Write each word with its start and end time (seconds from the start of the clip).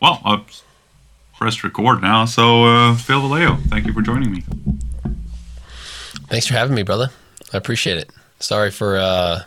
well, 0.00 0.20
I've 0.24 0.62
pressed 1.36 1.64
record 1.64 2.02
now. 2.02 2.24
So, 2.24 2.64
uh, 2.64 2.96
Phil 2.96 3.20
Velayo, 3.20 3.60
thank 3.68 3.86
you 3.86 3.92
for 3.92 4.02
joining 4.02 4.30
me. 4.30 4.44
Thanks 6.28 6.46
for 6.46 6.54
having 6.54 6.74
me, 6.74 6.82
brother. 6.82 7.10
I 7.52 7.56
appreciate 7.56 7.98
it. 7.98 8.10
Sorry 8.38 8.70
for 8.70 8.98
uh, 8.98 9.42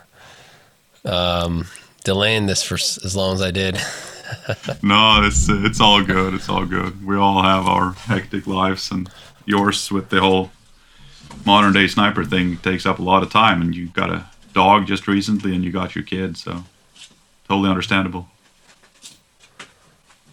um, 1.04 1.66
delaying 2.04 2.46
this 2.46 2.62
for 2.62 2.74
as 2.74 3.16
long 3.16 3.34
as 3.34 3.42
I 3.42 3.50
did. 3.50 3.76
no, 4.82 5.22
it's 5.24 5.48
it's 5.48 5.80
all 5.80 6.02
good. 6.02 6.34
It's 6.34 6.48
all 6.48 6.66
good. 6.66 7.04
We 7.04 7.16
all 7.16 7.42
have 7.42 7.66
our 7.66 7.92
hectic 7.92 8.46
lives, 8.46 8.90
and 8.90 9.10
yours 9.46 9.90
with 9.90 10.10
the 10.10 10.20
whole 10.20 10.50
modern 11.44 11.72
day 11.72 11.86
sniper 11.86 12.24
thing 12.24 12.58
takes 12.58 12.86
up 12.86 12.98
a 12.98 13.02
lot 13.02 13.22
of 13.22 13.30
time. 13.30 13.62
And 13.62 13.74
you 13.74 13.88
got 13.88 14.10
a 14.10 14.26
dog 14.52 14.86
just 14.86 15.08
recently, 15.08 15.54
and 15.54 15.64
you 15.64 15.72
got 15.72 15.94
your 15.94 16.04
kid, 16.04 16.36
so 16.36 16.64
totally 17.48 17.70
understandable. 17.70 18.28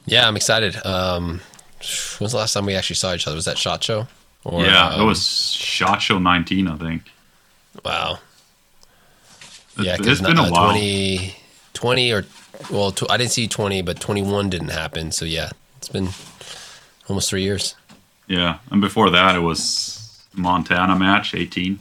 Yeah, 0.05 0.27
I'm 0.27 0.35
excited. 0.35 0.75
Um, 0.85 1.41
when 2.17 2.25
was 2.25 2.31
the 2.31 2.37
last 2.37 2.53
time 2.53 2.65
we 2.65 2.75
actually 2.75 2.95
saw 2.95 3.13
each 3.13 3.27
other? 3.27 3.35
Was 3.35 3.45
that 3.45 3.57
Shot 3.57 3.83
Show? 3.83 4.07
Or, 4.43 4.63
yeah, 4.63 4.89
um, 4.89 5.01
it 5.01 5.05
was 5.05 5.53
Shot 5.53 6.01
Show 6.01 6.19
19, 6.19 6.67
I 6.67 6.77
think. 6.77 7.03
Wow. 7.85 8.19
It's, 9.77 9.85
yeah, 9.85 9.97
it's 9.99 10.21
been 10.21 10.37
a 10.37 10.43
uh, 10.43 10.51
while. 10.51 10.71
20, 10.71 11.35
20 11.73 12.11
or 12.11 12.25
well, 12.69 12.93
I 13.09 13.17
didn't 13.17 13.31
see 13.31 13.47
20, 13.47 13.81
but 13.81 13.99
21 13.99 14.49
didn't 14.49 14.69
happen. 14.69 15.11
So 15.11 15.25
yeah, 15.25 15.49
it's 15.77 15.89
been 15.89 16.09
almost 17.07 17.29
three 17.29 17.43
years. 17.43 17.75
Yeah, 18.27 18.59
and 18.69 18.81
before 18.81 19.09
that, 19.09 19.35
it 19.35 19.39
was 19.39 20.23
Montana 20.33 20.95
match 20.95 21.33
18. 21.33 21.79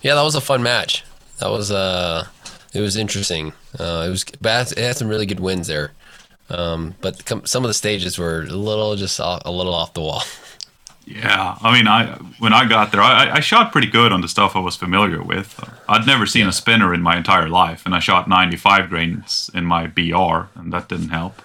Yeah, 0.00 0.14
that 0.14 0.22
was 0.22 0.34
a 0.34 0.40
fun 0.40 0.62
match. 0.62 1.04
That 1.38 1.50
was 1.50 1.70
uh, 1.70 2.26
it 2.72 2.80
was 2.80 2.96
interesting. 2.96 3.52
Uh, 3.78 4.04
it 4.06 4.10
was. 4.10 4.24
It 4.72 4.78
had 4.78 4.96
some 4.96 5.08
really 5.08 5.26
good 5.26 5.40
wins 5.40 5.66
there, 5.66 5.92
um, 6.50 6.94
but 7.00 7.22
some 7.48 7.64
of 7.64 7.68
the 7.68 7.74
stages 7.74 8.18
were 8.18 8.42
a 8.42 8.46
little 8.46 8.96
just 8.96 9.18
a 9.18 9.50
little 9.50 9.74
off 9.74 9.94
the 9.94 10.00
wall. 10.00 10.22
Yeah, 11.06 11.58
I 11.60 11.76
mean, 11.76 11.86
I 11.86 12.14
when 12.38 12.54
I 12.54 12.66
got 12.66 12.90
there, 12.90 13.02
I, 13.02 13.36
I 13.36 13.40
shot 13.40 13.72
pretty 13.72 13.88
good 13.88 14.10
on 14.10 14.22
the 14.22 14.28
stuff 14.28 14.56
I 14.56 14.60
was 14.60 14.74
familiar 14.74 15.22
with. 15.22 15.62
I'd 15.86 16.06
never 16.06 16.24
seen 16.24 16.44
yeah. 16.44 16.48
a 16.48 16.52
spinner 16.52 16.94
in 16.94 17.02
my 17.02 17.16
entire 17.16 17.48
life, 17.48 17.84
and 17.84 17.94
I 17.94 17.98
shot 17.98 18.26
95 18.26 18.88
grains 18.88 19.50
in 19.52 19.66
my 19.66 19.86
BR, 19.86 20.48
and 20.58 20.72
that 20.72 20.88
didn't 20.88 21.10
help. 21.10 21.42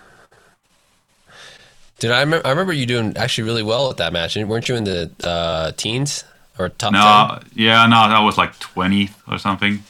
Did 2.00 2.12
I, 2.12 2.20
I 2.22 2.24
remember 2.24 2.72
you 2.72 2.86
doing 2.86 3.18
actually 3.18 3.44
really 3.44 3.64
well 3.64 3.90
at 3.90 3.98
that 3.98 4.14
match? 4.14 4.38
Weren't 4.38 4.70
you 4.70 4.76
in 4.76 4.86
the 4.86 5.12
uh, 5.26 5.74
teens 5.74 6.24
or 6.58 6.70
top? 6.70 6.94
No, 6.94 7.40
10? 7.42 7.52
yeah, 7.56 7.86
no, 7.86 8.08
that 8.08 8.20
was 8.20 8.38
like 8.38 8.58
20th 8.60 9.14
or 9.28 9.38
something. 9.38 9.84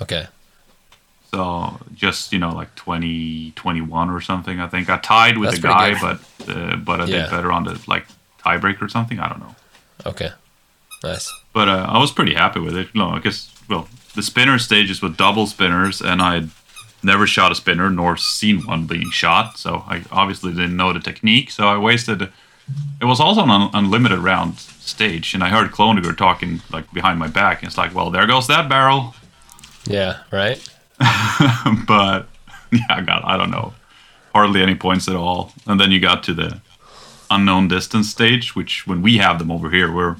Okay. 0.00 0.26
So 1.32 1.78
just 1.94 2.32
you 2.32 2.38
know 2.38 2.54
like 2.54 2.74
20, 2.76 3.52
21 3.56 4.10
or 4.10 4.20
something. 4.20 4.60
I 4.60 4.68
think 4.68 4.88
I 4.88 4.98
tied 4.98 5.38
with 5.38 5.50
That's 5.50 5.58
a 5.58 5.62
guy, 5.62 5.98
good. 5.98 6.18
but 6.46 6.48
uh, 6.56 6.76
but 6.76 7.00
I 7.00 7.04
yeah. 7.06 7.22
did 7.22 7.30
better 7.30 7.52
on 7.52 7.64
the 7.64 7.80
like 7.86 8.06
tiebreaker 8.40 8.82
or 8.82 8.88
something. 8.88 9.18
I 9.18 9.28
don't 9.28 9.40
know. 9.40 9.54
Okay, 10.04 10.30
nice. 11.02 11.32
But 11.52 11.68
uh, 11.68 11.86
I 11.88 11.98
was 11.98 12.12
pretty 12.12 12.34
happy 12.34 12.60
with 12.60 12.76
it. 12.76 12.94
No, 12.94 13.10
I 13.10 13.18
guess 13.18 13.52
well, 13.68 13.88
the 14.14 14.22
spinner 14.22 14.58
stages 14.58 15.02
with 15.02 15.16
double 15.16 15.46
spinners, 15.46 16.00
and 16.00 16.22
I 16.22 16.34
had 16.34 16.50
never 17.02 17.26
shot 17.26 17.52
a 17.52 17.54
spinner 17.54 17.90
nor 17.90 18.16
seen 18.16 18.60
one 18.66 18.86
being 18.86 19.10
shot, 19.10 19.58
so 19.58 19.84
I 19.86 20.04
obviously 20.10 20.52
didn't 20.52 20.76
know 20.76 20.92
the 20.92 21.00
technique. 21.00 21.50
So 21.50 21.66
I 21.66 21.78
wasted. 21.78 22.30
It 23.00 23.04
was 23.04 23.20
also 23.20 23.42
an 23.42 23.50
un- 23.50 23.70
unlimited 23.74 24.18
round 24.18 24.58
stage, 24.58 25.34
and 25.34 25.42
I 25.42 25.48
heard 25.48 25.70
Cloninger 25.70 26.16
talking 26.16 26.62
like 26.72 26.92
behind 26.92 27.18
my 27.18 27.28
back, 27.28 27.62
and 27.62 27.68
it's 27.68 27.78
like, 27.78 27.94
well, 27.94 28.10
there 28.10 28.26
goes 28.26 28.46
that 28.46 28.68
barrel. 28.68 29.14
Yeah. 29.86 30.18
Right. 30.32 30.66
but 31.86 32.28
yeah, 32.72 32.80
I 32.90 33.02
got 33.02 33.24
I 33.24 33.36
don't 33.36 33.50
know, 33.50 33.74
hardly 34.34 34.62
any 34.62 34.74
points 34.74 35.08
at 35.08 35.16
all, 35.16 35.52
and 35.66 35.80
then 35.80 35.90
you 35.90 36.00
got 36.00 36.22
to 36.24 36.34
the 36.34 36.60
unknown 37.30 37.68
distance 37.68 38.08
stage, 38.08 38.54
which 38.54 38.86
when 38.86 39.02
we 39.02 39.18
have 39.18 39.38
them 39.38 39.50
over 39.50 39.70
here, 39.70 39.92
we're 39.92 40.16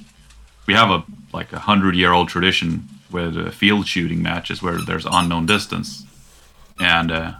we 0.67 0.75
have 0.75 0.91
a 0.91 1.05
like 1.33 1.53
a 1.53 1.61
hundred 1.61 1.97
year 1.97 2.12
old 2.12 2.28
tradition 2.28 2.89
with 3.11 3.37
uh, 3.37 3.51
field 3.51 3.87
shooting 3.87 4.23
matches 4.23 4.62
where 4.62 4.81
there's 4.81 5.06
unknown 5.11 5.47
distance, 5.47 6.05
and 6.78 7.11
uh, 7.11 7.33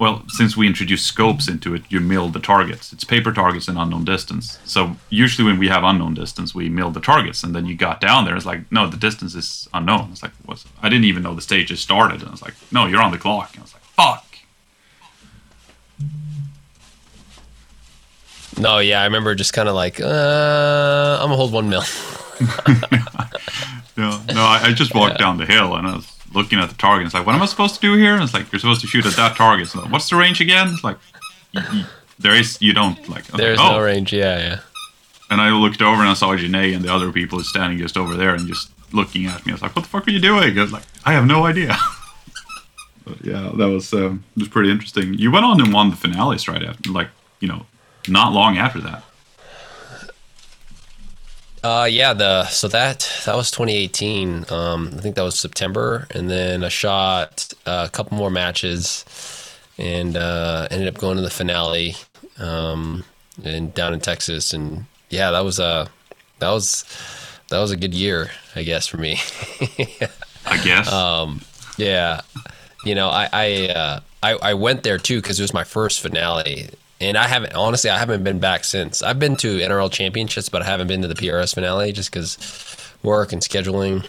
well, 0.00 0.24
since 0.28 0.56
we 0.56 0.66
introduced 0.66 1.06
scopes 1.06 1.46
into 1.46 1.74
it, 1.74 1.82
you 1.90 2.00
mill 2.00 2.30
the 2.30 2.40
targets. 2.40 2.90
It's 2.90 3.04
paper 3.04 3.32
targets 3.32 3.68
and 3.68 3.76
unknown 3.76 4.06
distance. 4.06 4.58
So 4.64 4.96
usually 5.10 5.46
when 5.46 5.58
we 5.58 5.68
have 5.68 5.84
unknown 5.84 6.14
distance, 6.14 6.54
we 6.54 6.70
mill 6.70 6.90
the 6.90 7.02
targets, 7.02 7.44
and 7.44 7.54
then 7.54 7.66
you 7.66 7.76
got 7.76 8.00
down 8.00 8.24
there. 8.24 8.34
It's 8.34 8.46
like, 8.46 8.72
no, 8.72 8.88
the 8.88 8.96
distance 8.96 9.34
is 9.34 9.68
unknown. 9.74 10.08
It's 10.10 10.22
like, 10.22 10.32
what's? 10.46 10.64
I 10.80 10.88
didn't 10.88 11.04
even 11.04 11.22
know 11.22 11.34
the 11.34 11.42
stage 11.42 11.68
has 11.68 11.80
started. 11.80 12.20
And 12.20 12.28
I 12.28 12.30
was 12.30 12.40
like, 12.40 12.54
no, 12.72 12.86
you're 12.86 13.02
on 13.02 13.12
the 13.12 13.18
clock. 13.18 13.50
And 13.52 13.60
I 13.60 13.62
was 13.62 13.74
like, 13.74 13.82
fuck. 13.82 14.26
No, 18.58 18.78
yeah, 18.78 19.02
I 19.02 19.04
remember 19.04 19.34
just 19.34 19.52
kind 19.52 19.68
of 19.68 19.74
like, 19.74 20.00
uh, 20.00 21.18
I'm 21.20 21.26
gonna 21.26 21.36
hold 21.36 21.52
one 21.52 21.68
mil. 21.68 21.82
yeah, 22.40 24.18
no, 24.32 24.42
I, 24.42 24.60
I 24.62 24.72
just 24.72 24.94
walked 24.94 25.16
yeah. 25.16 25.26
down 25.26 25.36
the 25.36 25.44
hill 25.44 25.76
and 25.76 25.86
I 25.86 25.96
was 25.96 26.19
looking 26.32 26.58
at 26.58 26.68
the 26.68 26.76
target. 26.76 27.06
It's 27.06 27.14
like, 27.14 27.26
what 27.26 27.34
am 27.34 27.42
I 27.42 27.46
supposed 27.46 27.74
to 27.76 27.80
do 27.80 27.94
here? 27.96 28.14
And 28.14 28.22
it's 28.22 28.34
like, 28.34 28.50
you're 28.52 28.60
supposed 28.60 28.80
to 28.82 28.86
shoot 28.86 29.06
at 29.06 29.14
that 29.16 29.36
target. 29.36 29.68
So 29.68 29.80
what's 29.82 30.08
the 30.08 30.16
range 30.16 30.40
again? 30.40 30.68
It's 30.72 30.84
like, 30.84 30.98
there 32.18 32.34
is, 32.34 32.60
you 32.60 32.72
don't 32.72 33.08
like. 33.08 33.26
There's 33.26 33.58
like, 33.58 33.70
oh. 33.70 33.78
no 33.78 33.82
range. 33.82 34.12
Yeah, 34.12 34.38
yeah. 34.38 34.60
And 35.30 35.40
I 35.40 35.50
looked 35.50 35.80
over 35.80 36.00
and 36.00 36.10
I 36.10 36.14
saw 36.14 36.36
Janae 36.36 36.74
and 36.74 36.84
the 36.84 36.92
other 36.92 37.12
people 37.12 37.40
standing 37.40 37.78
just 37.78 37.96
over 37.96 38.14
there 38.14 38.34
and 38.34 38.48
just 38.48 38.70
looking 38.92 39.26
at 39.26 39.46
me. 39.46 39.52
I 39.52 39.54
was 39.54 39.62
like, 39.62 39.76
what 39.76 39.82
the 39.82 39.88
fuck 39.88 40.06
are 40.08 40.10
you 40.10 40.20
doing? 40.20 40.58
I 40.58 40.60
was 40.60 40.72
like, 40.72 40.82
I 41.04 41.12
have 41.12 41.26
no 41.26 41.46
idea. 41.46 41.76
but 43.04 43.24
yeah, 43.24 43.50
that 43.56 43.68
was 43.68 43.92
um, 43.92 44.24
was 44.36 44.48
pretty 44.48 44.70
interesting. 44.70 45.14
You 45.14 45.30
went 45.30 45.44
on 45.44 45.60
and 45.60 45.72
won 45.72 45.90
the 45.90 45.96
finales 45.96 46.48
right 46.48 46.62
after, 46.62 46.90
like 46.90 47.08
you 47.38 47.48
know, 47.48 47.66
not 48.08 48.32
long 48.32 48.58
after 48.58 48.80
that. 48.80 49.04
Uh, 51.62 51.86
yeah, 51.90 52.14
the 52.14 52.46
so 52.46 52.68
that 52.68 53.10
that 53.26 53.36
was 53.36 53.50
2018. 53.50 54.46
Um, 54.50 54.90
I 54.96 55.00
think 55.00 55.16
that 55.16 55.22
was 55.22 55.38
September, 55.38 56.06
and 56.12 56.30
then 56.30 56.64
I 56.64 56.68
shot 56.68 57.52
uh, 57.66 57.84
a 57.86 57.90
couple 57.90 58.16
more 58.16 58.30
matches, 58.30 59.04
and 59.76 60.16
uh, 60.16 60.68
ended 60.70 60.88
up 60.88 60.98
going 60.98 61.16
to 61.16 61.22
the 61.22 61.30
finale, 61.30 61.96
um, 62.38 63.04
and 63.44 63.74
down 63.74 63.92
in 63.92 64.00
Texas, 64.00 64.54
and 64.54 64.86
yeah, 65.10 65.30
that 65.32 65.40
was 65.44 65.58
a 65.58 65.88
that 66.38 66.50
was 66.50 66.84
that 67.50 67.58
was 67.58 67.70
a 67.72 67.76
good 67.76 67.92
year, 67.92 68.30
I 68.56 68.62
guess, 68.62 68.86
for 68.86 68.96
me. 68.96 69.18
I 70.46 70.56
guess. 70.64 70.90
Um, 70.92 71.42
yeah, 71.76 72.22
you 72.84 72.94
know, 72.94 73.08
I 73.08 73.28
I 73.32 73.68
uh, 73.68 74.00
I, 74.22 74.32
I 74.32 74.54
went 74.54 74.82
there 74.82 74.98
too 74.98 75.20
because 75.20 75.38
it 75.38 75.42
was 75.42 75.52
my 75.54 75.64
first 75.64 76.00
finale 76.00 76.70
and 77.00 77.16
I 77.16 77.26
haven't 77.26 77.54
honestly 77.54 77.90
I 77.90 77.98
haven't 77.98 78.24
been 78.24 78.38
back 78.38 78.64
since. 78.64 79.02
I've 79.02 79.18
been 79.18 79.36
to 79.36 79.58
NRL 79.58 79.90
championships, 79.90 80.48
but 80.48 80.62
I 80.62 80.66
haven't 80.66 80.86
been 80.88 81.02
to 81.02 81.08
the 81.08 81.14
PRS 81.14 81.54
finale 81.54 81.92
just 81.92 82.12
because 82.12 82.36
work 83.02 83.32
and 83.32 83.42
scheduling. 83.42 84.06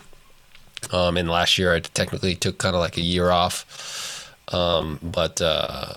Um, 0.91 1.15
and 1.15 1.29
last 1.29 1.57
year 1.57 1.73
I 1.73 1.79
technically 1.79 2.35
took 2.35 2.57
kind 2.57 2.75
of 2.75 2.81
like 2.81 2.97
a 2.97 3.01
year 3.01 3.29
off, 3.29 4.33
um, 4.53 4.99
but 5.01 5.41
uh, 5.41 5.93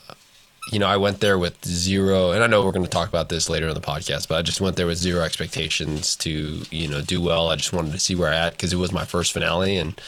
you 0.70 0.78
know 0.78 0.86
I 0.86 0.98
went 0.98 1.20
there 1.20 1.38
with 1.38 1.64
zero, 1.64 2.32
and 2.32 2.44
I 2.44 2.46
know 2.46 2.64
we're 2.64 2.72
going 2.72 2.84
to 2.84 2.90
talk 2.90 3.08
about 3.08 3.28
this 3.28 3.48
later 3.48 3.68
in 3.68 3.74
the 3.74 3.80
podcast, 3.80 4.28
but 4.28 4.36
I 4.38 4.42
just 4.42 4.60
went 4.60 4.76
there 4.76 4.86
with 4.86 4.98
zero 4.98 5.22
expectations 5.22 6.14
to 6.16 6.62
you 6.70 6.86
know 6.86 7.00
do 7.00 7.20
well. 7.20 7.48
I 7.48 7.56
just 7.56 7.72
wanted 7.72 7.92
to 7.92 7.98
see 7.98 8.14
where 8.14 8.32
I 8.32 8.36
at 8.36 8.52
because 8.52 8.72
it 8.72 8.76
was 8.78 8.92
my 8.92 9.04
first 9.04 9.32
finale 9.32 9.76
and 9.78 9.98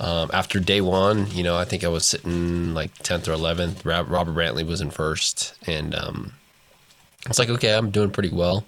um, 0.00 0.30
after 0.32 0.58
day 0.58 0.80
one, 0.80 1.30
you 1.30 1.42
know, 1.42 1.56
I 1.56 1.64
think 1.64 1.84
I 1.84 1.88
was 1.88 2.04
sitting 2.04 2.74
like 2.74 2.92
10th 2.98 3.28
or 3.28 3.36
11th. 3.36 3.84
Robert 3.84 4.34
Brantley 4.34 4.66
was 4.66 4.80
in 4.80 4.90
first. 4.90 5.54
And 5.66 5.94
um, 5.94 6.32
I 7.26 7.28
was 7.28 7.38
like, 7.38 7.48
okay, 7.50 7.74
I'm 7.74 7.90
doing 7.90 8.10
pretty 8.10 8.30
well. 8.30 8.64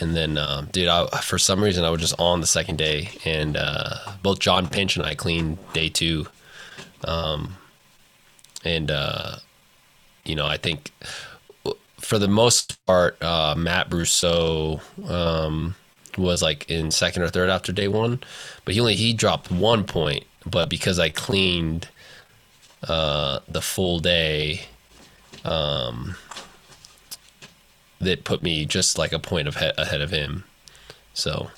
And 0.00 0.14
then, 0.16 0.38
uh, 0.38 0.66
dude, 0.70 0.88
I, 0.88 1.06
for 1.20 1.38
some 1.38 1.62
reason, 1.62 1.84
I 1.84 1.90
was 1.90 2.00
just 2.00 2.18
on 2.18 2.40
the 2.40 2.46
second 2.46 2.76
day. 2.76 3.10
And 3.24 3.56
uh, 3.56 3.94
both 4.22 4.40
John 4.40 4.68
Pinch 4.68 4.96
and 4.96 5.06
I 5.06 5.14
cleaned 5.14 5.58
day 5.72 5.88
two. 5.88 6.26
Um, 7.04 7.56
and, 8.64 8.90
uh, 8.90 9.36
you 10.24 10.34
know, 10.34 10.46
I 10.46 10.56
think 10.56 10.92
for 11.98 12.18
the 12.18 12.28
most 12.28 12.84
part, 12.86 13.20
uh, 13.22 13.54
Matt 13.56 13.90
Brousseau 13.90 14.80
um, 15.08 15.76
was 16.16 16.42
like 16.42 16.68
in 16.68 16.90
second 16.90 17.22
or 17.22 17.28
third 17.28 17.48
after 17.48 17.72
day 17.72 17.88
one, 17.88 18.20
but 18.64 18.74
he 18.74 18.80
only 18.80 18.94
he 18.94 19.12
dropped 19.12 19.50
one 19.50 19.84
point 19.84 20.24
but 20.46 20.68
because 20.68 20.98
I 20.98 21.10
cleaned 21.10 21.88
uh, 22.86 23.40
the 23.48 23.60
full 23.60 23.98
day, 23.98 24.62
um, 25.44 26.16
that 28.00 28.24
put 28.24 28.42
me 28.42 28.64
just 28.64 28.98
like 28.98 29.12
a 29.12 29.18
point 29.18 29.48
of 29.48 29.56
he- 29.56 29.72
ahead 29.76 30.00
of 30.00 30.10
him. 30.10 30.44
So 31.14 31.50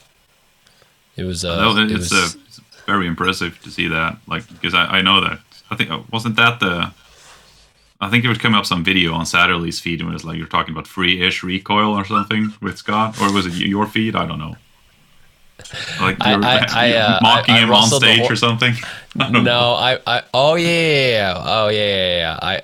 it 1.16 1.24
was. 1.24 1.44
Uh, 1.44 1.60
no, 1.60 1.82
it's, 1.82 1.92
it 1.92 1.98
was, 1.98 2.12
uh, 2.12 2.38
it's 2.46 2.60
very 2.86 3.06
impressive 3.06 3.60
to 3.62 3.70
see 3.70 3.88
that. 3.88 4.16
Like 4.26 4.48
because 4.48 4.74
I, 4.74 4.84
I 4.86 5.02
know 5.02 5.20
that 5.20 5.40
I 5.70 5.76
think 5.76 5.90
uh, 5.90 6.00
wasn't 6.10 6.36
that 6.36 6.60
the. 6.60 6.92
I 8.02 8.08
think 8.08 8.24
it 8.24 8.28
was 8.28 8.38
coming 8.38 8.58
up 8.58 8.64
some 8.64 8.82
video 8.82 9.12
on 9.12 9.26
Satterlee's 9.26 9.78
feed 9.78 10.00
and 10.00 10.08
it 10.08 10.12
was 10.14 10.24
like 10.24 10.38
you're 10.38 10.46
talking 10.46 10.72
about 10.72 10.86
free-ish 10.86 11.42
recoil 11.42 11.92
or 11.92 12.06
something 12.06 12.54
with 12.62 12.78
Scott, 12.78 13.20
or 13.20 13.30
was 13.30 13.44
it 13.44 13.52
your 13.52 13.86
feed? 13.86 14.16
I 14.16 14.24
don't 14.24 14.38
know. 14.38 14.56
Like 16.00 16.16
I, 16.20 16.66
I, 16.68 16.92
uh, 16.96 17.18
mocking 17.22 17.54
I, 17.54 17.60
him 17.60 17.72
on 17.72 17.88
stage 17.88 18.30
or 18.30 18.36
something. 18.36 18.74
no, 19.16 19.72
I, 19.74 19.98
I, 20.06 20.22
oh 20.32 20.54
yeah, 20.54 21.34
oh 21.36 21.68
yeah, 21.68 21.86
yeah, 21.86 22.16
yeah. 22.16 22.38
I, 22.40 22.62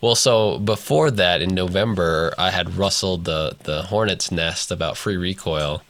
Well, 0.00 0.14
so 0.14 0.58
before 0.58 1.10
that, 1.10 1.42
in 1.42 1.54
November, 1.54 2.34
I 2.38 2.50
had 2.50 2.74
rustled 2.76 3.24
the 3.24 3.56
the 3.62 3.82
hornet's 3.82 4.30
nest 4.30 4.70
about 4.70 4.96
free 4.96 5.16
recoil, 5.16 5.82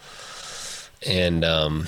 and 1.07 1.45
um, 1.45 1.87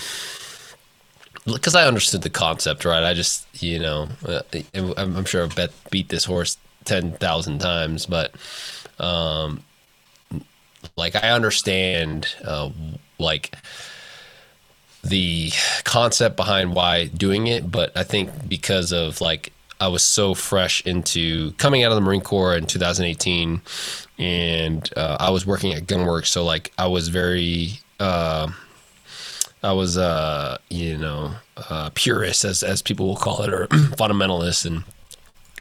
because 1.47 1.75
I 1.75 1.87
understood 1.87 2.23
the 2.23 2.31
concept, 2.31 2.85
right? 2.85 3.03
I 3.03 3.15
just, 3.15 3.47
you 3.63 3.79
know, 3.79 4.09
uh, 4.27 4.43
I'm, 4.75 5.25
sure 5.25 5.45
I've 5.45 5.57
bet, 5.57 5.71
beat 5.91 6.09
this 6.09 6.25
horse 6.25 6.57
ten 6.85 7.13
thousand 7.13 7.61
times, 7.61 8.07
but 8.07 8.35
um, 8.99 9.63
like 10.97 11.17
I 11.17 11.31
understand, 11.31 12.35
uh, 12.45 12.71
like 13.19 13.55
the 15.03 15.51
concept 15.85 16.37
behind 16.37 16.75
why 16.75 17.07
doing 17.07 17.47
it, 17.47 17.71
but 17.71 17.97
I 17.97 18.05
think 18.05 18.49
because 18.49 18.93
of 18.93 19.21
like 19.21 19.53
I 19.81 19.89
was 19.89 20.03
so 20.03 20.35
fresh 20.35 20.85
into 20.85 21.53
coming 21.53 21.83
out 21.83 21.91
of 21.91 21.97
the 21.97 22.03
Marine 22.03 22.21
Corps 22.21 22.55
in 22.55 22.67
2018, 22.67 23.63
and 24.19 24.91
uh, 24.97 25.17
I 25.19 25.31
was 25.31 25.47
working 25.47 25.73
at 25.73 25.85
Gunwerks, 25.85 26.27
so 26.27 26.45
like 26.45 26.71
I 26.77 26.87
was 26.87 27.09
very, 27.09 27.81
uh, 27.99 28.51
I 29.63 29.73
was, 29.73 29.97
uh, 29.97 30.59
you 30.69 30.99
know, 30.99 31.33
uh, 31.71 31.91
purist 31.95 32.45
as 32.45 32.63
as 32.63 32.83
people 32.83 33.07
will 33.07 33.17
call 33.17 33.43
it, 33.43 33.53
or 33.53 33.67
fundamentalist, 33.97 34.67
and 34.67 34.85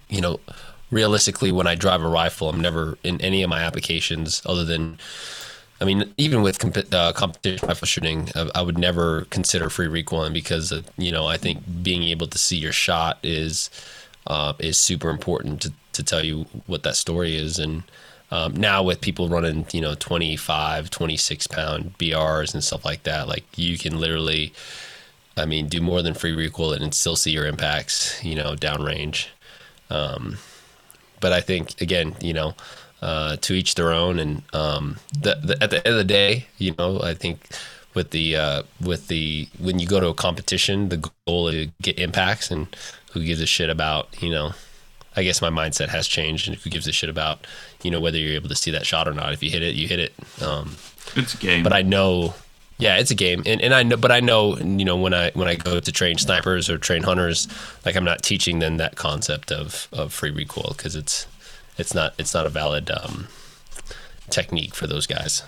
you 0.10 0.20
know, 0.20 0.42
realistically, 0.92 1.54
when 1.54 1.68
I 1.68 1.76
drive 1.76 2.04
a 2.04 2.10
rifle, 2.10 2.50
I'm 2.50 2.60
never 2.60 2.98
in 3.04 3.22
any 3.22 3.42
of 3.42 3.50
my 3.50 3.62
applications 3.62 4.42
other 4.46 4.66
than 4.66 5.00
I 5.82 5.86
mean, 5.86 6.14
even 6.18 6.42
with 6.42 6.60
comp- 6.60 6.94
uh, 6.94 7.14
competition 7.14 7.68
rifle 7.68 7.86
shooting, 7.86 8.30
I, 8.36 8.50
I, 8.56 8.62
would 8.62 8.78
never 8.78 9.26
consider 9.30 9.70
free 9.70 9.88
recoiling 9.88 10.34
because, 10.34 10.74
of, 10.74 10.90
you 10.98 11.12
know, 11.12 11.26
I 11.26 11.38
think 11.38 11.64
being 11.82 12.04
able 12.04 12.28
to 12.28 12.38
see 12.38 12.58
your 12.58 12.74
shot 12.74 13.18
is 13.24 13.70
uh, 14.28 14.54
is 14.60 14.78
super 14.78 15.10
important 15.10 15.62
to, 15.62 15.74
to 15.94 16.04
tell 16.04 16.24
you 16.24 16.46
what 16.68 16.84
that 16.84 16.96
story 16.96 17.36
is. 17.36 17.60
And 17.60 17.84
um, 18.32 18.56
now 18.56 18.84
with 18.84 19.02
people 19.02 19.30
running, 19.30 19.66
you 19.72 19.82
know, 19.82 19.96
25, 19.96 20.90
26 20.90 21.48
pound 21.48 21.98
BRs 21.98 22.54
and 22.54 22.64
stuff 22.64 22.86
like 22.86 23.04
that, 23.04 23.28
like 23.28 23.46
you 23.58 23.78
can 23.78 24.00
literally, 24.00 24.54
I 25.36 25.46
mean, 25.46 25.68
do 25.68 25.82
more 25.82 26.02
than 26.02 26.14
free 26.14 26.34
recoil 26.34 26.74
and 26.74 26.94
still 26.94 27.16
see 27.16 27.32
your 27.32 27.48
impacts, 27.48 28.24
you 28.24 28.36
know, 28.36 28.56
downrange. 28.56 29.28
Um, 29.90 30.38
but 31.20 31.34
I 31.34 31.42
think, 31.42 31.82
again, 31.82 32.16
you 32.22 32.34
know, 32.34 32.54
uh, 33.02 33.38
to 33.38 33.54
each 33.54 33.76
their 33.76 33.92
own. 33.92 34.20
And 34.20 34.44
um, 34.54 34.98
the, 35.14 35.36
the, 35.36 35.64
at 35.64 35.70
the 35.70 35.78
end 35.78 35.88
of 35.88 35.98
the 35.98 36.04
day, 36.04 36.48
you 36.58 36.74
know, 36.78 37.02
I 37.02 37.14
think 37.14 37.48
with 37.94 38.12
the 38.12 38.36
uh, 38.36 38.64
with 38.82 39.08
the 39.08 39.48
when 39.58 39.80
you 39.80 39.88
go 39.88 40.00
to 40.00 40.08
a 40.08 40.14
competition, 40.14 40.90
the 40.90 41.10
goal 41.26 41.48
is 41.48 41.68
to 41.68 41.72
get 41.82 42.00
impacts, 42.00 42.52
and 42.52 42.68
who 43.12 43.24
gives 43.24 43.42
a 43.42 43.46
shit 43.46 43.70
about 43.70 44.22
you 44.22 44.30
know. 44.30 44.54
I 45.16 45.24
guess 45.24 45.42
my 45.42 45.50
mindset 45.50 45.90
has 45.90 46.08
changed, 46.08 46.48
and 46.48 46.56
who 46.56 46.70
gives 46.70 46.88
a 46.88 46.92
shit 46.92 47.10
about 47.10 47.46
you 47.82 47.90
know 47.90 48.00
whether 48.00 48.18
you're 48.18 48.36
able 48.36 48.48
to 48.50 48.56
see 48.56 48.72
that 48.72 48.86
shot 48.86 49.08
or 49.08 49.14
not? 49.14 49.34
If 49.34 49.42
you 49.42 49.50
hit 49.50 49.64
it, 49.64 49.76
you 49.76 49.88
hit 49.88 50.00
it. 50.00 50.14
Um, 50.42 50.76
it's 51.16 51.34
a 51.34 51.38
game. 51.38 51.64
But 51.64 51.74
I 51.74 51.82
know 51.82 52.36
yeah, 52.80 52.98
it's 52.98 53.12
a 53.12 53.16
game, 53.16 53.44
and, 53.46 53.62
and 53.62 53.74
I 53.74 53.84
know, 53.84 53.98
but 53.98 54.10
I 54.10 54.22
know, 54.22 54.58
you 54.58 54.86
know, 54.86 54.96
when 54.96 55.14
I 55.14 55.32
when 55.32 55.50
I 55.50 55.56
go 55.56 55.82
to 55.82 55.92
train 55.92 56.18
snipers 56.18 56.70
or 56.70 56.78
train 56.78 57.04
hunters, 57.04 57.50
like 57.86 57.98
I'm 57.98 58.06
not 58.06 58.24
teaching 58.24 58.60
them 58.60 58.78
that 58.78 58.96
concept 58.96 59.52
of 59.52 59.90
of 59.92 60.14
free 60.14 60.32
recoil 60.32 60.74
because 60.78 60.96
it's 60.96 61.28
it's 61.80 61.94
not 61.94 62.14
it's 62.18 62.34
not 62.34 62.46
a 62.46 62.50
valid 62.50 62.92
um, 62.92 63.28
technique 64.30 64.76
for 64.76 64.86
those 64.86 65.08
guys. 65.08 65.44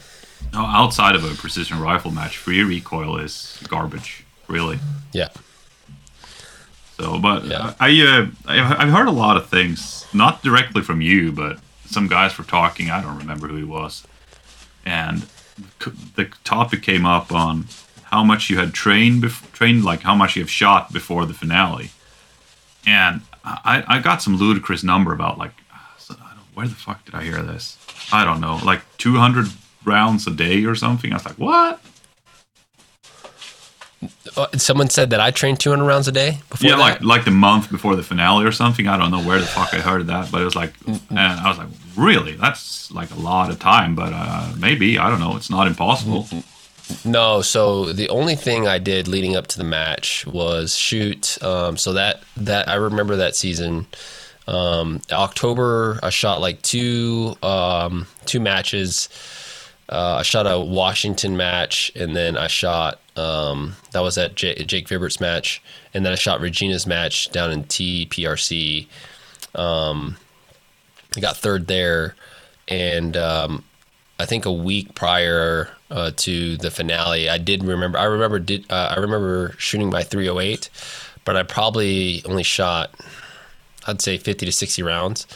No, 0.53 0.59
outside 0.59 1.15
of 1.15 1.23
a 1.23 1.35
precision 1.35 1.79
rifle 1.79 2.11
match, 2.11 2.37
free 2.37 2.63
recoil 2.63 3.17
is 3.17 3.61
garbage, 3.67 4.25
really. 4.47 4.79
Yeah. 5.13 5.29
So, 6.97 7.19
but 7.19 7.45
yeah. 7.45 7.73
I, 7.79 8.01
uh, 8.01 8.27
I've 8.47 8.89
heard 8.89 9.07
a 9.07 9.11
lot 9.11 9.37
of 9.37 9.49
things, 9.49 10.05
not 10.13 10.43
directly 10.43 10.81
from 10.81 11.01
you, 11.01 11.31
but 11.31 11.59
some 11.85 12.07
guys 12.07 12.37
were 12.37 12.43
talking. 12.43 12.89
I 12.89 13.01
don't 13.01 13.17
remember 13.17 13.47
who 13.47 13.55
he 13.55 13.63
was, 13.63 14.05
and 14.85 15.27
the 16.15 16.31
topic 16.43 16.81
came 16.81 17.05
up 17.05 17.31
on 17.31 17.67
how 18.05 18.23
much 18.23 18.49
you 18.49 18.57
had 18.57 18.73
trained, 18.73 19.23
bef- 19.23 19.51
trained 19.51 19.83
like 19.83 20.01
how 20.01 20.15
much 20.15 20.35
you 20.35 20.41
have 20.41 20.49
shot 20.49 20.91
before 20.91 21.25
the 21.25 21.33
finale, 21.33 21.91
and 22.85 23.21
I, 23.43 23.83
I 23.87 23.99
got 23.99 24.21
some 24.21 24.37
ludicrous 24.37 24.83
number 24.83 25.13
about 25.13 25.37
like 25.37 25.53
where 26.53 26.67
the 26.67 26.75
fuck 26.75 27.05
did 27.05 27.15
I 27.15 27.23
hear 27.23 27.41
this? 27.41 27.77
I 28.11 28.25
don't 28.25 28.41
know, 28.41 28.59
like 28.63 28.81
200 28.97 29.47
rounds 29.85 30.27
a 30.27 30.31
day 30.31 30.65
or 30.65 30.75
something. 30.75 31.11
I 31.11 31.15
was 31.15 31.25
like, 31.25 31.35
what? 31.35 31.81
Uh, 34.35 34.47
someone 34.57 34.89
said 34.89 35.11
that 35.11 35.19
I 35.19 35.29
trained 35.29 35.59
200 35.59 35.85
rounds 35.85 36.07
a 36.07 36.11
day 36.11 36.39
before 36.49 36.69
yeah, 36.69 36.75
that? 36.75 36.81
like 36.81 37.01
like 37.03 37.25
the 37.25 37.31
month 37.31 37.69
before 37.69 37.95
the 37.95 38.01
finale 38.01 38.45
or 38.45 38.51
something. 38.51 38.87
I 38.87 38.97
don't 38.97 39.11
know 39.11 39.21
where 39.21 39.39
the 39.39 39.45
fuck 39.45 39.73
I 39.73 39.79
heard 39.79 40.07
that, 40.07 40.31
but 40.31 40.41
it 40.41 40.45
was 40.45 40.55
like, 40.55 40.73
and 40.87 41.19
I 41.19 41.47
was 41.47 41.57
like, 41.57 41.67
really? 41.95 42.33
That's 42.35 42.91
like 42.91 43.11
a 43.11 43.19
lot 43.19 43.51
of 43.51 43.59
time, 43.59 43.93
but 43.93 44.11
uh, 44.13 44.53
maybe 44.57 44.97
I 44.97 45.09
don't 45.09 45.19
know. 45.19 45.35
It's 45.35 45.49
not 45.49 45.67
impossible. 45.67 46.27
No, 47.05 47.41
so 47.41 47.93
the 47.93 48.09
only 48.09 48.35
thing 48.35 48.67
I 48.67 48.77
did 48.77 49.07
leading 49.07 49.35
up 49.35 49.47
to 49.47 49.57
the 49.57 49.63
match 49.63 50.25
was 50.25 50.75
shoot. 50.75 51.41
Um, 51.43 51.77
so 51.77 51.93
that 51.93 52.23
that 52.37 52.69
I 52.69 52.75
remember 52.75 53.15
that 53.17 53.35
season. 53.35 53.87
Um, 54.47 55.01
October, 55.11 55.99
I 56.03 56.09
shot 56.09 56.41
like 56.41 56.61
two 56.61 57.35
um, 57.43 58.07
two 58.25 58.39
matches. 58.39 59.09
Uh, 59.89 60.17
I 60.19 60.21
shot 60.23 60.47
a 60.47 60.59
Washington 60.59 61.35
match, 61.35 61.91
and 61.95 62.15
then 62.15 62.37
I 62.37 62.47
shot 62.47 62.99
um, 63.15 63.75
that 63.91 63.99
was 64.01 64.17
at 64.17 64.35
J- 64.35 64.63
Jake 64.63 64.87
Vibert's 64.87 65.19
match, 65.19 65.61
and 65.93 66.05
then 66.05 66.13
I 66.13 66.15
shot 66.15 66.39
Regina's 66.39 66.87
match 66.87 67.29
down 67.31 67.51
in 67.51 67.63
TPRC. 67.65 68.87
Um, 69.53 70.17
I 71.15 71.19
got 71.19 71.35
third 71.37 71.67
there, 71.67 72.15
and 72.67 73.17
um, 73.17 73.63
I 74.17 74.25
think 74.25 74.45
a 74.45 74.51
week 74.51 74.95
prior 74.95 75.69
uh, 75.89 76.11
to 76.17 76.55
the 76.57 76.71
finale, 76.71 77.29
I 77.29 77.37
did 77.37 77.63
remember. 77.63 77.97
I 77.97 78.05
remember 78.05 78.39
did 78.39 78.71
uh, 78.71 78.93
I 78.95 78.99
remember 78.99 79.55
shooting 79.57 79.89
my 79.89 80.03
308, 80.03 80.69
but 81.25 81.35
I 81.35 81.43
probably 81.43 82.23
only 82.25 82.43
shot 82.43 82.93
I'd 83.87 84.01
say 84.01 84.17
50 84.17 84.45
to 84.45 84.51
60 84.51 84.83
rounds 84.83 85.27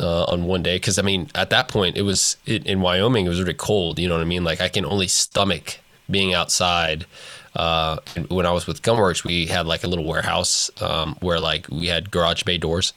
uh, 0.00 0.24
on 0.24 0.44
one 0.44 0.62
day. 0.62 0.78
Cause 0.78 0.98
I 0.98 1.02
mean, 1.02 1.28
at 1.34 1.50
that 1.50 1.68
point, 1.68 1.96
it 1.96 2.02
was 2.02 2.36
it, 2.46 2.66
in 2.66 2.80
Wyoming, 2.80 3.26
it 3.26 3.28
was 3.28 3.40
really 3.40 3.54
cold. 3.54 3.98
You 3.98 4.08
know 4.08 4.14
what 4.14 4.22
I 4.22 4.26
mean? 4.26 4.44
Like 4.44 4.60
I 4.60 4.68
can 4.68 4.84
only 4.84 5.08
stomach 5.08 5.78
being 6.10 6.34
outside. 6.34 7.06
Uh, 7.54 7.98
when 8.28 8.44
I 8.44 8.50
was 8.50 8.66
with 8.66 8.82
Gunwerks, 8.82 9.24
we 9.24 9.46
had 9.46 9.66
like 9.66 9.82
a 9.82 9.88
little 9.88 10.04
warehouse 10.04 10.70
um, 10.82 11.16
where 11.20 11.40
like 11.40 11.66
we 11.70 11.86
had 11.86 12.10
garage 12.10 12.42
bay 12.42 12.58
doors. 12.58 12.92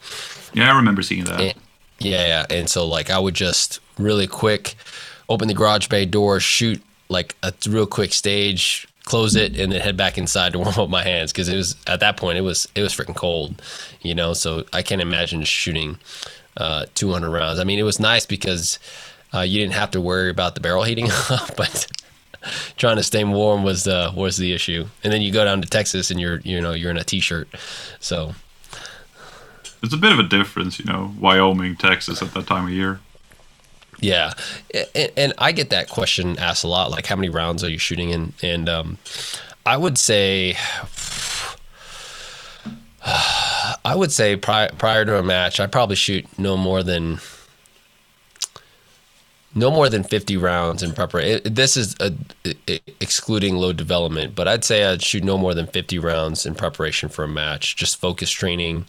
Yeah, 0.54 0.74
I 0.74 0.76
remember 0.76 1.02
seeing 1.02 1.24
that. 1.26 1.40
And, 1.40 1.54
yeah, 2.00 2.28
yeah, 2.28 2.46
and 2.50 2.70
so 2.70 2.86
like 2.86 3.10
I 3.10 3.20
would 3.20 3.36
just 3.36 3.80
really 3.98 4.28
quick 4.28 4.76
open 5.30 5.48
the 5.48 5.54
garage 5.54 5.88
bay 5.88 6.06
door, 6.06 6.42
shoot 6.42 6.82
like 7.08 7.36
a 7.42 7.54
real 7.68 7.88
quick 7.88 8.14
stage, 8.14 8.88
close 9.10 9.36
it, 9.36 9.60
and 9.60 9.72
then 9.72 9.82
head 9.82 9.98
back 9.98 10.18
inside 10.18 10.54
to 10.54 10.60
warm 10.64 10.78
up 10.78 10.90
my 10.90 11.04
hands 11.04 11.34
because 11.34 11.50
it 11.50 11.58
was 11.58 11.76
at 11.88 12.00
that 12.00 12.16
point 12.16 12.38
it 12.38 12.42
was 12.42 12.70
it 12.76 12.82
was 12.82 12.94
freaking 12.94 13.16
cold, 13.16 13.62
you 14.02 14.16
know. 14.16 14.34
So 14.34 14.64
I 14.72 14.82
can't 14.82 15.02
imagine 15.02 15.44
shooting 15.44 15.98
uh, 16.56 16.86
200 16.96 17.30
rounds. 17.30 17.60
I 17.60 17.66
mean, 17.66 17.80
it 17.80 17.84
was 17.84 18.00
nice 18.00 18.26
because 18.26 18.80
uh, 19.34 19.42
you 19.42 19.60
didn't 19.60 19.74
have 19.74 19.92
to 19.92 20.02
worry 20.02 20.30
about 20.30 20.56
the 20.56 20.62
barrel 20.62 20.84
heating 20.84 21.10
up, 21.30 21.56
but 21.58 21.88
trying 22.78 22.98
to 22.98 23.04
stay 23.04 23.24
warm 23.24 23.64
was 23.64 23.84
the 23.84 24.14
was 24.16 24.38
the 24.38 24.54
issue. 24.54 24.86
And 25.04 25.12
then 25.12 25.22
you 25.22 25.32
go 25.34 25.44
down 25.44 25.62
to 25.62 25.68
Texas 25.68 26.12
and 26.12 26.20
you're 26.20 26.40
you 26.42 26.62
know 26.62 26.72
you're 26.72 26.92
in 26.92 26.98
a 26.98 27.04
t-shirt, 27.04 27.50
so. 28.00 28.34
It's 29.82 29.94
a 29.94 29.98
bit 29.98 30.12
of 30.12 30.20
a 30.20 30.24
difference, 30.24 30.78
you 30.78 30.84
know, 30.84 31.16
Wyoming, 31.22 31.78
Texas 31.78 32.22
at 32.22 32.34
that 32.34 32.48
time 32.48 32.66
of 32.66 32.72
year. 32.72 33.00
Yeah, 34.02 34.34
and, 34.96 35.12
and, 35.18 35.34
I 35.38 35.52
get 35.52 35.72
that 35.72 35.90
question 35.90 36.40
asked 36.40 36.64
a 36.64 36.68
lot, 36.68 36.90
like 36.90 37.06
how 37.06 37.18
many 37.18 37.28
rounds 37.30 37.64
are 37.66 37.70
you 37.70 37.78
shooting 37.78 38.12
in? 38.12 38.34
And 38.42 38.70
um, 38.70 38.98
I 39.66 39.76
would 39.76 39.98
say, 39.98 40.56
I 43.06 43.94
would 43.96 44.12
say 44.12 44.38
prior, 44.38 44.70
prior 44.78 45.04
to 45.04 45.20
a 45.20 45.24
match, 45.24 45.60
I 45.60 45.68
probably 45.68 45.98
shoot 45.98 46.26
no 46.38 46.56
more 46.56 46.82
than 46.82 47.20
no 49.56 49.72
more 49.72 49.90
than 49.90 50.04
50 50.04 50.38
rounds 50.38 50.84
in 50.84 50.94
preparation. 50.94 51.54
This 51.54 51.76
is 51.76 51.96
a, 52.00 52.14
excluding 53.00 53.56
load 53.56 53.78
development, 53.78 54.36
but 54.36 54.48
I'd 54.48 54.64
say 54.64 54.86
I'd 54.86 55.02
shoot 55.02 55.24
no 55.24 55.38
more 55.38 55.54
than 55.54 55.68
50 55.68 56.00
rounds 56.00 56.46
in 56.46 56.56
preparation 56.56 57.10
for 57.10 57.24
a 57.24 57.28
match. 57.28 57.76
Just 57.76 57.98
focus 57.98 58.30
training, 58.30 58.86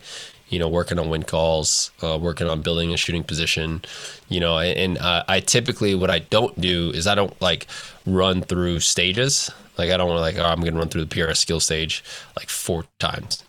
you 0.51 0.59
know, 0.59 0.69
working 0.69 0.99
on 0.99 1.09
wind 1.09 1.29
calls, 1.29 1.93
uh, 2.03 2.19
working 2.21 2.49
on 2.49 2.61
building 2.61 2.93
a 2.93 2.97
shooting 2.97 3.23
position, 3.23 3.83
you 4.29 4.41
know, 4.41 4.59
and 4.59 4.99
uh, 4.99 5.25
I 5.29 5.41
typically, 5.41 5.95
what 5.95 6.11
I 6.11 6.19
don't 6.19 6.61
do 6.61 6.91
is 6.91 7.07
I 7.07 7.15
don't 7.15 7.41
like 7.41 7.67
run 8.05 8.43
through 8.43 8.81
stages. 8.81 9.51
Like 9.79 9.91
I 9.91 9.97
don't 9.97 10.09
want 10.09 10.19
to 10.19 10.23
like, 10.23 10.37
oh, 10.39 10.51
I'm 10.51 10.61
going 10.61 10.75
to 10.75 10.79
run 10.79 10.89
through 10.89 11.05
the 11.05 11.15
PRS 11.15 11.37
skill 11.37 11.61
stage 11.61 12.05
like 12.37 12.49
four 12.49 12.85
times. 12.99 13.45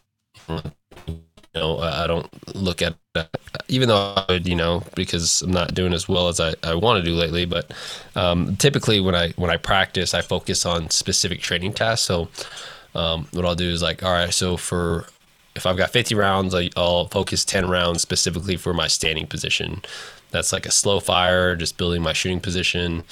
You 0.48 1.60
know, 1.60 1.80
I 1.80 2.08
don't 2.08 2.30
look 2.56 2.82
at 2.82 2.96
that, 3.16 3.30
even 3.68 3.90
though 3.90 4.14
I 4.16 4.26
would, 4.30 4.48
you 4.48 4.56
know, 4.56 4.84
because 4.96 5.42
I'm 5.42 5.52
not 5.52 5.74
doing 5.74 5.94
as 5.94 6.08
well 6.08 6.30
as 6.30 6.40
I, 6.40 6.54
I 6.64 6.76
want 6.76 7.04
to 7.04 7.10
do 7.10 7.16
lately. 7.16 7.46
But 7.46 7.74
um, 8.16 8.56
typically 8.56 9.02
when 9.02 9.16
I, 9.16 9.32
when 9.32 9.50
I 9.50 9.58
practice, 9.58 10.14
I 10.14 10.22
focus 10.22 10.66
on 10.66 10.90
specific 10.92 11.42
training 11.42 11.74
tasks. 11.74 12.06
So 12.06 12.30
um, 12.96 13.28
what 13.32 13.44
I'll 13.44 13.56
do 13.56 13.70
is 13.70 13.82
like, 13.82 14.04
all 14.04 14.14
right, 14.14 14.34
so 14.34 14.56
for 14.56 15.08
if 15.56 15.66
I've 15.66 15.78
got 15.78 15.92
50 15.92 16.16
rounds, 16.16 16.56
I, 16.56 16.70
I'll 16.78 17.08
focus 17.08 17.44
10 17.44 17.70
rounds 17.70 18.02
specifically 18.02 18.56
for 18.56 18.74
my 18.74 18.88
standing 18.88 19.28
position. 19.28 19.82
That's 20.32 20.54
like 20.54 20.66
a 20.66 20.72
slow 20.72 21.00
fire, 21.00 21.56
just 21.56 21.78
building 21.78 22.02
my 22.02 22.14
shooting 22.14 22.40
position. 22.40 23.04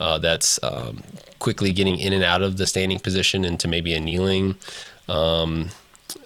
Uh, 0.00 0.18
that's 0.18 0.62
um, 0.62 1.02
quickly 1.38 1.72
getting 1.72 1.98
in 1.98 2.12
and 2.12 2.24
out 2.24 2.42
of 2.42 2.56
the 2.56 2.66
standing 2.66 2.98
position 2.98 3.44
into 3.44 3.68
maybe 3.68 3.94
a 3.94 4.00
kneeling 4.00 4.56
um, 5.08 5.70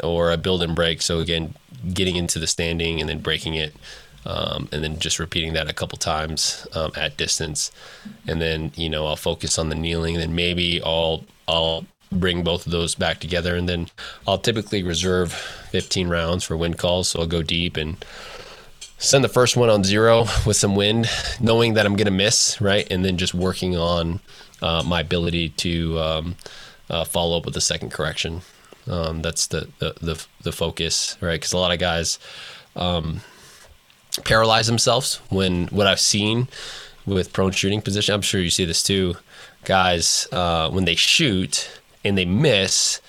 or 0.02 0.30
a 0.30 0.36
build 0.36 0.62
and 0.62 0.74
break. 0.74 1.02
So 1.02 1.20
again, 1.20 1.54
getting 1.92 2.16
into 2.16 2.38
the 2.38 2.46
standing 2.46 3.00
and 3.00 3.08
then 3.08 3.20
breaking 3.20 3.54
it. 3.54 3.74
Um, 4.26 4.68
and 4.70 4.84
then 4.84 4.98
just 4.98 5.18
repeating 5.18 5.54
that 5.54 5.70
a 5.70 5.72
couple 5.72 5.96
times 5.96 6.66
um, 6.74 6.92
at 6.94 7.16
distance, 7.16 7.72
and 8.28 8.38
then 8.38 8.70
you 8.76 8.90
know 8.90 9.06
I'll 9.06 9.16
focus 9.16 9.58
on 9.58 9.70
the 9.70 9.74
kneeling, 9.74 10.14
and 10.14 10.22
then 10.22 10.34
maybe 10.34 10.82
I'll 10.82 11.24
I'll 11.48 11.86
bring 12.12 12.42
both 12.42 12.66
of 12.66 12.72
those 12.72 12.94
back 12.94 13.20
together, 13.20 13.54
and 13.56 13.68
then 13.68 13.88
I'll 14.26 14.38
typically 14.38 14.82
reserve 14.82 15.32
15 15.32 16.08
rounds 16.08 16.44
for 16.44 16.56
wind 16.56 16.78
calls, 16.78 17.08
so 17.08 17.20
I'll 17.20 17.26
go 17.26 17.42
deep 17.42 17.76
and 17.76 18.04
send 18.98 19.24
the 19.24 19.28
first 19.28 19.56
one 19.56 19.70
on 19.70 19.82
zero 19.84 20.26
with 20.46 20.56
some 20.56 20.76
wind, 20.76 21.08
knowing 21.40 21.74
that 21.74 21.86
I'm 21.86 21.96
going 21.96 22.06
to 22.06 22.10
miss, 22.10 22.60
right? 22.60 22.86
And 22.90 23.04
then 23.04 23.16
just 23.16 23.34
working 23.34 23.76
on 23.76 24.20
uh, 24.62 24.82
my 24.86 25.00
ability 25.00 25.50
to 25.50 25.98
um, 25.98 26.36
uh, 26.88 27.04
follow 27.04 27.38
up 27.38 27.44
with 27.44 27.54
the 27.54 27.60
second 27.60 27.90
correction. 27.90 28.42
Um, 28.88 29.22
that's 29.22 29.46
the, 29.46 29.68
the, 29.78 29.94
the 30.00 30.26
the 30.42 30.52
focus, 30.52 31.16
right? 31.20 31.34
Because 31.34 31.52
a 31.52 31.58
lot 31.58 31.70
of 31.72 31.78
guys 31.78 32.18
um, 32.74 33.20
paralyze 34.24 34.66
themselves 34.66 35.16
when 35.28 35.66
what 35.68 35.86
I've 35.86 36.00
seen 36.00 36.48
with 37.06 37.32
prone 37.32 37.52
shooting 37.52 37.82
position. 37.82 38.14
I'm 38.14 38.22
sure 38.22 38.40
you 38.40 38.50
see 38.50 38.64
this 38.64 38.82
too. 38.82 39.16
Guys, 39.64 40.26
uh, 40.32 40.70
when 40.70 40.86
they 40.86 40.94
shoot 40.94 41.79
and 42.04 42.16
they 42.16 42.24
miss, 42.24 43.00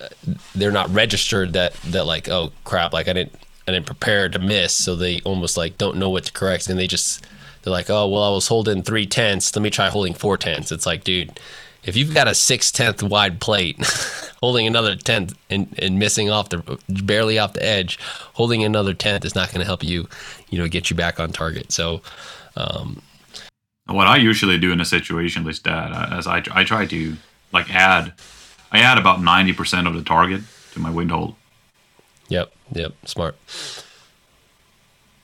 uh, 0.00 0.08
they're 0.54 0.72
not 0.72 0.92
registered 0.92 1.52
that 1.54 1.74
that 1.82 2.06
like 2.06 2.28
oh 2.28 2.52
crap, 2.64 2.92
like 2.92 3.08
I 3.08 3.12
didn't 3.12 3.34
I 3.66 3.72
didn't 3.72 3.86
prepare 3.86 4.28
to 4.28 4.38
miss, 4.38 4.72
so 4.72 4.96
they 4.96 5.20
almost 5.20 5.56
like 5.56 5.78
don't 5.78 5.96
know 5.96 6.10
what 6.10 6.24
to 6.26 6.32
correct, 6.32 6.68
and 6.68 6.78
they 6.78 6.86
just 6.86 7.24
they're 7.62 7.72
like 7.72 7.90
oh 7.90 8.08
well 8.08 8.22
I 8.22 8.30
was 8.30 8.48
holding 8.48 8.82
three 8.82 9.06
tenths, 9.06 9.54
let 9.54 9.62
me 9.62 9.70
try 9.70 9.88
holding 9.88 10.14
four 10.14 10.36
tenths. 10.36 10.72
It's 10.72 10.86
like 10.86 11.04
dude 11.04 11.38
if 11.84 11.96
you've 11.96 12.12
got 12.12 12.28
a 12.28 12.34
six 12.34 12.70
tenth 12.70 13.02
wide 13.02 13.40
plate, 13.40 13.78
holding 14.42 14.66
another 14.66 14.96
tenth 14.96 15.34
and, 15.48 15.74
and 15.78 15.98
missing 15.98 16.30
off 16.30 16.50
the 16.50 16.78
barely 17.02 17.38
off 17.38 17.54
the 17.54 17.64
edge, 17.64 17.98
holding 18.34 18.62
another 18.62 18.94
tenth 18.94 19.24
is 19.24 19.34
not 19.34 19.48
going 19.48 19.60
to 19.60 19.64
help 19.64 19.82
you, 19.82 20.08
you 20.50 20.58
know, 20.58 20.68
get 20.68 20.90
you 20.90 20.96
back 20.96 21.18
on 21.18 21.32
target. 21.32 21.72
So, 21.72 22.02
um, 22.56 23.00
what 23.86 24.06
I 24.06 24.16
usually 24.16 24.58
do 24.58 24.70
in 24.70 24.82
a 24.82 24.84
situation 24.84 25.44
like 25.44 25.62
that, 25.62 26.12
as 26.12 26.26
I 26.26 26.42
I 26.50 26.64
try 26.64 26.84
to 26.86 27.16
like 27.52 27.72
add, 27.74 28.12
I 28.72 28.80
add 28.80 28.98
about 28.98 29.22
ninety 29.22 29.52
percent 29.52 29.86
of 29.86 29.94
the 29.94 30.02
target 30.02 30.42
to 30.72 30.80
my 30.80 30.90
wind 30.90 31.10
hold. 31.10 31.34
Yep. 32.28 32.52
Yep. 32.72 32.92
Smart. 33.06 33.36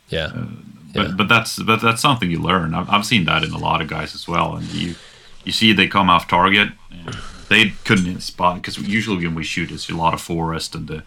Yeah. 0.09 0.31
Uh, 0.35 0.47
but 0.95 1.09
yeah. 1.09 1.15
but 1.17 1.29
that's 1.29 1.63
but 1.63 1.81
that's 1.81 2.01
something 2.01 2.31
you 2.31 2.39
learn. 2.39 2.75
I've, 2.75 2.89
I've 2.89 3.07
seen 3.07 3.25
that 3.25 3.43
in 3.43 3.53
a 3.53 3.59
lot 3.59 3.81
of 3.81 3.89
guys 3.89 4.15
as 4.15 4.29
well, 4.29 4.57
and 4.57 4.67
you 4.73 4.95
you 5.45 5.53
see 5.53 5.73
they 5.73 5.89
come 5.89 6.09
off 6.09 6.29
target. 6.29 6.71
they 7.49 7.71
couldn't 7.85 8.21
spot 8.21 8.57
because 8.57 8.79
usually 8.79 9.27
when 9.27 9.35
we 9.35 9.45
shoot, 9.45 9.71
it's 9.71 9.91
a 9.91 9.95
lot 9.95 10.15
of 10.15 10.21
forest 10.21 10.75
and 10.75 10.89
the 10.89 11.03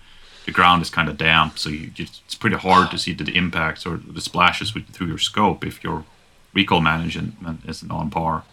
the 0.47 0.53
ground 0.53 0.81
is 0.81 0.89
kind 0.89 1.09
of 1.09 1.17
damp, 1.17 1.59
so 1.59 1.69
you 1.69 1.87
just, 1.87 2.21
it's 2.25 2.33
pretty 2.33 2.55
hard 2.55 2.89
to 2.89 2.97
see 2.97 3.11
the 3.11 3.29
impacts 3.35 3.85
or 3.85 3.97
the 3.97 4.21
splashes 4.21 4.73
with, 4.73 4.87
through 4.87 5.07
your 5.07 5.17
scope 5.17 5.65
if 5.65 5.83
your 5.83 6.05
recoil 6.53 6.79
management 6.79 7.59
isn't 7.67 7.91
on 7.91 8.09
par. 8.09 8.45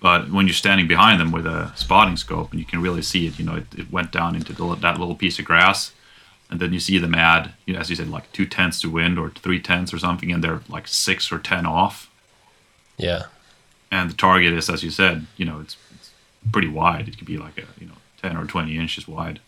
But 0.00 0.30
when 0.30 0.46
you're 0.46 0.54
standing 0.54 0.86
behind 0.86 1.20
them 1.20 1.32
with 1.32 1.46
a 1.46 1.72
spotting 1.74 2.16
scope 2.16 2.50
and 2.50 2.60
you 2.60 2.66
can 2.66 2.82
really 2.82 3.02
see 3.02 3.26
it, 3.26 3.38
you 3.38 3.44
know, 3.44 3.56
it, 3.56 3.66
it 3.76 3.90
went 3.90 4.12
down 4.12 4.36
into 4.36 4.52
the, 4.52 4.74
that 4.76 4.98
little 4.98 5.14
piece 5.14 5.38
of 5.38 5.44
grass, 5.44 5.92
and 6.50 6.60
then 6.60 6.72
you 6.72 6.80
see 6.80 6.98
them 6.98 7.14
add, 7.14 7.52
you 7.64 7.74
know, 7.74 7.80
as 7.80 7.90
you 7.90 7.96
said, 7.96 8.08
like 8.08 8.30
two 8.32 8.46
tenths 8.46 8.80
to 8.82 8.90
wind 8.90 9.18
or 9.18 9.30
three 9.30 9.60
tenths 9.60 9.92
or 9.92 9.98
something, 9.98 10.30
and 10.30 10.44
they're 10.44 10.60
like 10.68 10.86
six 10.86 11.32
or 11.32 11.38
ten 11.38 11.64
off. 11.66 12.10
Yeah 12.98 13.24
and 13.90 14.10
the 14.10 14.14
target 14.14 14.52
is, 14.52 14.68
as 14.68 14.82
you 14.82 14.90
said, 14.90 15.26
you 15.36 15.44
know, 15.44 15.60
it's, 15.60 15.76
it's 15.94 16.10
pretty 16.52 16.68
wide. 16.68 17.08
It 17.08 17.18
could 17.18 17.26
be 17.26 17.38
like 17.38 17.58
a 17.58 17.64
you 17.80 17.86
know 17.86 17.94
ten 18.20 18.36
or 18.36 18.44
twenty 18.46 18.76
inches 18.78 19.06
wide 19.06 19.40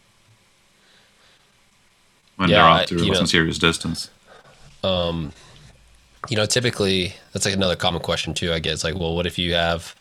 when 2.36 2.48
yeah, 2.48 2.56
they're 2.56 2.64
off 2.64 2.86
to 2.86 3.14
some 3.14 3.26
serious 3.26 3.58
distance. 3.58 4.10
Um, 4.84 5.32
you 6.28 6.36
know, 6.36 6.46
typically 6.46 7.14
that's 7.32 7.44
like 7.44 7.54
another 7.54 7.76
common 7.76 8.00
question 8.00 8.34
too. 8.34 8.52
I 8.52 8.58
guess 8.60 8.84
like, 8.84 8.94
well, 8.94 9.14
what 9.14 9.26
if 9.26 9.38
you 9.38 9.54
have, 9.54 9.94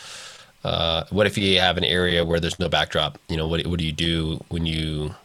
uh, 0.68 1.06
what 1.12 1.26
if 1.28 1.38
you 1.38 1.60
have 1.60 1.78
an 1.78 1.86
area 1.86 2.26
where 2.26 2.42
there's 2.42 2.60
no 2.60 2.68
backdrop? 2.68 3.18
You 3.30 3.38
know, 3.38 3.48
what 3.48 3.66
what 3.68 3.80
do 3.80 3.86
you 3.86 3.94
do 3.94 4.44
when 4.50 4.66
you 4.66 5.16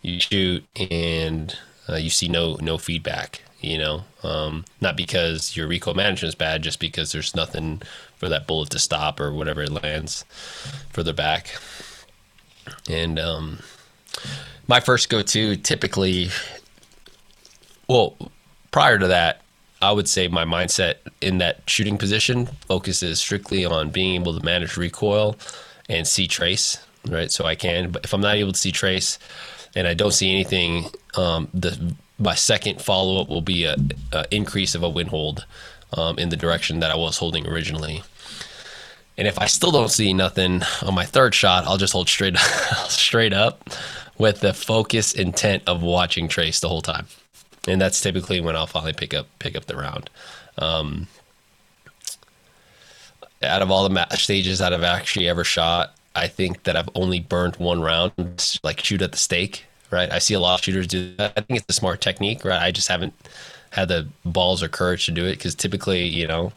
you 0.00 0.20
shoot 0.20 0.64
and 0.76 1.56
uh, 1.88 1.96
you 1.96 2.08
see 2.08 2.28
no 2.28 2.56
no 2.60 2.78
feedback? 2.78 3.42
You 3.60 3.78
know, 3.78 4.04
um, 4.22 4.64
not 4.80 4.96
because 4.96 5.56
your 5.56 5.66
recoil 5.66 5.94
management 5.94 6.28
is 6.28 6.34
bad, 6.36 6.62
just 6.62 6.78
because 6.78 7.10
there's 7.12 7.34
nothing 7.34 7.82
for 8.16 8.28
that 8.28 8.46
bullet 8.46 8.70
to 8.70 8.78
stop 8.78 9.18
or 9.18 9.32
whatever 9.32 9.62
it 9.62 9.70
lands 9.70 10.24
further 10.90 11.14
back. 11.14 11.58
And 12.88 13.18
um, 13.18 13.58
my 14.68 14.80
first 14.80 15.08
go 15.08 15.22
to 15.22 15.56
typically, 15.56 16.28
well, 17.88 18.16
prior 18.70 18.98
to 18.98 19.08
that, 19.08 19.42
I 19.84 19.92
would 19.92 20.08
say 20.08 20.28
my 20.28 20.44
mindset 20.44 20.96
in 21.20 21.38
that 21.38 21.68
shooting 21.68 21.98
position 21.98 22.46
focuses 22.68 23.18
strictly 23.18 23.64
on 23.64 23.90
being 23.90 24.14
able 24.14 24.38
to 24.38 24.44
manage 24.44 24.76
recoil 24.76 25.36
and 25.88 26.06
see 26.06 26.26
trace, 26.26 26.78
right? 27.08 27.30
So 27.30 27.44
I 27.44 27.54
can, 27.54 27.90
but 27.90 28.04
if 28.04 28.14
I'm 28.14 28.22
not 28.22 28.36
able 28.36 28.52
to 28.52 28.58
see 28.58 28.72
trace 28.72 29.18
and 29.74 29.86
I 29.86 29.92
don't 29.92 30.12
see 30.12 30.32
anything, 30.32 30.86
um, 31.16 31.48
the 31.52 31.94
my 32.18 32.34
second 32.34 32.80
follow 32.80 33.20
up 33.20 33.28
will 33.28 33.42
be 33.42 33.64
a, 33.64 33.76
a, 34.12 34.24
increase 34.30 34.74
of 34.74 34.84
a 34.84 34.88
wind 34.88 35.10
hold 35.10 35.44
um, 35.92 36.16
in 36.16 36.28
the 36.28 36.36
direction 36.36 36.78
that 36.78 36.92
I 36.92 36.96
was 36.96 37.18
holding 37.18 37.46
originally. 37.46 38.04
And 39.18 39.26
if 39.26 39.38
I 39.38 39.46
still 39.46 39.72
don't 39.72 39.90
see 39.90 40.14
nothing 40.14 40.62
on 40.82 40.94
my 40.94 41.04
third 41.04 41.34
shot, 41.34 41.64
I'll 41.66 41.76
just 41.76 41.92
hold 41.92 42.08
straight 42.08 42.36
straight 42.88 43.32
up 43.32 43.68
with 44.16 44.40
the 44.40 44.54
focus 44.54 45.12
intent 45.12 45.64
of 45.66 45.82
watching 45.82 46.28
Trace 46.28 46.60
the 46.60 46.68
whole 46.68 46.82
time. 46.82 47.06
And 47.66 47.80
that's 47.80 48.00
typically 48.00 48.40
when 48.40 48.56
I'll 48.56 48.66
finally 48.66 48.92
pick 48.92 49.14
up 49.14 49.26
pick 49.38 49.56
up 49.56 49.66
the 49.66 49.76
round. 49.76 50.10
Um, 50.58 51.08
out 53.42 53.62
of 53.62 53.70
all 53.70 53.82
the 53.82 53.90
match 53.90 54.24
stages 54.24 54.58
that 54.58 54.72
I've 54.72 54.82
actually 54.82 55.28
ever 55.28 55.44
shot, 55.44 55.94
I 56.14 56.28
think 56.28 56.64
that 56.64 56.76
I've 56.76 56.88
only 56.94 57.20
burned 57.20 57.56
one 57.56 57.80
round, 57.80 58.58
like 58.62 58.80
shoot 58.80 59.02
at 59.02 59.12
the 59.12 59.18
stake. 59.18 59.66
Right, 59.90 60.10
I 60.10 60.18
see 60.18 60.34
a 60.34 60.40
lot 60.40 60.58
of 60.58 60.64
shooters 60.64 60.88
do 60.88 61.14
that. 61.16 61.34
I 61.36 61.40
think 61.42 61.60
it's 61.60 61.66
a 61.68 61.72
smart 61.72 62.00
technique. 62.00 62.44
Right, 62.44 62.60
I 62.60 62.70
just 62.70 62.88
haven't 62.88 63.14
had 63.70 63.88
the 63.88 64.08
balls 64.24 64.62
or 64.62 64.68
courage 64.68 65.06
to 65.06 65.12
do 65.12 65.24
it 65.24 65.36
because 65.36 65.54
typically, 65.54 66.04
you 66.04 66.26
know, 66.26 66.52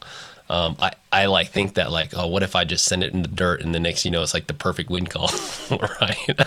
um, 0.50 0.76
I, 0.80 0.92
I 1.12 1.26
like 1.26 1.48
think 1.48 1.74
that 1.74 1.92
like 1.92 2.16
oh 2.16 2.26
what 2.26 2.42
if 2.42 2.56
I 2.56 2.64
just 2.64 2.84
send 2.84 3.04
it 3.04 3.12
in 3.12 3.22
the 3.22 3.28
dirt 3.28 3.60
and 3.60 3.74
the 3.74 3.80
next 3.80 4.04
you 4.04 4.10
know 4.10 4.22
it's 4.22 4.34
like 4.34 4.46
the 4.46 4.54
perfect 4.54 4.90
wind 4.90 5.10
call 5.10 5.30
right 6.00 6.40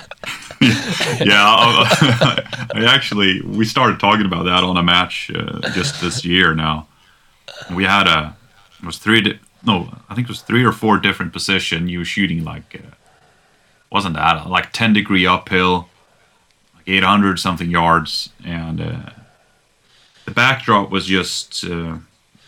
yeah 1.25 1.43
I, 1.43 2.67
I, 2.75 2.85
actually 2.85 3.41
we 3.41 3.65
started 3.65 3.99
talking 3.99 4.25
about 4.25 4.43
that 4.43 4.63
on 4.63 4.77
a 4.77 4.83
match 4.83 5.31
uh, 5.33 5.59
just 5.71 6.01
this 6.01 6.23
year 6.23 6.53
now. 6.53 6.87
We 7.73 7.83
had 7.83 8.07
a 8.07 8.35
it 8.79 8.85
was 8.85 8.97
three 8.97 9.21
di- 9.21 9.39
no 9.65 9.91
I 10.09 10.13
think 10.13 10.25
it 10.25 10.29
was 10.29 10.41
three 10.41 10.63
or 10.63 10.71
four 10.71 10.99
different 10.99 11.33
position. 11.33 11.87
You 11.87 11.99
were 11.99 12.05
shooting 12.05 12.43
like 12.43 12.75
uh, 12.75 12.93
wasn't 13.91 14.15
that 14.15 14.47
like 14.47 14.71
10 14.71 14.93
degree 14.93 15.25
uphill 15.25 15.89
like 16.75 16.87
800 16.87 17.39
something 17.39 17.69
yards. 17.69 18.29
And 18.45 18.79
uh, 18.79 19.09
the 20.25 20.31
backdrop 20.31 20.91
was 20.91 21.07
just 21.07 21.65
uh, 21.65 21.97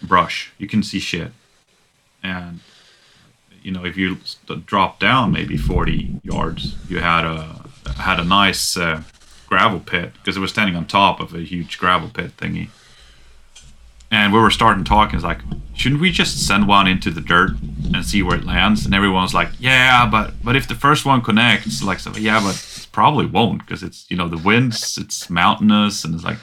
brush. 0.03 0.53
You 0.59 0.67
can 0.67 0.83
see 0.83 0.99
shit. 0.99 1.31
And 2.21 2.59
you 3.63 3.71
know 3.71 3.85
if 3.85 3.97
you 3.97 4.17
drop 4.65 4.99
down 4.99 5.31
maybe 5.31 5.57
40 5.57 6.19
yards 6.23 6.75
you 6.89 6.99
had 6.99 7.25
a 7.25 7.62
had 7.97 8.19
a 8.19 8.23
nice 8.23 8.77
uh, 8.77 9.01
gravel 9.47 9.79
pit 9.79 10.13
because 10.13 10.37
it 10.37 10.39
was 10.39 10.51
standing 10.51 10.75
on 10.75 10.85
top 10.85 11.19
of 11.19 11.33
a 11.33 11.39
huge 11.39 11.77
gravel 11.77 12.09
pit 12.09 12.35
thingy 12.37 12.69
and 14.11 14.31
we 14.31 14.39
were 14.39 14.51
starting 14.51 14.83
talking 14.83 15.15
it's 15.15 15.23
like 15.23 15.39
shouldn't 15.75 16.01
we 16.01 16.11
just 16.11 16.45
send 16.47 16.67
one 16.67 16.87
into 16.87 17.09
the 17.11 17.21
dirt 17.21 17.51
and 17.93 18.05
see 18.05 18.21
where 18.21 18.37
it 18.37 18.45
lands 18.45 18.85
and 18.85 18.93
everyone's 18.93 19.33
like 19.33 19.49
yeah 19.59 20.07
but 20.09 20.33
but 20.43 20.55
if 20.55 20.67
the 20.67 20.75
first 20.75 21.05
one 21.05 21.21
connects 21.21 21.83
like 21.83 21.99
so 21.99 22.11
yeah 22.15 22.39
but 22.39 22.55
it 22.55 22.87
probably 22.91 23.25
won't 23.25 23.59
because 23.59 23.83
it's 23.83 24.05
you 24.09 24.17
know 24.17 24.27
the 24.27 24.37
winds 24.37 24.97
it's 24.97 25.29
mountainous 25.29 26.03
and 26.03 26.15
it's 26.15 26.23
like 26.23 26.37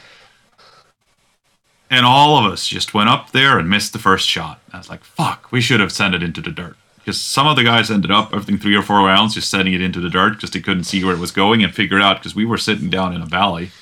and 1.91 2.07
all 2.07 2.39
of 2.39 2.51
us 2.51 2.69
just 2.69 2.95
went 2.95 3.11
up 3.11 3.33
there 3.33 3.59
and 3.59 3.69
missed 3.69 3.93
the 3.93 3.99
first 3.99 4.29
shot. 4.29 4.61
I 4.73 4.79
was 4.79 4.89
like, 4.89 5.03
fuck, 5.03 5.51
we 5.51 5.61
should 5.61 5.81
have 5.81 5.91
sent 5.91 6.15
it 6.15 6.23
into 6.23 6.41
the 6.41 6.51
dirt. 6.51 6.77
Because 7.11 7.21
some 7.21 7.49
of 7.49 7.57
the 7.57 7.65
guys 7.65 7.91
ended 7.91 8.13
up, 8.13 8.33
everything 8.33 8.57
three 8.57 8.77
or 8.77 8.83
four 8.83 8.99
rounds, 8.99 9.35
just 9.35 9.51
sending 9.51 9.75
it 9.75 9.81
into 9.81 9.99
the 9.99 10.09
dirt 10.09 10.35
because 10.35 10.53
they 10.53 10.61
couldn't 10.61 10.85
see 10.85 11.03
where 11.03 11.13
it 11.13 11.19
was 11.19 11.33
going 11.33 11.65
and 11.65 11.75
figure 11.75 11.97
it 11.97 12.05
out 12.05 12.19
because 12.19 12.37
we 12.37 12.45
were 12.45 12.57
sitting 12.57 12.89
down 12.89 13.13
in 13.13 13.21
a 13.21 13.27
valley. 13.27 13.73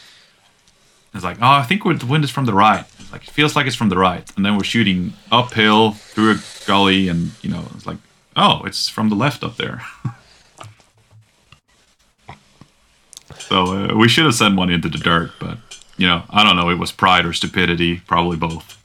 It's 1.12 1.22
like, 1.22 1.36
oh, 1.42 1.50
I 1.50 1.62
think 1.64 1.82
the 1.82 2.06
wind 2.06 2.24
is 2.24 2.30
from 2.30 2.46
the 2.46 2.54
right. 2.54 2.86
It's 2.98 3.12
like, 3.12 3.24
it 3.24 3.30
feels 3.30 3.54
like 3.54 3.66
it's 3.66 3.76
from 3.76 3.90
the 3.90 3.98
right. 3.98 4.26
And 4.34 4.46
then 4.46 4.56
we're 4.56 4.64
shooting 4.64 5.12
uphill 5.30 5.92
through 5.92 6.36
a 6.36 6.36
gully 6.64 7.08
and, 7.08 7.32
you 7.42 7.50
know, 7.50 7.66
it's 7.74 7.86
like, 7.86 7.98
oh, 8.34 8.62
it's 8.64 8.88
from 8.88 9.10
the 9.10 9.14
left 9.14 9.44
up 9.44 9.58
there. 9.58 9.82
So 13.38 13.64
uh, 13.64 13.94
we 13.96 14.08
should 14.10 14.26
have 14.26 14.34
sent 14.34 14.56
one 14.56 14.68
into 14.68 14.90
the 14.90 14.98
dirt, 14.98 15.30
but 15.40 15.56
you 15.96 16.06
know, 16.06 16.24
I 16.28 16.44
don't 16.44 16.54
know. 16.54 16.68
It 16.68 16.74
was 16.74 16.92
pride 16.92 17.24
or 17.24 17.32
stupidity, 17.32 17.96
probably 18.00 18.36
both. 18.36 18.76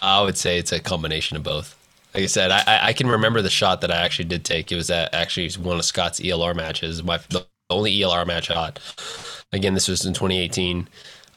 I 0.00 0.22
would 0.22 0.38
say 0.38 0.56
it's 0.56 0.72
a 0.72 0.80
combination 0.80 1.36
of 1.36 1.42
both. 1.42 1.75
Like 2.16 2.22
I 2.22 2.26
said, 2.28 2.50
I, 2.50 2.78
I 2.82 2.92
can 2.94 3.08
remember 3.08 3.42
the 3.42 3.50
shot 3.50 3.82
that 3.82 3.90
I 3.90 3.96
actually 3.96 4.24
did 4.24 4.42
take. 4.42 4.72
It 4.72 4.76
was 4.76 4.88
at 4.88 5.12
actually 5.12 5.50
one 5.62 5.76
of 5.76 5.84
Scott's 5.84 6.18
ELR 6.18 6.56
matches. 6.56 7.02
My 7.02 7.18
the 7.28 7.46
only 7.68 7.94
ELR 7.98 8.26
match 8.26 8.50
I 8.50 8.54
shot. 8.54 9.44
Again, 9.52 9.74
this 9.74 9.86
was 9.86 10.06
in 10.06 10.14
2018 10.14 10.88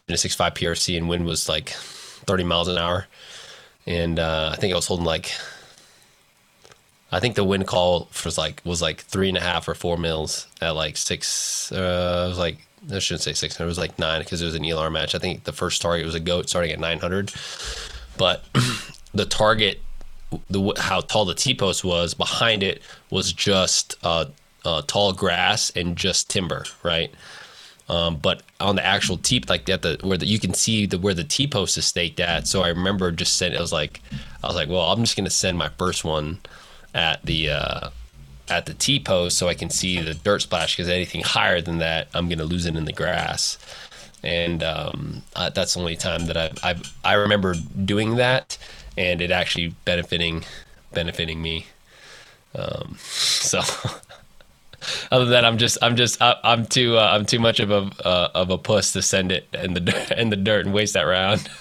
in 0.07 0.13
a 0.13 0.15
6.5 0.15 0.53
PRC, 0.53 0.95
and 0.95 1.09
wind 1.09 1.25
was 1.25 1.49
like 1.49 1.71
30 1.71 2.45
miles 2.45 2.69
an 2.69 2.77
hour. 2.77 3.07
And 3.85 4.19
uh, 4.19 4.51
I 4.53 4.55
think 4.55 4.71
I 4.71 4.77
was 4.77 4.87
holding 4.87 5.05
like, 5.05 5.33
I 7.11 7.19
think 7.19 7.35
the 7.35 7.43
wind 7.43 7.67
call 7.67 8.07
was 8.23 8.37
like 8.37 8.61
was 8.63 8.81
like 8.81 9.01
three 9.01 9.27
and 9.27 9.37
a 9.37 9.41
half 9.41 9.67
or 9.67 9.73
four 9.73 9.97
mils 9.97 10.47
at 10.61 10.75
like 10.75 10.95
six. 10.95 11.73
Uh, 11.73 12.23
it 12.25 12.29
was 12.29 12.39
like 12.39 12.57
I 12.89 12.99
shouldn't 12.99 13.23
say 13.23 13.33
six 13.33 13.57
hundred. 13.57 13.67
It 13.67 13.71
was 13.71 13.79
like 13.79 13.99
nine 13.99 14.21
because 14.21 14.41
it 14.41 14.45
was 14.45 14.55
an 14.55 14.63
ELR 14.63 14.89
match. 14.93 15.13
I 15.13 15.19
think 15.19 15.43
the 15.43 15.51
first 15.51 15.81
target 15.81 16.05
was 16.05 16.15
a 16.15 16.21
goat 16.21 16.47
starting 16.47 16.71
at 16.71 16.79
900, 16.79 17.33
but 18.17 18.45
the 19.13 19.25
target, 19.25 19.81
the 20.49 20.73
how 20.77 21.01
tall 21.01 21.25
the 21.25 21.35
T 21.35 21.53
post 21.53 21.83
was 21.83 22.13
behind 22.13 22.63
it 22.63 22.81
was 23.09 23.33
just 23.33 23.95
uh, 24.03 24.25
uh, 24.65 24.81
tall 24.87 25.13
grass 25.13 25.71
and 25.71 25.95
just 25.95 26.29
timber, 26.29 26.65
right? 26.83 27.11
Um, 27.89 28.17
but 28.17 28.43
on 28.59 28.75
the 28.75 28.85
actual 28.85 29.17
T, 29.17 29.43
like 29.49 29.67
at 29.67 29.81
the 29.81 29.99
where 30.03 30.17
the, 30.17 30.27
you 30.27 30.39
can 30.39 30.53
see 30.53 30.85
the 30.85 30.99
where 30.99 31.15
the 31.15 31.23
T 31.23 31.47
post 31.47 31.77
is 31.77 31.85
staked 31.85 32.19
at. 32.19 32.47
So 32.47 32.61
I 32.61 32.69
remember 32.69 33.11
just 33.11 33.37
sending. 33.37 33.57
It 33.57 33.61
was 33.61 33.73
like 33.73 34.01
I 34.43 34.47
was 34.47 34.55
like, 34.55 34.69
well, 34.69 34.91
I'm 34.91 34.99
just 34.99 35.17
gonna 35.17 35.31
send 35.31 35.57
my 35.57 35.69
first 35.69 36.03
one 36.05 36.39
at 36.93 37.25
the 37.25 37.49
uh, 37.49 37.89
at 38.47 38.67
the 38.67 38.75
T 38.75 38.99
post 38.99 39.37
so 39.37 39.47
I 39.47 39.55
can 39.55 39.71
see 39.71 39.99
the 39.99 40.13
dirt 40.13 40.43
splash 40.43 40.75
because 40.75 40.89
anything 40.89 41.21
higher 41.21 41.61
than 41.61 41.79
that, 41.79 42.09
I'm 42.13 42.29
gonna 42.29 42.43
lose 42.43 42.67
it 42.67 42.75
in 42.75 42.85
the 42.85 42.93
grass. 42.93 43.57
And 44.21 44.61
um, 44.63 45.23
uh, 45.35 45.49
that's 45.49 45.73
the 45.73 45.79
only 45.79 45.95
time 45.95 46.27
that 46.27 46.37
I 46.37 46.51
I 46.61 46.75
I 47.03 47.13
remember 47.13 47.55
doing 47.55 48.17
that, 48.17 48.55
and 48.99 49.21
it 49.21 49.31
actually 49.31 49.69
benefiting 49.85 50.43
benefiting 50.93 51.41
me. 51.41 51.65
Um, 52.53 52.95
so. 52.99 53.61
Other 55.11 55.25
than 55.25 55.31
that, 55.33 55.45
I'm 55.45 55.57
just, 55.57 55.77
I'm 55.81 55.97
just, 55.97 56.21
I, 56.21 56.35
I'm 56.41 56.65
too, 56.65 56.97
uh, 56.97 57.09
I'm 57.11 57.25
too 57.25 57.39
much 57.39 57.59
of 57.59 57.69
a, 57.69 57.91
uh, 58.05 58.29
of 58.33 58.49
a 58.49 58.57
puss 58.57 58.93
to 58.93 59.01
send 59.01 59.29
it 59.29 59.45
in 59.53 59.73
the 59.73 59.81
dirt, 59.81 60.11
in 60.11 60.29
the 60.29 60.37
dirt 60.37 60.65
and 60.65 60.73
waste 60.73 60.93
that 60.93 61.01
round. 61.01 61.49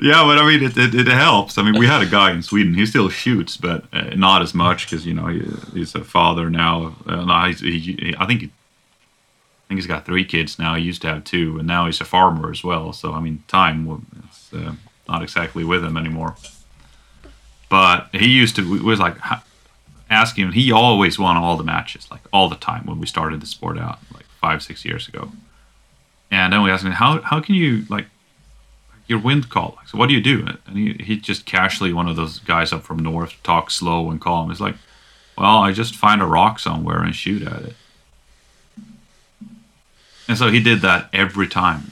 Yeah, 0.00 0.22
but 0.22 0.38
I 0.38 0.46
mean, 0.46 0.62
it, 0.62 0.76
it, 0.76 0.94
it 0.94 1.08
helps. 1.08 1.58
I 1.58 1.62
mean, 1.62 1.76
we 1.76 1.88
had 1.88 2.00
a 2.00 2.06
guy 2.06 2.30
in 2.30 2.40
Sweden. 2.44 2.72
He 2.74 2.86
still 2.86 3.08
shoots, 3.08 3.56
but 3.56 3.84
uh, 3.92 4.14
not 4.14 4.42
as 4.42 4.54
much 4.54 4.88
because 4.88 5.04
you 5.04 5.12
know 5.12 5.26
he, 5.26 5.42
he's 5.72 5.92
a 5.96 6.04
father 6.04 6.48
now. 6.48 6.94
Uh, 7.04 7.46
he's, 7.48 7.58
he, 7.58 7.80
he, 7.80 8.14
I 8.16 8.24
think 8.24 8.42
he, 8.42 8.46
I 8.46 9.66
think 9.66 9.78
he's 9.78 9.88
got 9.88 10.06
three 10.06 10.24
kids 10.24 10.56
now. 10.56 10.76
He 10.76 10.84
used 10.84 11.02
to 11.02 11.08
have 11.08 11.24
two, 11.24 11.58
and 11.58 11.66
now 11.66 11.86
he's 11.86 12.00
a 12.00 12.04
farmer 12.04 12.48
as 12.52 12.62
well. 12.62 12.92
So 12.92 13.12
I 13.12 13.18
mean, 13.18 13.42
time 13.48 14.06
is 14.30 14.56
uh, 14.56 14.74
not 15.08 15.24
exactly 15.24 15.64
with 15.64 15.84
him 15.84 15.96
anymore. 15.96 16.36
But 17.68 18.08
he 18.12 18.28
used 18.28 18.56
to. 18.56 18.70
We 18.70 18.80
was 18.80 18.98
like 18.98 19.16
asking 20.08 20.44
him. 20.44 20.52
He 20.52 20.72
always 20.72 21.18
won 21.18 21.36
all 21.36 21.56
the 21.56 21.64
matches, 21.64 22.10
like 22.10 22.22
all 22.32 22.48
the 22.48 22.56
time 22.56 22.86
when 22.86 22.98
we 22.98 23.06
started 23.06 23.40
the 23.40 23.46
sport 23.46 23.78
out, 23.78 23.98
like 24.14 24.24
five 24.40 24.62
six 24.62 24.84
years 24.84 25.08
ago. 25.08 25.32
And 26.30 26.52
then 26.52 26.62
we 26.62 26.70
asked 26.70 26.84
him, 26.84 26.92
how 26.92 27.20
how 27.22 27.40
can 27.40 27.54
you 27.54 27.84
like 27.88 28.06
your 29.08 29.18
wind 29.18 29.48
call. 29.48 29.78
So 29.86 29.98
what 29.98 30.08
do 30.08 30.14
you 30.14 30.20
do? 30.20 30.46
And 30.66 30.76
he, 30.76 30.92
he 31.02 31.16
just 31.16 31.46
casually, 31.46 31.92
one 31.92 32.08
of 32.08 32.16
those 32.16 32.38
guys 32.40 32.72
up 32.72 32.82
from 32.82 32.98
north, 32.98 33.42
talks 33.42 33.74
slow 33.74 34.10
and 34.10 34.20
calm. 34.20 34.50
He's 34.50 34.60
like, 34.60 34.76
well, 35.36 35.58
I 35.58 35.72
just 35.72 35.96
find 35.96 36.20
a 36.20 36.26
rock 36.26 36.58
somewhere 36.58 37.02
and 37.02 37.16
shoot 37.16 37.42
at 37.42 37.62
it. 37.62 37.74
And 40.28 40.36
so 40.36 40.50
he 40.50 40.62
did 40.62 40.82
that 40.82 41.08
every 41.12 41.48
time. 41.48 41.90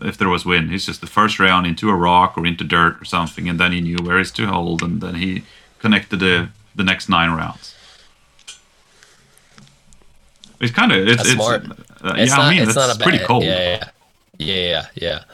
If 0.00 0.16
there 0.18 0.28
was 0.28 0.44
wind, 0.44 0.70
he's 0.70 0.86
just 0.86 1.00
the 1.00 1.06
first 1.06 1.38
round 1.40 1.66
into 1.66 1.90
a 1.90 1.94
rock 1.94 2.36
or 2.38 2.46
into 2.46 2.64
dirt 2.64 3.00
or 3.00 3.04
something, 3.04 3.48
and 3.48 3.58
then 3.58 3.72
he 3.72 3.80
knew 3.80 3.96
where 4.02 4.18
he's 4.18 4.30
to 4.32 4.46
hold, 4.46 4.82
and 4.82 5.00
then 5.00 5.14
he 5.16 5.42
connected 5.80 6.20
the 6.20 6.48
the 6.76 6.84
next 6.84 7.08
nine 7.08 7.30
rounds. 7.30 7.74
It's 10.60 10.72
kind 10.72 10.92
of 10.92 11.06
it's, 11.06 11.22
it's 11.22 11.32
smart. 11.32 11.64
uh, 12.02 12.14
It's 12.16 12.30
yeah. 12.30 12.36
not, 12.36 12.44
I 12.46 12.50
mean, 12.50 12.62
it's 12.62 12.74
that's 12.74 12.88
not 12.88 12.96
a 12.96 13.02
pretty 13.02 13.18
bad, 13.18 13.26
cold. 13.26 13.44
Yeah, 13.44 13.90
yeah, 14.38 14.46
yeah, 14.46 14.86
yeah. 14.94 15.24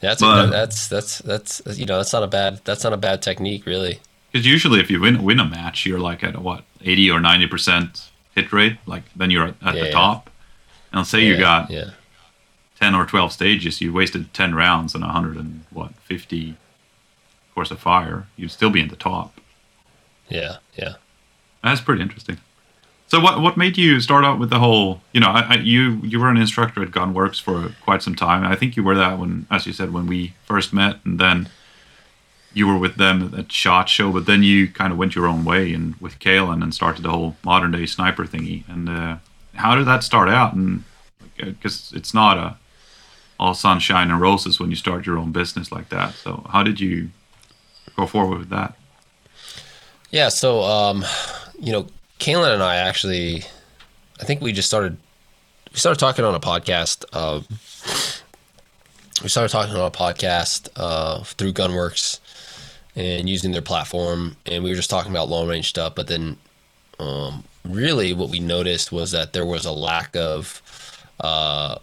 That's 0.00 0.20
But- 0.20 0.50
that's 0.50 0.88
that's 0.88 1.18
that's 1.18 1.62
you 1.78 1.86
know 1.86 1.96
that's 1.98 2.12
not 2.12 2.22
a 2.22 2.26
bad 2.26 2.60
that's 2.64 2.84
not 2.84 2.92
a 2.92 2.96
bad 2.98 3.22
technique 3.22 3.64
really. 3.66 4.00
Because 4.32 4.46
usually, 4.46 4.80
if 4.80 4.90
you 4.90 5.00
win 5.00 5.22
win 5.22 5.38
a 5.40 5.44
match, 5.44 5.86
you're 5.86 6.00
like 6.00 6.22
at 6.24 6.36
what 6.42 6.64
eighty 6.82 7.10
or 7.10 7.20
ninety 7.20 7.46
percent 7.46 8.10
hit 8.34 8.52
rate. 8.52 8.76
Like 8.86 9.04
then 9.16 9.30
you're 9.30 9.48
at, 9.48 9.54
at 9.62 9.74
Yeah, 9.76 9.84
the 9.84 9.90
top. 9.92 10.28
And 10.94 11.06
say 11.06 11.24
you 11.24 11.36
got 11.36 11.70
yeah 11.70 11.90
ten 12.80 12.94
or 12.94 13.04
twelve 13.06 13.32
stages, 13.32 13.80
you 13.80 13.92
wasted 13.92 14.32
ten 14.32 14.54
rounds 14.54 14.94
and 14.94 15.04
a 15.04 15.08
hundred 15.08 15.36
and 15.36 15.64
what 15.70 15.94
fifty 15.96 16.56
course 17.54 17.70
of 17.70 17.78
fire. 17.78 18.26
You'd 18.36 18.50
still 18.50 18.70
be 18.70 18.80
in 18.80 18.88
the 18.88 18.96
top. 18.96 19.40
yeah 20.28 20.56
yeah. 20.74 20.94
That's 21.62 21.80
pretty 21.80 22.02
interesting. 22.02 22.38
So 23.06 23.20
what 23.20 23.40
what 23.40 23.56
made 23.56 23.76
you 23.78 24.00
start 24.00 24.24
out 24.24 24.38
with 24.38 24.50
the 24.50 24.58
whole? 24.58 25.00
You 25.12 25.20
know, 25.20 25.28
I, 25.28 25.40
I, 25.40 25.54
you 25.56 26.00
you 26.02 26.18
were 26.20 26.30
an 26.30 26.36
instructor 26.36 26.82
at 26.82 26.90
Gunwerks 26.90 27.40
for 27.40 27.74
quite 27.82 28.02
some 28.02 28.14
time. 28.14 28.44
I 28.44 28.56
think 28.56 28.76
you 28.76 28.82
were 28.82 28.94
that 28.96 29.18
when, 29.18 29.46
as 29.50 29.66
you 29.66 29.72
said, 29.72 29.92
when 29.92 30.06
we 30.06 30.34
first 30.46 30.72
met, 30.72 30.96
and 31.04 31.18
then 31.18 31.48
you 32.54 32.66
were 32.66 32.78
with 32.78 32.96
them 32.96 33.34
at 33.36 33.52
Shot 33.52 33.88
Show. 33.88 34.10
But 34.12 34.26
then 34.26 34.42
you 34.42 34.68
kind 34.68 34.92
of 34.92 34.98
went 34.98 35.14
your 35.14 35.26
own 35.26 35.44
way 35.44 35.72
and 35.74 35.96
with 36.00 36.18
Caylen 36.18 36.62
and 36.62 36.74
started 36.74 37.02
the 37.02 37.10
whole 37.10 37.36
modern 37.44 37.72
day 37.72 37.86
sniper 37.86 38.24
thingy. 38.24 38.62
And 38.68 38.88
uh, 38.88 39.16
how 39.54 39.74
did 39.74 39.86
that 39.86 40.02
start 40.02 40.28
out? 40.28 40.54
And 40.54 40.84
because 41.36 41.92
it's 41.94 42.14
not 42.14 42.38
a 42.38 42.56
all 43.38 43.54
sunshine 43.54 44.10
and 44.10 44.20
roses 44.20 44.60
when 44.60 44.70
you 44.70 44.76
start 44.76 45.06
your 45.06 45.18
own 45.18 45.32
business 45.32 45.72
like 45.72 45.88
that. 45.88 46.14
So 46.14 46.46
how 46.50 46.62
did 46.62 46.78
you 46.80 47.10
go 47.96 48.06
forward 48.06 48.38
with 48.38 48.50
that? 48.50 48.74
Yeah, 50.10 50.28
so 50.28 50.62
um, 50.62 51.04
you 51.58 51.72
know, 51.72 51.88
Caylen 52.20 52.54
and 52.54 52.62
I 52.62 52.76
actually, 52.76 53.42
I 54.20 54.24
think 54.24 54.40
we 54.40 54.52
just 54.52 54.68
started, 54.68 54.96
we 55.72 55.78
started 55.78 55.98
talking 55.98 56.24
on 56.24 56.34
a 56.34 56.40
podcast. 56.40 57.04
Um, 57.14 57.44
we 59.22 59.28
started 59.28 59.50
talking 59.50 59.74
on 59.74 59.86
a 59.86 59.90
podcast 59.90 60.68
uh, 60.76 61.22
through 61.24 61.52
Gunwerks 61.52 62.20
and 62.94 63.28
using 63.28 63.50
their 63.50 63.62
platform, 63.62 64.36
and 64.46 64.62
we 64.62 64.70
were 64.70 64.76
just 64.76 64.90
talking 64.90 65.10
about 65.10 65.28
long 65.28 65.48
range 65.48 65.68
stuff. 65.68 65.94
But 65.94 66.06
then, 66.06 66.36
um, 67.00 67.42
really, 67.64 68.12
what 68.12 68.30
we 68.30 68.40
noticed 68.40 68.92
was 68.92 69.12
that 69.12 69.32
there 69.32 69.46
was 69.46 69.64
a 69.64 69.72
lack 69.72 70.14
of 70.16 70.62
uh, 71.20 71.78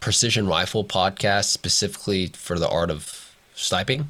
precision 0.00 0.46
rifle 0.46 0.84
podcasts 0.84 1.46
specifically 1.46 2.28
for 2.28 2.58
the 2.58 2.68
art 2.68 2.90
of 2.90 3.34
sniping 3.54 4.08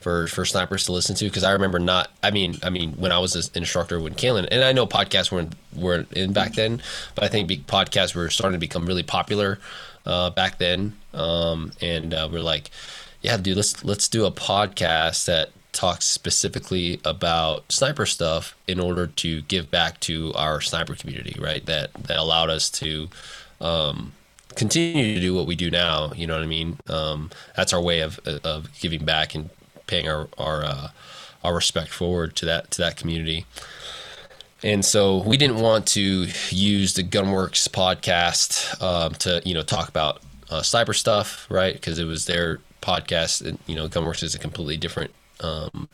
for 0.00 0.26
for 0.26 0.44
snipers 0.44 0.84
to 0.84 0.92
listen 0.92 1.16
to. 1.16 1.24
Because 1.24 1.44
I 1.44 1.52
remember 1.52 1.78
not 1.78 2.10
I 2.22 2.30
mean 2.30 2.58
I 2.62 2.70
mean 2.70 2.92
when 2.92 3.12
I 3.12 3.18
was 3.18 3.34
an 3.34 3.50
instructor 3.54 4.00
when 4.00 4.14
Caylen 4.14 4.46
and 4.50 4.62
I 4.62 4.72
know 4.72 4.86
podcasts 4.86 5.32
weren't 5.32 5.54
weren't 5.74 6.12
in 6.12 6.32
back 6.32 6.54
then 6.54 6.82
but 7.14 7.24
I 7.24 7.28
think 7.28 7.50
podcasts 7.66 8.14
were 8.14 8.28
starting 8.28 8.58
to 8.58 8.60
become 8.60 8.86
really 8.86 9.02
popular 9.02 9.58
uh, 10.04 10.30
back 10.30 10.58
then. 10.58 10.96
Um, 11.14 11.72
and 11.80 12.12
uh, 12.12 12.28
we're 12.30 12.40
like 12.42 12.70
yeah 13.22 13.36
dude 13.36 13.56
let's 13.56 13.84
let's 13.84 14.08
do 14.08 14.26
a 14.26 14.32
podcast 14.32 15.26
that 15.26 15.50
talks 15.72 16.04
specifically 16.04 17.00
about 17.04 17.70
sniper 17.72 18.06
stuff 18.06 18.54
in 18.68 18.78
order 18.78 19.06
to 19.06 19.40
give 19.42 19.70
back 19.70 19.98
to 20.00 20.32
our 20.34 20.60
sniper 20.60 20.94
community 20.94 21.34
right 21.40 21.64
that 21.66 21.92
that 21.94 22.18
allowed 22.18 22.50
us 22.50 22.68
to 22.68 23.08
um, 23.60 24.12
continue 24.54 25.14
to 25.14 25.20
do 25.20 25.34
what 25.34 25.46
we 25.46 25.56
do 25.56 25.70
now. 25.70 26.12
You 26.14 26.26
know 26.26 26.34
what 26.34 26.42
I 26.42 26.46
mean? 26.46 26.78
Um, 26.88 27.30
that's 27.56 27.72
our 27.72 27.80
way 27.80 28.00
of 28.00 28.18
of 28.44 28.68
giving 28.80 29.04
back 29.04 29.34
and 29.34 29.50
paying 29.86 30.08
our 30.08 30.28
our 30.38 30.64
uh, 30.64 30.88
our 31.44 31.54
respect 31.54 31.90
forward 31.90 32.36
to 32.36 32.46
that 32.46 32.70
to 32.72 32.82
that 32.82 32.96
community. 32.96 33.46
And 34.64 34.84
so 34.84 35.22
we 35.24 35.36
didn't 35.36 35.60
want 35.60 35.86
to 35.88 36.28
use 36.50 36.94
the 36.94 37.02
Gunwerks 37.02 37.68
podcast 37.68 38.80
um, 38.82 39.14
to 39.16 39.42
you 39.44 39.54
know 39.54 39.62
talk 39.62 39.88
about 39.88 40.22
uh, 40.50 40.62
sniper 40.62 40.92
stuff, 40.92 41.46
right? 41.50 41.74
Because 41.74 41.98
it 41.98 42.04
was 42.04 42.26
their 42.26 42.60
podcast, 42.80 43.44
and 43.46 43.58
you 43.66 43.74
know 43.74 43.88
Gunwerks 43.88 44.22
is 44.22 44.34
a 44.34 44.38
completely 44.38 44.76
different 44.76 45.12
um, 45.42 45.88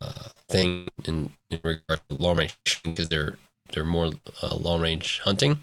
uh, 0.00 0.28
thing 0.48 0.88
in, 1.04 1.32
in 1.50 1.60
regard 1.62 2.00
to 2.08 2.16
long 2.16 2.36
range 2.38 2.80
because 2.84 3.08
they're 3.08 3.36
they're 3.72 3.84
more 3.84 4.10
uh, 4.42 4.54
long 4.56 4.80
range 4.80 5.20
hunting. 5.20 5.60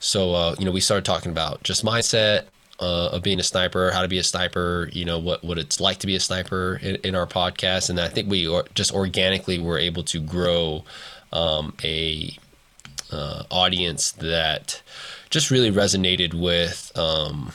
So 0.00 0.34
uh, 0.34 0.54
you 0.58 0.64
know, 0.64 0.70
we 0.70 0.80
started 0.80 1.04
talking 1.04 1.32
about 1.32 1.62
just 1.62 1.84
mindset 1.84 2.44
uh, 2.80 3.10
of 3.12 3.22
being 3.22 3.40
a 3.40 3.42
sniper, 3.42 3.90
how 3.90 4.02
to 4.02 4.08
be 4.08 4.18
a 4.18 4.22
sniper, 4.22 4.88
you 4.92 5.04
know, 5.04 5.18
what 5.18 5.42
what 5.44 5.58
it's 5.58 5.80
like 5.80 5.98
to 5.98 6.06
be 6.06 6.16
a 6.16 6.20
sniper 6.20 6.78
in, 6.82 6.96
in 6.96 7.14
our 7.14 7.26
podcast, 7.26 7.90
and 7.90 8.00
I 8.00 8.08
think 8.08 8.30
we 8.30 8.46
or, 8.46 8.64
just 8.74 8.92
organically 8.92 9.58
were 9.58 9.78
able 9.78 10.04
to 10.04 10.20
grow 10.20 10.84
um, 11.32 11.74
a 11.82 12.36
uh, 13.10 13.44
audience 13.50 14.12
that 14.12 14.82
just 15.30 15.50
really 15.50 15.70
resonated 15.70 16.34
with. 16.34 16.92
Um, 16.96 17.52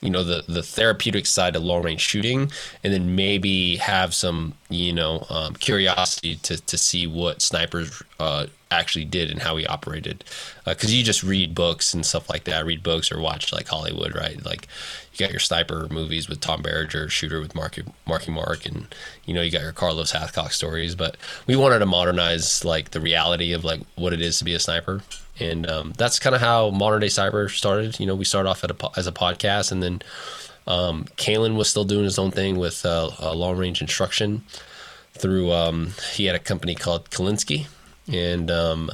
you 0.00 0.10
know 0.10 0.24
the 0.24 0.44
the 0.48 0.62
therapeutic 0.62 1.26
side 1.26 1.56
of 1.56 1.62
long 1.62 1.82
range 1.82 2.00
shooting, 2.00 2.50
and 2.82 2.92
then 2.92 3.14
maybe 3.14 3.76
have 3.76 4.14
some 4.14 4.54
you 4.68 4.92
know 4.92 5.26
um, 5.28 5.54
curiosity 5.54 6.36
to 6.36 6.56
to 6.56 6.78
see 6.78 7.06
what 7.06 7.42
snipers 7.42 8.02
uh, 8.18 8.46
actually 8.70 9.04
did 9.04 9.30
and 9.30 9.42
how 9.42 9.56
he 9.56 9.66
operated. 9.66 10.24
Because 10.64 10.90
uh, 10.90 10.96
you 10.96 11.02
just 11.02 11.22
read 11.22 11.54
books 11.54 11.92
and 11.92 12.06
stuff 12.06 12.30
like 12.30 12.44
that, 12.44 12.64
read 12.64 12.82
books 12.82 13.12
or 13.12 13.20
watch 13.20 13.52
like 13.52 13.68
Hollywood, 13.68 14.14
right? 14.14 14.42
Like 14.44 14.68
you 15.12 15.18
got 15.18 15.32
your 15.32 15.40
sniper 15.40 15.86
movies 15.90 16.28
with 16.28 16.40
Tom 16.40 16.62
Berenger, 16.62 17.08
shooter 17.10 17.40
with 17.40 17.54
Marky 17.54 17.82
Marky 18.06 18.30
Mark, 18.30 18.64
and 18.64 18.86
you 19.26 19.34
know 19.34 19.42
you 19.42 19.50
got 19.50 19.62
your 19.62 19.72
Carlos 19.72 20.12
Hathcock 20.12 20.52
stories. 20.52 20.94
But 20.94 21.18
we 21.46 21.56
wanted 21.56 21.80
to 21.80 21.86
modernize 21.86 22.64
like 22.64 22.92
the 22.92 23.00
reality 23.00 23.52
of 23.52 23.64
like 23.64 23.80
what 23.96 24.14
it 24.14 24.22
is 24.22 24.38
to 24.38 24.44
be 24.44 24.54
a 24.54 24.60
sniper. 24.60 25.02
And 25.40 25.68
um, 25.68 25.92
that's 25.96 26.18
kind 26.18 26.34
of 26.34 26.40
how 26.40 26.70
modern 26.70 27.00
day 27.00 27.08
sniper 27.08 27.48
started. 27.48 27.98
You 27.98 28.06
know, 28.06 28.14
we 28.14 28.24
started 28.24 28.48
off 28.48 28.62
a, 28.62 28.74
as 28.96 29.06
a 29.06 29.12
podcast, 29.12 29.72
and 29.72 29.82
then 29.82 30.02
um, 30.66 31.04
Caylen 31.16 31.56
was 31.56 31.68
still 31.68 31.84
doing 31.84 32.04
his 32.04 32.18
own 32.18 32.30
thing 32.30 32.58
with 32.58 32.84
uh, 32.84 33.10
long 33.34 33.56
range 33.56 33.80
instruction 33.80 34.44
through. 35.14 35.52
Um, 35.52 35.92
he 36.12 36.26
had 36.26 36.36
a 36.36 36.40
company 36.40 36.74
called 36.74 37.10
Kalinsky, 37.10 37.66
and 38.12 38.50
um, 38.50 38.90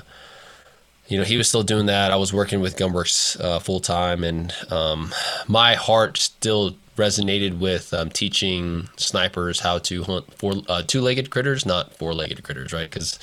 you 1.08 1.18
know 1.18 1.24
he 1.24 1.36
was 1.36 1.48
still 1.48 1.62
doing 1.62 1.86
that. 1.86 2.12
I 2.12 2.16
was 2.16 2.32
working 2.32 2.60
with 2.60 2.76
Gunwerks 2.76 3.40
uh, 3.40 3.58
full 3.58 3.80
time, 3.80 4.24
and 4.24 4.54
um, 4.70 5.12
my 5.46 5.74
heart 5.74 6.18
still 6.18 6.76
resonated 6.96 7.58
with 7.58 7.92
um, 7.92 8.08
teaching 8.08 8.88
snipers 8.96 9.60
how 9.60 9.78
to 9.78 10.02
hunt 10.04 10.32
four 10.34 10.54
uh, 10.68 10.82
two-legged 10.86 11.30
critters, 11.30 11.66
not 11.66 11.94
four-legged 11.94 12.42
critters, 12.42 12.72
right? 12.72 12.90
Because 12.90 13.18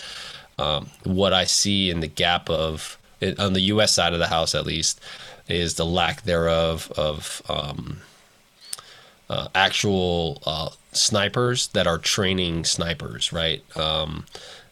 um, 0.59 0.91
what 1.03 1.33
I 1.33 1.45
see 1.45 1.89
in 1.89 1.99
the 1.99 2.07
gap 2.07 2.49
of 2.49 2.97
on 3.37 3.53
the 3.53 3.61
U.S. 3.61 3.93
side 3.93 4.13
of 4.13 4.19
the 4.19 4.27
house, 4.27 4.55
at 4.55 4.65
least, 4.65 4.99
is 5.47 5.75
the 5.75 5.85
lack 5.85 6.23
thereof 6.23 6.91
of 6.97 7.41
um, 7.49 7.97
uh, 9.29 9.47
actual 9.55 10.41
uh, 10.45 10.69
snipers 10.91 11.67
that 11.69 11.87
are 11.87 11.97
training 11.97 12.65
snipers, 12.65 13.33
right? 13.33 13.63
Um, 13.77 14.25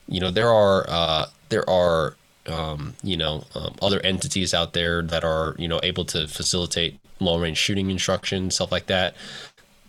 you 0.08 0.20
know, 0.20 0.32
there 0.32 0.50
are 0.50 0.86
uh, 0.88 1.26
there 1.50 1.70
are 1.70 2.16
um, 2.48 2.96
you 3.04 3.18
know 3.18 3.46
um, 3.56 3.76
other 3.82 4.00
entities 4.02 4.54
out 4.54 4.74
there 4.74 5.02
that 5.02 5.24
are 5.24 5.56
you 5.58 5.68
know 5.68 5.80
able 5.84 6.06
to 6.06 6.28
facilitate 6.28 7.00
long 7.20 7.42
range 7.42 7.58
shooting 7.58 7.90
instruction, 7.90 8.52
stuff 8.52 8.72
like 8.72 8.88
that, 8.88 9.16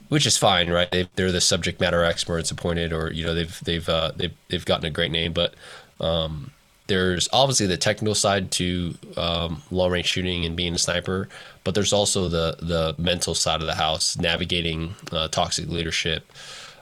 which 0.08 0.26
is 0.26 0.36
fine, 0.36 0.70
right? 0.70 0.90
they 0.90 1.22
are 1.22 1.32
the 1.32 1.40
subject 1.40 1.80
matter 1.80 2.04
experts 2.04 2.50
appointed, 2.50 2.92
or 2.92 3.12
you 3.12 3.24
know 3.24 3.34
they've 3.34 3.60
they've 3.64 3.88
uh, 3.88 4.12
they've 4.16 4.34
they've 4.48 4.64
gotten 4.64 4.86
a 4.86 4.90
great 4.90 5.10
name, 5.10 5.32
but 5.32 5.54
um, 6.00 6.50
there's 6.86 7.28
obviously 7.32 7.66
the 7.66 7.76
technical 7.76 8.14
side 8.14 8.50
to 8.52 8.94
um, 9.16 9.62
long 9.70 9.90
range 9.90 10.06
shooting 10.06 10.44
and 10.44 10.56
being 10.56 10.74
a 10.74 10.78
sniper, 10.78 11.28
but 11.64 11.74
there's 11.74 11.92
also 11.92 12.28
the 12.28 12.56
the 12.60 12.94
mental 12.98 13.34
side 13.34 13.60
of 13.60 13.66
the 13.66 13.74
house, 13.74 14.16
navigating 14.18 14.94
uh, 15.10 15.28
toxic 15.28 15.68
leadership, 15.68 16.30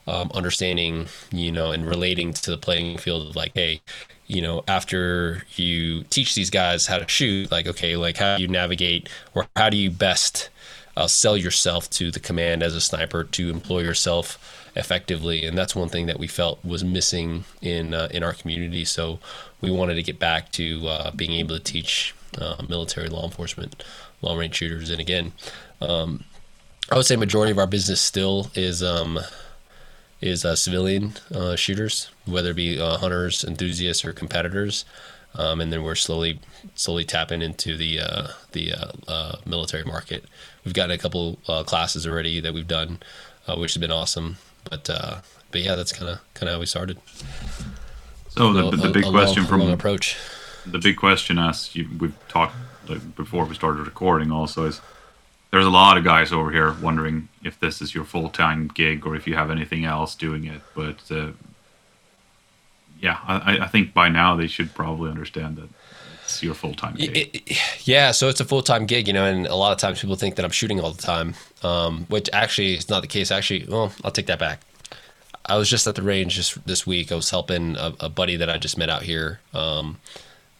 um, 0.06 0.30
understanding, 0.34 1.06
you 1.30 1.52
know, 1.52 1.72
and 1.72 1.86
relating 1.86 2.32
to 2.32 2.50
the 2.50 2.58
playing 2.58 2.98
field 2.98 3.28
of 3.28 3.36
like, 3.36 3.52
hey, 3.54 3.80
you 4.26 4.40
know, 4.40 4.64
after 4.68 5.44
you 5.56 6.04
teach 6.04 6.34
these 6.34 6.50
guys 6.50 6.86
how 6.86 6.98
to 6.98 7.08
shoot, 7.08 7.50
like, 7.50 7.66
okay, 7.66 7.96
like 7.96 8.16
how 8.16 8.36
do 8.36 8.42
you 8.42 8.48
navigate 8.48 9.08
or 9.34 9.48
how 9.56 9.68
do 9.68 9.76
you 9.76 9.90
best 9.90 10.48
uh, 10.96 11.06
sell 11.06 11.36
yourself 11.36 11.88
to 11.90 12.10
the 12.10 12.20
command 12.20 12.62
as 12.62 12.74
a 12.74 12.80
sniper 12.80 13.24
to 13.24 13.50
employ 13.50 13.80
yourself 13.80 14.60
effectively, 14.76 15.44
and 15.44 15.56
that's 15.56 15.74
one 15.74 15.88
thing 15.88 16.06
that 16.06 16.18
we 16.18 16.26
felt 16.26 16.64
was 16.64 16.84
missing 16.84 17.44
in 17.60 17.94
uh, 17.94 18.08
in 18.10 18.22
our 18.22 18.32
community. 18.32 18.84
So 18.84 19.18
we 19.60 19.70
wanted 19.70 19.94
to 19.94 20.02
get 20.02 20.18
back 20.18 20.52
to 20.52 20.88
uh, 20.88 21.10
being 21.12 21.32
able 21.32 21.56
to 21.56 21.62
teach 21.62 22.14
uh, 22.38 22.62
military 22.68 23.08
law 23.08 23.24
enforcement 23.24 23.82
long 24.22 24.38
range 24.38 24.56
shooters. 24.56 24.90
And 24.90 25.00
again, 25.00 25.32
um, 25.80 26.24
I 26.90 26.96
would 26.96 27.06
say 27.06 27.16
majority 27.16 27.52
of 27.52 27.58
our 27.58 27.66
business 27.66 28.00
still 28.00 28.50
is 28.54 28.82
um, 28.82 29.18
is 30.20 30.44
uh, 30.44 30.56
civilian 30.56 31.14
uh, 31.34 31.56
shooters, 31.56 32.10
whether 32.26 32.50
it 32.50 32.56
be 32.56 32.78
hunters, 32.78 33.44
enthusiasts, 33.44 34.04
or 34.04 34.12
competitors. 34.12 34.84
Um, 35.32 35.60
and 35.60 35.72
then 35.72 35.84
we're 35.84 35.94
slowly 35.94 36.40
slowly 36.74 37.04
tapping 37.04 37.42
into 37.42 37.76
the 37.76 38.00
the 38.52 38.74
military 39.46 39.84
market. 39.84 40.24
We've 40.64 40.74
gotten 40.74 40.90
a 40.90 40.98
couple 40.98 41.38
uh, 41.48 41.64
classes 41.64 42.06
already 42.06 42.40
that 42.40 42.52
we've 42.52 42.68
done, 42.68 43.00
uh, 43.46 43.56
which 43.56 43.74
has 43.74 43.80
been 43.80 43.90
awesome. 43.90 44.36
But 44.68 44.90
uh, 44.90 45.20
but 45.50 45.62
yeah, 45.62 45.74
that's 45.74 45.92
kind 45.92 46.10
of 46.10 46.20
kind 46.34 46.48
of 46.48 46.54
how 46.54 46.60
we 46.60 46.66
started. 46.66 46.98
So 48.28 48.52
the, 48.52 48.70
the, 48.70 48.76
the 48.76 48.90
big 48.90 49.04
a, 49.04 49.08
a 49.08 49.10
question 49.10 49.42
long, 49.44 49.48
from 49.48 49.70
approach. 49.70 50.16
The 50.66 50.78
big 50.78 50.96
question, 50.96 51.38
as 51.38 51.74
you, 51.74 51.88
we've 51.98 52.14
talked 52.28 52.54
like, 52.88 53.16
before 53.16 53.44
we 53.44 53.54
started 53.54 53.86
recording, 53.86 54.30
also 54.30 54.66
is 54.66 54.80
there's 55.50 55.64
a 55.64 55.70
lot 55.70 55.96
of 55.96 56.04
guys 56.04 56.32
over 56.32 56.50
here 56.50 56.74
wondering 56.80 57.28
if 57.42 57.58
this 57.58 57.82
is 57.82 57.94
your 57.94 58.04
full 58.04 58.28
time 58.28 58.68
gig 58.68 59.06
or 59.06 59.16
if 59.16 59.26
you 59.26 59.34
have 59.34 59.50
anything 59.50 59.84
else 59.84 60.14
doing 60.14 60.44
it. 60.44 60.60
But 60.74 61.10
uh, 61.10 61.30
yeah, 63.00 63.18
I, 63.26 63.58
I, 63.60 63.66
think 63.66 63.92
by 63.94 64.08
now 64.08 64.36
they 64.36 64.46
should 64.46 64.74
probably 64.74 65.10
understand 65.10 65.56
that 65.56 65.68
it's 66.30 66.42
your 66.42 66.54
full 66.54 66.74
time 66.74 66.94
gig. 66.94 67.16
It, 67.16 67.34
it, 67.34 67.86
yeah, 67.86 68.10
so 68.12 68.28
it's 68.28 68.40
a 68.40 68.44
full 68.44 68.62
time 68.62 68.86
gig, 68.86 69.06
you 69.06 69.12
know, 69.12 69.24
and 69.24 69.46
a 69.46 69.54
lot 69.56 69.72
of 69.72 69.78
times 69.78 70.00
people 70.00 70.16
think 70.16 70.36
that 70.36 70.44
I'm 70.44 70.50
shooting 70.50 70.80
all 70.80 70.92
the 70.92 71.02
time, 71.02 71.34
um, 71.62 72.06
which 72.08 72.28
actually 72.32 72.74
is 72.74 72.88
not 72.88 73.00
the 73.00 73.08
case. 73.08 73.30
Actually, 73.30 73.66
well, 73.68 73.92
I'll 74.04 74.10
take 74.10 74.26
that 74.26 74.38
back. 74.38 74.60
I 75.46 75.56
was 75.56 75.68
just 75.68 75.86
at 75.86 75.94
the 75.94 76.02
range 76.02 76.36
just 76.36 76.64
this 76.66 76.86
week. 76.86 77.10
I 77.10 77.16
was 77.16 77.30
helping 77.30 77.76
a, 77.76 77.94
a 78.00 78.08
buddy 78.08 78.36
that 78.36 78.48
I 78.48 78.58
just 78.58 78.78
met 78.78 78.88
out 78.88 79.02
here. 79.02 79.40
Um, 79.52 79.98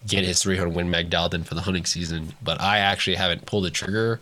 get 0.06 0.24
his 0.24 0.42
300 0.42 0.74
Win 0.74 0.90
Mag 0.90 1.10
dialed 1.10 1.34
in 1.34 1.44
for 1.44 1.54
the 1.54 1.60
hunting 1.60 1.84
season, 1.84 2.34
but 2.42 2.60
I 2.60 2.78
actually 2.78 3.16
haven't 3.16 3.46
pulled 3.46 3.64
the 3.64 3.70
trigger 3.70 4.20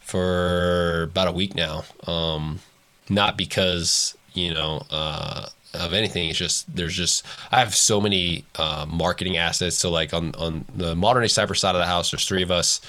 for 0.00 1.04
about 1.04 1.28
a 1.28 1.32
week 1.32 1.54
now. 1.54 1.84
Um, 2.06 2.60
not 3.08 3.36
because 3.36 4.16
you 4.34 4.52
know 4.52 4.82
uh, 4.90 5.46
of 5.76 5.92
anything. 5.92 6.28
It's 6.28 6.38
just 6.38 6.74
there's 6.74 6.94
just 6.94 7.24
I 7.50 7.60
have 7.60 7.74
so 7.74 8.00
many 8.00 8.44
uh, 8.56 8.86
marketing 8.88 9.36
assets. 9.36 9.76
So 9.76 9.90
like 9.90 10.12
on 10.14 10.34
on 10.36 10.64
the 10.74 10.94
modern 10.94 11.22
day 11.22 11.28
sniper 11.28 11.54
side 11.54 11.74
of 11.74 11.80
the 11.80 11.86
house, 11.86 12.10
there's 12.10 12.26
three 12.26 12.42
of 12.42 12.50
us. 12.50 12.80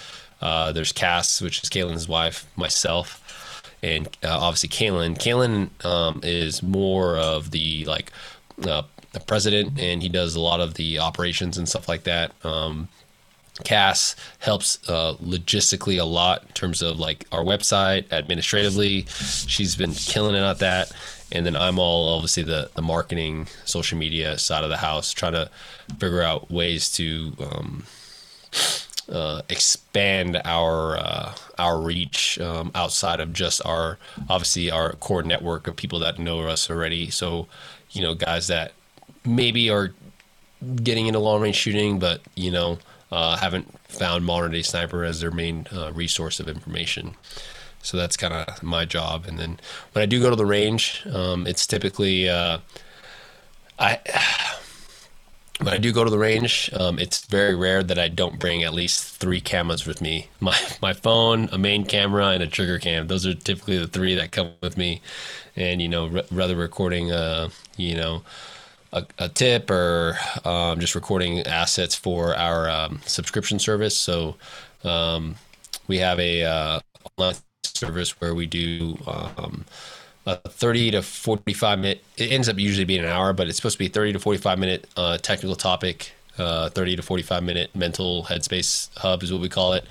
Uh, 0.41 0.71
there's 0.71 0.91
Cass, 0.91 1.41
which 1.41 1.63
is 1.63 1.69
Caylen's 1.69 2.08
wife, 2.08 2.45
myself, 2.56 3.73
and 3.82 4.08
uh, 4.23 4.38
obviously 4.39 4.69
Caylen. 4.69 5.17
Kaylin 5.17 5.69
um, 5.86 6.21
is 6.23 6.62
more 6.62 7.17
of 7.17 7.52
the 7.52 7.86
like 7.86 8.12
uh, 8.63 8.84
the 9.13 9.19
president, 9.19 9.80
and 9.80 10.02
he 10.02 10.10
does 10.10 10.36
a 10.36 10.39
lot 10.39 10.60
of 10.60 10.76
the 10.76 11.00
operations 11.00 11.58
and 11.58 11.67
stuff 11.67 11.88
like 11.88 12.04
that. 12.04 12.34
Um, 12.45 12.88
Cass 13.63 14.15
helps 14.39 14.78
uh, 14.88 15.15
logistically 15.15 16.00
a 16.00 16.04
lot 16.04 16.43
in 16.43 16.50
terms 16.50 16.82
of 16.82 17.00
like 17.00 17.26
our 17.32 17.43
website, 17.43 18.12
administratively. 18.12 19.06
She's 19.47 19.76
been 19.76 19.93
killing 19.93 20.36
it 20.36 20.39
at 20.43 20.60
that. 20.60 20.91
And 21.32 21.46
then 21.46 21.56
I'm 21.56 21.78
all 21.78 22.16
obviously 22.16 22.44
the, 22.44 22.70
the 22.76 22.82
marketing, 22.82 23.48
social 23.66 23.98
media 23.98 24.38
side 24.38 24.63
of 24.63 24.70
the 24.70 24.78
house, 24.78 25.12
trying 25.12 25.34
to 25.34 25.50
figure 26.00 26.22
out 26.22 26.50
ways 26.50 26.90
to 26.94 27.34
um, 27.40 27.84
uh, 29.12 29.42
expand 29.50 30.42
our 30.46 30.98
uh, 30.98 31.36
our 31.58 31.80
reach 31.80 32.40
um, 32.40 32.72
outside 32.76 33.20
of 33.20 33.34
just 33.34 33.66
our 33.66 33.98
obviously 34.30 34.72
our 34.72 34.94
core 34.94 35.24
network 35.24 35.68
of 35.68 35.76
people 35.76 36.00
that 36.00 36.20
know 36.20 36.40
us 36.42 36.70
already. 36.70 37.10
So, 37.10 37.48
you 37.92 38.02
know, 38.02 38.13
guys 38.13 38.48
that 38.48 38.74
maybe 39.26 39.70
are 39.70 39.94
getting 40.84 41.08
into 41.08 41.20
long 41.20 41.42
range 41.42 41.56
shooting, 41.58 42.00
but 42.00 42.22
you 42.36 42.52
know 42.52 42.80
uh, 43.12 43.38
haven't 43.38 43.74
found 43.88 44.26
modern 44.26 44.52
day 44.52 44.62
sniper 44.62 45.04
as 45.04 45.22
their 45.22 45.32
main 45.32 45.68
uh, 45.74 45.92
resource 45.94 46.40
of 46.40 46.48
information. 46.48 47.16
So 47.82 47.98
that's 47.98 48.18
kind 48.18 48.34
of 48.34 48.62
my 48.63 48.86
job. 48.86 49.26
And 49.28 49.40
then 49.40 49.60
when 49.94 50.04
I 50.04 50.06
do 50.06 50.22
go 50.22 50.30
to 50.30 50.36
the 50.36 50.46
range, 50.46 51.04
um, 51.12 51.48
it's 51.48 51.66
typically 51.68 52.30
uh, 52.30 52.60
I. 53.80 54.00
When 55.60 55.74
I 55.74 55.80
do 55.80 55.92
go 55.92 56.04
to 56.04 56.12
the 56.12 56.20
range, 56.20 56.70
um, 56.80 57.00
it's 57.00 57.26
very 57.26 57.56
rare 57.56 57.82
that 57.82 57.98
I 57.98 58.10
don't 58.10 58.38
bring 58.38 58.62
at 58.62 58.76
least 58.76 59.16
three 59.16 59.42
cameras 59.42 59.88
with 59.88 60.04
me. 60.04 60.30
My 60.40 60.56
my 60.84 60.94
phone, 60.94 61.50
a 61.52 61.58
main 61.58 61.84
camera, 61.84 62.28
and 62.28 62.44
a 62.44 62.48
trigger 62.48 62.78
cam. 62.78 63.08
Those 63.08 63.26
are 63.26 63.34
typically 63.34 63.80
the 63.80 63.88
three 63.88 64.13
that 64.13 64.32
come 64.32 64.52
with 64.62 64.78
me. 64.78 65.02
And 65.56 65.82
you 65.82 65.88
know, 65.88 66.22
rather 66.30 66.56
recording, 66.56 67.12
uh, 67.12 67.50
you 67.76 67.96
know, 67.96 68.22
a, 68.94 69.06
a 69.18 69.30
tip 69.30 69.70
or 69.70 70.18
um, 70.46 70.80
just 70.80 70.96
recording 70.96 71.40
assets 71.42 71.96
for 71.96 72.36
our 72.36 72.70
um, 72.70 73.02
subscription 73.06 73.60
service. 73.60 73.98
So 73.98 74.36
um, 74.84 75.36
we 75.88 75.98
have 75.98 76.20
a 76.20 76.44
uh, 76.44 76.80
online 77.18 77.36
service 77.78 78.20
where 78.20 78.34
we 78.34 78.46
do 78.46 78.98
um, 79.08 79.66
a 80.26 80.38
30 80.38 80.92
to 80.92 81.02
45 81.02 81.80
minute. 81.80 82.04
It 82.18 82.32
ends 82.32 82.50
up 82.50 82.58
usually 82.58 82.86
being 82.86 83.04
an 83.04 83.10
hour, 83.10 83.34
but 83.34 83.48
it's 83.48 83.58
supposed 83.58 83.76
to 83.76 83.80
be 83.80 83.88
30 83.88 84.13
to 84.13 84.20
45 84.20 84.60
minute 84.60 84.88
uh, 84.98 85.18
technical 85.18 85.56
topic. 85.56 86.12
Uh, 86.38 86.70
30 86.70 86.98
to 86.98 87.02
45 87.02 87.42
minute 87.42 87.76
mental 87.76 88.24
headspace 88.26 88.96
hub 88.98 89.24
is 89.24 89.32
what 89.32 89.42
we 89.42 89.50
call 89.50 89.74
it 89.74 89.86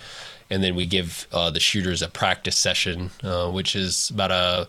and 0.51 0.63
then 0.63 0.75
we 0.75 0.87
give 0.87 1.27
uh, 1.33 1.51
the 1.51 1.61
shooters 1.61 2.03
a 2.03 2.09
practice 2.09 2.57
session, 2.57 3.11
uh, 3.23 3.51
which 3.51 3.75
is 3.75 4.11
about 4.11 4.31
a 4.31 4.69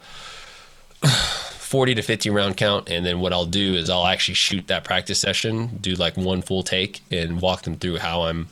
40 1.08 1.96
to 1.96 2.02
50 2.02 2.30
round 2.30 2.58
count 2.58 2.90
and 2.90 3.06
then 3.06 3.20
what 3.20 3.34
i'll 3.34 3.46
do 3.46 3.76
is 3.76 3.90
i'll 3.90 4.08
actually 4.08 4.34
shoot 4.34 4.68
that 4.68 4.86
practice 4.86 5.20
session 5.20 5.68
do 5.82 5.94
like 5.96 6.16
one 6.16 6.42
full 6.42 6.64
take 6.64 7.02
and 7.12 7.42
walk 7.42 7.64
them 7.64 7.76
through 7.76 7.98
how 7.98 8.22
i'm 8.22 8.48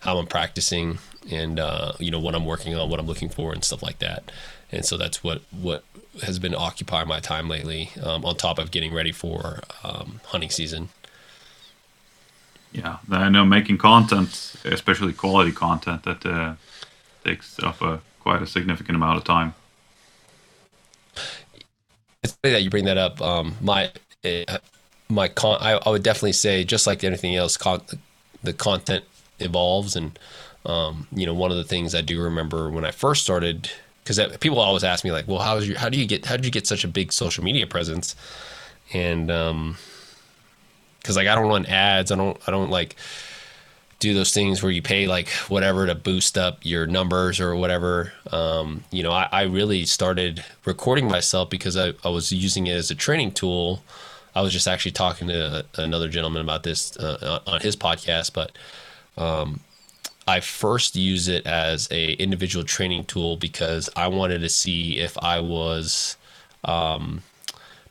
how 0.00 0.18
i'm 0.18 0.26
practicing 0.26 0.98
and 1.30 1.58
uh, 1.58 1.92
you 1.98 2.10
know 2.10 2.20
what 2.20 2.34
i'm 2.34 2.44
working 2.44 2.74
on 2.74 2.88
what 2.88 3.00
i'm 3.00 3.06
looking 3.06 3.28
for 3.28 3.52
and 3.52 3.64
stuff 3.64 3.82
like 3.82 3.98
that 3.98 4.30
and 4.70 4.84
so 4.84 4.96
that's 4.96 5.22
what 5.24 5.42
what 5.50 5.84
has 6.22 6.38
been 6.38 6.54
occupying 6.54 7.08
my 7.08 7.20
time 7.20 7.48
lately 7.48 7.90
um, 8.02 8.24
on 8.24 8.36
top 8.36 8.58
of 8.58 8.70
getting 8.70 8.94
ready 8.94 9.12
for 9.12 9.60
um, 9.84 10.20
hunting 10.24 10.50
season 10.50 10.88
yeah, 12.76 12.98
I 13.10 13.30
know 13.30 13.46
making 13.46 13.78
content, 13.78 14.54
especially 14.66 15.14
quality 15.14 15.50
content, 15.50 16.02
that 16.02 16.26
uh, 16.26 16.54
takes 17.24 17.58
up 17.60 17.80
a 17.80 18.00
quite 18.20 18.42
a 18.42 18.46
significant 18.46 18.96
amount 18.96 19.16
of 19.16 19.24
time. 19.24 19.54
It's 22.22 22.36
funny 22.42 22.52
that 22.52 22.62
you 22.62 22.68
bring 22.68 22.84
that 22.84 22.98
up. 22.98 23.22
Um, 23.22 23.56
my 23.62 23.90
uh, 24.22 24.58
my 25.08 25.28
con, 25.28 25.56
I, 25.60 25.80
I 25.86 25.88
would 25.88 26.02
definitely 26.02 26.32
say, 26.32 26.64
just 26.64 26.86
like 26.86 27.02
anything 27.02 27.34
else, 27.34 27.56
con- 27.56 27.80
the 28.42 28.52
content 28.52 29.04
evolves, 29.38 29.96
and 29.96 30.18
um, 30.66 31.06
you 31.12 31.26
know, 31.26 31.34
one 31.34 31.50
of 31.50 31.56
the 31.56 31.64
things 31.64 31.94
I 31.94 32.00
do 32.00 32.20
remember 32.20 32.68
when 32.68 32.84
I 32.84 32.90
first 32.90 33.22
started, 33.22 33.70
because 34.02 34.20
people 34.38 34.58
always 34.58 34.84
ask 34.84 35.04
me 35.04 35.12
like, 35.12 35.26
well, 35.28 35.38
how 35.38 35.56
is 35.56 35.68
your, 35.68 35.78
how 35.78 35.88
do 35.88 35.98
you 35.98 36.06
get, 36.06 36.26
how 36.26 36.36
did 36.36 36.44
you 36.44 36.50
get 36.50 36.66
such 36.66 36.84
a 36.84 36.88
big 36.88 37.12
social 37.12 37.44
media 37.44 37.66
presence? 37.66 38.16
And 38.92 39.30
um, 39.30 39.76
because 40.98 41.16
like 41.16 41.28
I 41.28 41.34
don't 41.36 41.48
run 41.48 41.66
ads, 41.66 42.10
I 42.10 42.16
don't, 42.16 42.36
I 42.46 42.50
don't 42.50 42.70
like 42.70 42.96
do 43.98 44.12
those 44.12 44.34
things 44.34 44.62
where 44.62 44.72
you 44.72 44.82
pay 44.82 45.06
like 45.06 45.28
whatever 45.48 45.86
to 45.86 45.94
boost 45.94 46.36
up 46.36 46.58
your 46.62 46.86
numbers 46.86 47.40
or 47.40 47.54
whatever. 47.54 48.12
Um, 48.30 48.84
you 48.90 49.02
know, 49.02 49.12
I, 49.12 49.28
I, 49.32 49.42
really 49.44 49.86
started 49.86 50.44
recording 50.66 51.08
myself 51.08 51.48
because 51.48 51.76
I, 51.78 51.94
I, 52.04 52.10
was 52.10 52.30
using 52.30 52.66
it 52.66 52.74
as 52.74 52.90
a 52.90 52.94
training 52.94 53.32
tool. 53.32 53.82
I 54.34 54.42
was 54.42 54.52
just 54.52 54.68
actually 54.68 54.92
talking 54.92 55.28
to 55.28 55.64
another 55.76 56.08
gentleman 56.08 56.42
about 56.42 56.62
this 56.62 56.94
uh, 56.98 57.40
on 57.46 57.62
his 57.62 57.74
podcast, 57.74 58.34
but 58.34 58.52
um, 59.16 59.60
I 60.26 60.40
first 60.40 60.96
use 60.96 61.28
it 61.28 61.46
as 61.46 61.88
a 61.90 62.12
individual 62.14 62.64
training 62.64 63.04
tool 63.04 63.36
because 63.36 63.88
I 63.96 64.08
wanted 64.08 64.40
to 64.40 64.48
see 64.48 64.98
if 64.98 65.16
I 65.18 65.40
was 65.40 66.16
um, 66.64 67.22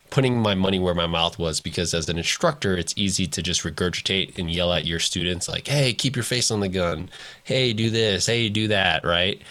putting 0.10 0.40
my 0.42 0.56
money 0.56 0.80
where 0.80 0.96
my 0.96 1.08
mouth 1.08 1.40
was 1.40 1.62
because 1.62 1.94
as 1.94 2.10
an 2.10 2.18
instructor 2.18 2.76
it's 2.78 2.94
easy 2.98 3.28
to 3.28 3.42
just 3.42 3.64
regurgitate 3.64 4.38
and 4.38 4.52
yell 4.52 4.74
at 4.74 4.86
your 4.86 5.00
students 5.00 5.48
like 5.50 5.68
hey 5.68 5.94
keep 5.94 6.16
your 6.16 6.24
face 6.24 6.52
on 6.52 6.60
the 6.62 6.70
gun. 6.70 7.10
Hey 7.44 7.74
do 7.74 7.90
this. 7.90 8.26
Hey 8.28 8.50
do 8.50 8.68
that 8.70 9.04
right? 9.06 9.42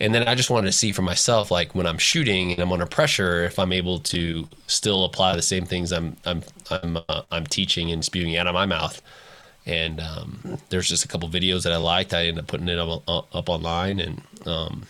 And 0.00 0.14
then 0.14 0.26
i 0.28 0.34
just 0.34 0.50
wanted 0.50 0.66
to 0.68 0.72
see 0.72 0.92
for 0.92 1.02
myself 1.02 1.50
like 1.50 1.74
when 1.74 1.86
i'm 1.86 1.98
shooting 1.98 2.52
and 2.52 2.60
i'm 2.60 2.72
under 2.72 2.86
pressure 2.86 3.44
if 3.44 3.58
i'm 3.58 3.72
able 3.72 3.98
to 4.00 4.48
still 4.66 5.04
apply 5.04 5.36
the 5.36 5.42
same 5.42 5.66
things 5.66 5.92
i'm 5.92 6.16
i'm 6.24 6.42
i'm, 6.70 6.98
uh, 7.08 7.22
I'm 7.30 7.46
teaching 7.46 7.92
and 7.92 8.04
spewing 8.04 8.36
out 8.36 8.46
of 8.46 8.54
my 8.54 8.66
mouth 8.66 9.02
and 9.70 10.00
um, 10.00 10.58
there's 10.68 10.88
just 10.88 11.04
a 11.04 11.08
couple 11.08 11.28
videos 11.28 11.62
that 11.62 11.72
i 11.72 11.76
liked 11.76 12.12
i 12.12 12.26
ended 12.26 12.42
up 12.42 12.48
putting 12.48 12.68
it 12.68 12.78
up, 12.78 13.02
up 13.08 13.48
online 13.48 14.00
and 14.00 14.22
um, 14.46 14.84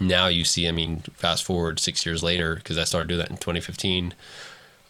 now 0.00 0.26
you 0.26 0.44
see, 0.44 0.68
I 0.68 0.72
mean, 0.72 1.00
fast 1.14 1.44
forward 1.44 1.78
six 1.78 2.04
years 2.04 2.22
later, 2.22 2.56
because 2.56 2.78
I 2.78 2.84
started 2.84 3.08
doing 3.08 3.20
that 3.20 3.30
in 3.30 3.36
2015. 3.36 4.14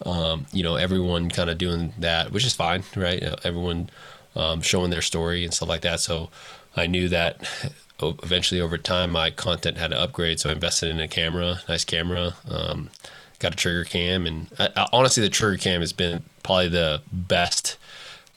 Um, 0.05 0.47
you 0.53 0.63
know, 0.63 0.77
everyone 0.77 1.31
kind 1.31 1.51
of 1.51 1.59
doing 1.59 1.93
that, 1.99 2.33
which 2.33 2.45
is 2.45 2.55
fine, 2.55 2.85
right? 2.97 3.23
You 3.23 3.29
know, 3.29 3.37
everyone 3.45 3.91
um, 4.35 4.61
showing 4.63 4.91
their 4.91 5.03
story 5.03 5.45
and 5.45 5.53
stuff 5.53 5.69
like 5.69 5.83
that. 5.83 6.01
So 6.01 6.31
I 6.77 6.87
knew 6.87 7.09
that 7.09 7.71
eventually 8.03 8.61
over 8.61 8.77
time 8.77 9.11
my 9.13 9.31
content 9.31 9.79
had 9.79 9.91
to 9.91 10.01
upgrade. 10.01 10.41
So 10.41 10.51
I 10.51 10.53
invested 10.53 10.91
in 10.91 11.01
a 11.01 11.09
camera, 11.09 11.61
nice 11.69 11.85
camera, 11.85 12.35
um, 12.49 12.91
got 13.39 13.53
a 13.53 13.57
trigger 13.57 13.85
cam. 13.85 14.27
And 14.27 14.49
I, 14.59 14.69
I, 14.77 14.89
honestly, 14.93 15.23
the 15.23 15.31
trigger 15.31 15.59
cam 15.59 15.81
has 15.81 15.93
been 15.93 16.25
probably 16.43 16.69
the 16.69 17.03
best 17.13 17.77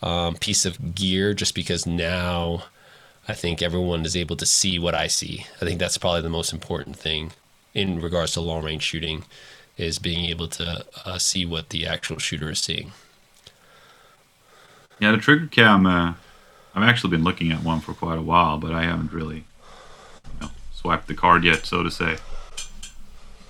um, 0.02 0.36
piece 0.36 0.66
of 0.66 0.96
gear 0.96 1.34
just 1.34 1.56
because 1.56 1.86
now 1.86 2.64
I 3.28 3.34
think 3.34 3.62
everyone 3.62 4.06
is 4.06 4.16
able 4.16 4.36
to 4.38 4.46
see 4.46 4.80
what 4.80 4.96
I 4.96 5.08
see. 5.08 5.46
I 5.62 5.66
think 5.66 5.80
that's 5.80 5.98
probably 5.98 6.22
the 6.22 6.30
most 6.30 6.54
important 6.54 6.96
thing 6.96 7.32
in 7.74 8.00
regards 8.00 8.34
to 8.34 8.42
long 8.42 8.64
range 8.64 8.84
shooting 8.84 9.26
is 9.78 10.00
being 10.00 10.26
able 10.26 10.48
to 10.48 10.86
uh, 11.06 11.18
see 11.18 11.46
what 11.46 11.70
the 11.70 11.86
actual 11.86 12.18
shooter 12.18 12.50
is 12.50 12.60
seeing. 12.60 12.92
Yeah, 15.00 15.12
the 15.12 15.18
trigger 15.18 15.48
cam. 15.48 15.86
Uh, 15.86 16.14
I've 16.74 16.88
actually 16.88 17.12
been 17.12 17.24
looking 17.24 17.52
at 17.52 17.64
one 17.64 17.82
for 17.82 17.94
quite 17.94 18.18
a 18.18 18.22
while, 18.22 18.58
but 18.58 18.72
I 18.72 18.84
haven't 18.84 19.12
really 19.12 19.46
you 20.26 20.42
know, 20.42 20.50
swiped 20.74 21.08
the 21.08 21.14
card 21.14 21.44
yet, 21.44 21.66
so 21.66 21.84
to 21.84 21.92
say. 21.92 22.18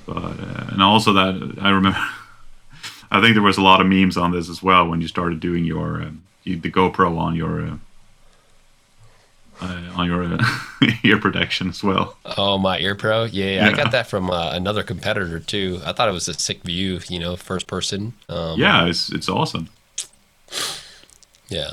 But 0.05 0.17
uh, 0.17 0.65
and 0.69 0.81
also 0.81 1.13
that 1.13 1.57
I 1.61 1.69
remember, 1.69 1.99
I 3.11 3.21
think 3.21 3.35
there 3.35 3.43
was 3.43 3.57
a 3.57 3.61
lot 3.61 3.79
of 3.79 3.87
memes 3.87 4.17
on 4.17 4.31
this 4.31 4.49
as 4.49 4.63
well 4.63 4.87
when 4.87 5.01
you 5.01 5.07
started 5.07 5.39
doing 5.39 5.63
your 5.63 6.01
um, 6.01 6.23
the 6.55 6.71
GoPro 6.71 7.17
on 7.17 7.35
your 7.35 7.61
uh, 7.61 7.77
uh, 9.61 9.81
on 9.95 10.07
your 10.07 10.23
uh, 10.23 10.37
ear 11.03 11.19
protection 11.19 11.69
as 11.69 11.83
well. 11.83 12.17
Oh, 12.37 12.57
my 12.57 12.79
ear 12.79 12.95
pro, 12.95 13.23
yeah, 13.25 13.55
yeah. 13.55 13.67
I 13.67 13.73
got 13.73 13.91
that 13.91 14.07
from 14.07 14.29
uh, 14.29 14.51
another 14.51 14.83
competitor 14.83 15.39
too. 15.39 15.81
I 15.85 15.93
thought 15.93 16.09
it 16.09 16.13
was 16.13 16.27
a 16.27 16.33
sick 16.33 16.63
view, 16.63 16.99
you 17.07 17.19
know, 17.19 17.35
first 17.35 17.67
person. 17.67 18.13
Um, 18.29 18.59
yeah, 18.59 18.85
it's 18.85 19.11
it's 19.11 19.29
awesome. 19.29 19.69
Yeah, 21.49 21.71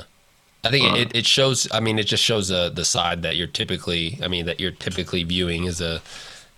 I 0.63 0.71
think 0.71 0.97
it, 0.97 1.15
it 1.15 1.25
shows. 1.25 1.67
I 1.71 1.79
mean, 1.79 1.99
it 1.99 2.07
just 2.07 2.23
shows 2.23 2.49
uh, 2.49 2.69
the 2.69 2.85
side 2.85 3.21
that 3.21 3.35
you're 3.35 3.47
typically. 3.47 4.19
I 4.23 4.27
mean, 4.27 4.45
that 4.45 4.59
you're 4.59 4.71
typically 4.71 5.23
viewing 5.23 5.67
as 5.67 5.81
a 5.81 6.01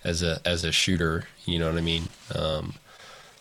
as 0.04 0.22
a 0.22 0.40
as 0.44 0.64
a 0.64 0.72
shooter. 0.72 1.24
You 1.44 1.58
know 1.58 1.68
what 1.68 1.78
I 1.78 1.82
mean? 1.82 2.08
Um, 2.34 2.74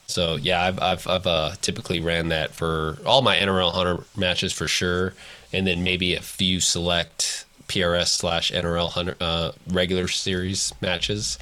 so 0.07 0.37
yeah, 0.37 0.63
I've 0.63 0.79
I've, 0.81 1.07
I've 1.07 1.27
uh, 1.27 1.51
typically 1.61 1.99
ran 1.99 2.29
that 2.29 2.51
for 2.51 2.97
all 3.05 3.21
my 3.21 3.35
NRL 3.37 3.73
hunter 3.73 4.03
matches 4.15 4.53
for 4.53 4.67
sure, 4.67 5.13
and 5.51 5.67
then 5.67 5.83
maybe 5.83 6.15
a 6.15 6.21
few 6.21 6.59
select 6.59 7.45
PRS 7.67 8.07
slash 8.07 8.51
NRL 8.51 9.15
uh, 9.19 9.51
regular 9.67 10.07
series 10.07 10.73
matches. 10.81 11.37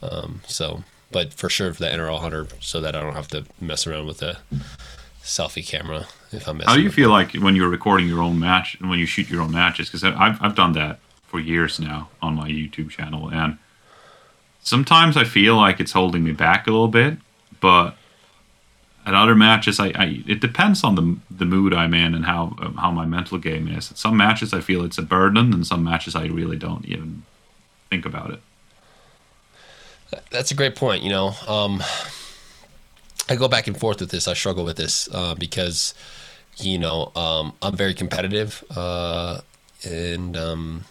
Um, 0.00 0.42
so, 0.46 0.84
but 1.10 1.34
for 1.34 1.48
sure 1.48 1.72
for 1.74 1.80
the 1.80 1.88
NRL 1.90 2.20
hunter, 2.20 2.46
so 2.60 2.80
that 2.80 2.94
I 2.94 3.02
don't 3.02 3.14
have 3.14 3.28
to 3.28 3.44
mess 3.60 3.86
around 3.86 4.06
with 4.06 4.22
a 4.22 4.38
selfie 5.22 5.66
camera 5.66 6.06
if 6.30 6.46
I'm. 6.48 6.60
How 6.60 6.76
do 6.76 6.82
you 6.82 6.92
feel 6.92 7.10
like 7.10 7.34
when 7.34 7.56
you're 7.56 7.68
recording 7.68 8.06
your 8.06 8.22
own 8.22 8.38
match 8.38 8.76
and 8.80 8.88
when 8.88 9.00
you 9.00 9.06
shoot 9.06 9.28
your 9.28 9.42
own 9.42 9.50
matches? 9.50 9.88
Because 9.88 10.04
I've 10.04 10.40
I've 10.40 10.54
done 10.54 10.72
that 10.74 11.00
for 11.26 11.40
years 11.40 11.80
now 11.80 12.10
on 12.22 12.36
my 12.36 12.48
YouTube 12.48 12.90
channel, 12.90 13.28
and 13.28 13.58
sometimes 14.62 15.16
I 15.16 15.24
feel 15.24 15.56
like 15.56 15.80
it's 15.80 15.92
holding 15.92 16.22
me 16.22 16.32
back 16.32 16.68
a 16.68 16.70
little 16.70 16.88
bit, 16.88 17.18
but 17.60 17.96
at 19.06 19.14
other 19.14 19.34
matches, 19.34 19.80
I, 19.80 19.86
I, 19.94 20.22
it 20.26 20.40
depends 20.40 20.84
on 20.84 20.94
the 20.94 21.16
the 21.30 21.46
mood 21.46 21.72
I'm 21.72 21.94
in 21.94 22.14
and 22.14 22.26
how 22.26 22.54
how 22.76 22.90
my 22.90 23.06
mental 23.06 23.38
game 23.38 23.66
is. 23.66 23.90
At 23.90 23.98
some 23.98 24.16
matches, 24.16 24.52
I 24.52 24.60
feel 24.60 24.84
it's 24.84 24.98
a 24.98 25.02
burden, 25.02 25.54
and 25.54 25.66
some 25.66 25.82
matches 25.82 26.14
I 26.14 26.26
really 26.26 26.56
don't 26.56 26.84
even 26.84 27.22
think 27.90 28.04
about 28.04 28.30
it. 28.30 28.40
That's 30.30 30.50
a 30.50 30.54
great 30.54 30.76
point. 30.76 31.02
You 31.02 31.10
know, 31.10 31.34
um, 31.46 31.82
I 33.28 33.36
go 33.36 33.48
back 33.48 33.66
and 33.66 33.78
forth 33.78 34.00
with 34.00 34.10
this. 34.10 34.28
I 34.28 34.34
struggle 34.34 34.64
with 34.64 34.76
this 34.76 35.08
uh, 35.12 35.34
because, 35.34 35.94
you 36.58 36.78
know, 36.78 37.12
um, 37.14 37.52
I'm 37.60 37.76
very 37.76 37.94
competitive, 37.94 38.64
uh, 38.74 39.40
and 39.84 40.36
um, 40.36 40.84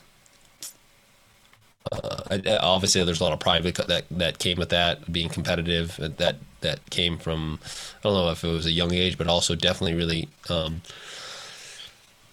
uh, 1.91 2.57
obviously 2.61 3.03
there's 3.03 3.19
a 3.19 3.23
lot 3.23 3.33
of 3.33 3.39
pride 3.39 3.63
that 3.63 4.05
that 4.09 4.39
came 4.39 4.57
with 4.57 4.69
that 4.69 5.11
being 5.11 5.29
competitive. 5.29 5.95
That 6.17 6.37
that 6.61 6.89
came 6.89 7.17
from 7.17 7.59
I 7.63 8.03
don't 8.03 8.13
know 8.13 8.31
if 8.31 8.43
it 8.43 8.47
was 8.47 8.65
a 8.65 8.71
young 8.71 8.93
age, 8.93 9.17
but 9.17 9.27
also 9.27 9.55
definitely 9.55 9.95
really 9.95 10.29
um, 10.49 10.81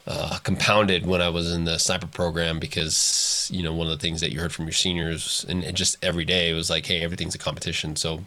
uh, 0.06 0.38
compounded 0.42 1.06
when 1.06 1.20
I 1.20 1.28
was 1.28 1.52
in 1.52 1.64
the 1.64 1.78
sniper 1.78 2.06
program 2.06 2.58
because 2.58 3.48
you 3.52 3.62
know 3.62 3.72
one 3.72 3.86
of 3.86 3.92
the 3.92 4.02
things 4.02 4.20
that 4.20 4.32
you 4.32 4.40
heard 4.40 4.52
from 4.52 4.66
your 4.66 4.72
seniors 4.72 5.44
and, 5.48 5.64
and 5.64 5.76
just 5.76 5.96
every 6.02 6.24
day 6.24 6.52
was 6.52 6.70
like, 6.70 6.86
hey, 6.86 7.00
everything's 7.00 7.34
a 7.34 7.38
competition. 7.38 7.96
So 7.96 8.24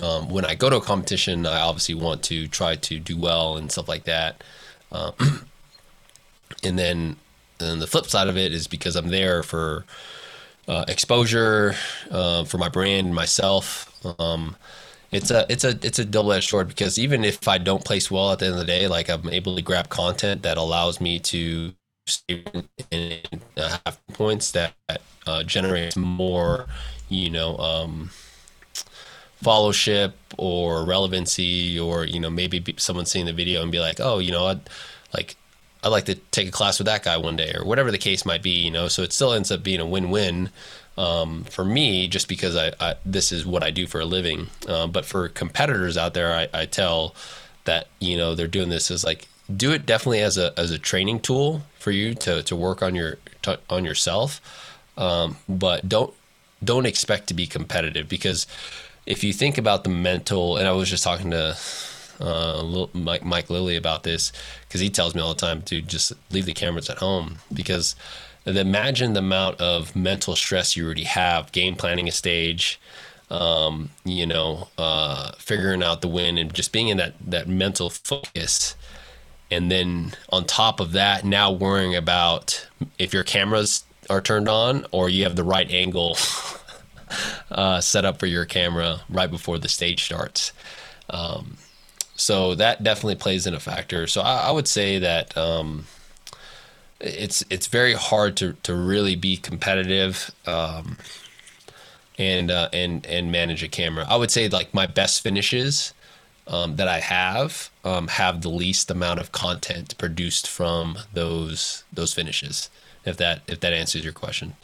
um, 0.00 0.28
when 0.28 0.44
I 0.44 0.54
go 0.54 0.70
to 0.70 0.76
a 0.76 0.80
competition, 0.80 1.46
I 1.46 1.60
obviously 1.60 1.94
want 1.94 2.22
to 2.24 2.48
try 2.48 2.76
to 2.76 2.98
do 2.98 3.16
well 3.16 3.56
and 3.56 3.70
stuff 3.70 3.88
like 3.88 4.04
that. 4.04 4.42
Um, 4.90 5.12
and 6.64 6.78
then 6.78 7.16
and 7.60 7.80
the 7.80 7.86
flip 7.86 8.06
side 8.06 8.28
of 8.28 8.36
it 8.36 8.52
is 8.52 8.66
because 8.66 8.96
I'm 8.96 9.08
there 9.08 9.42
for 9.42 9.84
uh, 10.72 10.84
exposure 10.88 11.74
uh, 12.10 12.44
for 12.44 12.56
my 12.56 12.68
brand 12.68 13.06
and 13.06 13.14
myself. 13.14 13.92
Um, 14.18 14.56
it's 15.10 15.30
a 15.30 15.44
it's 15.50 15.64
a 15.64 15.78
it's 15.82 15.98
a 15.98 16.04
double 16.04 16.32
edged 16.32 16.48
sword 16.48 16.68
because 16.68 16.98
even 16.98 17.24
if 17.24 17.46
I 17.46 17.58
don't 17.58 17.84
place 17.84 18.10
well 18.10 18.32
at 18.32 18.38
the 18.38 18.46
end 18.46 18.54
of 18.54 18.60
the 18.60 18.66
day, 18.66 18.88
like 18.88 19.10
I'm 19.10 19.28
able 19.28 19.54
to 19.56 19.62
grab 19.62 19.90
content 19.90 20.42
that 20.42 20.56
allows 20.56 20.98
me 20.98 21.18
to 21.18 21.74
stay 22.06 22.42
in 22.90 23.18
uh, 23.58 23.78
have 23.84 24.00
points 24.14 24.52
that 24.52 24.72
uh, 25.26 25.42
generates 25.42 25.96
more, 25.96 26.66
you 27.10 27.28
know, 27.28 27.58
um, 27.58 28.10
followship 29.42 30.16
or 30.38 30.86
relevancy, 30.86 31.78
or 31.78 32.06
you 32.06 32.18
know 32.18 32.30
maybe 32.30 32.64
someone 32.78 33.04
seeing 33.04 33.26
the 33.26 33.34
video 33.34 33.62
and 33.62 33.70
be 33.70 33.80
like, 33.80 34.00
oh, 34.00 34.20
you 34.20 34.32
know, 34.32 34.46
I'd, 34.46 34.60
like 35.12 35.36
I'd 35.82 35.88
like 35.88 36.04
to 36.04 36.14
take 36.14 36.48
a 36.48 36.52
class 36.52 36.78
with 36.78 36.86
that 36.86 37.02
guy 37.02 37.16
one 37.16 37.36
day, 37.36 37.52
or 37.54 37.64
whatever 37.64 37.90
the 37.90 37.98
case 37.98 38.24
might 38.24 38.42
be, 38.42 38.50
you 38.50 38.70
know. 38.70 38.88
So 38.88 39.02
it 39.02 39.12
still 39.12 39.32
ends 39.32 39.50
up 39.50 39.62
being 39.62 39.80
a 39.80 39.86
win 39.86 40.10
win 40.10 40.50
um, 40.96 41.44
for 41.44 41.64
me, 41.64 42.06
just 42.08 42.28
because 42.28 42.56
I, 42.56 42.72
I, 42.78 42.94
this 43.04 43.32
is 43.32 43.44
what 43.46 43.62
I 43.62 43.70
do 43.70 43.86
for 43.86 44.00
a 44.00 44.04
living. 44.04 44.48
Uh, 44.68 44.86
but 44.86 45.04
for 45.04 45.28
competitors 45.28 45.96
out 45.96 46.14
there, 46.14 46.32
I, 46.32 46.48
I 46.52 46.66
tell 46.66 47.14
that 47.64 47.88
you 47.98 48.16
know 48.16 48.34
they're 48.34 48.46
doing 48.46 48.68
this 48.68 48.90
as 48.90 49.04
like 49.04 49.28
do 49.54 49.72
it 49.72 49.86
definitely 49.86 50.20
as 50.20 50.38
a 50.38 50.58
as 50.58 50.70
a 50.70 50.78
training 50.78 51.20
tool 51.20 51.62
for 51.78 51.90
you 51.90 52.14
to 52.14 52.42
to 52.44 52.56
work 52.56 52.82
on 52.82 52.94
your 52.94 53.18
to, 53.42 53.58
on 53.68 53.84
yourself, 53.84 54.40
um, 54.96 55.36
but 55.48 55.88
don't 55.88 56.14
don't 56.62 56.86
expect 56.86 57.26
to 57.28 57.34
be 57.34 57.46
competitive 57.46 58.08
because 58.08 58.46
if 59.06 59.24
you 59.24 59.32
think 59.32 59.58
about 59.58 59.84
the 59.84 59.90
mental, 59.90 60.56
and 60.56 60.68
I 60.68 60.72
was 60.72 60.88
just 60.88 61.02
talking 61.02 61.30
to 61.32 61.56
uh, 62.20 62.86
Mike, 62.92 63.24
Mike 63.24 63.50
Lilly 63.50 63.76
about 63.76 64.02
this 64.02 64.32
because 64.66 64.80
he 64.80 64.90
tells 64.90 65.14
me 65.14 65.20
all 65.20 65.34
the 65.34 65.40
time 65.40 65.62
to 65.62 65.80
just 65.80 66.12
leave 66.30 66.46
the 66.46 66.52
cameras 66.52 66.90
at 66.90 66.98
home 66.98 67.38
because 67.52 67.94
imagine 68.46 69.12
the 69.12 69.20
amount 69.20 69.60
of 69.60 69.94
mental 69.94 70.36
stress 70.36 70.76
you 70.76 70.84
already 70.84 71.04
have 71.04 71.52
game 71.52 71.76
planning 71.76 72.08
a 72.08 72.12
stage, 72.12 72.80
um, 73.30 73.90
you 74.04 74.26
know, 74.26 74.68
uh, 74.78 75.32
figuring 75.38 75.82
out 75.82 76.00
the 76.00 76.08
win 76.08 76.38
and 76.38 76.52
just 76.52 76.72
being 76.72 76.88
in 76.88 76.96
that 76.96 77.14
that 77.24 77.48
mental 77.48 77.90
focus. 77.90 78.74
And 79.50 79.70
then 79.70 80.12
on 80.30 80.46
top 80.46 80.80
of 80.80 80.92
that, 80.92 81.24
now 81.24 81.52
worrying 81.52 81.94
about 81.94 82.66
if 82.98 83.12
your 83.12 83.22
cameras 83.22 83.84
are 84.08 84.20
turned 84.20 84.48
on 84.48 84.86
or 84.92 85.08
you 85.08 85.24
have 85.24 85.36
the 85.36 85.44
right 85.44 85.70
angle 85.70 86.16
uh, 87.50 87.80
set 87.80 88.04
up 88.04 88.18
for 88.18 88.26
your 88.26 88.44
camera 88.44 89.00
right 89.08 89.30
before 89.30 89.58
the 89.58 89.68
stage 89.68 90.04
starts. 90.04 90.52
Um, 91.10 91.58
so 92.22 92.54
that 92.54 92.84
definitely 92.84 93.16
plays 93.16 93.48
in 93.48 93.54
a 93.54 93.58
factor. 93.58 94.06
So 94.06 94.20
I, 94.20 94.46
I 94.46 94.50
would 94.52 94.68
say 94.68 95.00
that 95.00 95.36
um, 95.36 95.86
it's 97.00 97.44
it's 97.50 97.66
very 97.66 97.94
hard 97.94 98.36
to, 98.36 98.52
to 98.62 98.76
really 98.76 99.16
be 99.16 99.36
competitive 99.36 100.30
um, 100.46 100.98
and 102.16 102.48
uh, 102.48 102.68
and 102.72 103.04
and 103.06 103.32
manage 103.32 103.64
a 103.64 103.68
camera. 103.68 104.06
I 104.08 104.14
would 104.14 104.30
say 104.30 104.48
like 104.48 104.72
my 104.72 104.86
best 104.86 105.20
finishes 105.20 105.94
um, 106.46 106.76
that 106.76 106.86
I 106.86 107.00
have 107.00 107.70
um, 107.84 108.06
have 108.06 108.42
the 108.42 108.50
least 108.50 108.88
amount 108.88 109.18
of 109.18 109.32
content 109.32 109.98
produced 109.98 110.46
from 110.46 110.98
those 111.12 111.82
those 111.92 112.14
finishes. 112.14 112.70
If 113.04 113.16
that 113.16 113.42
if 113.48 113.58
that 113.58 113.72
answers 113.72 114.04
your 114.04 114.12
question. 114.12 114.54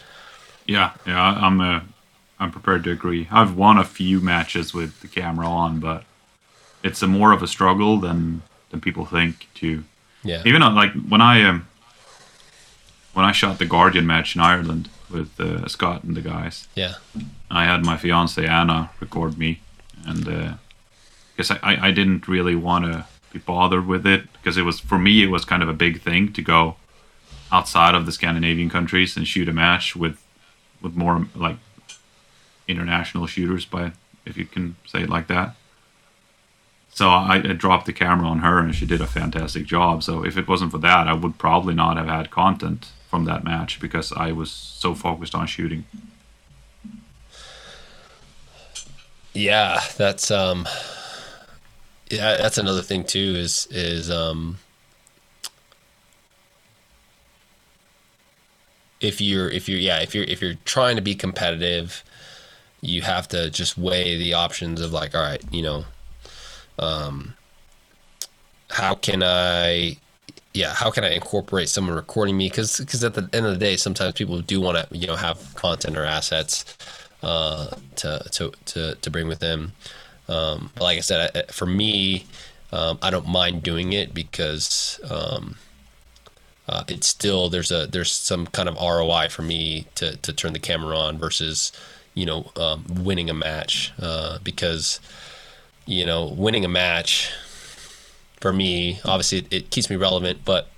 Yeah, 0.64 0.92
yeah, 1.05 1.21
I'm 1.21 1.61
uh, 1.61 1.81
I'm 2.38 2.53
prepared 2.53 2.85
to 2.85 2.92
agree. 2.92 3.27
I've 3.33 3.57
won 3.57 3.79
a 3.79 3.85
few 3.85 4.21
matches 4.21 4.73
with 4.73 5.01
the 5.01 5.09
camera 5.09 5.49
on, 5.49 5.81
but 5.81 6.05
it's 6.82 7.02
a 7.02 7.06
more 7.06 7.32
of 7.32 7.42
a 7.42 7.46
struggle 7.46 7.98
than 7.98 8.42
than 8.70 8.80
people 8.80 9.04
think. 9.04 9.48
To 9.56 9.84
yeah, 10.24 10.42
even 10.44 10.62
on, 10.62 10.74
like 10.74 10.92
when 11.08 11.20
I 11.20 11.42
um 11.44 11.66
when 13.12 13.24
I 13.24 13.32
shot 13.32 13.58
the 13.58 13.66
Guardian 13.66 14.06
match 14.06 14.34
in 14.34 14.40
Ireland 14.40 14.88
with 15.10 15.40
uh, 15.40 15.66
Scott 15.68 16.04
and 16.04 16.16
the 16.16 16.20
guys. 16.20 16.68
Yeah, 16.74 16.94
I 17.50 17.64
had 17.64 17.84
my 17.84 17.96
fiance 17.96 18.46
Anna 18.46 18.90
record 19.00 19.38
me, 19.38 19.60
and 20.06 20.28
uh, 20.28 20.52
because 21.36 21.50
I, 21.50 21.58
I 21.62 21.88
I 21.88 21.90
didn't 21.90 22.28
really 22.28 22.54
want 22.54 22.84
to 22.84 23.06
be 23.32 23.38
bothered 23.38 23.86
with 23.86 24.06
it 24.06 24.32
because 24.32 24.56
it 24.56 24.62
was 24.62 24.80
for 24.80 24.98
me 24.98 25.22
it 25.22 25.30
was 25.30 25.44
kind 25.44 25.62
of 25.62 25.68
a 25.68 25.74
big 25.74 26.00
thing 26.00 26.32
to 26.32 26.42
go 26.42 26.76
outside 27.52 27.94
of 27.94 28.06
the 28.06 28.12
Scandinavian 28.12 28.70
countries 28.70 29.16
and 29.16 29.26
shoot 29.26 29.48
a 29.48 29.52
match 29.52 29.96
with 29.96 30.22
with 30.80 30.94
more 30.96 31.26
like 31.34 31.56
international 32.66 33.26
shooters 33.26 33.64
by 33.64 33.92
if 34.24 34.36
you 34.36 34.44
can 34.44 34.76
say 34.86 35.02
it 35.02 35.08
like 35.08 35.26
that. 35.28 35.54
So 36.98 37.11
I, 37.11 37.37
I, 37.37 37.52
dropped 37.52 37.87
the 37.87 37.92
camera 37.92 38.26
on 38.26 38.40
her 38.40 38.58
and 38.58 38.74
she 38.74 38.84
did 38.84 39.00
a 39.00 39.06
fantastic 39.06 39.66
job. 39.66 40.02
So 40.02 40.24
if 40.24 40.37
it 40.37 40.48
wasn't 40.48 40.72
for 40.72 40.78
that, 40.78 41.06
I 41.06 41.12
would 41.12 41.38
probably 41.38 41.72
not 41.72 41.96
have 41.96 42.08
had 42.08 42.32
content 42.32 42.90
from 43.08 43.24
that 43.26 43.44
match 43.44 43.78
because 43.78 44.12
I 44.12 44.32
was 44.32 44.50
so 44.50 44.96
focused 44.96 45.32
on 45.32 45.46
shooting. 45.46 45.84
Yeah, 49.32 49.80
that's 49.96 50.32
um 50.32 50.66
yeah, 52.11 52.37
that's 52.37 52.58
another 52.58 52.82
thing 52.82 53.04
too 53.04 53.37
is 53.37 53.68
is 53.70 54.11
um 54.11 54.58
if 59.00 59.20
you're 59.20 59.48
if 59.48 59.68
you're 59.68 59.78
yeah, 59.78 60.00
if 60.00 60.16
you're 60.16 60.24
if 60.24 60.42
you're 60.42 60.58
trying 60.64 60.96
to 60.96 61.02
be 61.02 61.14
competitive, 61.14 62.02
you 62.80 63.02
have 63.02 63.28
to 63.28 63.50
just 63.50 63.78
weigh 63.78 64.18
the 64.18 64.34
options 64.34 64.80
of 64.80 64.92
like, 64.92 65.14
all 65.14 65.22
right, 65.22 65.44
you 65.52 65.62
know, 65.62 65.84
um 66.78 67.34
how 68.70 68.94
can 68.94 69.22
I 69.22 69.96
yeah, 70.54 70.74
how 70.74 70.90
can 70.90 71.04
I 71.04 71.10
incorporate 71.10 71.68
someone 71.68 71.94
recording 71.94 72.36
me? 72.36 72.48
Because 72.48 72.78
because 72.78 73.04
at 73.04 73.14
the 73.14 73.28
end 73.32 73.46
of 73.46 73.52
the 73.52 73.58
day, 73.58 73.76
sometimes 73.76 74.14
people 74.14 74.40
do 74.40 74.60
want 74.60 74.76
to 74.76 74.98
you 74.98 75.06
know 75.06 75.16
have 75.16 75.54
content 75.54 75.96
or 75.96 76.04
assets 76.04 76.76
uh, 77.22 77.68
to 77.96 78.18
to 78.32 78.52
to 78.66 78.94
to 78.96 79.10
bring 79.10 79.28
with 79.28 79.38
them. 79.40 79.72
Um, 80.28 80.70
but 80.74 80.84
like 80.84 80.98
I 80.98 81.00
said, 81.00 81.50
for 81.52 81.66
me, 81.66 82.26
um, 82.72 82.98
I 83.02 83.10
don't 83.10 83.28
mind 83.28 83.62
doing 83.62 83.92
it 83.92 84.12
because 84.12 85.00
um, 85.08 85.56
uh, 86.68 86.84
it's 86.88 87.06
still 87.06 87.48
there's 87.48 87.70
a 87.70 87.86
there's 87.86 88.12
some 88.12 88.46
kind 88.46 88.68
of 88.68 88.76
ROI 88.76 89.28
for 89.30 89.42
me 89.42 89.86
to 89.94 90.16
to 90.16 90.32
turn 90.32 90.54
the 90.54 90.58
camera 90.58 90.96
on 90.96 91.18
versus 91.18 91.72
you 92.14 92.26
know 92.26 92.50
um, 92.56 92.84
winning 92.88 93.30
a 93.30 93.34
match 93.34 93.92
uh, 94.00 94.38
because 94.42 94.98
you 95.88 96.05
know 96.05 96.27
winning 96.27 96.64
a 96.64 96.68
match 96.68 97.33
for 98.40 98.53
me. 98.53 99.01
Obviously, 99.05 99.38
it, 99.38 99.53
it 99.53 99.70
keeps 99.70 99.90
me 99.90 99.96
relevant, 99.96 100.40
but 100.44 100.68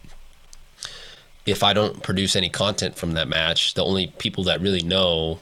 if 1.45 1.63
I 1.63 1.73
don't 1.73 2.03
produce 2.03 2.37
any 2.37 2.49
content 2.49 2.97
from 2.97 3.13
that 3.13 3.29
match, 3.29 3.75
the 3.75 3.85
only 3.85 4.07
people 4.19 4.45
that 4.45 4.61
really 4.61 4.83
know, 4.83 5.41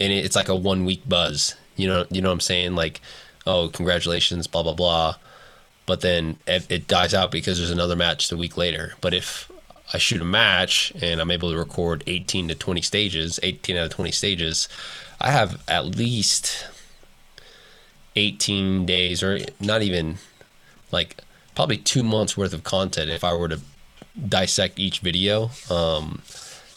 and 0.00 0.12
it, 0.12 0.24
it's 0.24 0.36
like 0.36 0.48
a 0.48 0.56
one 0.56 0.84
week 0.84 1.08
buzz. 1.08 1.54
You 1.76 1.86
know, 1.86 2.06
you 2.10 2.20
know 2.20 2.28
what 2.28 2.34
I'm 2.34 2.40
saying? 2.40 2.74
Like, 2.74 3.00
oh, 3.46 3.68
congratulations, 3.68 4.46
blah 4.48 4.64
blah 4.64 4.74
blah. 4.74 5.14
But 5.86 6.00
then 6.00 6.38
it, 6.46 6.66
it 6.70 6.88
dies 6.88 7.14
out 7.14 7.30
because 7.30 7.58
there's 7.58 7.70
another 7.70 7.96
match 7.96 8.28
the 8.28 8.36
week 8.36 8.56
later. 8.56 8.94
But 9.00 9.14
if 9.14 9.50
I 9.92 9.98
shoot 9.98 10.20
a 10.20 10.24
match 10.24 10.92
and 11.00 11.20
I'm 11.20 11.30
able 11.30 11.52
to 11.52 11.58
record 11.58 12.02
18 12.06 12.48
to 12.48 12.54
20 12.54 12.80
stages, 12.80 13.38
18 13.42 13.76
out 13.76 13.86
of 13.86 13.92
20 13.92 14.10
stages, 14.10 14.68
I 15.20 15.30
have 15.30 15.62
at 15.68 15.84
least 15.84 16.66
18 18.16 18.86
days 18.86 19.22
or 19.22 19.40
not 19.60 19.82
even 19.82 20.18
like 20.92 21.16
probably 21.54 21.76
two 21.76 22.02
months 22.02 22.36
worth 22.36 22.52
of 22.52 22.64
content 22.64 23.10
if 23.10 23.24
I 23.24 23.34
were 23.34 23.48
to 23.48 23.60
dissect 24.28 24.78
each 24.78 25.00
video 25.00 25.50
um, 25.70 26.22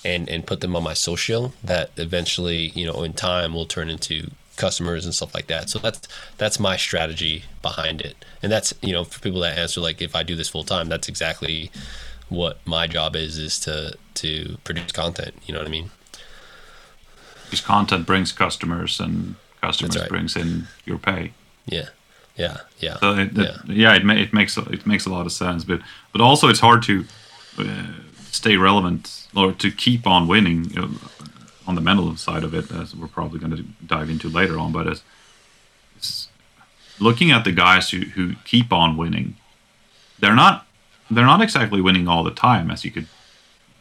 and 0.04 0.30
and 0.30 0.46
put 0.46 0.62
them 0.62 0.76
on 0.76 0.84
my 0.84 0.94
social. 0.94 1.54
That 1.64 1.92
eventually, 1.98 2.70
you 2.70 2.86
know, 2.86 3.04
in 3.04 3.14
time 3.14 3.54
will 3.54 3.66
turn 3.66 3.90
into 3.90 4.32
customers 4.56 5.06
and 5.06 5.14
stuff 5.14 5.34
like 5.34 5.48
that. 5.48 5.70
So 5.70 5.80
that's 5.80 6.08
that's 6.38 6.60
my 6.60 6.78
strategy 6.78 7.44
behind 7.62 8.02
it, 8.02 8.26
and 8.42 8.52
that's 8.52 8.74
you 8.82 8.94
know 8.94 9.04
for 9.04 9.20
people 9.20 9.42
that 9.42 9.58
answer 9.58 9.82
like 9.82 10.02
if 10.02 10.16
I 10.16 10.24
do 10.24 10.36
this 10.36 10.50
full 10.50 10.64
time, 10.64 10.90
that's 10.90 11.08
exactly 11.08 11.72
what 12.30 12.60
my 12.66 12.88
job 12.88 13.16
is 13.16 13.38
is 13.38 13.60
to 13.62 13.96
to 14.16 14.58
produce 14.64 14.92
content. 14.92 15.36
You 15.46 15.54
know 15.54 15.60
what 15.60 15.68
I 15.68 15.72
mean? 15.72 15.92
Because 17.46 17.62
content 17.62 18.06
brings 18.06 18.32
customers, 18.34 19.00
and 19.00 19.36
customers 19.62 19.98
right. 19.98 20.10
brings 20.10 20.36
in 20.36 20.68
your 20.86 20.98
pay. 20.98 21.34
Yeah. 21.66 21.90
Yeah, 22.36 22.58
yeah, 22.78 23.00
so 23.00 23.16
it, 23.16 23.32
yeah. 23.34 23.44
It, 23.44 23.58
yeah, 23.66 23.96
it, 23.96 24.06
ma- 24.06 24.14
it 24.14 24.32
makes 24.32 24.56
it 24.58 24.86
makes 24.86 25.08
a 25.08 25.10
lot 25.10 25.26
of 25.26 25.32
sense, 25.32 25.64
but 25.64 25.82
but 26.12 26.22
also 26.22 26.50
it's 26.50 26.60
hard 26.60 26.84
to 26.84 27.04
uh, 27.58 27.88
stay 28.30 28.58
relevant 28.58 29.28
or 29.36 29.54
to 29.54 29.72
keep 29.72 30.06
on 30.06 30.28
winning 30.28 30.66
you 30.66 30.82
know, 30.82 30.90
on 31.66 31.76
the 31.76 31.82
mental 31.82 32.16
side 32.16 32.44
of 32.44 32.54
it, 32.54 32.72
as 32.72 32.96
we're 32.96 33.08
probably 33.08 33.40
going 33.40 33.56
to 33.56 33.64
dive 33.86 34.10
into 34.10 34.30
later 34.30 34.58
on. 34.60 34.72
But 34.72 34.88
as, 34.88 36.28
looking 37.00 37.32
at 37.32 37.44
the 37.44 37.52
guys 37.52 37.90
who, 37.90 38.02
who 38.02 38.36
keep 38.46 38.72
on 38.72 38.98
winning, 38.98 39.36
they're 40.20 40.36
not 40.36 40.66
they're 41.10 41.26
not 41.26 41.42
exactly 41.42 41.82
winning 41.82 42.08
all 42.08 42.24
the 42.24 42.32
time, 42.32 42.70
as 42.70 42.86
you 42.86 42.92
could. 42.92 43.08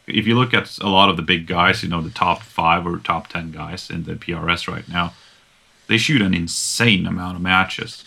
If 0.06 0.26
you 0.26 0.36
look 0.36 0.54
at 0.54 0.78
a 0.78 0.88
lot 0.88 1.10
of 1.10 1.16
the 1.16 1.22
big 1.22 1.46
guys, 1.46 1.82
you 1.82 1.88
know 1.88 2.00
the 2.00 2.10
top 2.10 2.42
five 2.42 2.86
or 2.86 2.98
top 2.98 3.28
ten 3.28 3.50
guys 3.50 3.90
in 3.90 4.04
the 4.04 4.14
PRS 4.14 4.72
right 4.72 4.88
now, 4.88 5.14
they 5.88 5.98
shoot 5.98 6.22
an 6.22 6.34
insane 6.34 7.06
amount 7.06 7.36
of 7.36 7.42
matches 7.42 8.04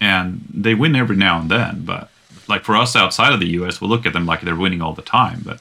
and 0.00 0.44
they 0.52 0.74
win 0.74 0.96
every 0.96 1.16
now 1.16 1.40
and 1.40 1.50
then. 1.50 1.82
But 1.84 2.10
like 2.48 2.64
for 2.64 2.74
us 2.76 2.96
outside 2.96 3.32
of 3.32 3.40
the 3.40 3.48
U.S., 3.48 3.80
we 3.80 3.86
look 3.86 4.06
at 4.06 4.12
them 4.12 4.26
like 4.26 4.40
they're 4.40 4.56
winning 4.56 4.82
all 4.82 4.94
the 4.94 5.02
time, 5.02 5.42
but 5.44 5.60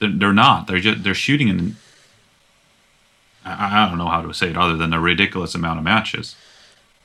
they're, 0.00 0.10
they're 0.10 0.32
not. 0.32 0.66
They're 0.66 0.80
just 0.80 1.04
they're 1.04 1.14
shooting 1.14 1.48
in. 1.48 1.76
I, 3.44 3.84
I 3.84 3.88
don't 3.88 3.98
know 3.98 4.08
how 4.08 4.22
to 4.22 4.34
say 4.34 4.50
it 4.50 4.56
other 4.56 4.76
than 4.76 4.92
a 4.92 5.00
ridiculous 5.00 5.54
amount 5.54 5.78
of 5.78 5.84
matches, 5.84 6.34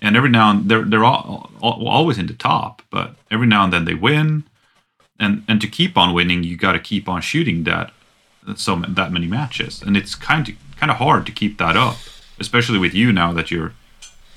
and 0.02 0.18
every 0.18 0.30
now 0.30 0.52
and 0.52 0.70
they're 0.70 0.84
they're 0.84 1.06
all, 1.06 1.52
all, 1.62 1.88
always 1.88 2.18
in 2.18 2.28
the 2.28 2.34
top, 2.34 2.82
but 2.90 3.16
every 3.30 3.48
now 3.48 3.64
and 3.64 3.72
then 3.72 3.86
they 3.86 3.94
win, 3.94 4.44
and 5.20 5.44
and 5.48 5.62
to 5.62 5.68
keep 5.68 5.98
on 5.98 6.14
winning, 6.14 6.44
you 6.44 6.58
got 6.58 6.74
to 6.74 6.80
keep 6.80 7.08
on 7.08 7.22
shooting 7.22 7.64
that 7.66 7.92
so 8.56 8.76
that 8.76 9.12
many 9.12 9.28
matches, 9.28 9.82
and 9.82 9.96
it's 9.96 10.16
kind 10.16 10.50
of 10.50 10.56
kind 10.76 10.92
of 10.92 10.98
hard 10.98 11.26
to 11.28 11.32
keep 11.32 11.60
that 11.60 11.78
up, 11.78 11.98
especially 12.40 12.80
with 12.80 12.94
you 12.94 13.12
now 13.12 13.34
that 13.34 13.52
you're 13.52 13.74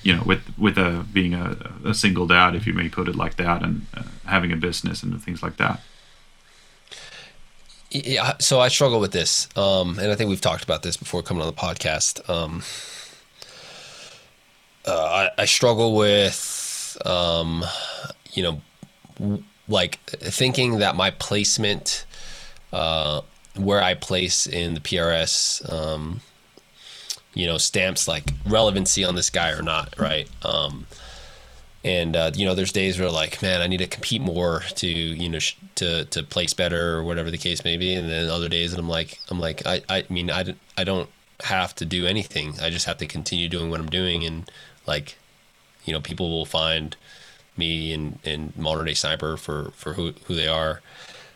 you 0.07 0.15
know, 0.15 0.23
with 0.25 0.57
with 0.57 0.79
a 0.79 1.05
being 1.13 1.35
a, 1.35 1.57
a 1.85 1.93
single 1.93 2.29
dad, 2.29 2.55
if 2.55 2.65
you 2.65 2.73
may 2.73 2.89
put 2.89 3.09
it 3.09 3.17
like 3.17 3.37
that, 3.37 3.63
and 3.65 3.87
uh, 3.93 4.05
having 4.25 4.53
a 4.53 4.57
business 4.57 5.03
and 5.03 5.21
things 5.21 5.43
like 5.43 5.57
that. 5.57 5.81
Yeah, 7.91 8.35
so 8.39 8.61
I 8.61 8.69
struggle 8.69 9.01
with 9.01 9.11
this, 9.11 9.49
um, 9.57 9.99
and 9.99 10.13
I 10.13 10.15
think 10.15 10.31
we've 10.31 10.41
talked 10.41 10.63
about 10.63 10.85
this 10.85 10.97
before 10.97 11.23
coming 11.23 11.43
on 11.43 11.49
the 11.49 11.53
podcast. 11.53 12.29
Um, 12.31 12.63
uh, 14.87 15.29
I, 15.37 15.43
I, 15.43 15.45
struggle 15.47 15.97
with, 15.97 16.97
um, 17.05 17.65
you 18.33 18.61
know, 19.19 19.43
like 19.67 19.99
thinking 20.09 20.79
that 20.79 20.95
my 20.95 21.11
placement, 21.11 22.07
uh, 22.73 23.23
where 23.57 23.83
I 23.83 23.95
place 23.95 24.47
in 24.47 24.75
the 24.75 24.81
PRS, 24.81 25.73
um, 25.73 26.21
you 27.37 27.47
know 27.47 27.59
stamps 27.59 28.09
like 28.09 28.33
relevancy 28.47 29.05
on 29.05 29.15
this 29.15 29.31
guy 29.31 29.51
or 29.53 29.63
not 29.63 29.95
right? 29.99 30.29
Um, 30.43 30.87
and 31.85 32.17
uh, 32.17 32.33
you 32.35 32.45
know 32.45 32.55
there's 32.55 32.73
days 32.73 32.99
where 32.99 33.11
like 33.11 33.41
man 33.43 33.61
i 33.61 33.69
need 33.69 33.77
to 33.77 33.87
compete 33.87 34.21
more 34.21 34.63
to 34.75 34.89
you 34.89 35.29
know 35.29 35.39
sh- 35.39 35.57
to 35.77 36.05
to 36.07 36.23
place 36.25 36.53
better 36.53 36.97
or 36.97 37.05
whatever 37.05 37.31
the 37.31 37.39
case 37.39 37.63
may 37.63 37.77
be. 37.77 37.95
And 37.95 38.09
then 38.09 38.29
other 38.29 38.49
days 38.49 38.73
and 38.73 38.81
i'm 38.81 38.89
like 38.89 39.21
i'm 39.31 39.39
like 39.39 39.65
i 39.67 39.83
i 39.89 40.05
mean 40.09 40.31
i, 40.31 40.55
I 40.77 40.85
don't 40.85 41.09
have 41.45 41.75
to 41.77 41.85
do 41.85 42.07
anything. 42.07 42.55
I 42.61 42.71
just 42.71 42.87
have 42.87 42.99
to 42.99 43.07
continue 43.07 43.49
doing 43.49 43.71
what 43.71 43.79
i'm 43.79 43.89
doing. 43.91 44.25
And 44.25 44.51
like 44.87 45.17
you 45.85 45.93
know 45.93 46.01
people 46.01 46.31
will 46.31 46.47
find 46.47 46.97
me 47.57 47.93
and 47.93 48.19
and 48.25 48.57
modern 48.57 48.87
day 48.87 48.95
sniper 48.95 49.37
for 49.37 49.71
for 49.77 49.93
who 49.93 50.15
who 50.25 50.35
they 50.35 50.49
are 50.49 50.81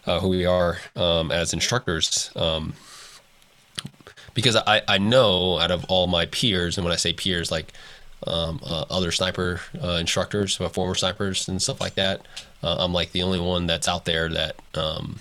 uh, 0.06 0.20
who 0.20 0.28
we 0.28 0.46
are 0.46 0.78
um, 0.96 1.30
as 1.30 1.52
instructors. 1.52 2.30
Um, 2.34 2.74
because 4.34 4.56
I, 4.56 4.82
I 4.88 4.98
know 4.98 5.58
out 5.58 5.70
of 5.70 5.84
all 5.86 6.06
my 6.06 6.26
peers 6.26 6.76
and 6.76 6.84
when 6.84 6.92
i 6.92 6.96
say 6.96 7.12
peers 7.12 7.50
like 7.50 7.72
um, 8.26 8.60
uh, 8.64 8.84
other 8.90 9.12
sniper 9.12 9.60
uh, 9.82 9.92
instructors, 9.92 10.60
uh, 10.60 10.68
former 10.68 10.94
snipers, 10.94 11.48
and 11.48 11.60
stuff 11.60 11.80
like 11.80 11.94
that. 11.94 12.26
Uh, 12.62 12.76
I'm 12.78 12.92
like 12.92 13.12
the 13.12 13.22
only 13.22 13.40
one 13.40 13.66
that's 13.66 13.88
out 13.88 14.04
there 14.04 14.28
that 14.28 14.56
um, 14.74 15.20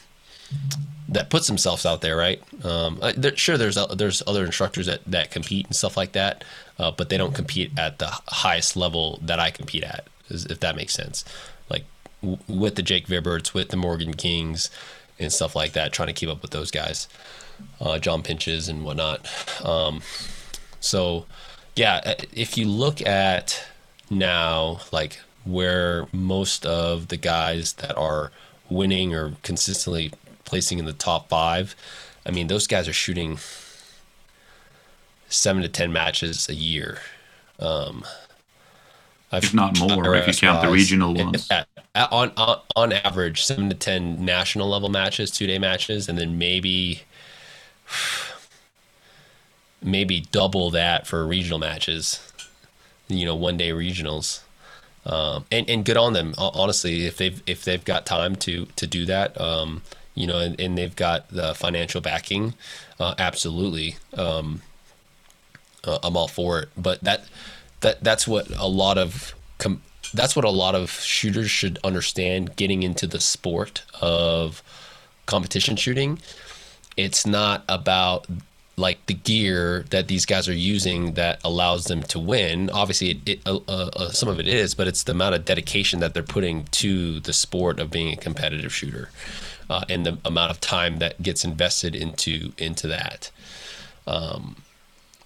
that 1.08 1.30
puts 1.30 1.48
themselves 1.48 1.86
out 1.86 2.02
there, 2.02 2.16
right? 2.16 2.42
Um, 2.64 3.00
there, 3.16 3.36
sure, 3.38 3.58
there's 3.58 3.78
there's 3.96 4.22
other 4.28 4.46
instructors 4.46 4.86
that 4.88 5.02
that 5.06 5.32
compete 5.32 5.66
and 5.66 5.76
stuff 5.76 5.96
like 5.96 6.12
that, 6.12 6.44
uh, 6.78 6.92
but 6.92 7.10
they 7.10 7.18
don't 7.18 7.34
compete 7.34 7.78
at 7.78 8.00
the 8.00 8.12
highest 8.28 8.76
level 8.76 9.20
that 9.22 9.40
I 9.40 9.50
compete 9.52 9.84
at, 9.84 10.08
if 10.30 10.60
that 10.60 10.76
makes 10.76 10.94
sense. 10.94 11.24
Like 11.70 11.86
w- 12.22 12.40
with 12.48 12.76
the 12.76 12.84
Jake 12.84 13.08
Vibberts, 13.08 13.54
with 13.54 13.70
the 13.70 13.78
Morgan 13.78 14.14
Kings, 14.14 14.70
and 15.18 15.32
stuff 15.32 15.56
like 15.56 15.72
that, 15.74 15.94
trying 15.94 16.08
to 16.08 16.14
keep 16.14 16.30
up 16.30 16.42
with 16.42 16.52
those 16.52 16.70
guys, 16.72 17.08
uh, 17.80 18.00
John 18.00 18.24
Pinches 18.24 18.68
and 18.68 18.84
whatnot. 18.84 19.28
Um, 19.66 20.02
so 20.80 21.26
yeah, 21.76 22.02
uh, 22.06 22.16
if 22.34 22.58
you 22.58 22.66
look 22.66 23.02
at 23.06 23.66
now, 24.10 24.82
like 24.92 25.20
where 25.46 26.08
most 26.12 26.66
of 26.66 27.08
the 27.08 27.18
guys 27.18 27.74
that 27.74 27.98
are 27.98 28.32
winning 28.70 29.16
or 29.16 29.34
consistently 29.44 30.12
placing 30.46 30.80
in 30.80 30.86
the 30.86 30.94
top 30.94 31.30
five, 31.30 31.76
I 32.26 32.32
mean, 32.32 32.48
those 32.48 32.68
guys 32.68 32.88
are 32.88 32.94
shooting 32.94 33.40
seven 35.30 35.62
to 35.62 35.70
10 35.70 35.94
matches 35.94 36.50
a 36.50 36.56
year. 36.56 37.00
Um, 37.60 38.04
if 39.32 39.54
not 39.54 39.80
more, 39.80 40.16
if 40.16 40.28
you 40.28 40.34
count 40.34 40.62
the 40.62 40.72
regional 40.72 41.14
ones. 41.14 41.48
At, 41.52 41.68
at, 41.94 42.12
on, 42.12 42.32
on, 42.36 42.60
on 42.76 42.94
average, 42.94 43.44
seven 43.44 43.70
to 43.70 43.76
10 43.76 44.24
national 44.24 44.68
level 44.68 44.90
matches, 44.90 45.30
two 45.30 45.46
day 45.46 45.60
matches, 45.60 46.10
and 46.10 46.18
then 46.18 46.38
maybe 46.38 47.04
maybe 49.82 50.22
double 50.32 50.70
that 50.72 51.08
for 51.08 51.26
regional 51.26 51.60
matches, 51.60 52.20
you 53.08 53.26
know, 53.26 53.36
one 53.36 53.58
day 53.58 53.70
regionals. 53.72 54.42
Um, 55.06 55.46
and, 55.52 55.70
and 55.70 55.86
good 55.86 55.98
on 55.98 56.14
them, 56.14 56.36
honestly, 56.38 57.06
if 57.06 57.18
they've, 57.18 57.42
if 57.48 57.64
they've 57.64 57.84
got 57.84 58.06
time 58.06 58.36
to, 58.38 58.66
to 58.76 58.86
do 58.86 59.06
that, 59.06 59.40
um, 59.40 59.82
you 60.14 60.28
know, 60.28 60.40
and, 60.40 60.60
and, 60.60 60.78
they've 60.78 60.96
got 60.96 61.30
the 61.30 61.56
financial 61.56 62.02
backing, 62.02 62.54
uh, 63.00 63.16
absolutely. 63.18 63.96
Um, 64.14 64.62
uh, 65.86 66.00
I'm 66.04 66.18
all 66.18 66.28
for 66.28 66.60
it, 66.60 66.70
but 66.78 67.02
that, 67.02 67.24
that, 67.80 68.04
that's 68.04 68.28
what 68.28 68.50
a 68.50 68.68
lot 68.68 68.98
of, 68.98 69.34
com- 69.58 69.82
that's 70.14 70.36
what 70.36 70.44
a 70.44 70.50
lot 70.50 70.76
of 70.76 70.92
shooters 70.92 71.50
should 71.50 71.80
understand 71.84 72.58
getting 72.58 72.84
into 72.84 73.08
the 73.08 73.22
sport 73.22 73.84
of 74.02 74.62
competition 75.26 75.78
shooting. 75.78 76.20
It's 77.00 77.26
not 77.26 77.64
about 77.70 78.28
like 78.76 79.06
the 79.08 79.14
gear 79.14 79.86
that 79.90 80.08
these 80.08 80.26
guys 80.26 80.48
are 80.48 80.54
using 80.54 81.14
that 81.14 81.40
allows 81.44 81.86
them 81.86 82.02
to 82.04 82.20
win. 82.20 82.70
Obviously, 82.70 83.12
it, 83.12 83.30
it 83.30 83.40
uh, 83.46 83.60
uh, 83.68 83.90
uh, 83.96 84.10
some 84.10 84.30
of 84.30 84.40
it 84.40 84.48
is, 84.48 84.74
but 84.74 84.88
it's 84.88 85.04
the 85.04 85.12
amount 85.12 85.36
of 85.36 85.46
dedication 85.46 86.00
that 86.00 86.14
they're 86.14 86.24
putting 86.24 86.64
to 86.66 87.20
the 87.20 87.34
sport 87.34 87.80
of 87.80 87.92
being 87.92 88.12
a 88.12 88.16
competitive 88.16 88.74
shooter, 88.74 89.12
uh, 89.70 89.84
and 89.90 90.06
the 90.06 90.18
amount 90.26 90.52
of 90.52 90.60
time 90.60 90.98
that 90.98 91.22
gets 91.22 91.44
invested 91.44 91.96
into 91.96 92.52
into 92.58 92.88
that. 92.88 93.32
Um, 94.08 94.58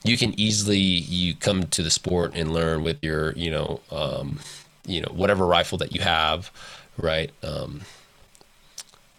you 0.03 0.17
can 0.17 0.37
easily 0.39 0.77
you 0.77 1.33
come 1.33 1.63
to 1.63 1.81
the 1.81 1.91
sport 1.91 2.33
and 2.35 2.53
learn 2.53 2.83
with 2.83 3.03
your 3.03 3.31
you 3.33 3.49
know 3.49 3.79
um, 3.91 4.39
you 4.85 5.01
know 5.01 5.11
whatever 5.11 5.45
rifle 5.45 5.77
that 5.79 5.93
you 5.93 6.01
have, 6.01 6.51
right? 6.97 7.31
Um, 7.41 7.81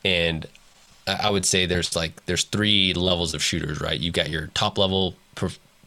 and 0.05 0.47
I 1.07 1.31
would 1.31 1.45
say 1.45 1.67
there's 1.67 1.95
like 1.95 2.25
there's 2.27 2.45
three 2.45 2.95
levels 2.95 3.35
of 3.35 3.43
shooters, 3.43 3.81
right? 3.81 3.99
You've 3.99 4.15
got 4.15 4.31
your 4.31 4.49
top 4.49 4.79
level 4.79 5.15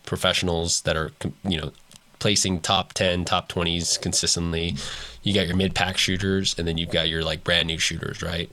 professionals 0.06 0.82
that 0.82 0.96
are 0.96 1.12
you 1.44 1.60
know 1.60 1.72
placing 2.20 2.60
top 2.62 2.94
10 2.94 3.26
top 3.26 3.52
20s 3.52 4.00
consistently. 4.02 4.76
You 5.24 5.34
got 5.34 5.48
your 5.48 5.56
mid-pack 5.56 5.98
shooters 5.98 6.58
and 6.58 6.68
then 6.68 6.78
you've 6.78 6.90
got 6.90 7.10
your 7.10 7.24
like 7.24 7.44
brand 7.44 7.68
new 7.68 7.78
shooters 7.78 8.22
right? 8.22 8.50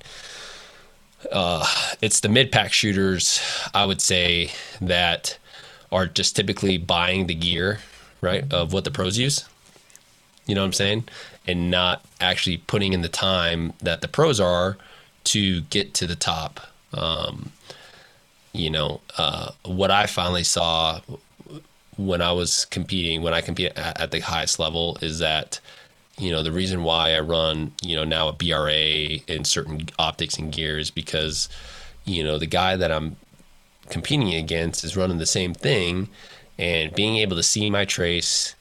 Uh, 1.32 1.64
it's 2.02 2.20
the 2.20 2.28
mid-pack 2.28 2.70
shooters 2.70 3.40
i 3.72 3.86
would 3.86 4.02
say 4.02 4.50
that 4.82 5.38
are 5.90 6.06
just 6.06 6.36
typically 6.36 6.76
buying 6.76 7.26
the 7.26 7.34
gear 7.34 7.78
right 8.20 8.52
of 8.52 8.74
what 8.74 8.84
the 8.84 8.90
pros 8.90 9.16
use. 9.16 9.44
You 10.46 10.54
know 10.54 10.60
what 10.60 10.66
i'm 10.66 10.72
saying? 10.74 11.04
And 11.46 11.70
not 11.70 12.04
actually 12.20 12.58
putting 12.58 12.92
in 12.92 13.00
the 13.00 13.08
time 13.08 13.72
that 13.80 14.02
the 14.02 14.08
pros 14.08 14.38
are 14.38 14.76
to 15.24 15.62
get 15.62 15.94
to 15.94 16.06
the 16.06 16.16
top. 16.16 16.60
Um, 16.92 17.52
you 18.52 18.70
know, 18.70 19.00
uh, 19.18 19.50
what 19.64 19.90
I 19.90 20.06
finally 20.06 20.44
saw 20.44 21.00
when 21.96 22.22
I 22.22 22.32
was 22.32 22.64
competing, 22.66 23.22
when 23.22 23.34
I 23.34 23.40
compete 23.40 23.72
at, 23.76 24.00
at, 24.00 24.10
the 24.10 24.20
highest 24.20 24.58
level, 24.58 24.98
is 25.00 25.18
that 25.18 25.60
you 26.18 26.30
know 26.30 26.42
the 26.42 26.52
reason 26.52 26.84
why 26.84 27.14
I 27.14 27.20
run 27.20 27.72
you 27.82 27.96
know 27.96 28.04
now 28.04 28.28
a 28.28 28.32
BRA 28.32 29.20
in 29.26 29.44
certain 29.44 29.88
optics 29.98 30.38
and 30.38 30.52
gears 30.52 30.90
because 30.90 31.48
you 32.04 32.22
know 32.22 32.38
the 32.38 32.46
guy 32.46 32.76
that 32.76 32.92
I'm 32.92 33.16
competing 33.88 34.34
against 34.34 34.84
is 34.84 34.96
running 34.96 35.18
the 35.18 35.26
same 35.26 35.54
thing, 35.54 36.08
and 36.58 36.94
being 36.94 37.16
able 37.16 37.36
to 37.36 37.42
see 37.42 37.70
my 37.70 37.84
trace 37.84 38.54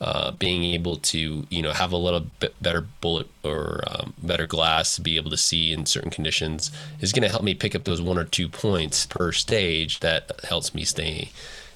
uh, 0.00 0.30
being 0.32 0.62
able 0.62 0.96
to 0.96 1.46
you 1.48 1.62
know 1.62 1.72
have 1.72 1.92
a 1.92 1.96
little 1.96 2.20
bit 2.38 2.54
better 2.62 2.86
bullet 3.00 3.28
or 3.42 3.82
um, 3.86 4.12
better 4.22 4.46
glass 4.46 4.96
to 4.96 5.00
be 5.00 5.16
able 5.16 5.30
to 5.30 5.36
see 5.36 5.72
in 5.72 5.86
certain 5.86 6.10
conditions 6.10 6.70
is 7.00 7.12
going 7.12 7.22
to 7.22 7.28
help 7.28 7.42
me 7.42 7.54
pick 7.54 7.74
up 7.74 7.84
those 7.84 8.02
one 8.02 8.18
or 8.18 8.24
two 8.24 8.48
points 8.48 9.06
per 9.06 9.32
stage 9.32 10.00
that 10.00 10.30
helps 10.44 10.74
me 10.74 10.84
stay 10.84 11.30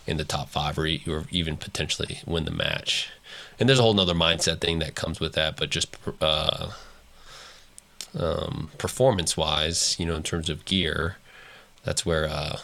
in 0.07 0.17
the 0.17 0.25
top 0.25 0.49
five 0.49 0.79
or, 0.79 0.87
or 1.09 1.25
even 1.31 1.57
potentially 1.57 2.21
win 2.27 2.45
the 2.45 2.51
match. 2.51 3.11
And 3.59 3.69
there's 3.69 3.79
a 3.79 3.83
whole 3.83 3.95
nother 3.95 4.15
mindset 4.15 4.61
thing 4.61 4.81
that 4.81 4.95
comes 4.95 5.19
with 5.21 5.33
that 5.35 5.57
but 5.57 5.71
just 5.71 5.97
uh, 6.21 6.73
um, 8.19 8.71
performance 8.77 9.37
wise 9.37 9.97
you 9.99 10.05
know 10.05 10.17
in 10.17 10.23
terms 10.23 10.51
of 10.51 10.65
gear 10.65 11.17
that's 11.85 12.05
where 12.05 12.29
uh, 12.29 12.59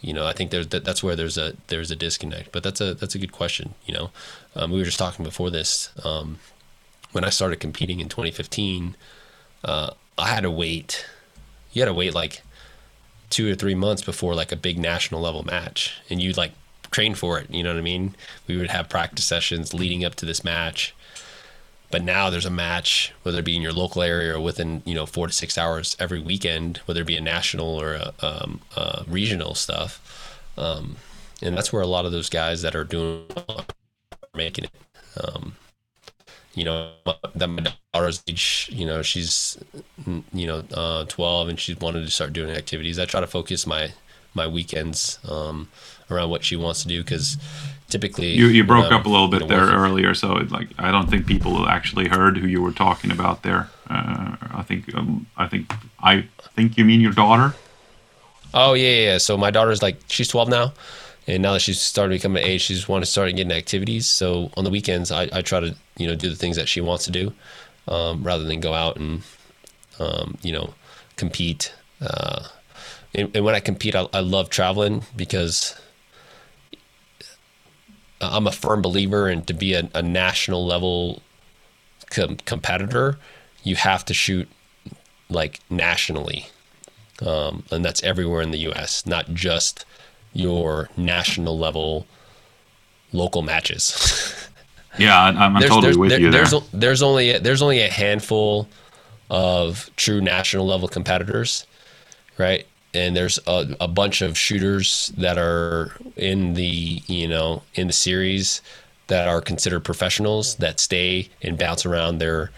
you 0.00 0.12
know, 0.12 0.26
I 0.26 0.32
think 0.32 0.50
there's 0.50 0.68
that, 0.68 0.84
that's 0.84 1.02
where 1.02 1.16
there's 1.16 1.36
a 1.36 1.54
there's 1.68 1.90
a 1.90 1.96
disconnect. 1.96 2.52
But 2.52 2.62
that's 2.62 2.80
a 2.80 2.94
that's 2.94 3.14
a 3.14 3.18
good 3.18 3.32
question. 3.32 3.74
You 3.86 3.94
know, 3.94 4.10
um, 4.54 4.70
we 4.70 4.78
were 4.78 4.84
just 4.84 4.98
talking 4.98 5.24
before 5.24 5.50
this. 5.50 5.90
Um, 6.04 6.38
when 7.12 7.24
I 7.24 7.30
started 7.30 7.58
competing 7.58 8.00
in 8.00 8.08
2015, 8.08 8.96
uh, 9.64 9.90
I 10.16 10.28
had 10.28 10.42
to 10.42 10.50
wait. 10.50 11.06
You 11.72 11.82
had 11.82 11.86
to 11.86 11.94
wait 11.94 12.14
like 12.14 12.42
two 13.30 13.50
or 13.50 13.54
three 13.54 13.74
months 13.74 14.02
before 14.02 14.34
like 14.34 14.52
a 14.52 14.56
big 14.56 14.78
national 14.78 15.20
level 15.20 15.42
match, 15.42 16.00
and 16.08 16.20
you'd 16.20 16.36
like 16.36 16.52
train 16.90 17.14
for 17.14 17.38
it. 17.38 17.50
You 17.50 17.62
know 17.62 17.70
what 17.70 17.78
I 17.78 17.82
mean? 17.82 18.14
We 18.46 18.56
would 18.56 18.70
have 18.70 18.88
practice 18.88 19.24
sessions 19.24 19.74
leading 19.74 20.04
up 20.04 20.14
to 20.16 20.26
this 20.26 20.44
match. 20.44 20.94
But 21.90 22.04
now 22.04 22.28
there's 22.28 22.44
a 22.44 22.50
match, 22.50 23.14
whether 23.22 23.38
it 23.38 23.44
be 23.44 23.56
in 23.56 23.62
your 23.62 23.72
local 23.72 24.02
area 24.02 24.36
or 24.36 24.40
within 24.40 24.82
you 24.84 24.94
know 24.94 25.06
four 25.06 25.26
to 25.26 25.32
six 25.32 25.56
hours 25.56 25.96
every 25.98 26.20
weekend, 26.20 26.78
whether 26.84 27.00
it 27.00 27.06
be 27.06 27.16
a 27.16 27.20
national 27.20 27.80
or 27.80 27.94
a, 27.94 28.12
um, 28.20 28.60
a 28.76 29.04
regional 29.06 29.54
stuff, 29.54 30.38
um, 30.58 30.96
and 31.42 31.56
that's 31.56 31.72
where 31.72 31.82
a 31.82 31.86
lot 31.86 32.04
of 32.04 32.12
those 32.12 32.28
guys 32.28 32.62
that 32.62 32.74
are 32.74 32.84
doing 32.84 33.24
are 33.48 33.64
making 34.34 34.64
it. 34.64 34.70
Um, 35.22 35.56
you 36.54 36.64
know, 36.64 36.92
that 37.34 37.46
my 37.46 37.72
daughter's 37.94 38.22
age, 38.28 38.68
you 38.72 38.84
know, 38.84 39.00
she's 39.00 39.56
you 40.32 40.46
know 40.46 40.64
uh, 40.74 41.04
12 41.04 41.48
and 41.48 41.60
she's 41.60 41.78
wanted 41.78 42.04
to 42.04 42.10
start 42.10 42.32
doing 42.32 42.50
activities. 42.50 42.98
I 42.98 43.06
try 43.06 43.20
to 43.20 43.26
focus 43.26 43.66
my 43.66 43.92
my 44.34 44.46
weekends 44.46 45.18
um, 45.28 45.68
around 46.10 46.30
what 46.30 46.44
she 46.44 46.56
wants 46.56 46.82
to 46.82 46.88
do 46.88 47.02
because 47.02 47.36
typically 47.88 48.28
you, 48.28 48.46
you 48.46 48.64
broke 48.64 48.92
up 48.92 49.06
a 49.06 49.08
little 49.08 49.28
bit 49.28 49.48
there 49.48 49.66
earlier 49.66 50.14
so 50.14 50.34
like 50.50 50.68
i 50.78 50.90
don't 50.90 51.08
think 51.08 51.26
people 51.26 51.68
actually 51.68 52.06
heard 52.08 52.36
who 52.36 52.46
you 52.46 52.60
were 52.60 52.72
talking 52.72 53.10
about 53.10 53.42
there. 53.42 53.68
Uh, 53.88 54.36
i 54.52 54.62
think 54.62 54.94
um, 54.94 55.26
i 55.36 55.48
think 55.48 55.72
i 56.00 56.24
think 56.54 56.76
you 56.76 56.84
mean 56.84 57.00
your 57.00 57.12
daughter? 57.12 57.54
Oh 58.54 58.74
yeah, 58.74 59.12
yeah 59.12 59.18
so 59.18 59.36
my 59.36 59.50
daughter's 59.50 59.82
like 59.82 60.00
she's 60.08 60.28
12 60.28 60.48
now 60.48 60.72
and 61.28 61.42
now 61.42 61.52
that 61.52 61.60
she's 61.60 61.80
started 61.80 62.14
becoming 62.14 62.42
age 62.42 62.62
she's 62.62 62.88
wanting 62.88 63.02
to 63.02 63.10
start 63.10 63.30
getting 63.36 63.52
activities. 63.52 64.08
So 64.08 64.50
on 64.56 64.64
the 64.64 64.70
weekends 64.70 65.12
I, 65.12 65.28
I 65.32 65.42
try 65.42 65.60
to 65.60 65.76
you 65.98 66.06
know 66.06 66.16
do 66.16 66.28
the 66.28 66.34
things 66.36 66.56
that 66.56 66.68
she 66.68 66.80
wants 66.80 67.04
to 67.04 67.10
do 67.10 67.32
um, 67.86 68.24
rather 68.24 68.44
than 68.44 68.60
go 68.60 68.72
out 68.72 68.96
and 68.96 69.22
um, 70.00 70.38
you 70.42 70.52
know 70.52 70.74
compete. 71.16 71.72
Uh, 72.00 72.44
and, 73.14 73.34
and, 73.34 73.44
when 73.44 73.54
i 73.54 73.60
compete 73.60 73.96
I, 73.96 74.06
I 74.12 74.20
love 74.20 74.50
traveling 74.50 75.02
because 75.16 75.78
I'm 78.20 78.46
a 78.46 78.52
firm 78.52 78.82
believer 78.82 79.28
in 79.28 79.42
to 79.42 79.54
be 79.54 79.74
a, 79.74 79.88
a 79.94 80.02
national 80.02 80.66
level 80.66 81.22
com- 82.10 82.36
competitor, 82.44 83.18
you 83.62 83.76
have 83.76 84.04
to 84.06 84.14
shoot 84.14 84.48
like 85.30 85.60
nationally, 85.70 86.46
um, 87.24 87.64
and 87.70 87.84
that's 87.84 88.02
everywhere 88.02 88.40
in 88.42 88.50
the 88.50 88.58
U.S., 88.60 89.04
not 89.06 89.28
just 89.34 89.84
your 90.32 90.88
national 90.96 91.58
level 91.58 92.06
local 93.12 93.42
matches. 93.42 94.34
Yeah, 94.98 95.16
I'm, 95.22 95.56
I'm 95.56 95.62
totally 95.62 95.96
with 95.96 96.10
there- 96.10 96.18
you 96.18 96.30
there. 96.32 96.44
there's, 96.44 96.62
there's 96.72 97.02
only 97.02 97.38
there's 97.38 97.62
only 97.62 97.82
a 97.82 97.88
handful 97.88 98.68
of 99.30 99.88
true 99.94 100.20
national 100.20 100.66
level 100.66 100.88
competitors, 100.88 101.66
right? 102.36 102.66
And 102.94 103.14
there's 103.14 103.38
a, 103.46 103.76
a 103.80 103.88
bunch 103.88 104.22
of 104.22 104.38
shooters 104.38 105.12
that 105.16 105.36
are 105.36 105.92
in 106.16 106.54
the 106.54 107.02
you 107.06 107.28
know 107.28 107.62
in 107.74 107.86
the 107.86 107.92
series 107.92 108.62
that 109.08 109.26
are 109.26 109.40
considered 109.40 109.80
professionals 109.80 110.54
that 110.56 110.78
stay 110.78 111.28
and 111.42 111.58
bounce 111.58 111.84
around 111.84 112.18
their, 112.18 112.50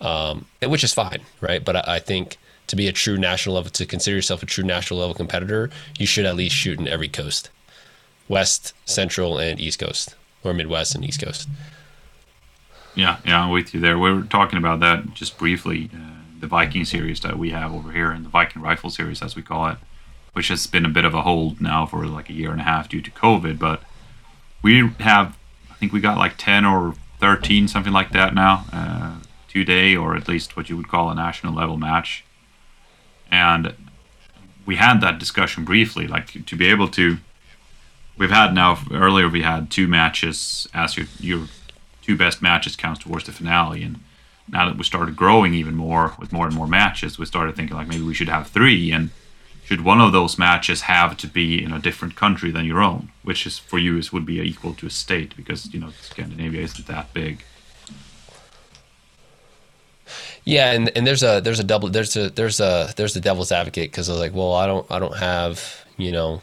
um, 0.00 0.46
which 0.62 0.82
is 0.82 0.92
fine, 0.92 1.20
right? 1.40 1.64
But 1.64 1.76
I, 1.76 1.84
I 1.96 1.98
think 2.00 2.38
to 2.66 2.76
be 2.76 2.88
a 2.88 2.92
true 2.92 3.16
national 3.16 3.54
level, 3.54 3.70
to 3.70 3.86
consider 3.86 4.16
yourself 4.16 4.42
a 4.42 4.46
true 4.46 4.64
national 4.64 5.00
level 5.00 5.14
competitor, 5.14 5.70
you 5.98 6.06
should 6.06 6.26
at 6.26 6.36
least 6.36 6.54
shoot 6.54 6.78
in 6.78 6.88
every 6.88 7.08
coast, 7.08 7.50
West, 8.28 8.72
Central, 8.84 9.38
and 9.38 9.60
East 9.60 9.78
Coast, 9.78 10.14
or 10.44 10.52
Midwest 10.52 10.94
and 10.94 11.04
East 11.04 11.22
Coast. 11.22 11.48
Yeah, 12.94 13.18
yeah, 13.24 13.42
I'm 13.42 13.50
with 13.50 13.74
you 13.74 13.80
there. 13.80 13.98
We 13.98 14.12
were 14.12 14.22
talking 14.22 14.58
about 14.58 14.80
that 14.80 15.14
just 15.14 15.38
briefly. 15.38 15.90
Uh, 15.94 16.18
the 16.38 16.46
Viking 16.46 16.84
series 16.84 17.20
that 17.20 17.38
we 17.38 17.50
have 17.50 17.74
over 17.74 17.92
here, 17.92 18.10
and 18.10 18.24
the 18.24 18.30
Viking 18.30 18.62
Rifle 18.62 18.90
series, 18.90 19.22
as 19.22 19.36
we 19.36 19.42
call 19.42 19.68
it, 19.68 19.78
which 20.32 20.48
has 20.48 20.66
been 20.66 20.84
a 20.84 20.90
bit 20.90 21.04
of 21.04 21.14
a 21.14 21.22
hold 21.22 21.60
now 21.60 21.86
for 21.86 22.06
like 22.06 22.30
a 22.30 22.34
year 22.34 22.50
and 22.50 22.60
a 22.60 22.64
half 22.64 22.88
due 22.88 23.02
to 23.02 23.10
COVID. 23.10 23.58
But 23.58 23.82
we 24.62 24.88
have, 25.00 25.36
I 25.70 25.74
think 25.74 25.92
we 25.92 26.00
got 26.00 26.18
like 26.18 26.34
10 26.36 26.64
or 26.64 26.94
13, 27.20 27.68
something 27.68 27.92
like 27.92 28.12
that 28.12 28.34
now, 28.34 28.64
uh, 28.72 29.16
today, 29.48 29.96
or 29.96 30.16
at 30.16 30.28
least 30.28 30.56
what 30.56 30.68
you 30.68 30.76
would 30.76 30.88
call 30.88 31.10
a 31.10 31.14
national 31.14 31.54
level 31.54 31.76
match. 31.76 32.24
And 33.30 33.74
we 34.66 34.76
had 34.76 35.00
that 35.00 35.18
discussion 35.18 35.64
briefly, 35.64 36.06
like 36.06 36.46
to 36.46 36.56
be 36.56 36.66
able 36.68 36.88
to. 36.88 37.18
We've 38.16 38.30
had 38.30 38.52
now 38.52 38.78
earlier 38.92 39.28
we 39.28 39.42
had 39.42 39.70
two 39.70 39.86
matches 39.86 40.68
as 40.74 40.96
your 40.96 41.06
your 41.20 41.48
two 42.02 42.16
best 42.16 42.42
matches 42.42 42.74
counts 42.76 43.00
towards 43.00 43.24
the 43.24 43.32
finale. 43.32 43.82
And 43.82 44.00
now 44.50 44.68
that 44.68 44.76
we 44.76 44.84
started 44.84 45.16
growing 45.16 45.54
even 45.54 45.74
more 45.74 46.14
with 46.18 46.32
more 46.32 46.46
and 46.46 46.54
more 46.54 46.66
matches, 46.66 47.18
we 47.18 47.26
started 47.26 47.56
thinking 47.56 47.76
like 47.76 47.88
maybe 47.88 48.02
we 48.02 48.14
should 48.14 48.28
have 48.28 48.48
three. 48.48 48.92
And 48.92 49.10
should 49.64 49.84
one 49.84 50.00
of 50.00 50.12
those 50.12 50.38
matches 50.38 50.82
have 50.82 51.16
to 51.18 51.26
be 51.26 51.62
in 51.62 51.72
a 51.72 51.78
different 51.78 52.16
country 52.16 52.50
than 52.50 52.64
your 52.64 52.80
own, 52.80 53.10
which 53.22 53.46
is 53.46 53.58
for 53.58 53.78
you 53.78 53.98
is 53.98 54.12
would 54.12 54.24
be 54.24 54.40
equal 54.40 54.74
to 54.74 54.86
a 54.86 54.90
state 54.90 55.36
because 55.36 55.72
you 55.74 55.80
know 55.80 55.90
Scandinavia 56.00 56.62
isn't 56.62 56.86
that 56.86 57.12
big. 57.12 57.44
Yeah, 60.44 60.72
and, 60.72 60.90
and 60.96 61.06
there's 61.06 61.22
a 61.22 61.40
there's 61.40 61.60
a 61.60 61.64
double 61.64 61.90
there's 61.90 62.16
a 62.16 62.30
there's 62.30 62.60
a 62.60 62.94
there's 62.96 63.12
the 63.12 63.20
devil's 63.20 63.52
advocate 63.52 63.90
because 63.90 64.08
I 64.08 64.12
was 64.12 64.20
like, 64.20 64.34
well, 64.34 64.54
I 64.54 64.66
don't 64.66 64.90
I 64.90 64.98
don't 64.98 65.16
have 65.18 65.84
you 65.98 66.12
know, 66.12 66.40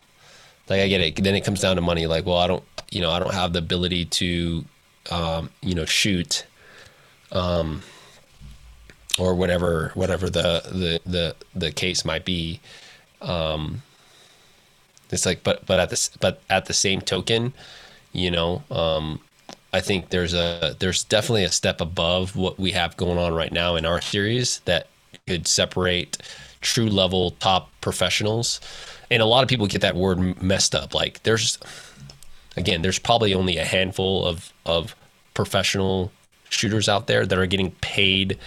like 0.70 0.82
I 0.82 0.88
get 0.88 1.02
it. 1.02 1.16
Then 1.16 1.34
it 1.34 1.44
comes 1.44 1.62
down 1.62 1.78
to 1.78 1.82
money. 1.82 2.06
Like, 2.06 2.26
well, 2.26 2.38
I 2.38 2.46
don't 2.46 2.64
you 2.92 3.02
know 3.02 3.10
I 3.10 3.18
don't 3.18 3.34
have 3.34 3.54
the 3.54 3.60
ability 3.60 4.06
to, 4.06 4.66
um, 5.10 5.50
you 5.62 5.74
know, 5.74 5.86
shoot, 5.86 6.46
um, 7.32 7.82
or 9.18 9.34
whatever 9.36 9.92
whatever 9.94 10.30
the 10.30 10.62
the 10.66 11.02
the 11.10 11.36
the 11.56 11.72
case 11.72 12.06
might 12.06 12.26
be. 12.26 12.60
Um, 13.22 13.82
it's 15.12 15.26
like, 15.26 15.44
but 15.44 15.66
but 15.66 15.80
at 15.80 15.90
this 15.90 16.10
but 16.20 16.42
at 16.50 16.66
the 16.66 16.74
same 16.74 17.02
token, 17.02 17.54
you 18.12 18.32
know, 18.32 18.64
um, 18.72 19.20
I 19.74 19.82
think 19.82 20.10
there's 20.10 20.34
a 20.34 20.76
there's 20.80 21.04
definitely 21.04 21.44
a 21.44 21.52
step 21.52 21.82
above 21.82 22.36
what 22.36 22.60
we 22.60 22.72
have 22.72 22.98
going 22.98 23.18
on 23.18 23.34
right 23.34 23.52
now 23.52 23.76
in 23.76 23.86
our 23.86 24.02
series 24.02 24.60
that 24.66 24.88
could 25.28 25.48
separate 25.48 26.18
true 26.62 26.88
level 26.90 27.32
top 27.32 27.70
professionals. 27.82 28.60
And 29.12 29.22
a 29.22 29.26
lot 29.26 29.44
of 29.44 29.50
people 29.50 29.68
get 29.68 29.82
that 29.82 29.96
word 29.96 30.42
messed 30.42 30.74
up. 30.74 30.94
Like 30.94 31.24
there's 31.24 31.60
again, 32.58 32.82
there's 32.82 33.00
probably 33.00 33.34
only 33.34 33.58
a 33.58 33.66
handful 33.66 34.26
of 34.26 34.52
of 34.66 34.96
professional 35.34 36.12
shooters 36.50 36.88
out 36.88 37.08
there 37.08 37.26
that 37.26 37.38
are 37.38 37.46
getting 37.46 37.72
paid 37.82 38.38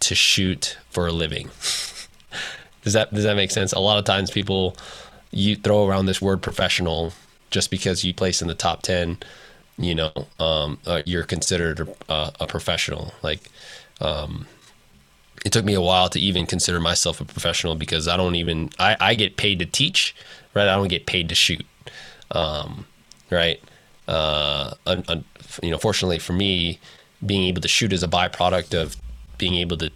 to 0.00 0.14
shoot 0.14 0.78
for 0.90 1.06
a 1.06 1.12
living. 1.12 1.48
does 2.82 2.92
that 2.92 3.12
does 3.12 3.24
that 3.24 3.36
make 3.36 3.50
sense? 3.50 3.72
A 3.72 3.78
lot 3.78 3.98
of 3.98 4.04
times 4.04 4.30
people 4.30 4.76
you 5.30 5.56
throw 5.56 5.86
around 5.86 6.06
this 6.06 6.20
word 6.20 6.42
professional 6.42 7.12
just 7.50 7.70
because 7.70 8.04
you 8.04 8.14
place 8.14 8.42
in 8.42 8.48
the 8.48 8.54
top 8.54 8.82
10 8.82 9.18
you 9.78 9.94
know 9.94 10.12
um, 10.38 10.78
uh, 10.86 11.02
you're 11.06 11.24
considered 11.24 11.88
a, 12.08 12.32
a 12.40 12.46
professional 12.46 13.14
like 13.22 13.50
um, 14.00 14.46
it 15.44 15.52
took 15.52 15.64
me 15.64 15.74
a 15.74 15.80
while 15.80 16.08
to 16.08 16.20
even 16.20 16.46
consider 16.46 16.80
myself 16.80 17.20
a 17.20 17.24
professional 17.24 17.74
because 17.74 18.06
i 18.06 18.16
don't 18.16 18.34
even 18.34 18.70
i, 18.78 18.96
I 19.00 19.14
get 19.14 19.36
paid 19.36 19.58
to 19.60 19.66
teach 19.66 20.14
right 20.54 20.68
i 20.68 20.76
don't 20.76 20.88
get 20.88 21.06
paid 21.06 21.28
to 21.30 21.34
shoot 21.34 21.64
um, 22.32 22.86
right 23.30 23.60
uh, 24.06 24.74
un, 24.86 25.04
un, 25.08 25.24
you 25.62 25.70
know 25.70 25.78
fortunately 25.78 26.18
for 26.18 26.32
me 26.32 26.78
being 27.24 27.44
able 27.44 27.62
to 27.62 27.68
shoot 27.68 27.92
is 27.92 28.02
a 28.02 28.08
byproduct 28.08 28.74
of 28.80 28.96
being 29.40 29.56
able 29.56 29.76
to 29.78 29.90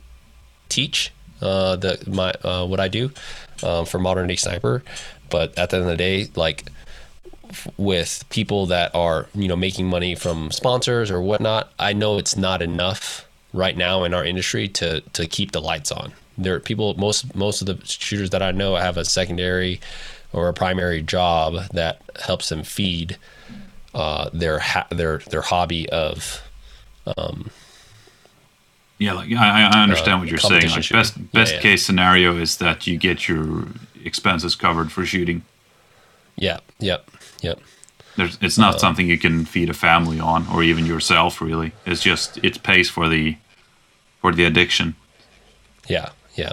teach 0.69 1.13
uh, 1.41 1.77
the 1.77 2.03
my 2.09 2.33
uh, 2.43 2.67
what 2.67 2.81
i 2.81 2.89
do 2.89 3.11
um, 3.63 3.87
for 3.87 3.99
modern 3.99 4.27
day 4.27 4.37
sniper. 4.37 4.83
But 5.31 5.57
at 5.59 5.71
the 5.71 5.77
end 5.77 5.85
of 5.85 5.91
the 5.91 5.97
day 5.97 6.31
like 6.35 6.65
with 7.77 8.25
people 8.31 8.67
that 8.67 8.95
are 8.95 9.29
you 9.35 9.47
know 9.47 9.57
making 9.57 9.87
money 9.87 10.15
from 10.17 10.51
sponsors 10.51 11.11
or 11.11 11.21
whatnot 11.21 11.73
i 11.79 11.93
know 11.93 12.19
it's 12.19 12.37
not 12.37 12.63
enough 12.63 13.27
right 13.53 13.77
now 13.77 14.03
in 14.05 14.13
our 14.13 14.25
industry 14.25 14.69
to 14.69 15.01
to 15.13 15.27
keep 15.27 15.53
the 15.53 15.61
lights 15.61 15.93
on. 15.93 16.13
There 16.37 16.55
are 16.55 16.61
people 16.61 16.95
most 16.99 17.35
most 17.35 17.63
of 17.63 17.67
the 17.67 17.79
shooters 17.87 18.31
that 18.31 18.43
i 18.43 18.51
know 18.51 18.75
have 18.75 18.97
a 18.97 19.05
secondary 19.05 19.81
or 20.33 20.49
a 20.49 20.53
primary 20.53 21.01
job 21.01 21.55
that 21.73 22.03
helps 22.21 22.49
them 22.49 22.65
feed 22.65 23.17
uh, 23.95 24.29
their 24.33 24.59
ha- 24.59 24.89
their 24.91 25.19
their 25.31 25.43
hobby 25.43 25.89
of 25.91 26.43
Yeah, 28.99 29.15
like 29.15 29.31
I, 29.33 29.69
I 29.75 29.83
understand 29.83 30.15
Uh, 30.17 30.19
what 30.21 30.29
you're 30.29 30.39
saying. 30.39 30.71
Like 30.71 30.83
shooting. 30.85 30.99
best 30.99 31.17
Yeah, 31.17 31.25
best 31.33 31.55
yeah. 31.55 31.61
case 31.61 31.85
scenario 31.85 32.37
is 32.37 32.57
that 32.59 32.87
you 32.87 32.97
get 32.99 33.29
your 33.29 33.67
expenses 34.05 34.55
covered 34.57 34.91
for 34.93 35.05
shooting. 35.07 35.43
yeah 36.37 36.59
yep 36.81 37.11
yep 37.43 37.59
There's, 38.17 38.39
it's 38.41 38.59
Uh, 38.59 38.63
not 38.67 38.81
something 38.81 39.09
you 39.09 39.19
can 39.19 39.45
feed 39.45 39.71
a 39.71 39.75
family 39.75 40.21
on, 40.21 40.47
or 40.49 40.63
even 40.63 40.87
yourself. 40.87 41.41
Really, 41.41 41.73
it's 41.87 42.03
just 42.03 42.39
it 42.43 42.63
pays 42.63 42.91
for 42.91 43.09
the 43.09 43.37
for 44.21 44.33
the 44.35 44.45
addiction. 44.45 44.95
Yeah, 45.89 46.11
yeah. 46.37 46.53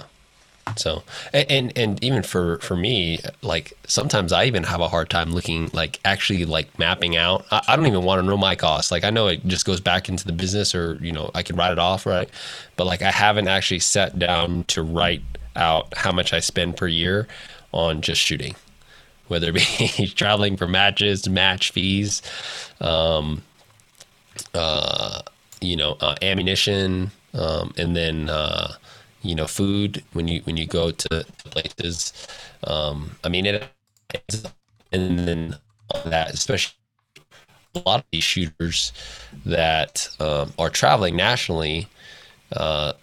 So, 0.78 1.04
and, 1.34 1.76
and 1.78 2.04
even 2.04 2.24
for 2.24 2.60
for 2.60 2.76
me, 2.76 3.20
like 3.42 3.74
sometimes 3.88 4.32
I 4.32 4.46
even 4.46 4.64
have 4.64 4.80
a 4.80 4.88
hard 4.88 5.10
time 5.10 5.34
looking 5.34 5.70
like 5.74 6.00
actually 6.06 6.46
like 6.46 6.78
mapping 6.80 7.18
out. 7.18 7.46
I, 7.52 7.62
I 7.70 7.76
don't 7.76 7.88
even 7.88 8.04
want 8.04 8.22
to 8.22 8.28
know 8.28 8.38
my 8.38 8.56
costs. 8.56 8.92
Like 8.92 9.04
I 9.04 9.10
know 9.10 9.28
it 9.28 9.46
just 9.48 9.66
goes 9.66 9.80
back 9.82 10.08
into 10.08 10.26
the 10.26 10.32
business, 10.32 10.74
or 10.74 10.98
you 11.02 11.12
know 11.12 11.32
I 11.36 11.44
can 11.44 11.56
write 11.56 11.72
it 11.72 11.80
off, 11.80 12.06
right? 12.06 12.30
But 12.78 12.86
like 12.86 13.02
I 13.02 13.12
haven't 13.12 13.48
actually 13.48 13.80
sat 13.80 14.18
down 14.18 14.64
to 14.66 14.82
write 14.82 15.24
out 15.56 15.96
how 15.98 16.12
much 16.12 16.34
I 16.34 16.40
spend 16.40 16.78
per 16.78 16.88
year 16.88 17.28
on 17.74 18.02
just 18.02 18.22
shooting, 18.22 18.56
whether 19.28 19.50
it 19.54 19.98
be 20.00 20.08
traveling 20.16 20.58
for 20.58 20.68
matches, 20.68 21.28
match 21.28 21.72
fees, 21.72 22.22
um, 22.80 23.42
uh, 24.54 25.22
you 25.60 25.76
know, 25.76 25.98
uh, 26.00 26.16
ammunition, 26.22 27.12
um, 27.34 27.74
and 27.78 27.96
then 27.96 28.30
uh, 28.30 28.74
you 29.22 29.36
know, 29.36 29.48
food 29.48 30.04
when 30.14 30.28
you 30.28 30.42
when 30.44 30.58
you 30.58 30.68
go 30.68 30.92
to 30.92 31.26
places. 31.46 32.14
Um, 32.64 33.12
I 33.24 33.30
mean, 33.30 33.46
it, 33.46 33.64
and 34.92 35.20
then 35.20 35.56
on 35.94 36.10
that, 36.10 36.34
especially 36.34 36.76
a 37.76 37.80
lot 37.86 38.00
of 38.02 38.06
these 38.12 38.24
shooters 38.24 38.92
that 39.46 40.10
um, 40.20 40.54
are 40.60 40.70
traveling 40.70 41.16
nationally. 41.16 41.88
Uh, 42.52 42.94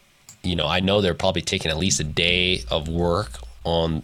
you 0.43 0.55
know, 0.55 0.67
I 0.67 0.81
know 0.81 1.01
they're 1.01 1.15
probably 1.15 1.43
taking 1.43 1.71
at 1.71 1.79
least 1.79 2.01
a 2.01 2.05
day 2.05 2.63
of 2.71 2.89
work 2.89 3.31
on 3.65 4.03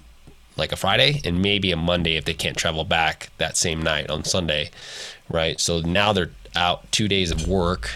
like 0.56 0.72
a 0.72 0.76
Friday 0.76 1.20
and 1.24 1.42
maybe 1.42 1.72
a 1.72 1.76
Monday 1.76 2.16
if 2.16 2.24
they 2.24 2.34
can't 2.34 2.56
travel 2.56 2.84
back 2.84 3.30
that 3.38 3.56
same 3.56 3.82
night 3.82 4.08
on 4.10 4.24
Sunday, 4.24 4.70
right? 5.28 5.58
So 5.60 5.80
now 5.80 6.12
they're 6.12 6.30
out 6.54 6.90
two 6.92 7.08
days 7.08 7.30
of 7.30 7.48
work, 7.48 7.90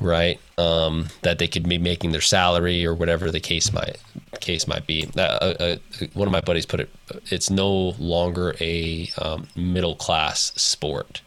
right? 0.00 0.38
Um, 0.58 1.08
that 1.22 1.38
they 1.38 1.46
could 1.48 1.68
be 1.68 1.78
making 1.78 2.12
their 2.12 2.20
salary 2.20 2.84
or 2.86 2.94
whatever 2.94 3.30
the 3.30 3.40
case 3.40 3.72
might 3.72 3.98
case 4.40 4.66
might 4.68 4.86
be. 4.86 5.08
Uh, 5.16 5.20
uh, 5.20 5.54
uh, 5.60 5.76
one 6.14 6.28
of 6.28 6.32
my 6.32 6.40
buddies 6.40 6.66
put 6.66 6.80
it: 6.80 6.90
it's 7.26 7.50
no 7.50 7.94
longer 7.98 8.54
a 8.60 9.10
um, 9.18 9.48
middle 9.56 9.96
class 9.96 10.52
sport 10.56 11.20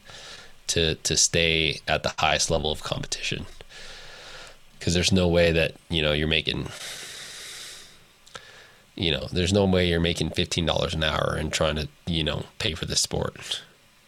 to 0.67 0.95
to 0.95 1.17
stay 1.17 1.79
at 1.87 2.03
the 2.03 2.13
highest 2.19 2.51
level 2.51 2.71
of 2.71 2.83
competition 2.83 3.45
because 4.77 4.93
there's 4.93 5.11
no 5.11 5.27
way 5.27 5.51
that 5.51 5.73
you 5.89 6.01
know 6.01 6.13
you're 6.13 6.27
making 6.27 6.67
you 8.95 9.11
know 9.11 9.27
there's 9.31 9.53
no 9.53 9.65
way 9.65 9.87
you're 9.87 9.99
making 9.99 10.29
$15 10.29 10.93
an 10.93 11.03
hour 11.03 11.35
and 11.39 11.51
trying 11.51 11.75
to 11.75 11.87
you 12.05 12.23
know 12.23 12.43
pay 12.59 12.73
for 12.73 12.85
this 12.85 12.99
sport 13.01 13.61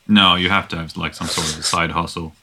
No, 0.08 0.36
you 0.36 0.50
have 0.50 0.68
to 0.70 0.78
have 0.78 0.96
like 0.98 1.14
some 1.14 1.28
sort 1.28 1.58
of 1.58 1.66
side 1.66 1.92
hustle. 1.92 2.34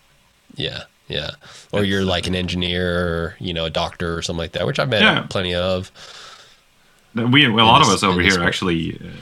yeah 0.56 0.84
yeah. 1.08 1.30
Or 1.72 1.84
you're 1.84 2.04
like 2.04 2.26
an 2.26 2.34
engineer, 2.34 2.98
or, 2.98 3.36
you 3.40 3.52
know, 3.52 3.64
a 3.64 3.70
doctor 3.70 4.16
or 4.16 4.22
something 4.22 4.38
like 4.40 4.52
that, 4.52 4.66
which 4.66 4.78
I've 4.78 4.88
met 4.88 5.02
Yeah. 5.02 5.26
plenty 5.28 5.54
of. 5.54 5.90
We 7.14 7.44
a 7.46 7.50
lot 7.50 7.78
this- 7.80 7.88
of 7.88 7.94
us 7.94 8.02
over 8.02 8.20
here 8.20 8.42
actually 8.42 8.94
uh, 9.02 9.16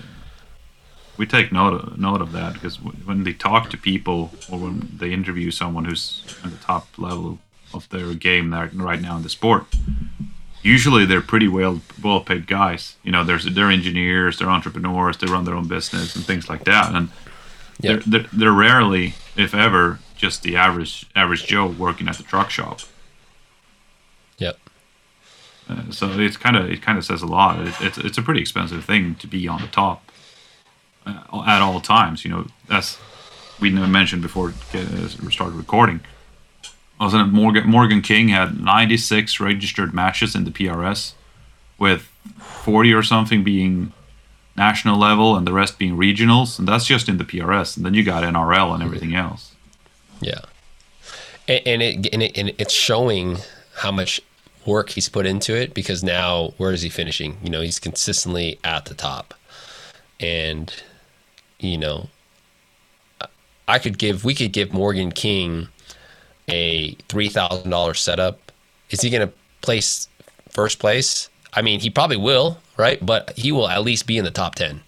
we 1.16 1.24
take 1.24 1.51
note 1.51 1.72
of, 1.72 1.99
note 1.99 2.20
of 2.20 2.32
that 2.32 2.53
because 2.55 2.76
when 2.76 3.24
they 3.24 3.32
talk 3.32 3.70
to 3.70 3.78
people 3.78 4.32
or 4.51 4.59
when 4.59 4.91
they 4.99 5.12
interview 5.12 5.51
someone 5.51 5.87
who's 5.87 6.22
at 6.45 6.51
the 6.51 6.59
top 6.59 6.87
level 6.99 7.39
of 7.72 7.89
their 7.89 8.12
game 8.14 8.51
there 8.51 8.70
right 8.74 9.01
now 9.01 9.16
in 9.16 9.22
the 9.22 9.28
sport, 9.30 9.64
usually 10.62 11.07
they're 11.07 11.22
pretty 11.22 11.49
well 11.49 11.80
well 12.03 12.20
paid 12.20 12.47
guys. 12.47 12.97
You 13.03 13.12
know, 13.12 13.24
there's 13.24 13.45
they're 13.47 13.70
engineers, 13.70 14.39
they're 14.39 14.51
entrepreneurs, 14.51 15.16
they 15.18 15.26
run 15.26 15.45
their 15.47 15.55
own 15.55 15.68
business 15.68 16.14
and 16.16 16.24
things 16.24 16.51
like 16.51 16.64
that, 16.64 16.95
and 16.95 17.09
Yeah. 17.80 17.93
they're, 17.93 18.01
they're 18.20 18.26
they're 18.32 18.53
rarely, 18.53 19.14
if 19.37 19.55
ever, 19.55 20.01
just 20.17 20.43
the 20.43 20.57
average 20.57 21.07
average 21.14 21.47
Joe 21.47 21.67
working 21.67 22.09
at 22.09 22.17
the 22.17 22.23
truck 22.23 22.51
shop. 22.51 22.81
Yep. 24.39 24.59
Uh, 25.69 25.91
so 25.91 26.19
it's 26.19 26.37
kind 26.37 26.57
of 26.57 26.71
it 26.71 26.83
kind 26.83 26.99
of 26.99 27.05
says 27.05 27.23
a 27.23 27.27
lot. 27.27 27.61
It, 27.67 27.75
it's 27.81 27.99
it's 27.99 28.19
a 28.19 28.23
pretty 28.23 28.41
expensive 28.41 28.85
thing 28.85 29.14
to 29.17 29.27
be 29.27 29.47
on 29.49 29.61
the 29.61 29.69
top 29.69 30.11
uh, 31.05 31.45
at 31.47 31.61
all 31.62 31.81
times. 31.81 32.25
You 32.25 32.31
know, 32.31 32.47
as 32.71 32.99
we 33.61 33.71
never 33.71 33.87
mentioned 33.87 34.23
before 34.23 34.55
uh, 34.75 35.09
we 35.25 35.33
started 35.33 35.57
recording. 35.57 36.01
Wasn't 37.01 37.29
it 37.29 37.33
Morgan 37.33 37.69
Morgan 37.69 38.01
King 38.01 38.29
had 38.29 38.61
96 38.61 39.39
registered 39.41 39.93
matches 39.93 40.35
in 40.35 40.45
the 40.45 40.51
PRS, 40.51 41.12
with 41.79 42.03
40 42.39 42.93
or 42.95 43.03
something 43.03 43.45
being 43.45 43.93
national 44.57 44.99
level 44.99 45.37
and 45.37 45.47
the 45.47 45.53
rest 45.53 45.79
being 45.79 45.97
regionals, 45.97 46.59
and 46.59 46.67
that's 46.67 46.87
just 46.87 47.09
in 47.09 47.19
the 47.19 47.25
PRS. 47.25 47.77
And 47.77 47.85
then 47.85 47.95
you 47.95 48.03
got 48.03 48.25
NRL 48.25 48.73
and 48.75 48.83
everything 48.83 49.14
else. 49.14 49.56
Yeah, 50.21 50.41
and, 51.49 51.62
and 51.67 51.83
it 51.83 52.12
and, 52.12 52.23
it 52.23 52.39
and 52.39 52.53
it's 52.59 52.73
showing 52.73 53.39
how 53.75 53.93
much 53.93 54.21
work 54.64 54.91
he's 54.91 55.09
put 55.09 55.27
into 55.27 55.55
it 55.55 55.75
because 55.75 56.03
now 56.03 56.55
where 56.57 56.73
is 56.73 56.83
he 56.83 56.89
finishing? 56.89 57.37
You 57.43 57.51
know, 57.51 57.61
he's 57.61 57.79
consistently 57.79 58.59
at 58.64 58.87
the 58.87 58.95
top, 58.95 59.35
and 60.21 60.73
you 61.59 61.79
know, 61.79 62.09
I 63.69 63.79
could 63.79 63.99
give 63.99 64.25
we 64.25 64.35
could 64.35 64.53
give 64.53 64.73
Morgan 64.73 65.12
King 65.12 65.69
a 66.49 66.95
three 67.09 67.29
thousand 67.29 67.71
dollars 67.71 68.01
setup. 68.01 68.53
Is 68.91 69.01
he 69.01 69.11
going 69.11 69.27
to 69.27 69.35
place 69.62 70.09
first 70.51 70.79
place? 70.79 71.29
I 71.53 71.62
mean, 71.62 71.81
he 71.81 71.91
probably 71.91 72.19
will, 72.19 72.59
right? 72.77 73.05
But 73.05 73.33
he 73.37 73.51
will 73.51 73.69
at 73.69 73.83
least 73.83 74.07
be 74.07 74.19
in 74.19 74.25
the 74.25 74.31
top 74.31 74.55
ten 74.55 74.83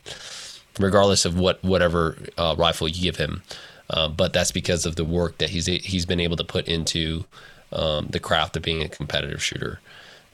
regardless 0.79 1.25
of 1.25 1.39
what 1.39 1.63
whatever 1.63 2.17
uh, 2.37 2.55
rifle 2.59 2.89
you 2.89 3.03
give 3.03 3.17
him. 3.17 3.43
Uh, 3.91 4.09
but 4.09 4.33
that's 4.33 4.53
because 4.53 4.85
of 4.85 4.97
the 4.97 5.05
work 5.05 5.39
that 5.39 5.51
he's 5.51 5.67
he's 5.67 6.07
been 6.07 6.21
able 6.21 6.37
to 6.37 6.45
put 6.45 6.69
into 6.69 7.25
um, 7.73 8.07
the 8.09 8.21
craft 8.21 8.57
of 8.57 8.63
being 8.63 8.83
a 8.83 8.89
competitive 8.89 9.43
shooter, 9.43 9.81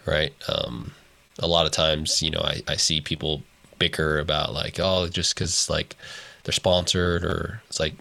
right? 0.07 0.33
Um, 0.49 0.93
a 1.39 1.47
lot 1.47 1.67
of 1.67 1.73
times, 1.73 2.23
you 2.23 2.31
know, 2.31 2.41
I, 2.41 2.63
I 2.69 2.77
see 2.77 3.01
people 3.01 3.43
bicker 3.79 4.19
about 4.19 4.53
like, 4.53 4.79
oh, 4.81 5.09
just 5.09 5.35
because 5.35 5.69
like 5.69 5.97
they're 6.45 6.53
sponsored 6.53 7.25
or 7.25 7.63
it's 7.69 7.81
like, 7.81 7.95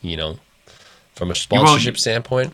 you 0.00 0.16
know, 0.16 0.38
from 1.14 1.30
a 1.30 1.34
sponsorship 1.34 1.98
standpoint. 1.98 2.52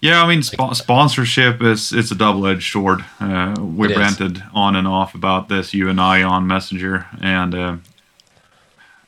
Yeah, 0.00 0.22
I 0.22 0.28
mean, 0.28 0.40
spo- 0.40 0.74
sponsorship 0.74 1.62
is 1.62 1.92
it's 1.92 2.10
a 2.10 2.14
double 2.14 2.46
edged 2.46 2.70
sword. 2.70 3.04
Uh, 3.20 3.54
we 3.58 3.94
ranted 3.94 4.42
on 4.52 4.76
and 4.76 4.86
off 4.86 5.14
about 5.14 5.48
this, 5.48 5.72
you 5.72 5.88
and 5.88 6.00
I, 6.00 6.22
on 6.22 6.46
Messenger, 6.46 7.06
and 7.22 7.54
uh, 7.54 7.76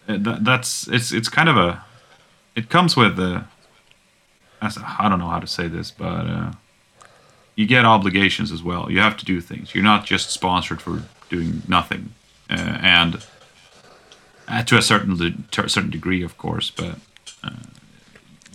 that, 0.07 0.45
that's 0.45 0.89
it's 0.89 1.13
it's 1.13 1.29
kind 1.29 1.49
of 1.49 1.57
a 1.57 1.85
it 2.55 2.69
comes 2.69 2.97
with 2.97 3.17
the 3.17 3.45
I 4.63 5.09
don't 5.09 5.19
know 5.19 5.29
how 5.29 5.41
to 5.41 5.47
say 5.47 5.69
this, 5.69 5.91
but 5.91 6.27
uh, 6.27 6.53
you 7.55 7.67
get 7.67 7.85
obligations 7.85 8.51
as 8.51 8.63
well. 8.63 8.91
You 8.91 9.01
have 9.01 9.17
to 9.19 9.25
do 9.25 9.41
things. 9.41 9.75
You're 9.75 9.85
not 9.85 10.07
just 10.07 10.31
sponsored 10.31 10.81
for 10.81 11.03
doing 11.29 11.63
nothing, 11.69 12.15
uh, 12.49 12.79
and 12.81 13.25
uh, 14.49 14.63
to 14.65 14.79
a 14.79 14.83
certain 14.83 15.17
de- 15.17 15.37
to 15.53 15.65
a 15.65 15.69
certain 15.69 15.91
degree, 15.91 16.23
of 16.23 16.39
course, 16.39 16.71
but 16.71 16.97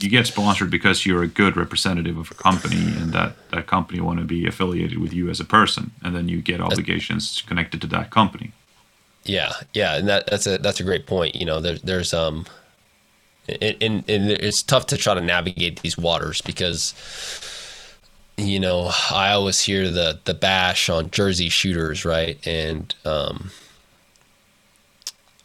you 0.03 0.09
get 0.09 0.27
sponsored 0.27 0.69
because 0.69 1.05
you're 1.05 1.23
a 1.23 1.27
good 1.27 1.55
representative 1.55 2.17
of 2.17 2.31
a 2.31 2.33
company 2.33 2.93
and 2.97 3.13
that 3.13 3.33
that 3.51 3.67
company 3.67 4.01
want 4.01 4.19
to 4.19 4.25
be 4.25 4.47
affiliated 4.47 4.97
with 4.97 5.13
you 5.13 5.29
as 5.29 5.39
a 5.39 5.45
person 5.45 5.91
and 6.03 6.15
then 6.15 6.27
you 6.27 6.41
get 6.41 6.59
obligations 6.59 7.43
connected 7.45 7.81
to 7.81 7.87
that 7.87 8.09
company 8.09 8.51
Yeah, 9.24 9.53
yeah, 9.74 9.97
and 9.97 10.07
that, 10.07 10.28
that's 10.28 10.47
a 10.47 10.57
that's 10.57 10.80
a 10.80 10.84
great 10.84 11.05
point. 11.05 11.36
You 11.36 11.45
know, 11.45 11.59
there, 11.61 11.78
there's 11.78 12.13
um, 12.13 12.45
and, 13.47 13.78
and 13.82 14.09
and 14.09 14.32
it's 14.32 14.63
tough 14.63 14.88
to 14.88 14.97
try 14.97 15.13
to 15.13 15.22
navigate 15.22 15.82
these 15.82 15.97
waters 15.97 16.41
because, 16.41 16.93
you 18.38 18.59
know, 18.59 18.91
I 19.11 19.32
always 19.32 19.61
hear 19.61 19.89
the 19.91 20.19
the 20.26 20.34
bash 20.34 20.89
on 20.89 21.11
Jersey 21.11 21.49
shooters, 21.49 22.03
right? 22.03 22.39
And 22.47 22.93
um, 23.05 23.51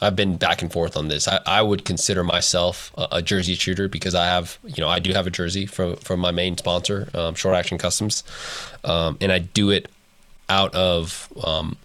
I've 0.00 0.16
been 0.16 0.36
back 0.36 0.62
and 0.62 0.72
forth 0.72 0.96
on 0.96 1.08
this. 1.08 1.26
I, 1.28 1.40
I 1.46 1.62
would 1.62 1.84
consider 1.84 2.22
myself 2.24 2.92
a, 2.96 3.08
a 3.12 3.22
Jersey 3.22 3.54
shooter 3.54 3.88
because 3.88 4.14
I 4.14 4.26
have, 4.26 4.58
you 4.64 4.82
know, 4.82 4.88
I 4.88 4.98
do 5.00 5.12
have 5.12 5.26
a 5.26 5.30
jersey 5.30 5.66
from 5.66 5.96
from 5.96 6.20
my 6.20 6.30
main 6.30 6.56
sponsor, 6.56 7.08
um, 7.14 7.34
Short 7.34 7.54
Action 7.54 7.76
Customs, 7.76 8.24
um, 8.84 9.18
and 9.20 9.30
I 9.32 9.38
do 9.40 9.70
it 9.70 9.90
out 10.48 10.74
of 10.74 11.28
um, 11.44 11.76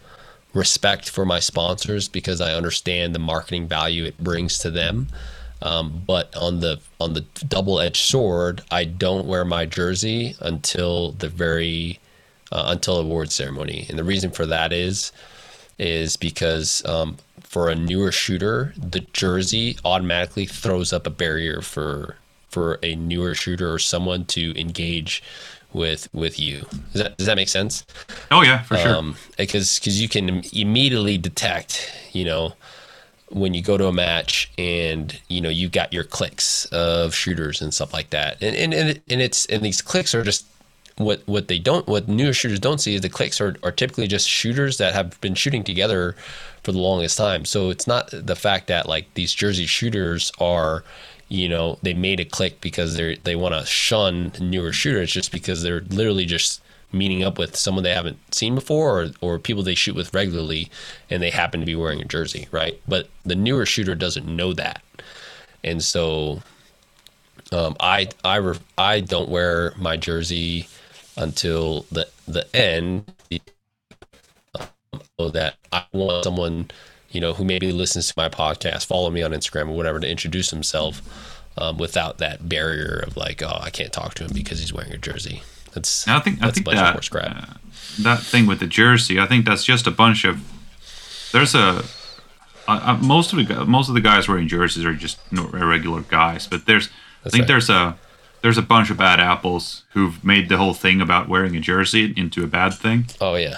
respect 0.54 1.10
for 1.10 1.26
my 1.26 1.40
sponsors 1.40 2.08
because 2.08 2.42
I 2.42 2.54
understand 2.54 3.16
the 3.16 3.20
marketing 3.20 3.68
value 3.68 4.04
it 4.04 4.18
brings 4.18 4.58
to 4.60 4.72
them. 4.72 5.08
Um, 5.62 6.04
but 6.08 6.36
on 6.36 6.60
the 6.60 6.80
on 7.00 7.14
the 7.14 7.22
double 7.48 7.80
edged 7.80 8.04
sword, 8.04 8.62
I 8.72 8.84
don't 8.84 9.28
wear 9.28 9.46
my 9.46 9.66
jersey 9.66 10.36
until 10.40 11.12
the 11.12 11.30
very 11.30 12.00
uh, 12.52 12.66
until 12.68 12.98
award 12.98 13.32
ceremony, 13.32 13.86
and 13.88 13.98
the 13.98 14.04
reason 14.04 14.32
for 14.32 14.46
that 14.48 14.74
is 14.74 15.12
is 15.78 16.18
because 16.18 16.84
um, 16.86 17.18
for 17.42 17.70
a 17.70 17.76
newer 17.76 18.12
shooter, 18.12 18.74
the 18.78 19.02
jersey 19.14 19.78
automatically 19.86 20.46
throws 20.46 20.92
up 20.92 21.06
a 21.06 21.12
barrier 21.12 21.62
for 21.62 22.16
for 22.50 22.80
a 22.84 22.96
newer 22.96 23.34
shooter 23.34 23.72
or 23.72 23.80
someone 23.80 24.26
to 24.26 24.60
engage 24.60 25.24
with 25.74 26.08
with 26.14 26.40
you. 26.40 26.66
Does 26.92 27.04
that 27.04 27.18
does 27.18 27.28
that 27.28 27.36
make 27.36 27.50
sense? 27.50 27.86
oh 28.32 28.42
yeah 28.42 28.64
for 28.64 28.78
sure 28.78 28.96
um, 28.96 29.16
because 29.38 29.80
because 29.80 30.02
you 30.02 30.10
can 30.10 30.44
immediately 30.54 31.18
detect, 31.18 31.92
you 32.12 32.26
know, 32.26 32.54
when 33.30 33.54
you 33.54 33.62
go 33.62 33.78
to 33.78 33.88
a 33.88 33.94
match 33.94 34.52
and 34.58 35.20
you 35.28 35.42
know 35.42 35.50
you 35.50 35.70
got 35.70 35.94
your 35.94 36.04
clicks 36.04 36.66
of 36.66 37.14
shooters 37.14 37.62
and 37.62 37.74
stuff 37.74 37.94
like 37.94 38.10
that, 38.12 38.42
and 38.42 38.56
and 38.56 38.74
and, 38.74 39.02
and 39.10 39.22
it's 39.22 39.46
and 39.48 39.64
these 39.64 39.82
clicks 39.82 40.14
are 40.14 40.24
just 40.24 40.46
what 40.98 41.22
what 41.26 41.48
they 41.48 41.58
don't 41.58 41.88
what 41.88 42.08
newer 42.08 42.34
shooters 42.34 42.60
don't 42.60 42.80
see 42.80 42.96
is 42.96 43.02
the 43.02 43.10
clicks 43.10 43.40
are, 43.40 43.56
are 43.64 43.72
typically 43.72 44.08
just 44.08 44.28
shooters 44.28 44.78
that 44.78 44.94
have 44.94 45.20
been 45.22 45.36
shooting 45.36 45.64
together 45.64 46.16
for 46.64 46.72
the 46.72 46.78
longest 46.78 47.18
time. 47.18 47.46
So 47.46 47.70
it's 47.70 47.88
not 47.88 48.10
the 48.12 48.36
fact 48.36 48.68
that 48.68 48.88
like 48.88 49.14
these 49.16 49.34
Jersey 49.34 49.66
shooters 49.66 50.32
are 50.40 50.84
you 51.32 51.50
know 51.50 51.80
they 51.84 51.96
made 51.96 52.20
a 52.22 52.26
click 52.26 52.62
because 52.62 52.96
they 52.98 53.16
they 53.18 53.38
want 53.38 53.56
to 53.56 53.66
shun 53.66 54.34
newer 54.42 54.74
shooters 54.74 55.12
just 55.14 55.32
because 55.32 55.64
they're 55.64 55.82
literally 55.82 56.26
just 56.26 56.62
meeting 56.94 57.24
up 57.24 57.40
with 57.40 57.56
someone 57.56 57.84
they 57.86 57.94
haven't 57.96 58.20
seen 58.36 58.56
before 58.56 59.02
or, 59.04 59.12
or 59.22 59.40
people 59.40 59.64
they 59.64 59.76
shoot 59.76 59.96
with 59.96 60.14
regularly 60.14 60.70
and 61.10 61.24
they 61.24 61.32
happen 61.32 61.62
to 61.62 61.68
be 61.68 61.76
wearing 61.76 62.02
a 62.02 62.06
jersey 62.06 62.48
right? 62.52 62.82
But 62.88 63.10
the 63.26 63.36
newer 63.36 63.66
shooter 63.66 63.96
doesn't 63.96 64.28
know 64.28 64.54
that. 64.54 64.84
And 65.64 65.84
so 65.84 66.42
um, 67.54 67.78
I 67.80 68.10
I 68.26 68.38
re- 68.38 68.60
I 68.78 69.02
don't 69.02 69.30
wear 69.30 69.74
my 69.78 69.98
jersey 69.98 70.68
until 71.18 71.86
the 71.92 72.08
the 72.28 72.48
end 72.56 73.14
um, 74.60 74.68
so 75.20 75.30
that 75.32 75.56
I 75.72 75.86
want 75.94 76.26
someone 76.26 76.72
you 77.12 77.22
know 77.22 77.34
who 77.34 77.44
maybe 77.44 77.72
listens 77.72 78.08
to 78.08 78.14
my 78.18 78.30
podcast 78.30 78.86
follow 78.86 79.10
me 79.10 79.22
on 79.22 79.32
Instagram 79.32 79.70
or 79.70 79.76
whatever 79.76 80.00
to 80.00 80.10
introduce 80.10 80.50
himself 80.50 81.02
um, 81.58 81.78
without 81.78 82.18
that 82.20 82.48
barrier 82.48 83.04
of 83.06 83.18
like 83.18 83.42
oh 83.44 83.60
I 83.62 83.70
can't 83.70 83.92
talk 83.92 84.14
to 84.16 84.26
him 84.26 84.32
because 84.34 84.60
he's 84.60 84.74
wearing 84.74 84.94
a 84.94 84.98
jersey 84.98 85.44
that's 85.74 86.08
I 86.08 86.20
think 86.20 86.42
I 86.42 86.52
think 86.52 86.66
a 86.66 86.70
bunch 86.70 86.78
of 86.78 86.86
that 86.86 86.94
horse 86.94 87.10
crap. 87.10 87.50
uh, 87.50 87.54
that 88.00 88.22
thing 88.22 88.48
with 88.48 88.60
the 88.60 88.68
jersey 88.68 89.20
I 89.20 89.26
think 89.26 89.46
that's 89.46 89.64
just 89.64 89.88
a 89.88 89.92
bunch 89.92 90.24
of 90.26 90.40
there's 91.32 91.56
a 91.56 91.84
uh, 92.68 92.98
most 93.02 93.34
of 93.34 93.48
the 93.48 93.66
most 93.66 93.90
of 93.90 93.96
the 93.96 94.02
guys 94.02 94.28
wearing 94.28 94.48
jerseys 94.48 94.86
are 94.86 94.94
just 94.94 95.20
regular 95.32 96.02
guys 96.02 96.48
but 96.48 96.66
there's 96.66 96.90
I 97.26 97.30
think 97.30 97.42
right. 97.42 97.48
there's 97.48 97.70
a 97.70 97.98
there's 98.42 98.58
a 98.58 98.64
bunch 98.64 98.90
of 98.90 98.98
bad 98.98 99.20
apples 99.20 99.84
who've 99.92 100.24
made 100.24 100.50
the 100.50 100.58
whole 100.58 100.74
thing 100.74 101.02
about 101.02 101.28
wearing 101.28 101.56
a 101.56 101.60
jersey 101.60 102.14
into 102.16 102.44
a 102.44 102.48
bad 102.48 102.74
thing 102.74 103.06
oh 103.20 103.36
yeah 103.36 103.58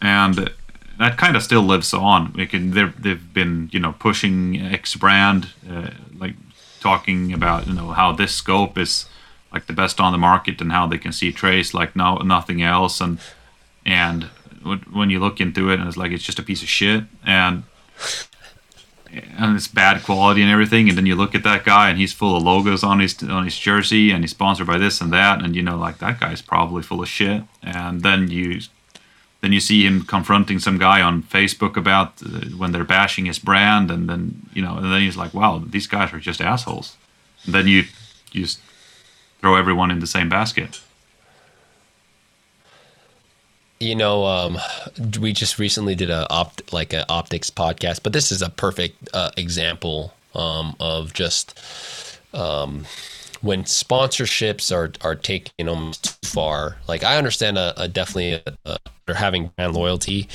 and 0.00 0.50
that 0.98 1.16
kind 1.16 1.36
of 1.36 1.42
still 1.42 1.62
lives 1.62 1.94
on. 1.94 2.32
They're, 2.34 2.92
they've 2.98 3.32
been, 3.32 3.70
you 3.72 3.80
know, 3.80 3.92
pushing 3.92 4.60
X 4.60 4.96
brand, 4.96 5.48
uh, 5.68 5.90
like 6.18 6.34
talking 6.80 7.32
about, 7.32 7.66
you 7.66 7.74
know, 7.74 7.90
how 7.90 8.12
this 8.12 8.34
scope 8.34 8.76
is 8.76 9.06
like 9.52 9.66
the 9.66 9.72
best 9.72 10.00
on 10.00 10.12
the 10.12 10.18
market 10.18 10.60
and 10.60 10.72
how 10.72 10.86
they 10.86 10.98
can 10.98 11.12
see 11.12 11.32
trace 11.32 11.72
like 11.72 11.96
no 11.96 12.16
nothing 12.18 12.62
else. 12.62 13.00
And 13.00 13.18
and 13.86 14.24
when 14.92 15.08
you 15.08 15.20
look 15.20 15.40
into 15.40 15.70
it, 15.70 15.78
and 15.78 15.88
it's 15.88 15.96
like 15.96 16.12
it's 16.12 16.24
just 16.24 16.38
a 16.38 16.42
piece 16.42 16.62
of 16.62 16.68
shit. 16.68 17.04
And 17.24 17.62
and 19.10 19.56
it's 19.56 19.68
bad 19.68 20.02
quality 20.02 20.42
and 20.42 20.50
everything, 20.50 20.88
and 20.88 20.98
then 20.98 21.06
you 21.06 21.14
look 21.14 21.34
at 21.34 21.42
that 21.44 21.64
guy 21.64 21.88
and 21.88 21.98
he's 21.98 22.12
full 22.12 22.36
of 22.36 22.42
logos 22.42 22.82
on 22.82 23.00
his 23.00 23.22
on 23.22 23.44
his 23.44 23.56
jersey 23.56 24.10
and 24.10 24.22
he's 24.22 24.32
sponsored 24.32 24.66
by 24.66 24.78
this 24.78 25.00
and 25.00 25.12
that, 25.12 25.42
and 25.42 25.56
you 25.56 25.62
know 25.62 25.78
like 25.78 25.98
that 25.98 26.20
guy's 26.20 26.42
probably 26.42 26.82
full 26.82 27.02
of 27.02 27.08
shit, 27.08 27.42
and 27.62 28.02
then 28.02 28.30
you 28.30 28.60
then 29.40 29.52
you 29.52 29.60
see 29.60 29.86
him 29.86 30.02
confronting 30.02 30.58
some 30.58 30.78
guy 30.78 31.00
on 31.00 31.22
Facebook 31.22 31.76
about 31.76 32.20
uh, 32.22 32.56
when 32.56 32.72
they're 32.72 32.84
bashing 32.84 33.26
his 33.26 33.38
brand, 33.38 33.90
and 33.90 34.08
then 34.08 34.48
you 34.52 34.62
know, 34.62 34.76
and 34.76 34.92
then 34.92 35.00
he's 35.00 35.16
like, 35.16 35.32
"Wow, 35.32 35.62
these 35.64 35.86
guys 35.86 36.12
are 36.12 36.18
just 36.18 36.40
assholes." 36.40 36.96
And 37.44 37.54
then 37.54 37.66
you 37.66 37.84
you 38.32 38.42
just 38.42 38.60
throw 39.40 39.54
everyone 39.54 39.90
in 39.90 40.00
the 40.00 40.06
same 40.06 40.28
basket. 40.28 40.80
You 43.80 43.94
know, 43.94 44.24
um, 44.24 44.58
we 45.20 45.32
just 45.32 45.58
recently 45.60 45.94
did 45.94 46.10
a 46.10 46.26
opt 46.30 46.72
like 46.72 46.92
an 46.92 47.04
optics 47.08 47.48
podcast, 47.48 48.02
but 48.02 48.12
this 48.12 48.32
is 48.32 48.42
a 48.42 48.50
perfect 48.50 49.08
uh, 49.14 49.30
example 49.36 50.14
um, 50.34 50.74
of 50.80 51.14
just 51.14 51.58
um, 52.34 52.86
when 53.40 53.64
sponsorships 53.64 54.74
are 54.74 54.92
are 55.06 55.14
taken 55.14 55.68
almost 55.68 56.22
too 56.22 56.28
far. 56.28 56.76
Like 56.86 57.04
I 57.04 57.16
understand 57.16 57.58
a, 57.58 57.80
a 57.80 57.88
definitely 57.88 58.34
a, 58.34 58.56
a, 58.64 58.78
they're 59.06 59.14
having 59.14 59.48
brand 59.56 59.74
loyalty, 59.74 60.28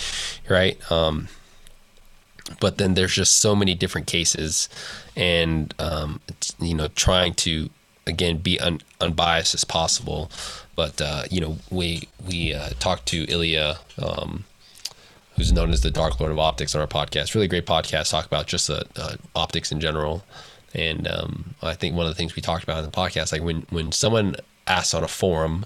right? 0.49 0.79
Um, 0.91 1.27
but 2.59 2.77
then 2.77 2.93
there's 2.93 3.13
just 3.13 3.39
so 3.39 3.55
many 3.55 3.75
different 3.75 4.07
cases, 4.07 4.69
and 5.15 5.73
um, 5.79 6.21
you 6.59 6.73
know, 6.73 6.87
trying 6.89 7.33
to 7.35 7.69
again 8.05 8.37
be 8.37 8.59
un, 8.59 8.81
unbiased 8.99 9.53
as 9.53 9.63
possible. 9.63 10.29
But 10.75 11.01
uh, 11.01 11.23
you 11.29 11.41
know, 11.41 11.57
we 11.69 12.07
we 12.27 12.53
uh, 12.53 12.69
talked 12.79 13.05
to 13.07 13.25
Ilya, 13.25 13.79
um, 13.97 14.45
who's 15.35 15.53
known 15.53 15.71
as 15.71 15.81
the 15.81 15.91
Dark 15.91 16.19
Lord 16.19 16.31
of 16.31 16.39
Optics, 16.39 16.75
on 16.75 16.81
our 16.81 16.87
podcast. 16.87 17.35
Really 17.35 17.47
great 17.47 17.65
podcast. 17.65 18.11
Talk 18.11 18.25
about 18.25 18.47
just 18.47 18.69
uh, 18.69 18.83
uh, 18.95 19.15
optics 19.35 19.71
in 19.71 19.79
general. 19.79 20.23
And 20.73 21.07
um, 21.07 21.55
I 21.61 21.73
think 21.73 21.95
one 21.95 22.05
of 22.05 22.11
the 22.11 22.15
things 22.15 22.35
we 22.35 22.41
talked 22.41 22.63
about 22.63 22.79
in 22.79 22.85
the 22.85 22.91
podcast, 22.91 23.31
like 23.31 23.43
when 23.43 23.65
when 23.69 23.91
someone 23.91 24.35
asks 24.67 24.93
on 24.93 25.03
a 25.03 25.07
forum, 25.07 25.65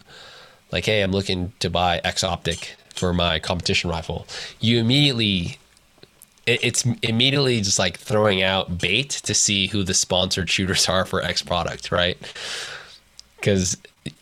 like, 0.72 0.86
"Hey, 0.86 1.02
I'm 1.02 1.12
looking 1.12 1.54
to 1.60 1.70
buy 1.70 2.02
X 2.04 2.24
optic 2.24 2.76
for 2.94 3.14
my 3.14 3.40
competition 3.40 3.90
rifle," 3.90 4.28
you 4.60 4.80
immediately 4.80 5.58
it's 6.48 6.86
immediately 7.04 7.60
just 7.60 7.78
like 7.78 7.98
throwing 7.98 8.42
out 8.42 8.78
bait 8.78 9.10
to 9.10 9.34
see 9.34 9.68
who 9.68 9.84
the 9.84 9.94
sponsored 9.94 10.50
shooters 10.50 10.88
are 10.88 11.06
for 11.06 11.22
X 11.22 11.42
product, 11.42 11.92
right? 11.92 12.18
Because 13.36 13.78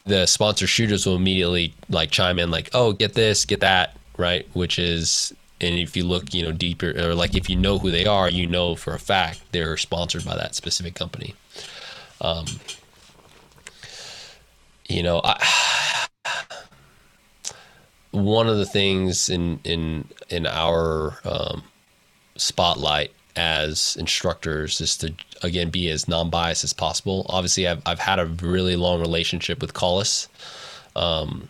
the 0.06 0.26
sponsored 0.26 0.70
shooters 0.70 1.06
will 1.06 1.16
immediately 1.16 1.74
like 1.90 2.10
chime 2.12 2.40
in 2.40 2.50
like, 2.52 2.70
"Oh, 2.74 2.94
get 2.94 3.14
this, 3.14 3.46
get 3.46 3.60
that," 3.60 3.96
right? 4.18 4.48
Which 4.54 4.80
is 4.80 5.34
and 5.62 5.76
if 5.76 5.96
you 5.96 6.04
look, 6.04 6.34
you 6.34 6.44
know, 6.44 6.52
deeper 6.52 6.94
or 6.98 7.16
like 7.16 7.36
if 7.36 7.50
you 7.50 7.56
know 7.56 7.78
who 7.78 7.92
they 7.92 8.06
are, 8.06 8.30
you 8.30 8.48
know 8.48 8.76
for 8.76 8.94
a 8.94 9.00
fact 9.00 9.42
they're 9.52 9.78
sponsored 9.78 10.26
by 10.26 10.36
that 10.36 10.56
specific 10.56 10.96
company. 10.96 11.36
Um, 12.22 12.46
you 14.88 15.04
know, 15.04 15.22
I 15.24 16.08
one 18.12 18.48
of 18.48 18.58
the 18.58 18.66
things 18.66 19.30
in 19.30 19.60
in 19.64 20.08
in 20.30 20.46
our 20.46 21.20
um, 21.24 21.64
spotlight 22.36 23.12
as 23.36 23.98
instructors 24.00 24.80
is 24.80 24.96
to 24.98 25.14
again 25.44 25.70
be 25.70 25.90
as 25.90 26.08
non-biased 26.08 26.64
as 26.64 26.74
possible. 26.74 27.26
Obviously, 27.30 27.68
I've 27.68 27.82
I've 27.86 28.00
had 28.00 28.20
a 28.20 28.26
really 28.26 28.76
long 28.76 29.00
relationship 29.00 29.62
with 29.62 29.74
Kahles. 29.74 30.28
Um, 30.96 31.50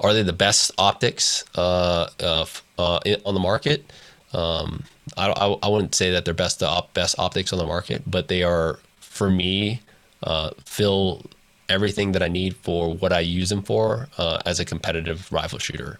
are 0.00 0.12
they 0.12 0.22
the 0.22 0.32
best 0.32 0.72
optics 0.78 1.44
uh, 1.54 2.08
uh, 2.20 2.46
uh, 2.78 3.00
on 3.24 3.34
the 3.34 3.40
market? 3.40 3.90
Um, 4.32 4.84
I, 5.16 5.28
I, 5.30 5.58
I, 5.62 5.68
wouldn't 5.68 5.94
say 5.94 6.10
that 6.12 6.24
they're 6.24 6.32
best 6.32 6.60
the 6.60 6.68
op, 6.68 6.94
best 6.94 7.18
optics 7.18 7.52
on 7.52 7.58
the 7.58 7.66
market, 7.66 8.02
but 8.06 8.28
they 8.28 8.42
are 8.42 8.78
for 8.98 9.30
me 9.30 9.82
uh, 10.22 10.50
fill 10.64 11.22
everything 11.68 12.12
that 12.12 12.22
I 12.22 12.28
need 12.28 12.56
for 12.56 12.94
what 12.94 13.12
I 13.12 13.20
use 13.20 13.50
them 13.50 13.62
for 13.62 14.08
uh, 14.18 14.40
as 14.46 14.58
a 14.60 14.64
competitive 14.64 15.30
rifle 15.32 15.58
shooter. 15.58 15.98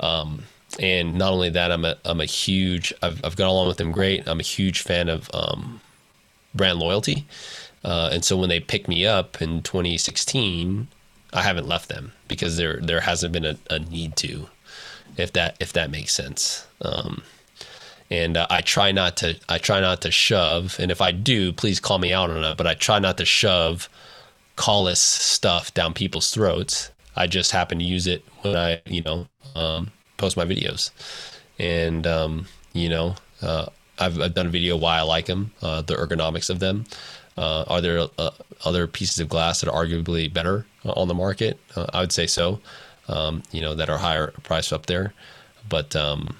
Um, 0.00 0.44
and 0.80 1.14
not 1.14 1.32
only 1.32 1.50
that, 1.50 1.70
I'm 1.70 1.84
a 1.84 1.96
I'm 2.04 2.20
a 2.20 2.24
huge 2.24 2.92
I've 3.02 3.24
I've 3.24 3.36
gone 3.36 3.48
along 3.48 3.68
with 3.68 3.76
them 3.76 3.92
great. 3.92 4.26
I'm 4.26 4.40
a 4.40 4.44
huge 4.44 4.80
fan 4.80 5.08
of 5.08 5.30
um, 5.32 5.80
brand 6.54 6.78
loyalty, 6.78 7.26
uh, 7.84 8.10
and 8.12 8.24
so 8.24 8.36
when 8.36 8.48
they 8.48 8.58
picked 8.58 8.88
me 8.88 9.06
up 9.06 9.40
in 9.40 9.62
2016, 9.62 10.88
I 11.34 11.42
haven't 11.42 11.68
left 11.68 11.88
them 11.88 12.12
because 12.28 12.56
there 12.56 12.78
there 12.80 13.00
hasn't 13.00 13.32
been 13.32 13.44
a, 13.44 13.56
a 13.70 13.78
need 13.80 14.16
to, 14.16 14.48
if 15.16 15.32
that 15.32 15.56
if 15.60 15.72
that 15.72 15.90
makes 15.90 16.14
sense. 16.14 16.66
Um, 16.80 17.22
and 18.10 18.36
uh, 18.36 18.46
I 18.50 18.60
try 18.60 18.92
not 18.92 19.16
to 19.18 19.36
I 19.48 19.58
try 19.58 19.80
not 19.80 20.02
to 20.02 20.10
shove, 20.10 20.76
and 20.78 20.90
if 20.90 21.00
I 21.00 21.10
do, 21.10 21.52
please 21.52 21.80
call 21.80 21.98
me 21.98 22.12
out 22.12 22.30
on 22.30 22.44
it. 22.44 22.56
But 22.56 22.66
I 22.66 22.74
try 22.74 22.98
not 22.98 23.18
to 23.18 23.24
shove 23.24 23.88
Kahles 24.56 24.98
stuff 24.98 25.74
down 25.74 25.94
people's 25.94 26.30
throats. 26.30 26.90
I 27.16 27.26
just 27.26 27.52
happen 27.52 27.78
to 27.78 27.84
use 27.84 28.06
it 28.06 28.24
when 28.42 28.56
I 28.56 28.80
you 28.86 29.02
know 29.02 29.26
um, 29.56 29.90
post 30.16 30.36
my 30.36 30.44
videos, 30.44 30.90
and 31.58 32.06
um, 32.06 32.46
you 32.72 32.88
know 32.88 33.16
uh, 33.42 33.66
I've 33.98 34.20
I've 34.20 34.34
done 34.34 34.46
a 34.46 34.50
video 34.50 34.76
why 34.76 34.98
I 34.98 35.02
like 35.02 35.26
them, 35.26 35.52
uh, 35.62 35.82
the 35.82 35.94
ergonomics 35.94 36.50
of 36.50 36.60
them. 36.60 36.84
Uh, 37.36 37.64
are 37.66 37.80
there 37.80 38.06
uh, 38.18 38.30
other 38.64 38.86
pieces 38.86 39.18
of 39.18 39.28
glass 39.28 39.60
that 39.60 39.68
are 39.70 39.84
arguably 39.84 40.32
better 40.32 40.66
uh, 40.84 40.92
on 40.92 41.08
the 41.08 41.14
market? 41.14 41.58
Uh, 41.74 41.86
I 41.92 42.00
would 42.00 42.12
say 42.12 42.26
so. 42.26 42.60
Um, 43.06 43.42
you 43.52 43.60
know 43.60 43.74
that 43.74 43.90
are 43.90 43.98
higher 43.98 44.32
priced 44.44 44.72
up 44.72 44.86
there, 44.86 45.12
but 45.68 45.94
um, 45.94 46.36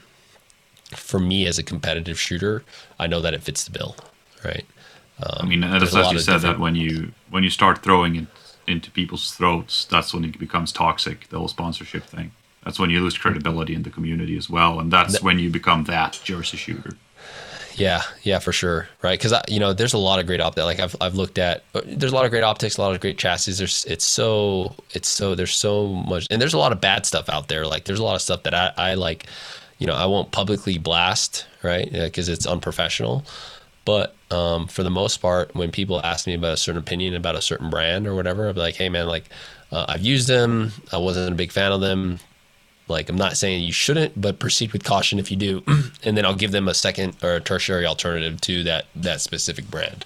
for 0.97 1.21
me 1.21 1.47
as 1.47 1.59
a 1.59 1.63
competitive 1.63 2.19
shooter, 2.19 2.65
I 2.99 3.07
know 3.07 3.21
that 3.21 3.35
it 3.35 3.43
fits 3.43 3.65
the 3.65 3.71
bill, 3.71 3.97
right? 4.43 4.65
Um, 5.23 5.39
I 5.41 5.47
mean, 5.47 5.65
as, 5.65 5.95
as 5.95 6.11
you 6.11 6.19
said, 6.19 6.39
that 6.39 6.59
when 6.59 6.75
you 6.75 7.13
when 7.31 7.45
you 7.45 7.51
start 7.51 7.83
throwing 7.83 8.17
it 8.17 8.27
into 8.67 8.91
people's 8.91 9.33
throats, 9.33 9.85
that's 9.85 10.15
when 10.15 10.25
it 10.25 10.39
becomes 10.39 10.73
toxic. 10.73 11.29
The 11.29 11.39
whole 11.39 11.49
sponsorship 11.49 12.05
thing. 12.05 12.33
That's 12.65 12.79
when 12.79 12.89
you 12.89 13.01
lose 13.01 13.19
credibility 13.19 13.75
in 13.75 13.83
the 13.83 13.91
community 13.91 14.39
as 14.39 14.49
well, 14.49 14.81
and 14.81 14.91
that's 14.91 15.23
when 15.23 15.39
you 15.39 15.51
become 15.51 15.85
that 15.85 16.19
jersey 16.25 16.57
shooter. 16.57 16.97
Yeah, 17.77 18.03
yeah, 18.23 18.39
for 18.39 18.53
sure, 18.53 18.89
right? 19.03 19.19
Because 19.19 19.35
you 19.49 19.59
know, 19.59 19.73
there's 19.73 19.95
a 19.95 19.99
lot 19.99 20.21
of 20.21 20.27
great 20.27 20.41
optics. 20.41 20.65
Like 20.65 20.79
I've 20.81 20.95
I've 21.01 21.15
looked 21.15 21.39
at, 21.39 21.65
there's 21.85 22.13
a 22.13 22.15
lot 22.15 22.25
of 22.25 22.31
great 22.31 22.45
optics, 22.45 22.77
a 22.77 22.81
lot 22.81 22.95
of 22.95 23.01
great 23.01 23.19
chassis. 23.19 23.53
There's 23.53 23.85
it's 23.87 24.05
so 24.05 24.75
it's 24.93 25.09
so 25.09 25.35
there's 25.35 25.55
so 25.55 25.89
much, 25.89 26.29
and 26.31 26.41
there's 26.41 26.55
a 26.55 26.59
lot 26.59 26.71
of 26.71 26.81
bad 26.81 27.05
stuff 27.05 27.29
out 27.29 27.49
there. 27.49 27.67
Like 27.67 27.85
there's 27.85 27.99
a 27.99 28.05
lot 28.05 28.15
of 28.15 28.23
stuff 28.23 28.45
that 28.45 28.55
I 28.55 28.73
I 28.77 28.95
like, 28.95 29.27
you 29.79 29.87
know, 29.89 29.95
I 29.95 30.07
won't 30.07 30.31
publicly 30.31 30.79
blast, 30.79 31.47
right? 31.65 31.91
Because 31.91 32.29
it's 32.29 32.47
unprofessional. 32.47 33.25
But 33.85 34.15
um, 34.31 34.69
for 34.69 34.83
the 34.85 34.91
most 34.91 35.19
part, 35.19 35.55
when 35.55 35.71
people 35.73 36.01
ask 36.03 36.27
me 36.27 36.35
about 36.35 36.53
a 36.55 36.57
certain 36.57 36.81
opinion 36.81 37.15
about 37.15 37.35
a 37.35 37.43
certain 37.43 37.71
brand 37.71 38.07
or 38.07 38.15
whatever, 38.15 38.49
I'm 38.49 38.57
like, 38.57 38.77
hey 38.77 38.89
man, 38.89 39.09
like 39.09 39.25
uh, 39.73 39.87
I've 39.89 40.03
used 40.03 40.29
them. 40.29 40.71
I 40.93 40.99
wasn't 40.99 41.33
a 41.33 41.35
big 41.35 41.51
fan 41.51 41.73
of 41.73 41.81
them. 41.81 42.21
Like 42.87 43.09
I'm 43.09 43.17
not 43.17 43.37
saying 43.37 43.63
you 43.63 43.73
shouldn't, 43.73 44.21
but 44.21 44.39
proceed 44.39 44.73
with 44.73 44.85
caution 44.85 45.19
if 45.19 45.31
you 45.31 45.37
do, 45.37 45.63
and 46.05 46.17
then 46.17 46.25
I'll 46.25 46.35
give 46.35 46.53
them 46.53 46.69
a 46.69 46.75
second 46.75 47.17
or 47.23 47.37
a 47.37 47.41
tertiary 47.41 47.87
alternative 47.87 48.41
to 48.43 48.63
that 48.65 48.87
that 48.95 49.21
specific 49.21 49.71
brand, 49.71 50.05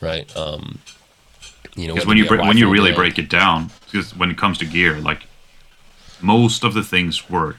right? 0.00 0.34
Um, 0.36 0.78
you 1.74 1.88
know, 1.88 1.94
because 1.94 2.06
when 2.06 2.16
you 2.16 2.26
when 2.26 2.56
you 2.56 2.70
really 2.70 2.92
brand, 2.92 3.14
break 3.14 3.18
it 3.18 3.28
down, 3.28 3.70
because 3.86 4.14
when 4.16 4.30
it 4.30 4.38
comes 4.38 4.58
to 4.58 4.64
gear, 4.64 5.00
like 5.00 5.26
most 6.20 6.62
of 6.62 6.72
the 6.74 6.84
things 6.84 7.28
work 7.28 7.56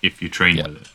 if 0.00 0.22
you 0.22 0.28
train 0.30 0.56
yeah. 0.56 0.68
with 0.68 0.76
it. 0.80 0.88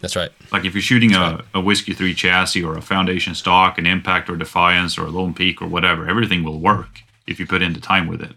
That's 0.00 0.16
right. 0.16 0.32
Like 0.50 0.64
if 0.64 0.74
you're 0.74 0.82
shooting 0.82 1.14
a, 1.14 1.18
right. 1.18 1.44
a 1.52 1.60
Whiskey 1.60 1.92
3 1.92 2.14
chassis 2.14 2.64
or 2.64 2.74
a 2.74 2.80
Foundation 2.80 3.34
stock, 3.34 3.76
an 3.76 3.84
Impact 3.84 4.30
or 4.30 4.36
Defiance 4.36 4.96
or 4.96 5.04
a 5.04 5.10
Lone 5.10 5.34
Peak 5.34 5.60
or 5.60 5.66
whatever, 5.66 6.08
everything 6.08 6.42
will 6.42 6.58
work 6.58 7.02
if 7.26 7.38
you 7.38 7.46
put 7.46 7.60
in 7.60 7.74
the 7.74 7.80
time 7.80 8.06
with 8.06 8.22
it. 8.22 8.32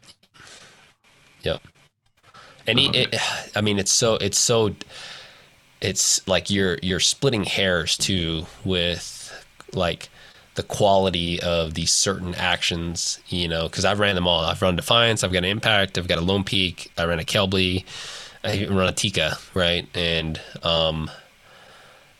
Yep 1.44 1.62
and 2.68 2.80
he, 2.80 2.88
it, 2.90 3.16
I 3.56 3.62
mean, 3.62 3.80
it's 3.80 3.92
so 3.92 4.16
it's 4.16 4.38
so 4.38 4.76
it's 5.82 6.26
like 6.28 6.50
you're 6.50 6.80
you're 6.82 7.00
splitting 7.00 7.44
hairs 7.44 7.98
too 7.98 8.46
with 8.64 9.46
like 9.74 10.10
the 10.56 10.64
quality 10.64 11.42
of 11.42 11.74
these 11.74 11.92
certain 11.92 12.36
actions, 12.36 13.20
you 13.28 13.48
know, 13.48 13.64
because 13.64 13.86
I've 13.86 14.00
ran 14.00 14.16
them 14.16 14.28
all. 14.28 14.42
I've 14.42 14.62
run 14.62 14.76
Defiance, 14.76 15.24
I've 15.24 15.32
got 15.34 15.40
an 15.40 15.46
Impact, 15.46 15.98
I've 15.98 16.08
got 16.08 16.20
a 16.20 16.22
Lone 16.22 16.44
Peak, 16.44 16.92
I 16.98 17.06
ran 17.06 17.20
a 17.20 17.24
Kelbly, 17.24 17.86
I 18.44 18.56
even 18.56 18.76
run 18.76 18.88
a 18.88 18.92
Tikka, 18.92 19.38
right? 19.54 19.88
And 19.96 20.40
um, 20.62 21.10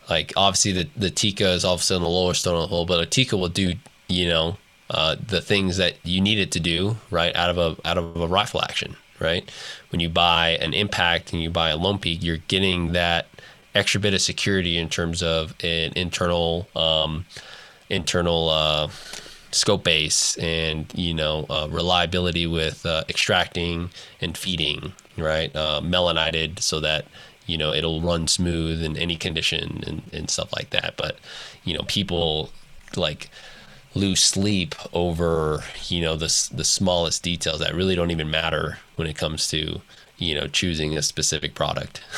like 0.10 0.34
obviously 0.36 0.72
the 0.72 0.90
the 0.98 1.10
Tikka 1.10 1.50
is 1.52 1.66
obviously 1.66 1.96
on 1.96 2.02
the 2.02 2.10
lower 2.10 2.34
stone 2.34 2.56
of 2.56 2.62
the 2.62 2.68
hole, 2.68 2.86
but 2.86 3.00
a 3.00 3.06
Tikka 3.06 3.38
will 3.38 3.50
do, 3.50 3.76
you 4.08 4.28
know, 4.28 4.58
uh, 4.90 5.16
the 5.26 5.42
things 5.42 5.78
that 5.78 5.96
you 6.04 6.20
need 6.20 6.40
it 6.40 6.52
to 6.52 6.60
do, 6.60 6.98
right, 7.12 7.36
out 7.36 7.50
of 7.50 7.58
a 7.58 7.88
out 7.88 7.98
of 7.98 8.20
a 8.20 8.28
rifle 8.28 8.62
action, 8.62 8.96
right? 9.24 9.50
When 9.90 10.00
you 10.00 10.10
buy 10.10 10.50
an 10.62 10.74
impact 10.74 11.34
and 11.34 11.42
you 11.42 11.50
buy 11.50 11.70
a 11.70 11.98
Peak, 11.98 12.24
you're 12.24 12.38
getting 12.38 12.92
that 12.94 13.28
extra 13.74 14.00
bit 14.00 14.14
of 14.14 14.22
security 14.22 14.78
in 14.78 14.90
terms 14.90 15.24
of 15.24 15.56
an 15.64 15.94
internal 15.96 16.68
um, 16.76 17.26
internal 17.90 18.50
uh, 18.50 18.90
scope 19.52 19.84
base 19.84 20.38
and 20.38 20.92
you 20.96 21.14
know 21.14 21.46
uh, 21.50 21.68
reliability 21.72 22.46
with 22.46 22.86
uh, 22.86 23.04
extracting 23.10 23.90
and 24.22 24.38
feeding, 24.38 24.94
right? 25.18 25.56
Uh, 25.56 25.82
Melonited 25.82 26.60
so 26.60 26.80
that 26.82 27.06
you 27.46 27.58
know 27.58 27.74
it'll 27.74 28.02
run 28.02 28.28
smooth 28.28 28.84
in 28.84 28.98
any 28.98 29.16
condition 29.16 29.84
and, 29.86 30.02
and 30.14 30.30
stuff 30.30 30.52
like 30.54 30.70
that 30.70 30.96
but 30.98 31.18
you 31.64 31.74
know 31.76 31.84
people 31.88 32.52
like 32.96 33.30
lose 33.96 34.24
sleep 34.24 34.76
over 34.94 35.64
you 35.88 36.02
know 36.02 36.16
the 36.16 36.50
the 36.54 36.64
smallest 36.64 37.24
details 37.24 37.60
that 37.60 37.76
really 37.76 37.96
don't 37.96 38.12
even 38.12 38.30
matter 38.30 38.80
when 38.96 39.08
it 39.08 39.18
comes 39.18 39.48
to 39.48 39.82
you 40.18 40.36
know 40.36 40.48
choosing 40.48 40.98
a 40.98 41.02
specific 41.02 41.56
product. 41.56 42.02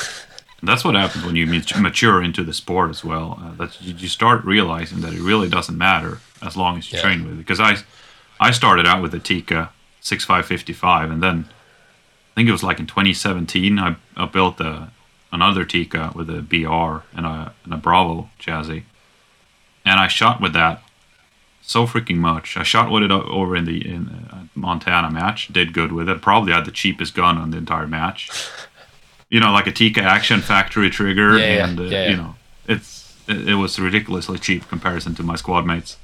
That's 0.64 0.84
what 0.84 0.96
happens 0.96 1.24
when 1.24 1.36
you 1.36 1.46
mature 1.46 2.24
into 2.24 2.44
the 2.44 2.54
sport 2.54 2.90
as 2.90 3.04
well. 3.04 3.40
Uh, 3.40 3.56
that 3.56 3.80
you 3.82 4.08
start 4.08 4.44
realizing 4.46 5.02
that 5.02 5.14
it 5.14 5.20
really 5.20 5.50
doesn't 5.50 5.78
matter 5.78 6.20
as 6.42 6.58
long 6.58 6.78
as 6.78 6.92
you 6.92 6.98
yeah. 6.98 7.04
train 7.04 7.24
with 7.24 7.34
it. 7.34 7.38
Because 7.38 7.60
i 7.60 7.78
i 8.40 8.52
started 8.52 8.86
out 8.86 9.02
with 9.02 9.14
a 9.14 9.20
tikka 9.20 9.72
6555 10.02 11.12
and 11.12 11.24
then 11.24 11.46
i 12.32 12.36
think 12.36 12.50
it 12.50 12.52
was 12.52 12.64
like 12.64 12.80
in 12.80 12.88
2017 12.88 13.80
i, 13.80 13.96
I 14.18 14.26
built 14.26 14.60
a 14.60 14.90
another 15.32 15.66
Tikka 15.66 16.14
with 16.16 16.30
a 16.30 16.42
br 16.42 17.18
and 17.18 17.26
a, 17.26 17.54
and 17.64 17.74
a 17.74 17.78
bravo 17.78 18.30
chassis 18.40 18.86
and 19.86 20.00
i 20.00 20.08
shot 20.08 20.42
with 20.42 20.54
that 20.54 20.82
so 21.66 21.86
freaking 21.86 22.18
much. 22.18 22.58
I 22.58 22.64
shot 22.64 22.92
with 22.92 23.04
it 23.04 23.12
over 23.12 23.56
in 23.56 23.66
the 23.66 23.86
in 23.88 24.08
uh, 24.32 24.44
Montana 24.56 25.12
match. 25.12 25.48
Did 25.48 25.74
good 25.74 25.92
with 25.92 26.08
it. 26.08 26.22
Probably 26.22 26.54
had 26.54 26.66
the 26.66 26.72
cheapest 26.72 27.16
gun 27.16 27.38
on 27.38 27.52
the 27.52 27.58
entire 27.58 27.88
match. 27.88 28.30
You 29.30 29.40
know, 29.40 29.52
like 29.52 29.68
a 29.68 29.72
Tikka 29.72 30.02
Action 30.02 30.42
factory 30.42 30.90
trigger, 30.90 31.38
yeah, 31.38 31.68
and 31.68 31.80
uh, 31.80 31.84
yeah, 31.84 31.90
yeah. 31.90 32.10
you 32.10 32.18
know, 32.18 32.36
it's 32.68 33.16
it, 33.28 33.50
it, 33.50 33.56
was 33.56 33.80
ridiculously 33.80 34.38
cheap 34.38 34.68
comparison 34.68 35.16
to 35.16 35.24
my 35.24 35.36
squad 35.36 35.66
mates. 35.66 35.98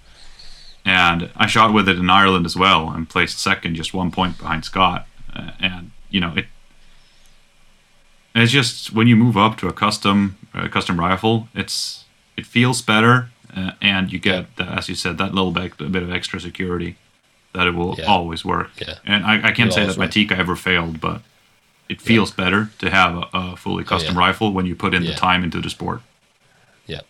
And 0.83 1.29
I 1.35 1.45
shot 1.45 1.73
with 1.73 1.87
it 1.87 1.99
in 1.99 2.09
Ireland 2.09 2.47
as 2.47 2.55
well, 2.55 2.89
and 2.89 3.07
placed 3.07 3.39
second, 3.39 3.75
just 3.75 3.93
one 3.93 4.11
point 4.11 4.39
behind 4.39 4.65
Scott. 4.65 5.07
Uh, 5.33 5.51
and 5.59 5.91
you 6.09 6.19
know, 6.19 6.33
it 6.35 6.45
it's 8.33 8.51
just 8.51 8.93
when 8.93 9.07
you 9.07 9.15
move 9.15 9.37
up 9.37 9.57
to 9.57 9.67
a 9.67 9.73
custom 9.73 10.37
a 10.53 10.67
custom 10.69 10.99
rifle, 10.99 11.47
it's 11.53 12.05
it 12.35 12.45
feels 12.45 12.81
better 12.81 13.29
uh, 13.55 13.71
and 13.81 14.11
you 14.11 14.19
get, 14.19 14.45
as 14.59 14.89
you 14.89 14.95
said, 14.95 15.17
that 15.17 15.33
little 15.33 15.51
bit, 15.51 15.79
a 15.79 15.85
bit 15.85 16.03
of 16.03 16.11
extra 16.11 16.39
security 16.39 16.97
that 17.53 17.67
it 17.67 17.71
will 17.71 17.95
yeah. 17.97 18.05
always 18.05 18.45
work. 18.45 18.69
Yeah. 18.77 18.95
And 19.05 19.25
I, 19.25 19.49
I 19.49 19.51
can't 19.51 19.73
say 19.73 19.85
that 19.85 19.97
my 19.97 20.07
Tikka 20.07 20.37
ever 20.37 20.55
failed, 20.55 21.01
but 21.01 21.21
it 21.89 22.01
feels 22.01 22.31
yeah. 22.31 22.43
better 22.43 22.69
to 22.79 22.89
have 22.89 23.15
a, 23.15 23.29
a 23.33 23.57
fully 23.57 23.83
custom 23.83 24.15
oh, 24.15 24.19
rifle 24.19 24.53
when 24.53 24.65
you 24.65 24.75
put 24.75 24.93
in 24.93 25.03
the 25.03 25.13
time 25.13 25.43
into 25.43 25.59
the 25.59 25.69
sport. 25.69 26.01
Yeah. 26.85 27.01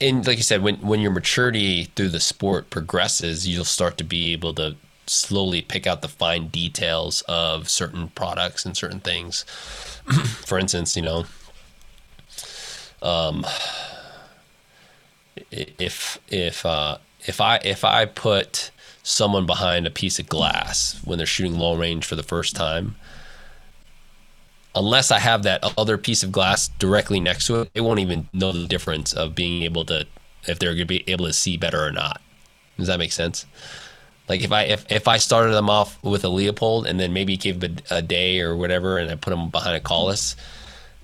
And 0.00 0.26
like 0.26 0.36
you 0.36 0.42
said, 0.42 0.62
when, 0.62 0.76
when 0.76 1.00
your 1.00 1.12
maturity 1.12 1.84
through 1.84 2.08
the 2.08 2.20
sport 2.20 2.70
progresses, 2.70 3.46
you'll 3.46 3.64
start 3.64 3.96
to 3.98 4.04
be 4.04 4.32
able 4.32 4.54
to 4.54 4.76
slowly 5.06 5.62
pick 5.62 5.86
out 5.86 6.02
the 6.02 6.08
fine 6.08 6.48
details 6.48 7.22
of 7.28 7.68
certain 7.68 8.08
products 8.08 8.64
and 8.64 8.76
certain 8.76 9.00
things. 9.00 9.44
For 10.46 10.58
instance, 10.58 10.96
you 10.96 11.02
know, 11.02 11.24
um, 13.02 13.46
if 15.50 16.18
if 16.28 16.64
uh, 16.66 16.98
if 17.26 17.40
I 17.40 17.56
if 17.64 17.84
I 17.84 18.06
put 18.06 18.70
someone 19.02 19.46
behind 19.46 19.86
a 19.86 19.90
piece 19.90 20.18
of 20.18 20.28
glass 20.28 21.00
when 21.04 21.18
they're 21.18 21.26
shooting 21.26 21.58
long 21.58 21.78
range 21.78 22.04
for 22.06 22.16
the 22.16 22.22
first 22.22 22.56
time, 22.56 22.96
unless 24.74 25.10
I 25.10 25.18
have 25.18 25.42
that 25.42 25.62
other 25.76 25.98
piece 25.98 26.22
of 26.22 26.32
glass 26.32 26.68
directly 26.68 27.20
next 27.20 27.46
to 27.46 27.62
it, 27.62 27.74
they 27.74 27.80
won't 27.80 28.00
even 28.00 28.28
know 28.32 28.52
the 28.52 28.66
difference 28.66 29.12
of 29.12 29.34
being 29.34 29.62
able 29.62 29.84
to 29.86 30.06
if 30.46 30.58
they're 30.58 30.70
going 30.70 30.78
to 30.80 30.84
be 30.86 31.04
able 31.08 31.26
to 31.26 31.32
see 31.32 31.56
better 31.56 31.84
or 31.84 31.92
not. 31.92 32.20
Does 32.76 32.88
that 32.88 32.98
make 32.98 33.12
sense? 33.12 33.46
Like 34.28 34.42
if 34.42 34.52
I 34.52 34.62
if, 34.62 34.90
if 34.90 35.06
I 35.06 35.18
started 35.18 35.52
them 35.52 35.68
off 35.68 36.02
with 36.02 36.24
a 36.24 36.28
Leupold 36.28 36.86
and 36.86 36.98
then 36.98 37.12
maybe 37.12 37.36
gave 37.36 37.62
a, 37.62 37.70
a 37.90 38.02
day 38.02 38.40
or 38.40 38.56
whatever, 38.56 38.98
and 38.98 39.10
I 39.10 39.16
put 39.16 39.30
them 39.30 39.50
behind 39.50 39.76
a 39.76 39.80
Kahles, 39.80 40.34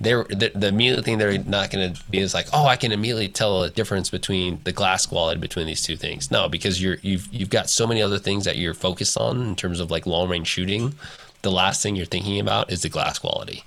they're 0.00 0.24
the, 0.24 0.50
the 0.54 0.68
immediate 0.68 1.04
thing 1.04 1.18
they're 1.18 1.38
not 1.38 1.70
going 1.70 1.92
to 1.92 2.02
be 2.10 2.18
is 2.18 2.32
like, 2.32 2.46
oh, 2.52 2.66
I 2.66 2.76
can 2.76 2.90
immediately 2.90 3.28
tell 3.28 3.62
a 3.62 3.70
difference 3.70 4.08
between 4.08 4.60
the 4.64 4.72
glass 4.72 5.04
quality 5.04 5.38
between 5.38 5.66
these 5.66 5.82
two 5.82 5.96
things. 5.96 6.30
No, 6.30 6.48
because 6.48 6.82
you're 6.82 6.96
you've 7.02 7.28
you've 7.32 7.50
got 7.50 7.68
so 7.68 7.86
many 7.86 8.00
other 8.00 8.18
things 8.18 8.44
that 8.44 8.56
you're 8.56 8.74
focused 8.74 9.16
on 9.18 9.42
in 9.42 9.56
terms 9.56 9.78
of 9.78 9.90
like 9.90 10.06
long 10.06 10.28
range 10.28 10.48
shooting. 10.48 10.94
The 11.42 11.50
last 11.52 11.82
thing 11.82 11.96
you're 11.96 12.06
thinking 12.06 12.40
about 12.40 12.72
is 12.72 12.82
the 12.82 12.88
glass 12.88 13.18
quality. 13.18 13.64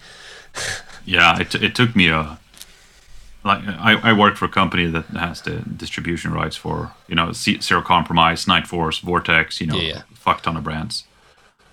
yeah, 1.05 1.39
it, 1.39 1.53
it 1.55 1.75
took 1.75 1.95
me 1.95 2.07
a 2.07 2.39
like 3.43 3.61
I, 3.67 3.99
I 4.09 4.13
work 4.13 4.35
for 4.35 4.45
a 4.45 4.49
company 4.49 4.87
that 4.87 5.05
has 5.07 5.41
the 5.41 5.57
distribution 5.57 6.33
rights 6.33 6.55
for 6.55 6.93
you 7.07 7.15
know 7.15 7.31
zero 7.31 7.81
compromise, 7.81 8.45
Nightforce, 8.45 9.01
Vortex, 9.01 9.61
you 9.61 9.67
know, 9.67 9.75
yeah, 9.75 9.81
yeah. 9.81 10.01
fuck 10.15 10.41
ton 10.41 10.57
of 10.57 10.63
brands, 10.63 11.03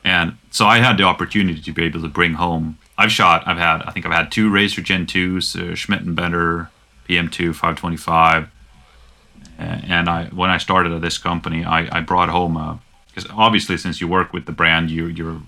and 0.04 0.36
so 0.50 0.66
I 0.66 0.78
had 0.78 0.98
the 0.98 1.04
opportunity 1.04 1.62
to 1.62 1.72
be 1.72 1.84
able 1.84 2.02
to 2.02 2.08
bring 2.08 2.34
home 2.34 2.78
I've 3.00 3.10
shot. 3.10 3.48
I've 3.48 3.56
had. 3.56 3.82
I 3.82 3.92
think 3.92 4.04
I've 4.04 4.12
had 4.12 4.30
two 4.30 4.50
Razor 4.50 4.82
Gen 4.82 5.06
twos, 5.06 5.56
uh, 5.56 5.74
Schmidt 5.74 6.02
and 6.02 6.14
Bender 6.14 6.70
PM2 7.08 7.54
525. 7.54 8.48
And 9.58 10.08
I, 10.08 10.24
when 10.26 10.50
I 10.50 10.58
started 10.58 10.92
at 10.92 11.00
this 11.00 11.18
company, 11.18 11.64
I, 11.64 11.98
I 11.98 12.00
brought 12.00 12.28
home 12.28 12.80
because 13.08 13.30
obviously 13.34 13.76
since 13.78 14.00
you 14.00 14.08
work 14.08 14.32
with 14.32 14.44
the 14.46 14.52
brand, 14.52 14.90
you 14.90 15.06
you 15.06 15.42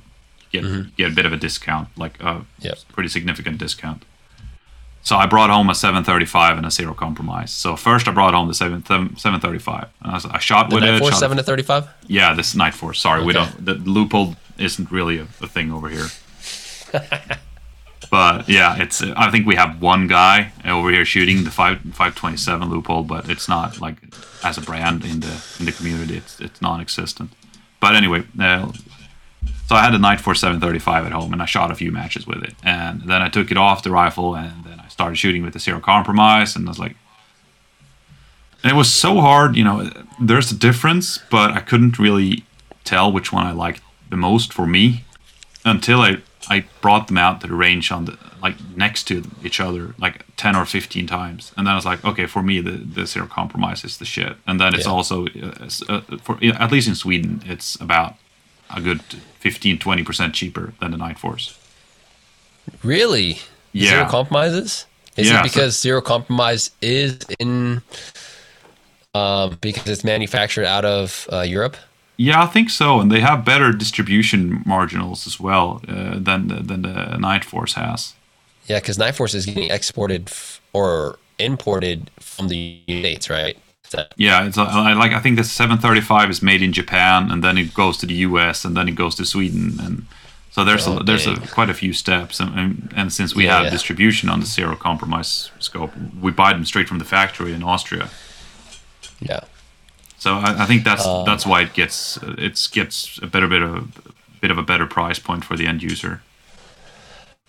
get 0.50 0.64
mm-hmm. 0.64 0.90
get 0.96 1.12
a 1.12 1.14
bit 1.14 1.26
of 1.26 1.32
a 1.32 1.36
discount, 1.36 1.88
like 1.96 2.22
a 2.22 2.44
yep. 2.58 2.78
pretty 2.92 3.10
significant 3.10 3.58
discount. 3.58 4.04
So 5.02 5.16
I 5.16 5.26
brought 5.26 5.50
home 5.50 5.68
a 5.68 5.74
735 5.74 6.58
and 6.58 6.66
a 6.66 6.70
zero 6.70 6.94
compromise. 6.94 7.50
So 7.50 7.74
first 7.74 8.06
I 8.06 8.12
brought 8.12 8.34
home 8.34 8.46
the 8.46 8.54
7, 8.54 8.84
735. 8.84 9.88
I, 10.00 10.14
was, 10.14 10.26
I, 10.26 10.38
shot 10.38 10.70
the 10.70 10.76
with 10.76 10.84
Night 10.84 10.94
it. 10.94 11.00
Force 11.00 11.18
7 11.18 11.36
to 11.36 11.42
35? 11.42 11.88
Yeah, 12.06 12.34
this 12.34 12.54
Nightforce. 12.54 12.96
Sorry, 12.96 13.18
okay. 13.18 13.26
we 13.26 13.32
don't. 13.32 13.64
The 13.64 13.74
Leupold 13.74 14.36
isn't 14.58 14.92
really 14.92 15.18
a, 15.18 15.22
a 15.22 15.48
thing 15.48 15.72
over 15.72 15.88
here. 15.88 16.06
but 18.10 18.48
yeah, 18.48 18.76
it's. 18.80 19.02
I 19.02 19.30
think 19.30 19.46
we 19.46 19.54
have 19.54 19.80
one 19.80 20.06
guy 20.06 20.52
over 20.64 20.90
here 20.90 21.04
shooting 21.04 21.44
the 21.44 21.50
five 21.50 21.80
five 21.92 22.14
twenty 22.14 22.36
seven 22.36 22.68
Leupold, 22.68 23.06
but 23.06 23.28
it's 23.28 23.48
not 23.48 23.80
like 23.80 23.96
as 24.44 24.58
a 24.58 24.60
brand 24.60 25.04
in 25.04 25.20
the 25.20 25.44
in 25.58 25.66
the 25.66 25.72
community. 25.72 26.16
It's 26.16 26.40
it's 26.40 26.60
non-existent. 26.60 27.30
But 27.80 27.96
anyway, 27.96 28.24
uh, 28.38 28.70
so 29.66 29.74
I 29.74 29.82
had 29.82 29.94
a 29.94 29.98
night 29.98 30.18
Nightforce 30.18 30.38
seven 30.38 30.60
thirty 30.60 30.78
five 30.78 31.06
at 31.06 31.12
home, 31.12 31.32
and 31.32 31.42
I 31.42 31.46
shot 31.46 31.70
a 31.70 31.74
few 31.74 31.90
matches 31.90 32.26
with 32.26 32.42
it, 32.42 32.54
and 32.62 33.02
then 33.02 33.22
I 33.22 33.28
took 33.28 33.50
it 33.50 33.56
off 33.56 33.82
the 33.82 33.90
rifle, 33.90 34.36
and 34.36 34.64
then 34.64 34.80
I 34.80 34.88
started 34.88 35.16
shooting 35.16 35.42
with 35.42 35.54
the 35.54 35.58
zero 35.58 35.80
compromise, 35.80 36.56
and 36.56 36.66
I 36.66 36.70
was 36.70 36.78
like. 36.78 36.96
And 38.64 38.70
it 38.70 38.76
was 38.76 38.92
so 38.92 39.20
hard, 39.20 39.56
you 39.56 39.64
know. 39.64 39.90
There's 40.20 40.52
a 40.52 40.54
difference, 40.54 41.18
but 41.32 41.50
I 41.50 41.58
couldn't 41.58 41.98
really 41.98 42.44
tell 42.84 43.10
which 43.10 43.32
one 43.32 43.44
I 43.44 43.50
liked 43.50 43.82
the 44.08 44.16
most 44.16 44.52
for 44.52 44.68
me 44.68 45.04
until 45.64 46.00
I 46.00 46.18
I 46.48 46.64
brought 46.80 47.08
them 47.08 47.18
out 47.18 47.40
to 47.40 47.46
the 47.46 47.54
range 47.54 47.90
on 47.92 48.04
the 48.06 48.18
like 48.42 48.56
next 48.76 49.04
to 49.04 49.22
each 49.44 49.60
other 49.60 49.94
like 49.98 50.24
10 50.36 50.56
or 50.56 50.64
15 50.64 51.06
times. 51.06 51.52
And 51.56 51.66
then 51.66 51.72
I 51.72 51.76
was 51.76 51.84
like 51.84 52.04
okay 52.04 52.26
for 52.26 52.42
me 52.42 52.60
the, 52.60 52.72
the 52.72 53.06
zero 53.06 53.26
compromise 53.26 53.84
is 53.84 53.98
the 53.98 54.04
shit. 54.04 54.36
And 54.46 54.60
then 54.60 54.74
it's 54.74 54.86
yeah. 54.86 54.92
also 54.92 55.26
uh, 55.26 55.68
uh, 55.88 56.00
for 56.22 56.38
at 56.42 56.72
least 56.72 56.88
in 56.88 56.94
Sweden 56.94 57.42
it's 57.46 57.80
about 57.80 58.14
a 58.74 58.80
good 58.80 59.02
15 59.40 59.78
20% 59.78 60.32
cheaper 60.32 60.74
than 60.80 60.90
the 60.90 60.96
Nightforce 60.96 61.56
really? 62.82 63.38
Yeah. 63.72 63.90
Zero 63.90 64.08
compromises? 64.08 64.86
Is 65.16 65.30
yeah, 65.30 65.40
it 65.40 65.42
because 65.42 65.76
so, 65.76 65.82
zero 65.82 66.00
compromise 66.00 66.70
is 66.80 67.18
in 67.38 67.82
um, 69.14 69.58
because 69.60 69.88
it's 69.88 70.04
manufactured 70.04 70.64
out 70.64 70.84
of 70.84 71.28
uh, 71.30 71.40
Europe 71.40 71.76
yeah, 72.16 72.42
I 72.42 72.46
think 72.46 72.70
so, 72.70 73.00
and 73.00 73.10
they 73.10 73.20
have 73.20 73.44
better 73.44 73.72
distribution 73.72 74.62
marginals 74.66 75.26
as 75.26 75.40
well 75.40 75.80
uh, 75.88 76.18
than 76.18 76.48
the, 76.48 76.56
than 76.56 76.82
the 76.82 77.16
Nightforce 77.18 77.74
has. 77.74 78.14
Yeah, 78.66 78.78
because 78.78 78.98
Nightforce 78.98 79.34
is 79.34 79.46
getting 79.46 79.70
exported 79.70 80.28
f- 80.28 80.60
or 80.72 81.18
imported 81.38 82.10
from 82.20 82.48
the 82.48 82.80
United 82.86 83.02
States, 83.02 83.30
right? 83.30 83.58
That- 83.90 84.14
yeah, 84.16 84.46
it's 84.46 84.56
a, 84.56 84.62
I 84.62 84.92
like 84.92 85.12
I 85.12 85.20
think 85.20 85.36
the 85.36 85.44
735 85.44 86.30
is 86.30 86.42
made 86.42 86.62
in 86.62 86.72
Japan, 86.72 87.30
and 87.30 87.42
then 87.42 87.58
it 87.58 87.74
goes 87.74 87.96
to 87.98 88.06
the 88.06 88.14
U.S. 88.14 88.64
and 88.64 88.76
then 88.76 88.88
it 88.88 88.94
goes 88.94 89.14
to 89.16 89.24
Sweden, 89.24 89.78
and 89.80 90.06
so 90.52 90.64
there's 90.64 90.86
oh, 90.86 90.98
a, 90.98 91.02
there's 91.02 91.26
a, 91.26 91.36
quite 91.48 91.70
a 91.70 91.74
few 91.74 91.94
steps, 91.94 92.38
and, 92.38 92.58
and, 92.58 92.92
and 92.94 93.12
since 93.12 93.34
we 93.34 93.44
yeah, 93.44 93.56
have 93.56 93.64
yeah. 93.64 93.70
distribution 93.70 94.28
on 94.28 94.40
the 94.40 94.46
zero 94.46 94.76
compromise 94.76 95.50
scope, 95.58 95.92
we 96.20 96.30
buy 96.30 96.52
them 96.52 96.66
straight 96.66 96.88
from 96.88 96.98
the 96.98 97.06
factory 97.06 97.54
in 97.54 97.62
Austria. 97.62 98.10
Yeah. 99.20 99.40
So 100.22 100.36
I, 100.36 100.62
I 100.62 100.66
think 100.66 100.84
that's 100.84 101.04
uh, 101.04 101.24
that's 101.24 101.44
why 101.44 101.62
it 101.62 101.74
gets 101.74 102.16
it 102.22 102.68
gets 102.70 103.18
a 103.20 103.26
better 103.26 103.48
bit 103.48 103.60
of 103.60 104.08
bit 104.40 104.52
of 104.52 104.56
a 104.56 104.62
better 104.62 104.86
price 104.86 105.18
point 105.18 105.44
for 105.44 105.56
the 105.56 105.66
end 105.66 105.82
user. 105.82 106.22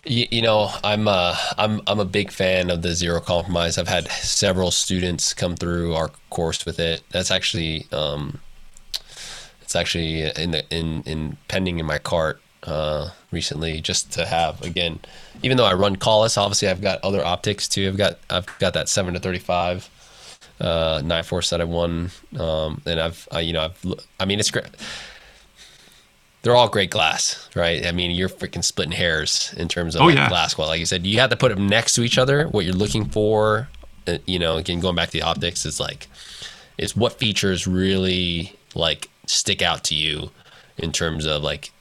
You, 0.05 0.25
you 0.31 0.41
know, 0.41 0.71
I'm 0.83 1.07
uh, 1.07 1.37
I'm 1.59 1.81
I'm 1.85 1.99
a 1.99 2.05
big 2.05 2.31
fan 2.31 2.71
of 2.71 2.81
the 2.81 2.95
zero 2.95 3.19
compromise. 3.19 3.77
I've 3.77 3.87
had 3.87 4.07
several 4.07 4.71
students 4.71 5.35
come 5.35 5.55
through 5.55 5.93
our 5.93 6.09
course 6.31 6.65
with 6.65 6.79
it. 6.79 7.03
That's 7.11 7.29
actually 7.29 7.85
um, 7.91 8.39
it's 9.61 9.75
actually 9.75 10.23
in 10.35 10.49
the 10.49 10.65
in 10.75 11.03
in 11.03 11.37
pending 11.47 11.77
in 11.77 11.85
my 11.85 11.99
cart 11.99 12.41
uh, 12.63 13.11
recently 13.29 13.81
just 13.81 14.11
to 14.13 14.25
have 14.25 14.59
again 14.63 14.99
even 15.41 15.57
though 15.57 15.65
i 15.65 15.73
run 15.73 15.97
Kahles 15.97 16.37
obviously 16.37 16.69
i've 16.69 16.79
got 16.79 17.03
other 17.03 17.25
optics 17.25 17.67
too 17.67 17.89
i've 17.89 17.97
got 17.97 18.19
i've 18.29 18.47
got 18.59 18.73
that 18.73 18.87
7 18.87 19.13
to 19.13 19.19
35 19.19 19.89
uh, 20.59 20.99
Nightforce 20.99 21.49
that 21.49 21.61
I 21.61 21.65
won. 21.65 22.11
Um, 22.39 22.81
and 22.85 22.99
I've, 22.99 23.27
I, 23.31 23.41
you 23.41 23.53
know, 23.53 23.61
I've, 23.61 23.85
I 24.19 24.25
mean, 24.25 24.39
it's 24.39 24.51
great. 24.51 24.67
They're 26.41 26.55
all 26.55 26.67
great 26.67 26.89
glass, 26.89 27.49
right? 27.55 27.85
I 27.85 27.93
mean, 27.93 28.11
you're 28.11 28.29
freaking 28.29 28.63
splitting 28.63 28.91
hairs 28.91 29.53
in 29.57 29.69
terms 29.69 29.95
of 29.95 30.01
oh, 30.01 30.05
like 30.05 30.15
yeah. 30.15 30.27
glass 30.27 30.53
quality. 30.53 30.71
Like 30.71 30.79
you 30.81 30.85
said, 30.85 31.05
you 31.05 31.19
have 31.19 31.29
to 31.29 31.37
put 31.37 31.55
them 31.55 31.67
next 31.67 31.93
to 31.95 32.03
each 32.03 32.17
other. 32.17 32.47
What 32.47 32.65
you're 32.65 32.73
looking 32.73 33.05
for, 33.05 33.69
uh, 34.07 34.17
you 34.25 34.39
know, 34.39 34.57
again, 34.57 34.81
going 34.81 34.95
back 34.95 35.09
to 35.09 35.13
the 35.13 35.21
optics, 35.21 35.65
is 35.65 35.79
like, 35.79 36.07
it's 36.77 36.95
what 36.97 37.13
features 37.13 37.65
really 37.65 38.57
like 38.75 39.09
stick 39.25 39.61
out 39.61 39.85
to 39.85 39.95
you 39.95 40.31
in 40.77 40.91
terms 40.91 41.25
of 41.25 41.43
like 41.43 41.71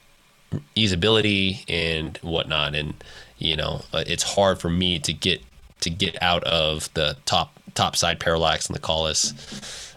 usability 0.77 1.65
and 1.67 2.17
whatnot. 2.21 2.73
And 2.75 2.93
you 3.37 3.57
know, 3.57 3.81
uh, 3.91 4.03
it's 4.07 4.23
hard 4.23 4.59
for 4.59 4.69
me 4.69 4.99
to 4.99 5.11
get 5.11 5.41
to 5.81 5.89
get 5.89 6.21
out 6.21 6.43
of 6.45 6.93
the 6.93 7.17
top 7.25 7.59
top 7.75 7.95
side 7.95 8.19
parallax 8.19 8.67
and 8.67 8.75
the 8.75 8.81
Kahles. 8.81 9.33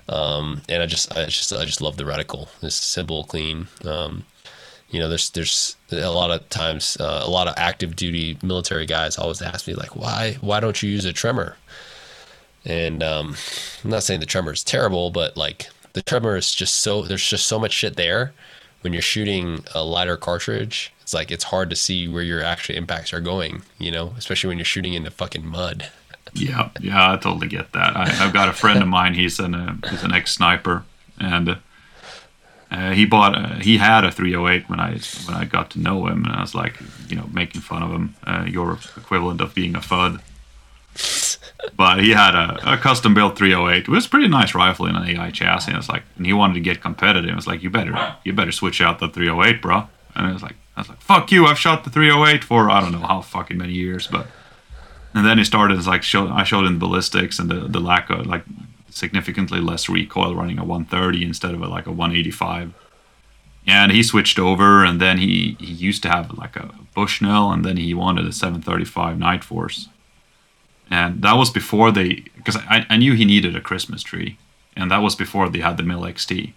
Um, 0.09 0.62
and 0.68 0.83
I 0.83 0.87
just, 0.87 1.16
I 1.16 1.27
just, 1.27 1.53
I 1.53 1.64
just 1.64 1.81
love 1.81 1.97
the 1.97 2.05
reticle. 2.05 2.49
It's 2.62 2.77
simple, 2.77 3.24
clean. 3.24 3.66
Um, 3.85 4.24
you 4.91 5.01
know, 5.01 5.09
there's, 5.09 5.31
there's 5.31 5.77
a 5.91 6.11
lot 6.11 6.31
of 6.31 6.49
times, 6.49 6.97
uh, 7.01 7.22
a 7.24 7.31
lot 7.31 7.49
of 7.49 7.55
active 7.57 7.97
duty 7.97 8.39
military 8.43 8.87
guys 8.87 9.18
always 9.18 9.43
ask 9.43 9.66
me 9.66 9.74
like, 9.74 9.97
why, 9.97 10.37
why 10.41 10.61
don't 10.61 10.81
you 10.83 10.89
use 10.89 11.05
a 11.05 11.12
tremor? 11.12 11.57
And 12.64 13.03
um, 13.03 13.37
I'm 13.85 13.91
not 13.91 14.03
saying 14.03 14.20
the 14.20 14.27
tremor 14.27 14.53
is 14.53 14.64
terrible, 14.64 15.11
but 15.11 15.37
like 15.37 15.68
the 15.93 16.03
tremor 16.03 16.37
is 16.37 16.53
just 16.55 16.77
so 16.77 17.03
there's 17.03 17.27
just 17.27 17.47
so 17.47 17.59
much 17.59 17.72
shit 17.72 17.97
there. 17.97 18.33
When 18.83 18.93
you're 18.93 19.03
shooting 19.03 19.64
a 19.74 19.83
lighter 19.83 20.16
cartridge, 20.16 20.93
it's 21.01 21.14
like 21.14 21.31
it's 21.31 21.45
hard 21.45 21.70
to 21.70 21.77
see 21.77 22.09
where 22.09 22.22
your 22.22 22.43
actual 22.43 22.74
impacts 22.74 23.12
are 23.12 23.20
going. 23.20 23.62
You 23.79 23.93
know, 23.93 24.14
especially 24.18 24.49
when 24.49 24.59
you're 24.59 24.64
shooting 24.64 24.95
into 24.95 25.11
fucking 25.11 25.47
mud. 25.47 25.91
Yeah, 26.39 26.70
yeah, 26.80 27.12
I 27.12 27.16
totally 27.16 27.49
get 27.49 27.72
that. 27.72 27.97
I, 27.97 28.24
I've 28.24 28.32
got 28.32 28.49
a 28.49 28.53
friend 28.53 28.82
of 28.82 28.89
mine. 28.89 29.14
He's 29.14 29.39
an 29.39 29.55
uh, 29.55 29.76
he's 29.91 30.03
an 30.03 30.12
ex 30.12 30.32
sniper, 30.32 30.84
and 31.18 31.59
uh, 32.70 32.91
he 32.91 33.07
bought 33.07 33.37
a, 33.37 33.62
he 33.62 33.78
had 33.78 34.05
a 34.05 34.11
308 34.11 34.68
when 34.68 34.80
I 34.80 34.99
when 35.26 35.37
I 35.37 35.45
got 35.45 35.70
to 35.70 35.80
know 35.80 36.07
him, 36.07 36.24
and 36.24 36.34
I 36.34 36.41
was 36.41 36.55
like, 36.55 36.78
you 37.09 37.16
know, 37.16 37.28
making 37.32 37.61
fun 37.61 37.82
of 37.82 37.91
him. 37.91 38.14
Uh, 38.24 38.45
your 38.49 38.78
equivalent 38.97 39.41
of 39.41 39.55
being 39.55 39.74
a 39.74 39.80
fud. 39.80 40.20
But 41.76 42.01
he 42.01 42.11
had 42.11 42.34
a, 42.34 42.74
a 42.74 42.76
custom 42.76 43.12
built 43.12 43.37
308. 43.37 43.82
It 43.82 43.89
was 43.89 44.07
a 44.07 44.09
pretty 44.09 44.28
nice 44.28 44.55
rifle 44.55 44.87
in 44.87 44.97
an 44.97 45.07
AI 45.07 45.30
chassis. 45.30 45.70
And 45.70 45.78
it's 45.78 45.89
like, 45.89 46.05
and 46.16 46.24
he 46.24 46.32
wanted 46.32 46.55
to 46.55 46.61
get 46.61 46.80
competitive. 46.80 47.37
It's 47.37 47.47
like, 47.47 47.62
you 47.62 47.70
better 47.70 48.16
you 48.24 48.32
better 48.32 48.53
switch 48.53 48.80
out 48.80 48.99
the 48.99 49.09
308, 49.09 49.61
bro. 49.61 49.89
And 50.14 50.30
it 50.30 50.32
was 50.32 50.43
like, 50.43 50.55
I 50.76 50.80
was 50.80 50.89
like, 50.89 51.01
fuck 51.01 51.32
you. 51.32 51.47
I've 51.47 51.59
shot 51.59 51.84
the 51.84 51.91
308 51.91 52.45
for 52.45 52.70
I 52.70 52.80
don't 52.80 52.93
know 52.93 53.07
how 53.07 53.20
fucking 53.20 53.59
many 53.59 53.72
years, 53.72 54.07
but. 54.07 54.26
And 55.17 55.25
then 55.25 55.39
he 55.39 55.45
started 55.45 55.79
as 55.79 55.87
like 55.87 56.03
show, 56.03 56.29
I 56.29 56.45
showed 56.45 56.67
him 56.67 56.79
ballistics 56.79 57.39
and 57.39 57.51
the, 57.51 57.67
the 57.67 57.81
lack 57.81 58.11
of 58.11 58.27
like 58.27 58.45
significantly 58.91 59.61
less 59.61 59.89
recoil 59.89 60.37
running 60.37 60.59
a 60.59 60.64
130 60.64 61.25
instead 61.25 61.55
of 61.55 61.62
a, 61.62 61.69
like 61.69 61.87
a 61.87 61.91
185. 61.91 62.75
And 63.67 63.93
he 63.93 64.03
switched 64.03 64.39
over 64.39 64.85
and 64.85 65.01
then 65.01 65.17
he, 65.17 65.57
he 65.59 65.73
used 65.73 66.03
to 66.03 66.11
have 66.11 66.37
like 66.37 66.55
a 66.55 66.69
Bushnell 66.95 67.51
and 67.51 67.64
then 67.64 67.79
he 67.79 67.95
wanted 67.95 68.27
a 68.27 68.33
735 68.33 69.17
Nightforce. 69.17 69.89
And 70.91 71.23
that 71.23 71.39
was 71.39 71.49
before 71.49 71.91
they, 71.91 72.25
because 72.37 72.57
I, 72.57 72.85
I 72.91 72.99
knew 72.99 73.14
he 73.14 73.25
needed 73.25 73.57
a 73.57 73.62
Christmas 73.62 74.03
tree. 74.03 74.37
And 74.77 74.91
that 74.91 74.99
was 74.99 75.14
before 75.14 75.49
they 75.49 75.61
had 75.61 75.79
the 75.79 75.83
Mil-XT. 75.83 76.53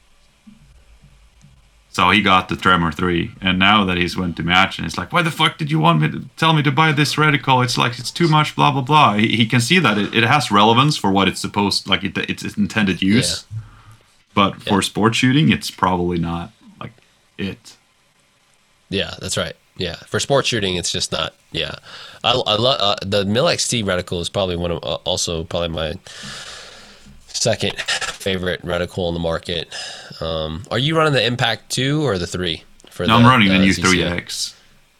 So 1.91 2.11
he 2.11 2.21
got 2.21 2.49
the 2.49 2.55
Tremor 2.55 2.91
3, 2.91 3.31
and 3.41 3.57
now 3.57 3.83
that 3.85 3.97
he's 3.97 4.15
went 4.15 4.37
to 4.37 4.43
match, 4.43 4.77
and 4.77 4.85
it's 4.85 4.95
like, 4.97 5.11
why 5.11 5.23
the 5.23 5.31
fuck 5.31 5.57
did 5.57 5.71
you 5.71 5.79
want 5.79 6.01
me 6.01 6.09
to 6.11 6.23
tell 6.37 6.53
me 6.53 6.61
to 6.61 6.71
buy 6.71 6.91
this 6.91 7.15
reticle? 7.15 7.63
It's 7.63 7.79
like 7.79 7.97
it's 7.97 8.11
too 8.11 8.27
much, 8.27 8.55
blah 8.55 8.71
blah 8.71 8.81
blah. 8.81 9.13
He, 9.15 9.35
he 9.35 9.45
can 9.47 9.59
see 9.59 9.79
that 9.79 9.97
it, 9.97 10.13
it 10.13 10.23
has 10.23 10.51
relevance 10.51 10.97
for 10.97 11.09
what 11.11 11.27
it's 11.27 11.41
supposed, 11.41 11.87
like 11.89 12.03
it, 12.03 12.15
it's 12.17 12.43
intended 12.57 13.01
use, 13.01 13.43
but 14.35 14.61
for 14.61 14.75
Yeah. 14.75 14.79
sport 14.81 15.15
shooting, 15.15 15.51
it's 15.51 15.71
probably 15.71 16.19
not 16.19 16.51
like 16.79 16.93
it. 17.39 17.75
Yeah, 18.89 19.15
that's 19.19 19.35
right. 19.35 19.55
Yeah, 19.75 19.95
for 19.95 20.19
sports 20.19 20.47
shooting, 20.47 20.75
it's 20.75 20.91
just 20.91 21.11
not. 21.11 21.33
Yeah, 21.51 21.73
I, 22.23 22.31
I 22.33 22.55
love 22.55 22.77
uh, 22.81 22.95
the 23.01 23.23
Mil-XT 23.25 23.83
reticle 23.85 24.19
is 24.21 24.29
probably 24.29 24.57
one 24.57 24.71
of 24.71 24.83
uh, 24.83 24.95
also 25.05 25.43
probably 25.45 25.69
my 25.69 25.93
second 27.35 27.79
favorite 27.79 28.61
reticle 28.63 29.07
on 29.07 29.13
the 29.13 29.19
market. 29.19 29.73
Um, 30.21 30.63
are 30.71 30.79
you 30.79 30.97
running 30.97 31.13
the 31.13 31.25
Impact 31.25 31.69
two 31.69 32.03
or 32.05 32.17
the 32.17 32.27
three? 32.27 32.63
For 32.89 33.05
Now 33.05 33.17
I'm 33.17 33.25
running 33.25 33.47
the 33.47 33.55
uh, 33.55 33.59
new 33.59 33.71
ZCO? 33.71 34.17
3X. 34.19 34.55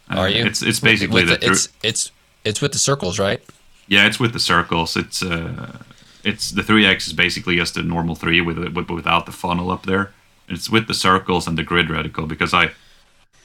Are 0.10 0.30
you? 0.30 0.46
It's 0.46 0.62
it's 0.64 0.80
basically 0.80 1.24
With 1.26 1.40
the, 1.42 1.46
thir- 1.46 1.52
it's 1.52 1.70
it's 1.84 2.12
it's 2.44 2.62
with 2.62 2.72
the 2.72 2.80
circles, 2.80 3.20
right? 3.20 3.42
Yeah, 3.88 4.08
it's 4.08 4.20
with 4.20 4.34
the 4.34 4.40
circles. 4.40 4.96
It's 4.96 5.22
uh, 5.22 5.78
it's 6.24 6.52
the 6.52 6.62
3x 6.62 7.08
is 7.08 7.14
basically 7.14 7.56
just 7.58 7.78
a 7.78 7.84
normal 7.84 8.16
three 8.16 8.42
with, 8.42 8.58
it- 8.58 8.90
without 8.90 9.26
the 9.26 9.32
funnel 9.32 9.70
up 9.72 9.86
there. 9.86 10.12
It's 10.48 10.70
with 10.70 10.88
the 10.88 10.94
circles 10.94 11.48
and 11.48 11.58
the 11.58 11.64
grid 11.64 11.88
reticle 11.90 12.28
because 12.28 12.54
I, 12.54 12.72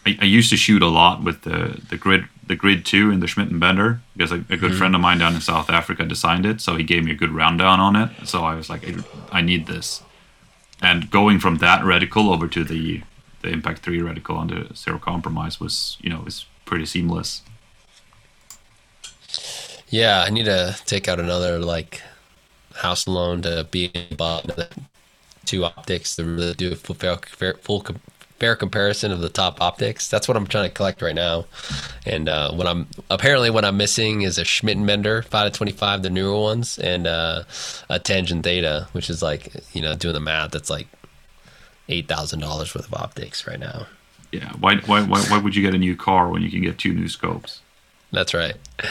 I 0.07 0.19
I 0.21 0.25
used 0.25 0.51
to 0.51 0.57
shoot 0.57 0.83
a 0.83 0.89
lot 0.89 1.23
with 1.23 1.43
the 1.43 1.81
the 1.91 1.97
grid 1.99 2.25
the 2.47 2.57
grid 2.57 2.85
two 2.85 3.11
in 3.11 3.21
the 3.21 3.27
Schmidt 3.27 3.49
and 3.49 3.61
Bender 3.61 4.01
because 4.17 4.33
a, 4.33 4.37
a 4.37 4.39
good 4.39 4.59
mm-hmm. 4.59 4.77
friend 4.79 4.95
of 4.95 5.01
mine 5.01 5.19
down 5.19 5.35
in 5.35 5.41
South 5.41 5.71
Africa 5.71 6.05
designed 6.05 6.47
it, 6.47 6.61
so 6.61 6.77
he 6.77 6.85
gave 6.85 7.05
me 7.05 7.13
a 7.13 7.15
good 7.15 7.33
rundown 7.33 7.81
on 7.81 7.97
it. 7.97 8.11
So 8.25 8.45
I 8.45 8.55
was 8.55 8.69
like, 8.69 8.87
I, 8.87 8.95
I 9.33 9.41
need 9.41 9.67
this, 9.67 10.03
and 10.83 11.11
going 11.11 11.39
from 11.39 11.59
that 11.59 11.83
reticle 11.83 12.33
over 12.33 12.49
to 12.49 12.65
the 12.65 13.03
the 13.43 13.51
Impact 13.51 13.83
three 13.83 14.01
reticle 14.01 14.37
on 14.37 14.49
the 14.49 14.75
zero 14.75 14.99
compromise 14.99 15.61
was 15.61 15.99
you 16.01 16.11
know 16.11 16.21
was 16.21 16.47
pretty 16.65 16.87
seamless. 16.87 17.43
Yeah, 19.89 20.25
I 20.27 20.31
need 20.31 20.47
to 20.47 20.77
take 20.87 21.09
out 21.09 21.21
another 21.21 21.59
like 21.59 22.03
house 22.77 23.07
loan 23.07 23.43
to 23.43 23.67
be 23.71 23.93
about 24.11 24.51
two 25.45 25.65
optics 25.65 26.17
to 26.17 26.25
really 26.25 26.55
do 26.55 26.73
a 26.73 26.77
full 26.77 26.97
full 26.97 27.81
fair 28.39 28.57
comparison 28.57 29.13
of 29.13 29.21
the 29.21 29.29
top 29.29 29.61
optics. 29.61 30.09
That's 30.09 30.27
what 30.27 30.37
I'm 30.37 30.47
trying 30.47 30.69
to 30.69 30.75
collect 30.75 31.03
right 31.03 31.15
now. 31.15 31.47
And 32.05 32.29
uh, 32.29 32.53
what 32.53 32.67
I'm 32.67 32.87
apparently 33.11 33.51
what 33.51 33.65
I'm 33.65 33.77
missing 33.77 34.23
is 34.23 34.39
a 34.39 34.45
Schmidt 34.45 34.77
and 34.77 34.87
Bender 34.87 35.23
5 35.23 35.53
to 35.53 35.57
25, 35.57 36.03
the 36.03 36.11
newer 36.11 36.41
ones, 36.41 36.79
and 36.79 37.07
uh, 37.07 37.45
a 37.89 37.99
Tangent 37.99 38.45
Theta, 38.45 38.89
which 38.93 39.09
is 39.09 39.23
like 39.23 39.53
you 39.73 39.81
know 39.83 39.95
doing 39.95 40.15
the 40.15 40.21
math. 40.21 40.51
That's 40.51 40.71
like 40.71 40.89
eight 41.89 42.09
thousand 42.09 42.41
dollars 42.41 42.75
worth 42.75 42.87
of 42.87 42.95
optics 42.95 43.47
right 43.47 43.61
now. 43.61 43.87
Yeah, 44.33 44.53
why, 44.59 44.77
why 44.79 45.03
why 45.03 45.21
why 45.23 45.39
would 45.39 45.55
you 45.55 45.63
get 45.63 45.75
a 45.75 45.79
new 45.79 45.97
car 45.97 46.29
when 46.29 46.43
you 46.43 46.51
can 46.51 46.63
get 46.63 46.79
two 46.79 46.93
new 46.93 47.09
scopes? 47.09 47.61
That's 48.13 48.35
right. 48.35 48.57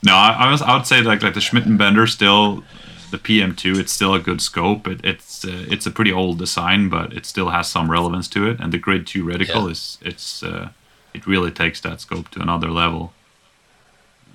No, 0.00 0.14
I, 0.14 0.30
I 0.30 0.50
was 0.52 0.62
I 0.62 0.76
would 0.76 0.86
say 0.86 1.02
like 1.02 1.22
like 1.22 1.34
the 1.34 1.40
Schmidt 1.40 1.66
and 1.66 1.76
Bender 1.76 2.06
still 2.06 2.62
the 3.10 3.18
PM2 3.18 3.78
it's 3.78 3.92
still 3.92 4.14
a 4.14 4.18
good 4.20 4.40
scope. 4.40 4.86
It, 4.88 5.00
it's 5.04 5.44
uh, 5.44 5.64
it's 5.70 5.86
a 5.86 5.90
pretty 5.90 6.12
old 6.12 6.38
design, 6.38 6.88
but 6.88 7.12
it 7.12 7.26
still 7.26 7.50
has 7.50 7.68
some 7.68 7.90
relevance 7.90 8.28
to 8.28 8.48
it. 8.48 8.60
And 8.60 8.72
the 8.72 8.78
Grid 8.78 9.06
2 9.06 9.24
reticle 9.24 9.64
Yeah. 9.66 9.70
is 9.72 9.98
it's 10.02 10.42
uh, 10.42 10.70
it 11.14 11.26
really 11.26 11.50
takes 11.50 11.80
that 11.80 12.00
scope 12.00 12.28
to 12.30 12.40
another 12.40 12.70
level. 12.70 13.12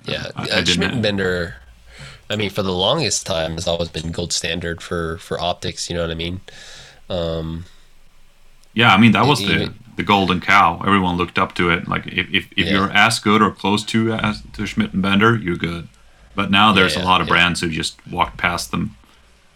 Yeah, 0.04 0.26
I- 0.36 0.48
I 0.48 0.58
uh, 0.60 1.00
Bender. 1.00 1.56
I 2.30 2.36
mean, 2.36 2.50
for 2.50 2.62
the 2.62 2.72
longest 2.72 3.26
time, 3.26 3.52
has 3.52 3.66
always 3.68 3.88
been 3.90 4.10
gold 4.10 4.32
standard 4.32 4.82
for 4.82 5.18
for 5.18 5.40
optics. 5.40 5.88
You 5.88 5.96
know 5.96 6.02
what 6.02 6.10
I 6.10 6.14
mean? 6.14 6.40
Um, 7.08 7.64
Yeah, 8.74 8.92
I 8.92 8.98
mean 8.98 9.12
that 9.12 9.26
was 9.26 9.38
the 9.40 9.72
the 9.96 10.02
golden 10.02 10.40
cow. 10.40 10.80
Everyone 10.84 11.16
looked 11.16 11.38
up 11.38 11.54
to 11.54 11.70
it. 11.70 11.86
Like 11.86 12.06
if 12.06 12.26
if, 12.32 12.44
if 12.56 12.66
Yeah. 12.66 12.72
you're 12.72 12.90
as 12.90 13.18
good 13.20 13.40
or 13.42 13.50
close 13.52 13.84
to 13.84 14.12
as 14.14 14.42
to 14.54 14.66
Schmidt 14.66 14.92
and 14.94 15.02
Bender, 15.02 15.36
you're 15.36 15.56
good. 15.56 15.88
But 16.34 16.50
now 16.50 16.72
there's 16.72 16.96
Yeah, 16.96 17.04
a 17.04 17.06
lot 17.06 17.20
of 17.20 17.26
yeah. 17.28 17.34
brands 17.34 17.60
who 17.60 17.68
just 17.68 17.96
walked 18.10 18.36
past 18.36 18.70
them, 18.70 18.96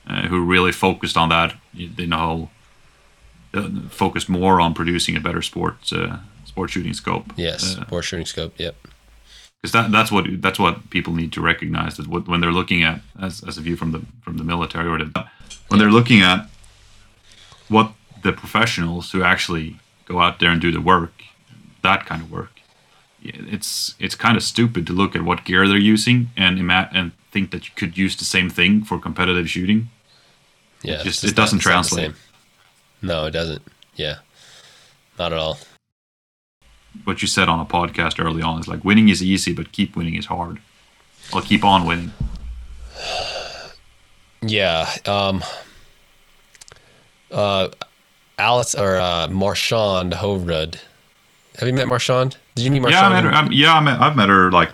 uh, 0.06 0.22
who 0.28 0.44
really 0.44 0.72
focused 0.72 1.16
on 1.16 1.28
that. 1.30 1.54
You 1.74 2.06
know, 2.06 2.50
uh, 3.54 3.68
focused 3.90 4.28
more 4.28 4.60
on 4.60 4.74
producing 4.74 5.16
a 5.16 5.20
better 5.20 5.42
sports 5.42 5.92
uh, 5.92 6.18
sport 6.44 6.70
shooting 6.70 6.94
scope. 6.94 7.32
yes, 7.36 7.76
Uh, 7.78 7.84
for 7.84 8.02
shooting 8.02 8.26
scope. 8.26 8.54
Yep. 8.58 8.76
because 9.60 9.72
that 9.72 9.90
that's 9.90 10.10
what 10.12 10.24
that's 10.42 10.58
what 10.58 10.88
people 10.90 11.12
need 11.14 11.32
to 11.32 11.40
recognize 11.40 11.96
that 11.96 12.06
what, 12.06 12.28
when 12.28 12.40
they're 12.40 12.52
looking 12.60 12.82
at 12.84 13.00
as, 13.20 13.42
as 13.48 13.58
a 13.58 13.60
view 13.60 13.76
from 13.76 13.90
the 13.92 14.00
from 14.22 14.36
the 14.38 14.44
military 14.44 14.88
or 14.88 14.98
the, 14.98 15.24
when 15.68 15.78
they're 15.80 15.90
looking 15.98 16.20
at 16.22 16.48
what 17.68 17.92
the 18.22 18.32
professionals 18.32 19.12
who 19.12 19.22
actually 19.22 19.76
go 20.06 20.20
out 20.20 20.38
there 20.38 20.50
and 20.50 20.60
do 20.60 20.70
the 20.72 20.80
work 20.80 21.12
that 21.82 22.06
kind 22.06 22.22
of 22.22 22.30
work 22.30 22.57
it's 23.22 23.94
it's 23.98 24.14
kind 24.14 24.36
of 24.36 24.42
stupid 24.42 24.86
to 24.86 24.92
look 24.92 25.16
at 25.16 25.22
what 25.22 25.44
gear 25.44 25.66
they're 25.68 25.76
using 25.76 26.30
and 26.36 26.58
ima- 26.58 26.88
and 26.92 27.12
think 27.32 27.50
that 27.50 27.66
you 27.68 27.74
could 27.74 27.98
use 27.98 28.16
the 28.16 28.24
same 28.24 28.48
thing 28.50 28.82
for 28.84 28.98
competitive 28.98 29.48
shooting 29.50 29.88
Yeah, 30.82 31.02
just- 31.02 31.24
it 31.24 31.34
doesn't 31.36 31.58
not 31.58 31.62
translate. 31.62 32.12
No, 33.02 33.26
it 33.26 33.30
doesn't. 33.32 33.62
Yeah, 33.96 34.16
not 35.18 35.32
at 35.32 35.38
all. 35.38 35.58
what 37.04 37.20
you 37.22 37.28
said 37.28 37.48
on 37.48 37.60
a 37.60 37.64
podcast 37.64 38.18
early 38.24 38.42
on 38.42 38.60
is 38.60 38.68
like 38.68 38.84
winning 38.84 39.08
is 39.08 39.22
easy 39.22 39.52
but 39.52 39.72
keep 39.72 39.94
winning 39.96 40.14
is 40.14 40.26
hard 40.26 40.58
I'll 41.32 41.42
keep 41.42 41.64
on 41.64 41.84
winning 41.86 42.12
Yeah. 44.42 44.88
Um. 45.04 45.42
Uh, 47.30 47.68
Alice 48.38 48.74
or 48.74 48.96
uh, 48.96 49.26
Marchand 49.28 50.12
Hovrud. 50.12 50.78
Have 51.59 51.68
you 51.68 51.74
met 51.74 51.88
Marchand? 51.88 52.36
Did 52.54 52.64
you 52.64 52.70
meet 52.70 52.80
Marchand? 52.80 53.12
yeah 53.12 53.18
I 53.18 53.22
met 53.22 53.24
her 53.24 53.30
I'm, 53.30 53.52
yeah 53.52 53.74
I 53.74 53.80
met, 53.80 54.00
I've 54.00 54.16
met 54.16 54.28
her 54.28 54.50
like 54.50 54.70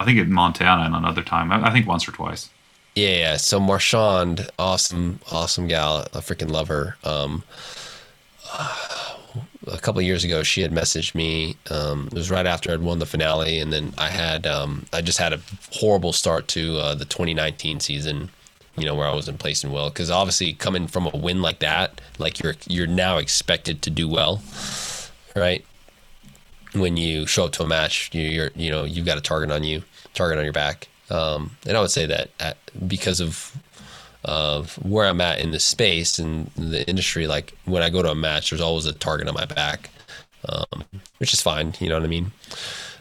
I 0.00 0.04
think 0.04 0.18
in 0.18 0.32
Montana 0.32 0.82
and 0.84 0.94
another 0.94 1.22
time 1.22 1.52
I, 1.52 1.68
I 1.68 1.72
think 1.72 1.86
once 1.86 2.08
or 2.08 2.12
twice 2.12 2.50
Yeah, 2.94 3.08
yeah. 3.08 3.36
So 3.36 3.58
Marchand, 3.58 4.48
awesome, 4.58 5.18
awesome 5.32 5.66
gal. 5.66 6.06
I 6.14 6.18
freaking 6.18 6.50
love 6.50 6.68
her. 6.68 6.96
Um, 7.02 7.42
a 9.66 9.78
couple 9.78 9.98
of 9.98 10.06
years 10.06 10.24
ago, 10.24 10.42
she 10.42 10.60
had 10.62 10.70
messaged 10.70 11.14
me. 11.14 11.56
Um, 11.70 12.06
it 12.08 12.14
was 12.14 12.30
right 12.30 12.46
after 12.46 12.72
I'd 12.72 12.80
won 12.80 12.98
the 12.98 13.06
finale, 13.06 13.58
and 13.58 13.72
then 13.72 13.94
I 13.98 14.08
had 14.10 14.46
um, 14.46 14.86
I 14.92 15.00
just 15.00 15.18
had 15.18 15.32
a 15.32 15.40
horrible 15.72 16.12
start 16.12 16.48
to 16.48 16.78
uh, 16.78 16.94
the 16.94 17.04
2019 17.04 17.80
season. 17.80 18.30
You 18.76 18.86
know 18.86 18.94
where 18.94 19.06
I 19.06 19.14
wasn't 19.14 19.38
placing 19.38 19.70
well 19.70 19.88
because 19.88 20.10
obviously 20.10 20.52
coming 20.52 20.86
from 20.86 21.06
a 21.06 21.16
win 21.16 21.42
like 21.42 21.60
that, 21.60 22.00
like 22.18 22.42
you're 22.42 22.54
you're 22.66 22.86
now 22.86 23.18
expected 23.18 23.82
to 23.82 23.90
do 23.90 24.08
well, 24.08 24.42
right? 25.36 25.64
When 26.74 26.96
you 26.96 27.26
show 27.26 27.44
up 27.44 27.52
to 27.52 27.62
a 27.62 27.66
match, 27.66 28.10
you, 28.12 28.22
you're 28.22 28.50
you 28.56 28.70
know 28.70 28.84
you've 28.84 29.06
got 29.06 29.18
a 29.18 29.20
target 29.20 29.50
on 29.50 29.64
you, 29.64 29.82
target 30.12 30.38
on 30.38 30.44
your 30.44 30.52
back, 30.52 30.88
um, 31.10 31.56
and 31.66 31.76
I 31.76 31.80
would 31.80 31.90
say 31.90 32.06
that 32.06 32.30
at, 32.40 32.56
because 32.88 33.20
of 33.20 33.56
of 34.24 34.74
where 34.76 35.06
I'm 35.06 35.20
at 35.20 35.38
in 35.38 35.50
the 35.50 35.60
space 35.60 36.18
and 36.18 36.50
the 36.56 36.88
industry, 36.88 37.26
like 37.26 37.56
when 37.66 37.82
I 37.82 37.90
go 37.90 38.02
to 38.02 38.10
a 38.10 38.14
match, 38.14 38.50
there's 38.50 38.62
always 38.62 38.86
a 38.86 38.92
target 38.92 39.28
on 39.28 39.34
my 39.34 39.44
back, 39.44 39.90
um, 40.48 40.84
which 41.18 41.32
is 41.32 41.40
fine. 41.40 41.74
You 41.78 41.88
know 41.88 41.96
what 41.96 42.04
I 42.04 42.08
mean? 42.08 42.32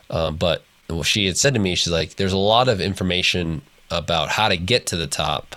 Um, 0.10 0.36
but 0.36 0.64
well, 0.90 1.04
she 1.04 1.26
had 1.26 1.38
said 1.38 1.54
to 1.54 1.60
me, 1.60 1.76
she's 1.76 1.94
like, 1.94 2.16
there's 2.16 2.34
a 2.34 2.38
lot 2.38 2.68
of 2.68 2.82
information 2.82 3.62
about 3.90 4.30
how 4.30 4.50
to 4.50 4.58
get 4.58 4.88
to 4.88 4.98
the 4.98 5.08
top, 5.08 5.56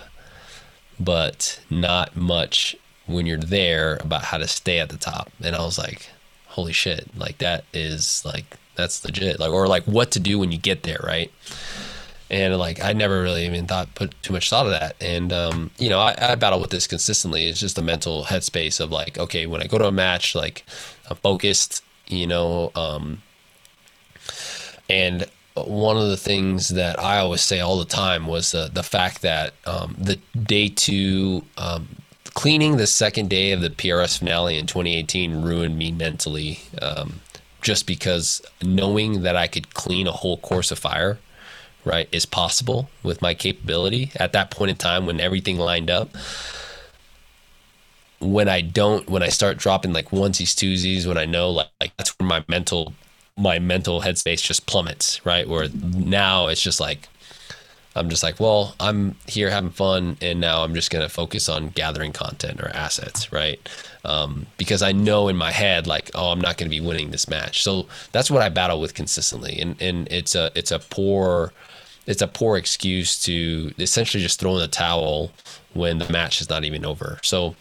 but 1.01 1.61
not 1.69 2.17
much 2.17 2.77
when 3.07 3.27
you're 3.27 3.39
there 3.39 3.97
about 3.97 4.25
how 4.25 4.39
to 4.39 4.49
stay 4.49 4.79
at 4.79 4.89
the 4.89 4.97
top. 4.97 5.31
And 5.43 5.57
I 5.57 5.61
was 5.61 5.79
like, 5.79 6.09
holy 6.57 6.73
shit, 6.73 7.09
like 7.17 7.39
that 7.39 7.65
is 7.73 8.25
like, 8.25 8.57
that's 8.75 9.05
legit. 9.05 9.39
Like, 9.39 9.51
or 9.51 9.69
like 9.69 9.85
what 9.85 10.11
to 10.13 10.21
do 10.21 10.39
when 10.39 10.51
you 10.53 10.59
get 10.59 10.83
there, 10.83 11.01
right? 11.03 11.31
and 12.31 12.57
like 12.59 12.83
I 12.83 12.93
never 12.93 13.23
really 13.23 13.47
even 13.47 13.67
thought 13.67 13.95
put 13.95 14.15
too 14.23 14.33
much 14.33 14.51
thought 14.51 14.67
of 14.67 14.73
that. 14.73 14.97
And 15.01 15.33
um, 15.33 15.71
you 15.79 15.89
know, 15.89 16.01
I, 16.01 16.33
I, 16.33 16.35
battle 16.35 16.61
with 16.61 16.71
this 16.71 16.87
consistently. 16.87 17.47
It's 17.47 17.61
just 17.61 17.77
the 17.77 17.83
mental 17.83 18.25
headspace 18.25 18.81
of 18.81 18.91
like, 18.91 19.19
okay, 19.19 19.47
when 19.47 19.63
I 19.63 19.67
go 19.67 19.79
to 19.79 19.87
a 19.87 19.93
match, 19.93 20.35
like 20.35 20.65
I'm 21.09 21.17
focused, 21.17 21.83
you 22.09 22.27
know. 22.27 22.73
Um, 22.75 23.23
and 24.89 25.27
one 25.55 25.97
of 25.97 26.09
the 26.09 26.17
things 26.17 26.71
that 26.71 26.99
I 26.99 27.19
always 27.19 27.43
say 27.43 27.61
all 27.61 27.79
the 27.79 27.85
time 27.85 28.27
was 28.27 28.55
uh, 28.55 28.69
the 28.73 28.83
fact 28.83 29.23
that 29.23 29.55
um, 29.65 29.95
the 29.99 30.17
day 30.37 30.69
two 30.69 31.45
um, 31.57 31.89
cleaning 32.37 32.77
the 32.77 32.87
second 32.87 33.31
day 33.31 33.51
of 33.51 33.63
the 33.63 33.71
PRS 33.71 34.19
finale 34.19 34.59
in 34.59 34.67
2018 34.67 35.43
ruined 35.43 35.77
me 35.77 35.91
mentally. 35.91 36.61
Um, 36.81 37.21
just 37.63 37.87
because 37.87 38.43
knowing 38.63 39.23
that 39.23 39.35
I 39.35 39.49
could 39.49 39.75
clean 39.75 40.07
a 40.07 40.13
whole 40.13 40.37
course 40.37 40.71
of 40.71 40.79
fire 40.79 41.19
right, 41.87 42.09
is 42.13 42.27
possible 42.27 42.91
with 43.03 43.23
my 43.23 43.33
capability 43.33 44.11
at 44.17 44.33
that 44.33 44.51
point 44.51 44.71
in 44.71 44.77
time 44.77 45.07
when 45.07 45.21
everything 45.21 45.57
lined 45.57 45.89
up. 45.89 46.11
When 48.19 48.49
I 48.49 48.61
don't, 48.61 49.09
when 49.09 49.23
I 49.23 49.29
start 49.29 49.57
dropping 49.57 49.93
like 49.93 50.11
onesies, 50.11 50.55
twosies, 50.55 51.07
when 51.07 51.17
I 51.17 51.25
know 51.25 51.51
like, 51.51 51.69
like 51.81 51.97
that's 51.97 52.19
where 52.19 52.29
my 52.29 52.45
mental, 52.49 52.93
my 53.37 53.59
mental 53.59 54.01
headspace 54.01 54.43
just 54.43 54.67
plummets, 54.67 55.25
right? 55.25 55.49
Where 55.49 55.69
now 55.69 56.49
it's 56.49 56.63
just 56.63 56.81
like, 56.81 57.09
I'm 57.97 58.11
just 58.11 58.23
like, 58.23 58.39
well, 58.39 58.75
I'm 58.79 59.17
here 59.27 59.51
having 59.51 59.71
fun, 59.71 60.19
and 60.21 60.41
now 60.41 60.63
I'm 60.63 60.75
just 60.75 60.91
gonna 60.91 61.09
focus 61.09 61.49
on 61.49 61.71
gathering 61.71 62.13
content 62.13 62.61
or 62.61 62.69
assets, 62.69 63.33
right? 63.33 63.59
Um, 64.05 64.47
because 64.59 64.83
I 64.83 64.93
know 64.93 65.29
in 65.29 65.37
my 65.37 65.51
head, 65.51 65.87
like, 65.87 66.11
oh, 66.15 66.31
I'm 66.31 66.41
not 66.41 66.59
gonna 66.59 66.71
be 66.71 66.81
winning 66.81 67.11
this 67.11 67.29
match. 67.29 67.63
So 67.63 67.87
that's 68.13 68.31
what 68.31 68.43
I 68.43 68.49
battle 68.51 68.81
with 68.81 68.95
consistently, 68.95 69.59
and 69.61 69.81
and 69.81 70.07
it's 70.11 70.35
a 70.35 70.51
it's 70.55 70.71
a 70.71 70.79
poor 70.79 71.53
it's 72.07 72.23
a 72.23 72.29
poor 72.29 72.57
excuse 72.57 73.21
to 73.25 73.73
essentially 73.79 74.23
just 74.23 74.39
throw 74.39 74.55
in 74.55 74.61
the 74.61 74.69
towel 74.69 75.33
when 75.75 75.99
the 75.99 76.11
match 76.11 76.41
is 76.41 76.49
not 76.49 76.65
even 76.65 76.85
over. 76.85 77.19
So, 77.23 77.57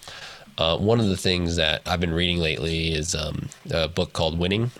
uh, 0.58 0.78
one 0.78 1.00
of 1.00 1.08
the 1.08 1.18
things 1.18 1.56
that 1.56 1.82
I've 1.86 2.00
been 2.00 2.14
reading 2.14 2.38
lately 2.38 2.94
is 2.94 3.16
um, 3.16 3.50
a 3.72 3.88
book 3.88 4.14
called 4.14 4.38
Winning 4.40 4.72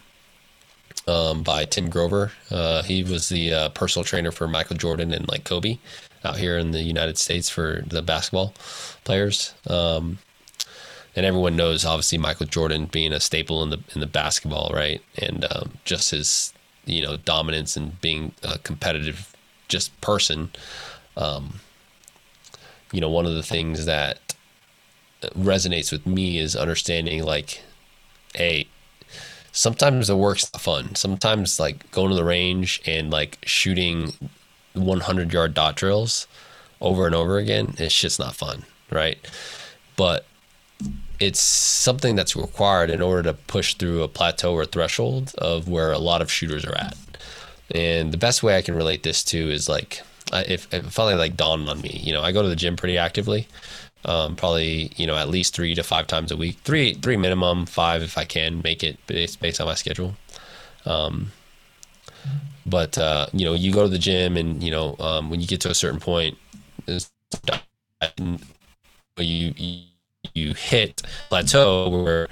um, 1.08 1.44
by 1.44 1.66
Tim 1.66 1.90
Grover. 1.90 2.32
Uh, 2.50 2.84
he 2.84 3.04
was 3.04 3.30
the 3.30 3.54
uh, 3.54 3.70
personal 3.70 4.04
trainer 4.04 4.32
for 4.32 4.48
Michael 4.48 4.78
Jordan 4.78 5.14
and 5.14 5.28
like 5.28 5.44
Kobe 5.44 5.78
out 6.24 6.38
here 6.38 6.58
in 6.58 6.72
the 6.72 6.82
United 6.82 7.18
States 7.18 7.50
for 7.50 7.84
the 7.86 8.02
basketball 8.02 8.54
players. 9.04 9.54
Um, 9.68 10.18
and 11.16 11.26
everyone 11.26 11.56
knows 11.56 11.86
obviously 11.86 12.18
Michael 12.18 12.48
Jordan 12.48 12.86
being 12.86 13.14
a 13.14 13.20
staple 13.20 13.64
in 13.64 13.70
the 13.70 13.80
in 13.94 14.02
the 14.02 14.08
basketball, 14.08 14.72
right? 14.74 15.02
And 15.18 15.46
um, 15.50 15.72
just 15.86 16.12
his 16.12 16.54
you 16.86 17.02
know 17.02 17.18
dominance 17.18 17.78
and 17.78 18.00
being 18.02 18.34
a 18.44 18.58
competitive 18.60 19.34
just 19.68 20.00
person, 20.02 20.52
um, 21.16 21.62
you 22.92 23.02
know, 23.02 23.10
one 23.10 23.26
of 23.26 23.34
the 23.34 23.44
things 23.44 23.86
that 23.86 24.36
resonates 25.38 25.92
with 25.92 26.06
me 26.06 26.38
is 26.38 26.56
understanding 26.56 27.24
like, 27.24 27.62
hey, 28.34 28.68
sometimes 29.56 30.08
the 30.08 30.18
work's 30.18 30.46
fun. 30.50 30.94
Sometimes 30.96 31.60
like 31.60 31.90
going 31.92 32.10
to 32.10 32.16
the 32.16 32.26
range 32.26 32.82
and 32.86 33.10
like 33.10 33.40
shooting 33.44 34.14
100 34.74 35.34
yard 35.34 35.54
dot 35.54 35.76
drills 35.76 36.28
over 36.82 37.06
and 37.06 37.16
over 37.16 37.38
again, 37.38 37.74
it's 37.78 38.00
just 38.00 38.20
not 38.20 38.36
fun, 38.36 38.64
right? 38.92 39.18
But 39.96 40.26
it's 41.20 41.40
something 41.40 42.16
that's 42.16 42.36
required 42.36 42.90
in 42.90 43.02
order 43.02 43.24
to 43.24 43.34
push 43.34 43.76
through 43.76 44.04
a 44.04 44.10
plateau 44.10 44.54
or 44.54 44.66
threshold 44.66 45.34
of 45.38 45.70
where 45.70 45.94
a 45.94 46.00
lot 46.00 46.22
of 46.22 46.30
shooters 46.30 46.66
are 46.66 46.76
at. 46.76 46.98
And 47.74 48.12
the 48.12 48.18
best 48.18 48.44
way 48.44 48.58
I 48.58 48.62
can 48.62 48.76
relate 48.76 49.04
this 49.04 49.24
to 49.26 49.38
is 49.38 49.70
like, 49.70 50.02
if, 50.34 50.68
if 50.74 50.86
it 50.86 50.92
finally 50.92 51.16
like 51.16 51.38
dawned 51.38 51.70
on 51.70 51.80
me, 51.80 52.02
you 52.04 52.12
know, 52.12 52.22
I 52.22 52.34
go 52.34 52.44
to 52.44 52.50
the 52.50 52.58
gym 52.58 52.76
pretty 52.76 52.98
actively, 52.98 53.48
um, 54.06 54.36
probably 54.36 54.92
you 54.96 55.08
know 55.08 55.16
at 55.16 55.30
least 55.30 55.56
three 55.56 55.76
to 55.76 55.84
five 55.84 56.08
times 56.08 56.32
a 56.32 56.38
week, 56.38 56.58
three 56.64 56.94
three 56.94 57.18
minimum, 57.18 57.66
five 57.66 58.02
if 58.02 58.18
I 58.18 58.26
can 58.26 58.62
make 58.64 58.84
it 58.84 58.98
based 59.08 59.40
based 59.40 59.60
on 59.60 59.68
my 59.68 59.76
schedule. 59.76 60.16
Um, 60.86 61.32
but 62.66 62.98
uh, 62.98 63.28
you 63.34 63.46
know, 63.46 63.54
you 63.54 63.72
go 63.72 63.84
to 63.84 63.90
the 63.90 64.00
gym, 64.00 64.38
and 64.38 64.64
you 64.64 64.72
know, 64.72 64.96
um, 65.00 65.30
when 65.30 65.42
you 65.42 65.48
get 65.48 65.62
to 65.62 65.70
a 65.70 65.76
certain 65.76 66.00
point, 66.00 66.38
you 69.18 69.54
you, 70.34 70.54
hit 70.54 71.02
plateau 71.30 71.90
where 71.90 72.28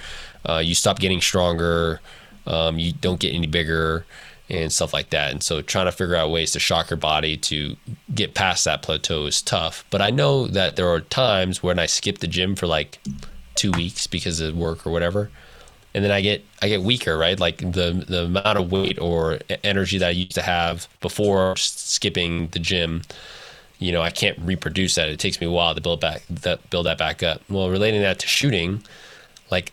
uh, 0.46 0.58
you 0.58 0.76
stop 0.76 1.00
getting 1.00 1.22
stronger, 1.22 2.02
um, 2.48 2.80
you 2.80 2.92
don't 2.94 3.20
get 3.20 3.34
any 3.34 3.48
bigger, 3.48 4.06
and 4.50 4.72
stuff 4.72 4.94
like 4.94 5.10
that. 5.12 5.32
And 5.32 5.42
so 5.42 5.62
trying 5.62 5.86
to 5.86 5.92
figure 5.92 6.16
out 6.16 6.32
ways 6.32 6.52
to 6.52 6.60
shock 6.60 6.90
your 6.90 6.98
body 6.98 7.38
to 7.38 7.76
get 8.14 8.34
past 8.34 8.66
that 8.66 8.82
plateau 8.82 9.26
is 9.26 9.42
tough. 9.42 9.86
But 9.90 10.02
I 10.02 10.10
know 10.10 10.48
that 10.48 10.76
there 10.76 10.90
are 10.90 11.02
times 11.02 11.64
when 11.64 11.80
I 11.80 11.86
skip 11.86 12.20
the 12.20 12.28
gym 12.28 12.56
for 12.56 12.68
like 12.68 13.00
two 13.56 13.72
weeks 13.72 14.08
because 14.08 14.40
of 14.40 14.56
work 14.56 14.86
or 14.86 14.92
whatever. 14.92 15.30
And 15.96 16.04
then 16.04 16.12
I 16.12 16.22
get 16.22 16.44
I 16.62 16.70
get 16.70 16.82
weaker, 16.82 17.18
right? 17.18 17.40
Like 17.40 17.58
the 17.58 18.04
the 18.08 18.26
amount 18.26 18.58
of 18.58 18.72
weight 18.72 19.00
or 19.00 19.40
energy 19.64 20.00
that 20.00 20.08
I 20.08 20.12
used 20.12 20.34
to 20.34 20.42
have 20.42 20.88
before 21.02 21.56
skipping 21.56 22.48
the 22.48 22.60
gym, 22.60 23.04
you 23.78 23.92
know, 23.92 24.02
I 24.02 24.10
can't 24.10 24.38
reproduce 24.40 24.96
that. 24.96 25.10
It 25.10 25.20
takes 25.20 25.40
me 25.40 25.46
a 25.46 25.52
while 25.52 25.76
to 25.76 25.82
build 25.82 26.02
back 26.02 26.24
that 26.30 26.68
build 26.72 26.88
that 26.88 26.98
back 26.98 27.22
up. 27.22 27.42
Well, 27.48 27.70
relating 27.70 28.02
that 28.02 28.18
to 28.20 28.28
shooting, 28.28 28.84
like 29.52 29.72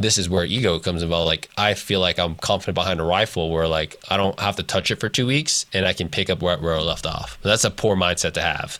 this 0.00 0.18
is 0.18 0.28
where 0.28 0.44
ego 0.44 0.78
comes 0.78 1.02
involved. 1.02 1.26
Like 1.26 1.48
I 1.56 1.74
feel 1.74 2.00
like 2.00 2.18
I'm 2.18 2.34
confident 2.36 2.74
behind 2.74 3.00
a 3.00 3.04
rifle 3.04 3.50
where 3.50 3.68
like 3.68 3.96
I 4.08 4.16
don't 4.16 4.38
have 4.40 4.56
to 4.56 4.62
touch 4.62 4.90
it 4.90 5.00
for 5.00 5.08
two 5.08 5.26
weeks 5.26 5.66
and 5.72 5.86
I 5.86 5.92
can 5.92 6.08
pick 6.08 6.30
up 6.30 6.42
where, 6.42 6.58
where 6.58 6.74
I 6.74 6.80
left 6.80 7.06
off. 7.06 7.38
But 7.42 7.50
that's 7.50 7.64
a 7.64 7.70
poor 7.70 7.96
mindset 7.96 8.32
to 8.32 8.42
have. 8.42 8.78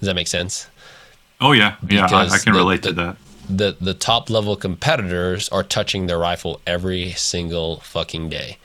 Does 0.00 0.06
that 0.06 0.14
make 0.14 0.28
sense? 0.28 0.68
Oh 1.40 1.52
yeah, 1.52 1.76
yeah, 1.88 2.06
I, 2.06 2.26
I, 2.26 2.38
can 2.38 2.52
the, 2.52 2.58
relate 2.58 2.82
the, 2.82 2.88
to 2.88 2.94
that. 2.94 3.16
The 3.48 3.76
the 3.80 3.94
top 3.94 4.30
level 4.30 4.56
competitors 4.56 5.48
are 5.50 5.62
touching 5.62 6.06
their 6.06 6.18
rifle 6.18 6.60
every 6.66 7.10
single 7.12 7.80
fucking 7.80 8.28
day, 8.28 8.58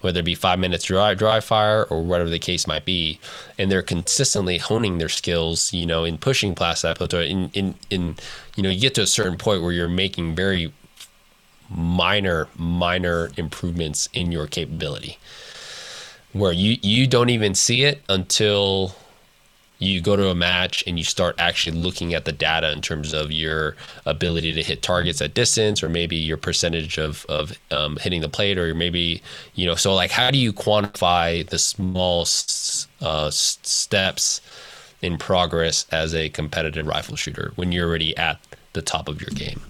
whether 0.00 0.20
it 0.20 0.24
be 0.24 0.34
five 0.34 0.58
minutes 0.58 0.84
dry 0.84 1.14
dry 1.14 1.40
fire 1.40 1.84
or 1.84 2.02
whatever 2.02 2.28
the 2.28 2.40
case 2.40 2.66
might 2.66 2.84
be, 2.84 3.20
and 3.58 3.70
they're 3.70 3.82
consistently 3.82 4.58
honing 4.58 4.98
their 4.98 5.08
skills. 5.08 5.72
You 5.72 5.86
know, 5.86 6.04
in 6.04 6.18
pushing 6.18 6.54
past 6.54 6.82
that 6.82 6.98
plateau. 6.98 7.20
In 7.20 7.50
in 7.54 7.76
in 7.90 8.16
you 8.56 8.62
know, 8.64 8.70
you 8.70 8.80
get 8.80 8.94
to 8.96 9.02
a 9.02 9.06
certain 9.06 9.38
point 9.38 9.62
where 9.62 9.72
you're 9.72 9.88
making 9.88 10.34
very 10.34 10.72
minor 11.68 12.48
minor 12.56 13.30
improvements 13.36 14.08
in 14.12 14.32
your 14.32 14.46
capability 14.46 15.18
where 16.32 16.52
you 16.52 16.76
you 16.82 17.06
don't 17.06 17.30
even 17.30 17.54
see 17.54 17.84
it 17.84 18.02
until 18.08 18.94
you 19.78 20.00
go 20.00 20.16
to 20.16 20.28
a 20.28 20.34
match 20.34 20.82
and 20.86 20.96
you 20.98 21.04
start 21.04 21.34
actually 21.38 21.76
looking 21.76 22.14
at 22.14 22.24
the 22.24 22.32
data 22.32 22.72
in 22.72 22.80
terms 22.80 23.12
of 23.12 23.30
your 23.30 23.76
ability 24.06 24.52
to 24.52 24.62
hit 24.62 24.82
targets 24.82 25.20
at 25.20 25.34
distance 25.34 25.82
or 25.82 25.88
maybe 25.88 26.16
your 26.16 26.38
percentage 26.38 26.98
of, 26.98 27.26
of 27.28 27.58
um, 27.70 27.96
hitting 27.98 28.22
the 28.22 28.28
plate 28.28 28.58
or 28.58 28.74
maybe 28.74 29.22
you 29.54 29.66
know 29.66 29.74
so 29.74 29.94
like 29.94 30.10
how 30.10 30.30
do 30.30 30.38
you 30.38 30.52
quantify 30.52 31.46
the 31.48 31.58
small 31.58 32.22
uh, 33.02 33.30
steps 33.30 34.40
in 35.02 35.18
progress 35.18 35.86
as 35.92 36.14
a 36.14 36.28
competitive 36.30 36.86
rifle 36.86 37.16
shooter 37.16 37.52
when 37.56 37.70
you're 37.70 37.88
already 37.88 38.16
at 38.16 38.40
the 38.72 38.82
top 38.82 39.08
of 39.08 39.20
your 39.20 39.30
game 39.30 39.60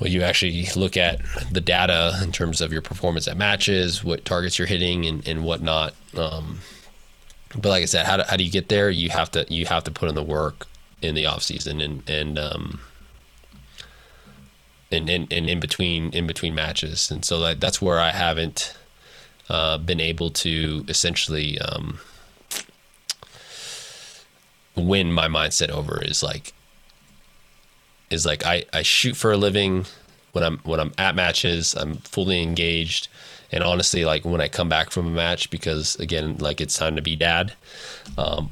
well, 0.00 0.10
you 0.10 0.22
actually 0.22 0.66
look 0.76 0.96
at 0.96 1.20
the 1.52 1.60
data 1.60 2.18
in 2.22 2.32
terms 2.32 2.62
of 2.62 2.72
your 2.72 2.80
performance 2.80 3.28
at 3.28 3.36
matches, 3.36 4.02
what 4.02 4.24
targets 4.24 4.58
you're 4.58 4.66
hitting, 4.66 5.04
and, 5.04 5.26
and 5.28 5.44
whatnot. 5.44 5.94
Um, 6.16 6.60
but 7.54 7.66
like 7.66 7.82
I 7.82 7.86
said, 7.86 8.06
how 8.06 8.16
do, 8.16 8.22
how 8.26 8.36
do 8.36 8.44
you 8.44 8.50
get 8.50 8.70
there? 8.70 8.88
You 8.88 9.10
have 9.10 9.30
to 9.32 9.44
you 9.48 9.66
have 9.66 9.84
to 9.84 9.90
put 9.90 10.08
in 10.08 10.14
the 10.14 10.22
work 10.22 10.66
in 11.02 11.14
the 11.14 11.26
off 11.26 11.42
season, 11.42 11.80
and 11.80 12.08
and 12.08 12.38
um, 12.38 12.80
and 14.90 15.10
in, 15.10 15.26
in, 15.26 15.48
in 15.48 15.60
between 15.60 16.12
in 16.12 16.26
between 16.26 16.54
matches, 16.54 17.10
and 17.10 17.24
so 17.24 17.40
that, 17.40 17.60
that's 17.60 17.82
where 17.82 18.00
I 18.00 18.10
haven't 18.10 18.74
uh, 19.50 19.78
been 19.78 20.00
able 20.00 20.30
to 20.30 20.84
essentially 20.88 21.58
um, 21.58 21.98
win 24.76 25.12
my 25.12 25.26
mindset 25.26 25.68
over 25.68 26.02
is 26.02 26.22
like 26.22 26.54
is 28.10 28.26
like 28.26 28.44
I, 28.44 28.64
I 28.72 28.82
shoot 28.82 29.16
for 29.16 29.32
a 29.32 29.36
living 29.36 29.86
when 30.32 30.44
I'm 30.44 30.58
when 30.58 30.80
I'm 30.80 30.92
at 30.98 31.14
matches 31.14 31.74
I'm 31.74 31.96
fully 31.96 32.42
engaged 32.42 33.08
and 33.52 33.64
honestly 33.64 34.04
like 34.04 34.24
when 34.24 34.40
I 34.40 34.48
come 34.48 34.68
back 34.68 34.90
from 34.90 35.06
a 35.06 35.10
match 35.10 35.50
because 35.50 35.96
again 35.96 36.36
like 36.38 36.60
it's 36.60 36.76
time 36.76 36.96
to 36.96 37.02
be 37.02 37.16
dad 37.16 37.52
um, 38.18 38.50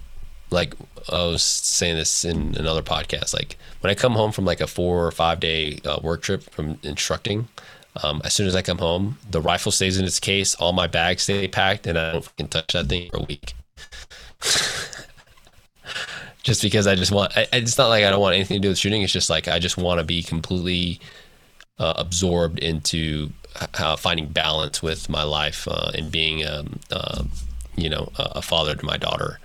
like 0.51 0.74
I 1.10 1.24
was 1.26 1.43
saying 1.43 1.97
this 1.97 2.24
in 2.24 2.56
another 2.56 2.82
podcast 2.82 3.35
like 3.35 3.56
when 3.80 3.90
I 3.90 3.94
come 3.94 4.12
home 4.12 4.32
from 4.32 4.44
like 4.44 4.60
a 4.60 4.66
four 4.66 5.06
or 5.06 5.10
five 5.10 5.40
day 5.40 5.78
uh, 5.85 6.01
work 6.02 6.22
trip 6.22 6.43
from 6.51 6.78
instructing 6.82 7.48
um, 8.02 8.20
as 8.24 8.32
soon 8.35 8.47
as 8.47 8.55
I 8.55 8.62
come 8.62 8.78
home 8.78 9.18
the 9.30 9.40
rifle 9.40 9.72
stays 9.72 9.98
in 9.98 10.05
its 10.05 10.20
case 10.20 10.55
all 10.56 10.72
my 10.72 10.86
bags 10.86 11.22
stay 11.24 11.47
packed 11.48 11.86
and 11.86 11.98
I 11.98 12.12
don't 12.12 12.24
fucking 12.24 12.48
touch 12.48 12.72
that 12.72 12.86
thing 12.86 13.10
for 13.10 13.18
a 13.18 13.22
week 13.22 13.55
just 16.43 16.62
because 16.62 16.86
I 16.86 16.94
just 16.94 17.12
want. 17.12 17.36
I, 17.36 17.47
it's 17.52 17.78
not 17.78 17.89
like 17.89 18.05
I 18.05 18.10
don't 18.10 18.20
want 18.20 18.35
anything 18.35 18.56
to 18.56 18.60
do 18.60 18.69
with 18.69 18.78
shooting. 18.78 19.02
It's 19.02 19.12
just 19.12 19.31
like 19.31 19.48
I 19.48 19.59
just 19.59 19.77
want 19.77 19.98
to 20.01 20.05
be 20.05 20.23
completely 20.23 21.01
uh, 21.78 21.94
absorbed 21.97 22.59
into 22.59 23.31
how 23.74 23.97
finding 23.97 24.28
balance 24.28 24.82
with 24.82 25.09
my 25.09 25.23
life 25.23 25.66
uh, 25.69 25.90
and 25.94 26.10
being, 26.10 26.47
um, 26.47 26.78
uh, 26.90 27.24
you 27.77 27.89
know, 27.89 28.10
a, 28.16 28.43
father 28.43 28.74
to 28.74 28.85
my 28.85 28.97
daughter, 28.97 29.39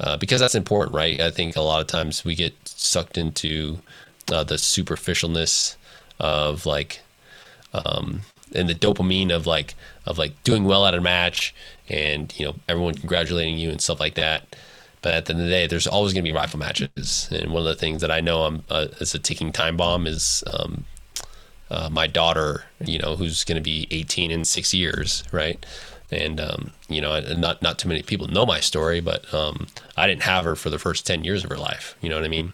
uh, 0.00 0.16
because 0.16 0.40
that's 0.40 0.54
important, 0.54 0.94
right? 0.94 1.20
I 1.20 1.30
think 1.30 1.56
a 1.56 1.60
lot 1.60 1.80
of 1.80 1.86
times 1.86 2.24
we 2.24 2.34
get 2.34 2.54
sucked 2.64 3.18
into 3.18 3.78
uh, 4.32 4.44
the 4.44 4.56
superficialness 4.56 5.76
of 6.18 6.66
like, 6.66 7.00
um, 7.72 8.22
and 8.54 8.68
the 8.68 8.74
dopamine 8.74 9.30
of 9.30 9.46
like 9.46 9.74
of 10.06 10.18
like 10.18 10.42
doing 10.44 10.64
well 10.64 10.86
at 10.86 10.94
a 10.94 11.00
match 11.00 11.54
and 11.88 12.38
you 12.38 12.44
know 12.44 12.54
everyone 12.68 12.94
congratulating 12.94 13.56
you 13.56 13.70
and 13.70 13.80
stuff 13.80 13.98
like 13.98 14.14
that 14.14 14.54
but 15.02 15.14
at 15.14 15.26
the 15.26 15.32
end 15.32 15.42
of 15.42 15.46
the 15.46 15.52
day, 15.52 15.66
there's 15.66 15.86
always 15.86 16.12
going 16.12 16.24
to 16.24 16.30
be 16.30 16.34
rifle 16.34 16.60
matches. 16.60 17.28
And 17.32 17.52
one 17.52 17.62
of 17.62 17.68
the 17.68 17.74
things 17.74 18.00
that 18.00 18.10
I 18.10 18.20
know 18.20 18.44
I'm 18.44 18.64
uh, 18.70 18.86
a 19.00 19.04
ticking 19.04 19.52
time 19.52 19.76
bomb 19.76 20.06
is 20.06 20.44
um, 20.52 20.84
uh, 21.70 21.88
my 21.90 22.06
daughter, 22.06 22.64
you 22.84 22.98
know, 22.98 23.16
who's 23.16 23.44
going 23.44 23.56
to 23.56 23.62
be 23.62 23.88
18 23.90 24.30
in 24.30 24.44
six 24.44 24.72
years, 24.72 25.24
right? 25.32 25.64
And 26.10 26.40
um, 26.40 26.72
you 26.88 27.00
know, 27.00 27.18
not 27.36 27.62
not 27.62 27.78
too 27.78 27.88
many 27.88 28.02
people 28.02 28.28
know 28.28 28.46
my 28.46 28.60
story, 28.60 29.00
but 29.00 29.32
um, 29.34 29.66
I 29.96 30.06
didn't 30.06 30.22
have 30.22 30.44
her 30.44 30.54
for 30.54 30.70
the 30.70 30.78
first 30.78 31.06
10 31.06 31.24
years 31.24 31.42
of 31.42 31.50
her 31.50 31.56
life. 31.56 31.96
You 32.00 32.08
know 32.08 32.16
what 32.16 32.24
I 32.24 32.28
mean? 32.28 32.52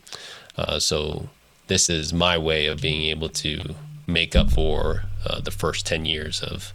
Uh, 0.57 0.79
so 0.79 1.29
this 1.67 1.91
is 1.91 2.13
my 2.13 2.39
way 2.39 2.67
of 2.67 2.81
being 2.81 3.03
able 3.11 3.29
to 3.29 3.75
make 4.07 4.35
up 4.35 4.51
for 4.51 5.05
uh, 5.27 5.41
the 5.41 5.51
first 5.51 5.87
10 5.87 6.07
years 6.07 6.41
of 6.43 6.73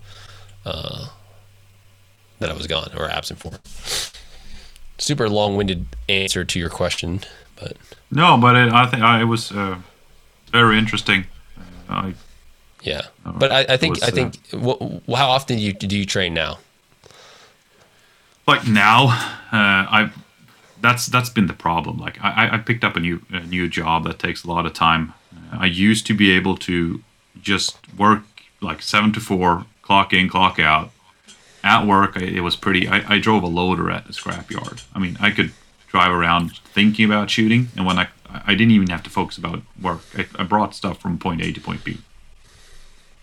uh, 0.65 1.07
that 2.39 2.49
I 2.49 2.53
was 2.53 2.67
gone 2.67 2.91
or 2.95 3.09
absent 3.09 3.39
for 3.39 3.51
super 4.97 5.29
long-winded 5.29 5.87
answer 6.07 6.43
to 6.45 6.59
your 6.59 6.69
question, 6.69 7.21
but 7.59 7.77
no, 8.11 8.37
but 8.37 8.55
it, 8.55 8.71
I 8.71 8.85
think 8.85 9.03
it 9.03 9.25
was 9.25 9.51
uh, 9.51 9.77
very 10.51 10.77
interesting. 10.77 11.25
I, 11.89 12.13
yeah, 12.81 13.07
but 13.25 13.51
I, 13.51 13.65
I 13.69 13.77
think 13.77 13.95
was, 13.95 14.03
I 14.03 14.11
think 14.11 14.39
uh, 14.53 15.15
how 15.15 15.29
often 15.29 15.57
do 15.57 15.63
you 15.63 15.73
do 15.73 15.97
you 15.97 16.05
train 16.05 16.33
now? 16.33 16.59
Like 18.47 18.67
now, 18.67 19.05
uh, 19.51 19.51
I 19.51 20.11
that's 20.81 21.07
that's 21.07 21.29
been 21.29 21.47
the 21.47 21.53
problem. 21.53 21.97
Like 21.97 22.17
I, 22.21 22.49
I 22.53 22.57
picked 22.57 22.83
up 22.83 22.95
a 22.95 22.99
new 22.99 23.21
a 23.31 23.39
new 23.39 23.67
job 23.69 24.03
that 24.05 24.19
takes 24.19 24.43
a 24.43 24.47
lot 24.47 24.65
of 24.65 24.73
time. 24.73 25.13
I 25.51 25.65
used 25.65 26.05
to 26.07 26.13
be 26.13 26.31
able 26.31 26.57
to 26.57 27.01
just 27.41 27.77
work 27.97 28.23
like 28.61 28.81
seven 28.81 29.11
to 29.13 29.19
four, 29.19 29.65
clock 29.81 30.13
in, 30.13 30.29
clock 30.29 30.59
out, 30.59 30.91
at 31.64 31.88
work, 31.88 32.18
it 32.18 32.41
was 32.41 32.56
pretty. 32.56 32.88
I, 32.88 33.15
I 33.15 33.19
drove 33.19 33.44
a 33.44 33.48
loader 33.48 33.90
at 33.90 34.06
the 34.06 34.14
scrapyard. 34.14 34.84
I 34.94 34.99
mean, 34.99 35.18
I 35.19 35.31
could 35.31 35.53
drive 35.88 36.11
around 36.11 36.57
thinking 36.60 37.06
about 37.06 37.30
shooting, 37.30 37.69
and 37.77 37.85
when 37.85 37.98
I 37.98 38.10
I 38.30 38.56
didn't 38.56 38.72
even 38.72 38.90
have 38.90 39.03
to 39.03 39.10
focus 39.10 39.38
about 39.38 39.61
work. 39.81 40.02
I, 40.18 40.26
I 40.38 40.44
brought 40.44 40.76
stuff 40.76 40.99
from 40.99 41.18
point 41.18 41.41
A 41.41 41.53
to 41.53 41.61
point 41.61 41.84
B. 41.84 41.99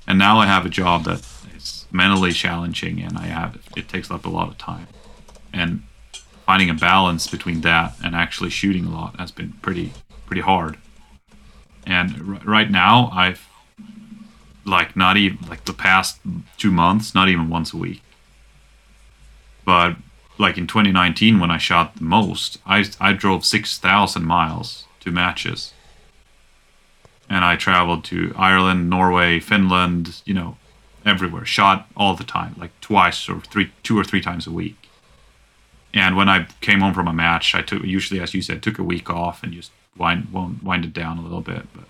And 0.07 0.19
now 0.19 0.39
I 0.39 0.47
have 0.47 0.65
a 0.65 0.71
job 0.71 1.05
that 1.05 1.27
is 1.55 1.87
mentally 1.93 2.33
challenging, 2.33 3.01
and 3.01 3.19
I 3.19 3.27
have 3.27 3.59
it 3.77 3.89
takes 3.89 4.11
up 4.11 4.25
a 4.25 4.31
lot 4.31 4.49
of 4.49 4.57
time, 4.57 4.87
and 5.53 5.83
finding 6.47 6.71
a 6.71 6.75
balance 6.75 7.27
between 7.27 7.61
that 7.61 7.95
and 8.03 8.17
actually 8.17 8.51
shooting 8.51 8.87
a 8.87 8.91
lot 8.91 9.19
has 9.21 9.31
been 9.31 9.53
pretty 9.61 9.93
pretty 10.27 10.43
hard. 10.43 10.79
And 11.87 12.37
r- 12.37 12.41
right 12.45 12.71
now, 12.71 13.11
I've 13.13 13.47
like 14.65 14.97
not 14.97 15.17
even 15.17 15.39
like 15.49 15.65
the 15.67 15.73
past 15.75 16.21
two 16.57 16.71
months, 16.71 17.15
not 17.15 17.29
even 17.29 17.51
once 17.51 17.75
a 17.75 17.77
week 17.77 18.03
but 19.71 19.95
like 20.37 20.59
in 20.59 20.67
2019 20.67 21.39
when 21.39 21.53
I 21.53 21.59
shot 21.59 21.95
the 21.95 22.03
most, 22.03 22.59
I 22.67 22.85
I 23.01 23.13
drove 23.13 23.45
6,000 23.45 24.25
miles 24.25 24.87
to 24.99 25.13
matches. 25.13 25.73
And 27.29 27.45
I 27.45 27.55
traveled 27.55 28.03
to 28.07 28.35
Ireland, 28.37 28.91
Norway, 28.91 29.39
Finland, 29.39 30.23
you 30.25 30.35
know, 30.35 30.57
everywhere. 31.07 31.45
Shot 31.45 31.87
all 31.97 32.17
the 32.17 32.25
time, 32.25 32.57
like 32.59 32.73
twice 32.81 33.29
or 33.29 33.41
three 33.43 33.71
two 33.85 33.97
or 33.97 34.03
three 34.03 34.21
times 34.21 34.49
a 34.49 34.51
week. 34.51 34.89
And 35.95 36.17
when 36.17 36.29
I 36.29 36.49
came 36.61 36.81
home 36.81 36.95
from 36.95 37.07
a 37.07 37.13
match, 37.13 37.55
I 37.55 37.63
took 37.63 37.85
usually 37.85 38.21
as 38.21 38.35
you 38.35 38.43
said 38.43 38.61
took 38.61 38.81
a 38.81 38.91
week 38.95 39.09
off 39.09 39.45
and 39.45 39.53
just 39.53 39.71
wind 39.97 40.33
wind 40.33 40.85
it 40.85 40.93
down 40.93 41.19
a 41.19 41.23
little 41.23 41.43
bit, 41.53 41.65
but 41.73 41.87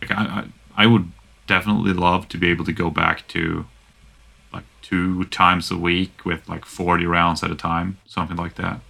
like 0.00 0.10
I, 0.18 0.22
I 0.24 0.84
I 0.84 0.86
would 0.86 1.12
definitely 1.46 1.92
love 1.92 2.28
to 2.28 2.38
be 2.38 2.48
able 2.48 2.64
to 2.64 2.72
go 2.72 2.88
back 2.88 3.28
to 3.28 3.66
two 4.90 5.24
times 5.26 5.70
a 5.70 5.76
week 5.76 6.24
with 6.24 6.48
like 6.48 6.64
40 6.64 7.06
rounds 7.06 7.44
at 7.44 7.50
a 7.50 7.54
time, 7.54 7.98
something 8.06 8.36
like 8.36 8.56
that. 8.56 8.80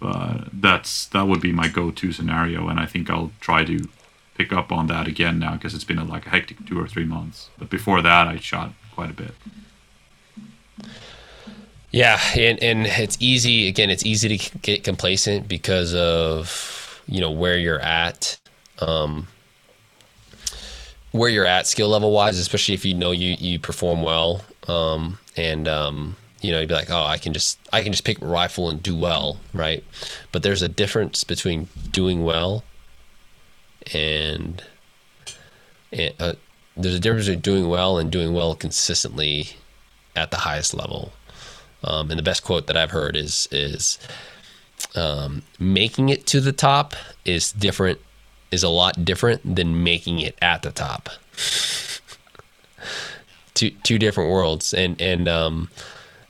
But 0.00 0.48
that's 0.52 1.06
that 1.08 1.28
would 1.28 1.40
be 1.40 1.52
my 1.52 1.68
go-to 1.68 2.12
scenario, 2.12 2.68
and 2.68 2.80
I 2.80 2.86
think 2.86 3.08
I'll 3.08 3.30
try 3.40 3.64
to 3.64 3.88
pick 4.34 4.52
up 4.52 4.72
on 4.72 4.86
that 4.88 5.06
again 5.06 5.38
now 5.38 5.52
because 5.52 5.74
it's 5.74 5.84
been 5.84 5.98
a, 5.98 6.04
like 6.04 6.26
a 6.26 6.30
hectic 6.30 6.66
two 6.66 6.80
or 6.80 6.88
three 6.88 7.04
months. 7.04 7.50
But 7.58 7.70
before 7.70 8.02
that, 8.02 8.26
I 8.26 8.36
shot 8.38 8.72
quite 8.94 9.10
a 9.10 9.12
bit. 9.12 9.34
Yeah, 11.92 12.18
and 12.36 12.60
and 12.62 12.86
it's 12.86 13.18
easy. 13.20 13.68
Again, 13.68 13.90
it's 13.90 14.04
easy 14.04 14.36
to 14.36 14.58
get 14.60 14.82
complacent 14.82 15.46
because 15.46 15.94
of 15.94 17.00
you 17.06 17.20
know 17.20 17.30
where 17.30 17.58
you're 17.58 17.80
at. 17.80 18.38
Um, 18.80 19.28
where 21.12 21.30
you're 21.30 21.46
at 21.46 21.66
skill 21.66 21.88
level 21.88 22.10
wise, 22.10 22.38
especially 22.38 22.74
if 22.74 22.84
you 22.84 22.94
know 22.94 23.12
you 23.12 23.36
you 23.38 23.58
perform 23.58 24.02
well, 24.02 24.42
um, 24.68 25.18
and 25.36 25.68
um, 25.68 26.16
you 26.40 26.50
know 26.52 26.60
you'd 26.60 26.68
be 26.68 26.74
like, 26.74 26.90
oh, 26.90 27.04
I 27.04 27.18
can 27.18 27.32
just 27.32 27.58
I 27.72 27.82
can 27.82 27.92
just 27.92 28.04
pick 28.04 28.20
a 28.20 28.26
rifle 28.26 28.68
and 28.68 28.82
do 28.82 28.96
well, 28.96 29.38
right? 29.54 29.84
But 30.32 30.42
there's 30.42 30.62
a 30.62 30.68
difference 30.68 31.24
between 31.24 31.68
doing 31.90 32.24
well 32.24 32.64
and, 33.92 34.62
and 35.92 36.14
uh, 36.20 36.34
there's 36.76 36.94
a 36.94 37.00
difference 37.00 37.26
between 37.26 37.40
doing 37.40 37.68
well 37.68 37.98
and 37.98 38.10
doing 38.10 38.34
well 38.34 38.54
consistently 38.54 39.50
at 40.14 40.30
the 40.30 40.38
highest 40.38 40.74
level. 40.74 41.12
Um, 41.84 42.10
and 42.10 42.18
the 42.18 42.22
best 42.22 42.44
quote 42.44 42.66
that 42.68 42.76
I've 42.76 42.92
heard 42.92 43.16
is 43.16 43.48
is 43.50 43.98
um, 44.94 45.42
making 45.58 46.10
it 46.10 46.26
to 46.28 46.40
the 46.40 46.52
top 46.52 46.94
is 47.24 47.52
different 47.52 47.98
is 48.52 48.62
a 48.62 48.68
lot 48.68 49.04
different 49.04 49.56
than 49.56 49.82
making 49.82 50.20
it 50.20 50.36
at 50.40 50.62
the 50.62 50.70
top. 50.70 51.08
two 53.54 53.70
two 53.82 53.98
different 53.98 54.30
worlds, 54.30 54.72
and 54.74 55.00
and 55.00 55.26
um, 55.28 55.70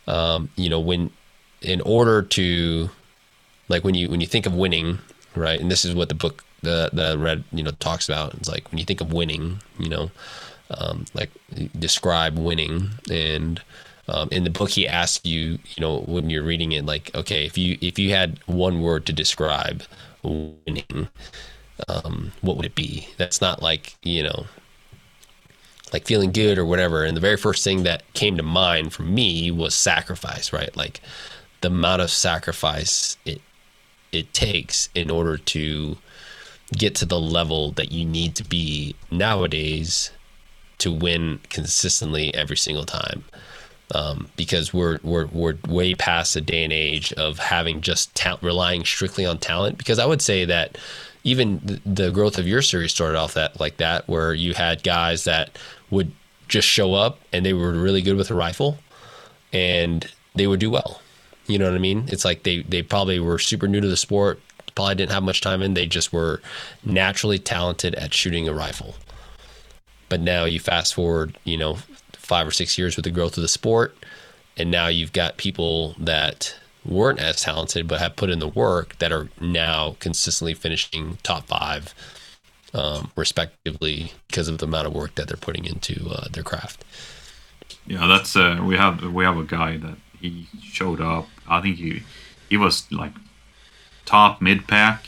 um, 0.06 0.48
you 0.56 0.68
know 0.70 0.80
when 0.80 1.10
in 1.60 1.80
order 1.82 2.22
to 2.22 2.90
like 3.68 3.84
when 3.84 3.94
you 3.94 4.08
when 4.08 4.20
you 4.20 4.26
think 4.26 4.46
of 4.46 4.54
winning, 4.54 4.98
right? 5.34 5.60
And 5.60 5.70
this 5.70 5.84
is 5.84 5.94
what 5.94 6.08
the 6.08 6.14
book 6.14 6.44
that 6.62 6.98
I 6.98 7.14
read, 7.14 7.44
you 7.52 7.62
know, 7.62 7.72
talks 7.72 8.08
about. 8.08 8.34
It's 8.34 8.48
like 8.48 8.70
when 8.70 8.78
you 8.78 8.84
think 8.84 9.00
of 9.00 9.12
winning, 9.12 9.58
you 9.78 9.88
know, 9.88 10.10
um, 10.70 11.06
like 11.14 11.30
describe 11.78 12.38
winning 12.38 12.90
and. 13.10 13.60
Um, 14.08 14.28
in 14.32 14.42
the 14.42 14.50
book, 14.50 14.70
he 14.70 14.86
asks 14.86 15.24
you, 15.24 15.60
you 15.76 15.80
know, 15.80 16.00
when 16.00 16.28
you're 16.28 16.42
reading 16.42 16.72
it, 16.72 16.84
like, 16.84 17.14
okay, 17.14 17.46
if 17.46 17.56
you 17.56 17.78
if 17.80 18.00
you 18.00 18.10
had 18.10 18.40
one 18.46 18.82
word 18.82 19.06
to 19.06 19.12
describe 19.12 19.84
winning, 20.24 21.08
um, 21.88 22.32
what 22.42 22.56
would 22.56 22.66
it 22.66 22.74
be? 22.74 23.08
That's 23.18 23.40
not 23.40 23.62
like, 23.62 23.96
you 24.02 24.22
know, 24.22 24.46
like 25.92 26.06
feeling 26.06 26.32
good 26.32 26.58
or 26.58 26.64
whatever. 26.66 27.04
And 27.04 27.16
the 27.16 27.20
very 27.20 27.36
first 27.36 27.64
thing 27.64 27.82
that 27.84 28.10
came 28.14 28.36
to 28.36 28.42
mind 28.42 28.92
for 28.92 29.02
me 29.02 29.50
was 29.50 29.74
sacrifice, 29.74 30.52
right? 30.52 30.74
Like 30.76 31.00
the 31.62 31.68
amount 31.68 32.02
of 32.02 32.10
sacrifice 32.10 33.16
it 33.24 33.42
it 34.12 34.32
takes 34.34 34.88
in 34.94 35.10
order 35.10 35.38
to 35.38 35.98
get 36.76 36.94
to 36.96 37.06
the 37.06 37.20
level 37.20 37.72
that 37.72 37.92
you 37.92 38.04
need 38.04 38.34
to 38.36 38.44
be 38.44 38.94
nowadays 39.10 40.10
to 40.78 40.92
win 40.92 41.40
consistently 41.50 42.34
every 42.34 42.56
single 42.56 42.84
time. 42.84 43.24
um, 43.94 44.30
because 44.36 44.72
we're 44.72 44.98
we're 45.02 45.26
we're 45.26 45.56
way 45.68 45.94
past 45.94 46.34
the 46.34 46.40
day 46.40 46.64
and 46.64 46.72
age 46.72 47.12
of 47.14 47.38
having 47.38 47.80
just 47.80 48.14
ta- 48.14 48.38
relying 48.42 48.84
strictly 48.84 49.26
on 49.26 49.38
talent. 49.38 49.78
Because 49.78 49.98
I 49.98 50.06
would 50.06 50.22
say 50.22 50.44
that 50.46 50.78
even 51.24 51.60
th- 51.60 51.80
the 51.84 52.10
growth 52.10 52.38
of 52.38 52.46
your 52.48 52.62
series 52.62 52.92
started 52.92 53.18
off 53.18 53.34
that 53.34 53.60
like 53.60 53.76
that, 53.78 54.08
where 54.08 54.34
you 54.34 54.54
had 54.54 54.82
guys 54.82 55.24
that 55.24 55.58
would 55.90 56.12
just 56.48 56.68
show 56.68 56.94
up 56.94 57.18
and 57.32 57.46
they 57.46 57.52
were 57.52 57.72
really 57.72 58.02
good 58.02 58.16
with 58.16 58.30
a 58.30 58.34
rifle, 58.34 58.78
and 59.52 60.10
they 60.34 60.46
would 60.46 60.60
do 60.60 60.70
well. 60.70 61.00
You 61.46 61.58
know 61.58 61.66
what 61.66 61.74
I 61.74 61.78
mean? 61.78 62.04
It's 62.08 62.24
like 62.24 62.42
they 62.42 62.62
they 62.62 62.82
probably 62.82 63.20
were 63.20 63.38
super 63.38 63.68
new 63.68 63.80
to 63.80 63.88
the 63.88 63.96
sport, 63.96 64.40
probably 64.74 64.94
didn't 64.94 65.12
have 65.12 65.22
much 65.22 65.40
time 65.40 65.62
in. 65.62 65.74
They 65.74 65.86
just 65.86 66.12
were 66.12 66.40
naturally 66.84 67.38
talented 67.38 67.94
at 67.96 68.14
shooting 68.14 68.48
a 68.48 68.54
rifle. 68.54 68.94
But 70.08 70.20
now 70.20 70.44
you 70.44 70.60
fast 70.60 70.94
forward, 70.94 71.38
you 71.44 71.56
know, 71.56 71.78
five 72.12 72.46
or 72.46 72.50
six 72.50 72.76
years 72.76 72.96
with 72.96 73.04
the 73.04 73.10
growth 73.10 73.36
of 73.36 73.42
the 73.42 73.48
sport, 73.48 73.96
and 74.56 74.70
now 74.70 74.88
you've 74.88 75.12
got 75.12 75.36
people 75.36 75.94
that 75.98 76.54
weren't 76.84 77.20
as 77.20 77.42
talented 77.42 77.86
but 77.86 78.00
have 78.00 78.16
put 78.16 78.30
in 78.30 78.38
the 78.38 78.48
work 78.48 78.98
that 78.98 79.12
are 79.12 79.28
now 79.40 79.96
consistently 80.00 80.54
finishing 80.54 81.18
top 81.22 81.46
five, 81.46 81.94
um, 82.74 83.10
respectively, 83.16 84.12
because 84.28 84.48
of 84.48 84.58
the 84.58 84.66
amount 84.66 84.86
of 84.86 84.94
work 84.94 85.14
that 85.14 85.28
they're 85.28 85.36
putting 85.36 85.64
into 85.64 86.08
uh, 86.10 86.28
their 86.30 86.42
craft. 86.42 86.84
Yeah, 87.86 88.06
that's 88.06 88.36
uh, 88.36 88.60
we 88.62 88.76
have 88.76 89.02
we 89.02 89.24
have 89.24 89.36
a 89.36 89.44
guy 89.44 89.76
that 89.78 89.96
he 90.20 90.46
showed 90.62 91.00
up. 91.00 91.28
I 91.48 91.60
think 91.60 91.76
he 91.76 92.02
he 92.48 92.56
was 92.56 92.90
like 92.92 93.12
top 94.04 94.40
mid 94.40 94.68
pack 94.68 95.06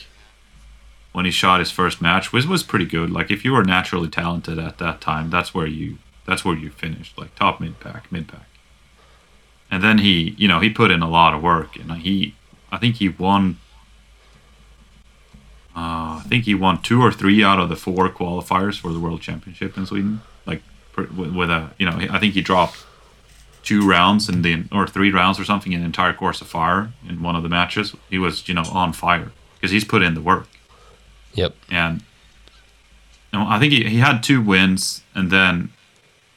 when 1.12 1.24
he 1.24 1.30
shot 1.30 1.60
his 1.60 1.70
first 1.70 2.02
match, 2.02 2.32
which 2.32 2.46
was 2.46 2.62
pretty 2.62 2.86
good. 2.86 3.10
Like 3.10 3.30
if 3.30 3.44
you 3.44 3.52
were 3.52 3.64
naturally 3.64 4.08
talented 4.08 4.58
at 4.58 4.78
that 4.78 5.00
time, 5.00 5.30
that's 5.30 5.54
where 5.54 5.66
you 5.66 5.98
that's 6.26 6.44
where 6.44 6.56
you 6.56 6.70
finished, 6.70 7.16
like 7.16 7.34
top 7.36 7.60
mid 7.60 7.78
pack, 7.80 8.10
mid 8.10 8.28
pack. 8.28 8.46
And 9.74 9.82
then 9.82 9.98
he, 9.98 10.36
you 10.38 10.46
know, 10.46 10.60
he 10.60 10.70
put 10.70 10.92
in 10.92 11.02
a 11.02 11.10
lot 11.10 11.34
of 11.34 11.42
work, 11.42 11.74
and 11.74 11.90
he, 11.94 12.36
I 12.70 12.78
think 12.78 12.94
he 12.94 13.08
won. 13.08 13.58
Uh, 15.74 16.22
I 16.22 16.26
think 16.28 16.44
he 16.44 16.54
won 16.54 16.80
two 16.80 17.02
or 17.02 17.10
three 17.10 17.42
out 17.42 17.58
of 17.58 17.68
the 17.68 17.74
four 17.74 18.08
qualifiers 18.08 18.78
for 18.78 18.92
the 18.92 19.00
World 19.00 19.20
Championship 19.20 19.76
in 19.76 19.84
Sweden. 19.84 20.20
Like 20.46 20.62
with 20.96 21.50
a, 21.50 21.70
you 21.76 21.86
know, 21.86 21.98
I 22.08 22.20
think 22.20 22.34
he 22.34 22.40
dropped 22.40 22.86
two 23.64 23.84
rounds 23.84 24.28
in 24.28 24.42
the 24.42 24.62
or 24.70 24.86
three 24.86 25.10
rounds 25.10 25.40
or 25.40 25.44
something 25.44 25.72
in 25.72 25.80
the 25.80 25.86
entire 25.86 26.12
course 26.12 26.40
of 26.40 26.46
fire 26.46 26.92
in 27.08 27.20
one 27.20 27.34
of 27.34 27.42
the 27.42 27.48
matches. 27.48 27.96
He 28.08 28.18
was, 28.18 28.48
you 28.48 28.54
know, 28.54 28.62
on 28.70 28.92
fire 28.92 29.32
because 29.56 29.72
he's 29.72 29.84
put 29.84 30.02
in 30.02 30.14
the 30.14 30.20
work. 30.20 30.46
Yep. 31.32 31.56
And 31.68 32.04
you 33.32 33.40
know, 33.40 33.46
I 33.48 33.58
think 33.58 33.72
he, 33.72 33.82
he 33.82 33.98
had 33.98 34.22
two 34.22 34.40
wins, 34.40 35.02
and 35.16 35.32
then 35.32 35.72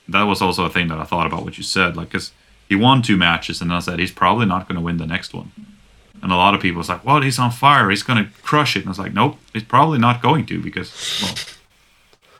that 0.08 0.24
was 0.24 0.42
also 0.42 0.66
a 0.66 0.72
thing 0.72 0.88
that 0.88 0.98
I 0.98 1.04
thought 1.04 1.28
about 1.28 1.44
what 1.44 1.60
you 1.60 1.64
said, 1.64 1.96
like 1.96 2.08
because 2.08 2.32
he 2.68 2.76
won 2.76 3.02
two 3.02 3.18
matches, 3.18 3.62
and 3.62 3.72
I 3.74 3.80
said 3.80 4.00
he's 4.00 4.12
probably 4.12 4.46
not 4.46 4.68
going 4.68 4.76
to 4.76 4.82
win 4.82 4.98
the 4.98 5.08
next 5.08 5.34
one. 5.34 5.52
And 6.22 6.32
a 6.32 6.36
lot 6.36 6.54
of 6.54 6.62
people 6.62 6.80
was 6.80 6.90
like, 6.90 7.06
"Well, 7.06 7.22
he's 7.22 7.40
on 7.40 7.52
fire. 7.52 7.90
He's 7.90 8.04
going 8.04 8.24
to 8.24 8.32
crush 8.42 8.76
it." 8.76 8.80
And 8.80 8.88
I 8.88 8.92
was 8.92 9.00
like, 9.00 9.14
"Nope, 9.14 9.38
he's 9.54 9.64
probably 9.64 10.00
not 10.00 10.22
going 10.22 10.46
to 10.48 10.62
because 10.62 11.22
well, 11.22 11.36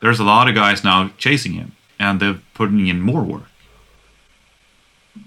there's 0.00 0.20
a 0.20 0.24
lot 0.24 0.48
of 0.48 0.54
guys 0.54 0.84
now 0.84 1.10
chasing 1.16 1.52
him, 1.52 1.72
and 1.98 2.20
they're 2.20 2.40
putting 2.54 2.86
in 2.86 3.00
more 3.00 3.22
work." 3.22 3.48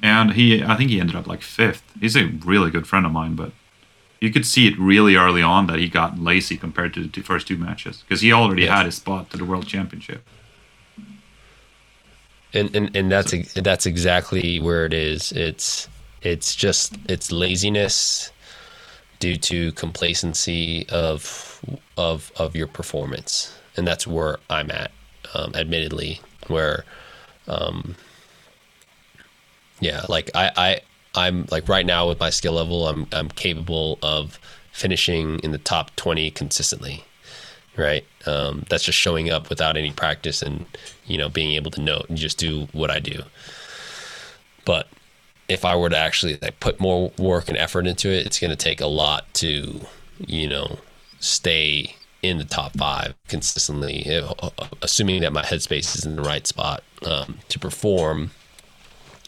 And 0.01 0.33
he, 0.33 0.63
I 0.63 0.75
think 0.75 0.89
he 0.89 0.99
ended 0.99 1.15
up 1.15 1.27
like 1.27 1.41
fifth. 1.41 1.83
He's 1.99 2.15
a 2.15 2.27
really 2.27 2.71
good 2.71 2.87
friend 2.87 3.05
of 3.05 3.11
mine, 3.11 3.35
but 3.35 3.51
you 4.19 4.31
could 4.31 4.45
see 4.45 4.67
it 4.67 4.77
really 4.79 5.15
early 5.15 5.41
on 5.41 5.67
that 5.67 5.79
he 5.79 5.89
got 5.89 6.19
lazy 6.19 6.55
compared 6.55 6.93
to 6.93 7.07
the 7.07 7.21
first 7.21 7.47
two 7.47 7.57
matches 7.57 8.01
because 8.01 8.21
he 8.21 8.31
already 8.31 8.63
yeah. 8.63 8.77
had 8.77 8.85
his 8.85 8.95
spot 8.95 9.29
to 9.31 9.37
the 9.37 9.45
world 9.45 9.67
championship. 9.67 10.23
And, 12.53 12.75
and 12.75 12.95
and 12.95 13.11
that's 13.11 13.53
that's 13.53 13.85
exactly 13.85 14.59
where 14.59 14.85
it 14.85 14.93
is. 14.93 15.31
It's 15.31 15.87
it's 16.21 16.55
just 16.55 16.95
it's 17.09 17.31
laziness 17.31 18.31
due 19.19 19.37
to 19.37 19.71
complacency 19.73 20.87
of 20.89 21.61
of 21.97 22.31
of 22.37 22.55
your 22.55 22.67
performance, 22.67 23.55
and 23.77 23.87
that's 23.87 24.05
where 24.07 24.39
I'm 24.49 24.71
at. 24.71 24.91
Um, 25.33 25.53
admittedly, 25.55 26.19
where 26.47 26.83
um, 27.47 27.95
yeah, 29.79 30.05
like 30.09 30.31
I, 30.35 30.51
I 30.57 30.81
I'm 31.15 31.47
like 31.51 31.69
right 31.69 31.85
now 31.85 32.07
with 32.09 32.19
my 32.19 32.29
skill 32.29 32.53
level, 32.53 32.87
I'm 32.87 33.07
I'm 33.13 33.29
capable 33.29 33.99
of 34.03 34.39
finishing 34.71 35.39
in 35.39 35.51
the 35.51 35.57
top 35.57 35.95
20 35.95 36.31
consistently. 36.31 37.03
Right. 37.77 38.05
Um, 38.25 38.65
that's 38.69 38.83
just 38.83 38.97
showing 38.97 39.29
up 39.29 39.49
without 39.49 39.77
any 39.77 39.91
practice 39.91 40.41
and 40.41 40.65
you 41.05 41.17
know 41.17 41.29
being 41.29 41.53
able 41.55 41.71
to 41.71 41.81
know 41.81 42.03
and 42.09 42.17
just 42.17 42.37
do 42.37 42.67
what 42.73 42.91
I 42.91 42.99
do. 42.99 43.23
But 44.65 44.87
if 45.47 45.65
I 45.65 45.75
were 45.75 45.89
to 45.89 45.97
actually 45.97 46.37
like 46.41 46.59
put 46.59 46.79
more 46.79 47.11
work 47.17 47.47
and 47.47 47.57
effort 47.57 47.87
into 47.87 48.09
it, 48.09 48.25
it's 48.25 48.39
going 48.39 48.51
to 48.51 48.57
take 48.57 48.81
a 48.81 48.87
lot 48.87 49.33
to 49.35 49.81
you 50.19 50.47
know 50.47 50.79
stay 51.19 51.95
in 52.21 52.37
the 52.37 52.45
top 52.45 52.77
five 52.77 53.15
consistently, 53.27 54.05
assuming 54.81 55.21
that 55.21 55.33
my 55.33 55.41
headspace 55.41 55.95
is 55.95 56.05
in 56.05 56.15
the 56.17 56.21
right 56.21 56.45
spot 56.45 56.83
um, 57.05 57.39
to 57.49 57.57
perform 57.57 58.31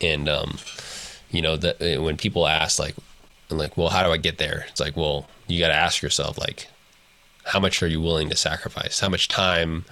and 0.01 0.27
um, 0.29 0.57
you 1.31 1.41
know 1.41 1.55
that 1.57 1.79
when 2.01 2.17
people 2.17 2.47
ask 2.47 2.77
like 2.79 2.95
like 3.49 3.77
well 3.77 3.89
how 3.89 4.03
do 4.03 4.11
i 4.11 4.17
get 4.17 4.37
there 4.39 4.65
it's 4.69 4.79
like 4.79 4.95
well 4.97 5.27
you 5.47 5.59
got 5.59 5.67
to 5.67 5.75
ask 5.75 6.01
yourself 6.01 6.39
like 6.39 6.67
how 7.45 7.59
much 7.59 7.81
are 7.83 7.87
you 7.87 8.01
willing 8.01 8.29
to 8.29 8.35
sacrifice? 8.35 8.99
How 8.99 9.09
much 9.09 9.27
time 9.27 9.85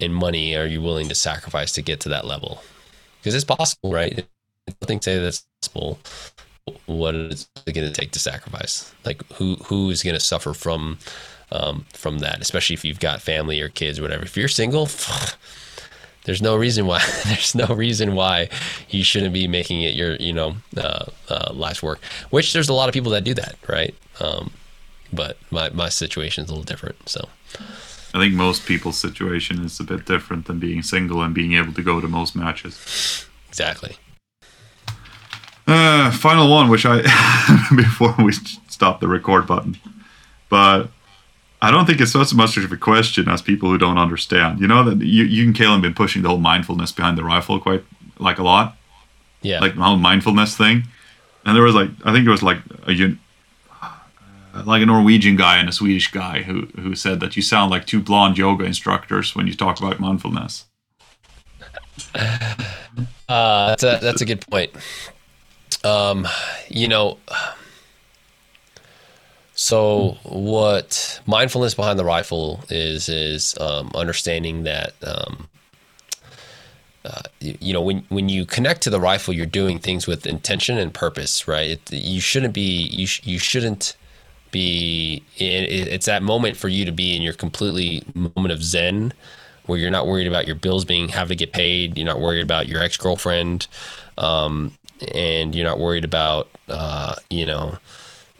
and 0.00 0.14
money 0.14 0.56
are 0.56 0.66
you 0.66 0.80
willing 0.82 1.08
to 1.08 1.14
sacrifice 1.14 1.72
to 1.72 1.82
get 1.82 2.00
to 2.00 2.08
that 2.08 2.26
level? 2.26 2.62
Because 3.20 3.34
it's 3.34 3.44
possible 3.44 3.92
right? 3.92 4.26
Nothing 4.80 5.00
say 5.00 5.18
that's 5.18 5.46
possible 5.62 5.98
what 6.86 7.14
is 7.14 7.48
it 7.66 7.72
going 7.72 7.86
to 7.86 7.92
take 7.92 8.12
to 8.12 8.18
sacrifice? 8.18 8.92
Like 9.04 9.24
who 9.34 9.56
who 9.56 9.90
is 9.90 10.02
going 10.02 10.14
to 10.14 10.20
suffer 10.20 10.54
from 10.54 10.98
um, 11.52 11.86
from 11.92 12.18
that? 12.20 12.40
Especially 12.40 12.74
if 12.74 12.84
you've 12.84 13.00
got 13.00 13.20
family 13.20 13.60
or 13.60 13.68
kids 13.68 13.98
or 13.98 14.02
whatever. 14.02 14.24
If 14.24 14.36
you're 14.36 14.48
single 14.48 14.88
there's 16.24 16.42
no 16.42 16.54
reason 16.56 16.86
why 16.86 17.00
there's 17.24 17.54
no 17.54 17.66
reason 17.66 18.14
why 18.14 18.48
you 18.90 19.02
shouldn't 19.02 19.32
be 19.32 19.48
making 19.48 19.82
it 19.82 19.94
your 19.94 20.16
you 20.16 20.32
know 20.32 20.56
uh, 20.76 21.06
uh, 21.28 21.52
life's 21.52 21.82
work. 21.82 22.00
Which 22.30 22.52
there's 22.52 22.68
a 22.68 22.74
lot 22.74 22.88
of 22.88 22.92
people 22.92 23.12
that 23.12 23.24
do 23.24 23.34
that, 23.34 23.56
right? 23.68 23.94
Um, 24.20 24.50
but 25.12 25.36
my 25.50 25.70
my 25.70 25.88
situation 25.88 26.44
is 26.44 26.50
a 26.50 26.52
little 26.52 26.64
different. 26.64 27.08
So 27.08 27.28
I 28.14 28.18
think 28.18 28.34
most 28.34 28.66
people's 28.66 28.98
situation 28.98 29.64
is 29.64 29.78
a 29.80 29.84
bit 29.84 30.04
different 30.06 30.46
than 30.46 30.58
being 30.58 30.82
single 30.82 31.22
and 31.22 31.34
being 31.34 31.54
able 31.54 31.72
to 31.74 31.82
go 31.82 32.00
to 32.00 32.08
most 32.08 32.34
matches. 32.34 33.26
Exactly. 33.48 33.96
Uh, 35.66 36.10
final 36.10 36.50
one, 36.50 36.68
which 36.68 36.84
I 36.84 37.02
before 37.76 38.14
we 38.18 38.32
stop 38.32 39.00
the 39.00 39.06
record 39.06 39.46
button, 39.46 39.76
but 40.48 40.88
I 41.62 41.70
don't 41.70 41.86
think 41.86 42.00
it's 42.00 42.12
so 42.12 42.24
much 42.34 42.56
of 42.56 42.72
a 42.72 42.76
question 42.76 43.28
as 43.28 43.42
people 43.42 43.70
who 43.70 43.78
don't 43.78 43.98
understand. 43.98 44.60
You 44.60 44.66
know 44.66 44.82
that 44.82 45.04
you, 45.04 45.24
you 45.24 45.44
and 45.44 45.54
Caylen 45.54 45.82
been 45.82 45.94
pushing 45.94 46.22
the 46.22 46.28
whole 46.28 46.38
mindfulness 46.38 46.90
behind 46.90 47.18
the 47.18 47.24
rifle 47.24 47.60
quite 47.60 47.84
like 48.18 48.38
a 48.38 48.42
lot. 48.42 48.76
Yeah. 49.42 49.60
Like 49.60 49.74
the 49.74 49.82
whole 49.82 49.96
mindfulness 49.96 50.56
thing. 50.56 50.84
And 51.44 51.54
there 51.56 51.62
was 51.62 51.74
like 51.74 51.90
I 52.04 52.12
think 52.12 52.26
it 52.26 52.30
was 52.30 52.42
like 52.42 52.58
a 52.86 53.16
like 54.64 54.82
a 54.82 54.86
Norwegian 54.86 55.36
guy 55.36 55.58
and 55.58 55.68
a 55.68 55.72
Swedish 55.72 56.10
guy 56.10 56.42
who 56.42 56.66
who 56.80 56.94
said 56.94 57.20
that 57.20 57.36
you 57.36 57.42
sound 57.42 57.70
like 57.70 57.86
two 57.86 58.00
blonde 58.00 58.38
yoga 58.38 58.64
instructors 58.64 59.34
when 59.34 59.46
you 59.46 59.54
talk 59.54 59.78
about 59.78 60.00
mindfulness. 60.00 60.66
Uh, 63.28 63.68
that's 63.68 63.84
a 63.84 63.98
that's 64.02 64.20
a 64.20 64.24
good 64.24 64.44
point. 64.50 64.72
Um, 65.84 66.26
you 66.68 66.88
know, 66.88 67.18
so 69.54 70.16
what 70.24 71.20
mindfulness 71.26 71.74
behind 71.74 71.96
the 71.96 72.04
rifle 72.04 72.64
is 72.70 73.08
is 73.08 73.56
um, 73.60 73.92
understanding 73.94 74.64
that 74.64 74.94
um, 75.04 75.48
uh, 77.04 77.22
you, 77.40 77.56
you, 77.60 77.72
know 77.72 77.82
when 77.82 78.04
when 78.08 78.28
you 78.28 78.44
connect 78.44 78.82
to 78.82 78.90
the 78.90 79.00
rifle, 79.00 79.32
you're 79.32 79.46
doing 79.46 79.78
things 79.78 80.06
with 80.06 80.26
intention 80.26 80.76
and 80.76 80.92
purpose, 80.92 81.46
right? 81.46 81.70
It, 81.70 81.92
you 81.92 82.20
shouldn't 82.20 82.52
be 82.52 82.88
you 82.90 83.06
sh- 83.06 83.20
you 83.24 83.38
shouldn't 83.38 83.96
be. 84.50 85.22
It, 85.36 85.88
it's 85.88 86.06
that 86.06 86.22
moment 86.22 86.56
for 86.56 86.68
you 86.68 86.84
to 86.84 86.92
be 86.92 87.16
in 87.16 87.22
your 87.22 87.32
completely 87.32 88.02
moment 88.14 88.52
of 88.52 88.62
zen, 88.62 89.12
where 89.66 89.78
you're 89.78 89.90
not 89.90 90.06
worried 90.06 90.26
about 90.26 90.46
your 90.46 90.56
bills 90.56 90.84
being 90.84 91.08
have 91.10 91.28
to 91.28 91.36
get 91.36 91.52
paid. 91.52 91.96
You're 91.96 92.06
not 92.06 92.20
worried 92.20 92.42
about 92.42 92.68
your 92.68 92.82
ex 92.82 92.96
girlfriend, 92.96 93.66
um, 94.18 94.72
and 95.14 95.54
you're 95.54 95.66
not 95.66 95.78
worried 95.78 96.04
about 96.04 96.48
uh, 96.68 97.14
you 97.30 97.46
know 97.46 97.78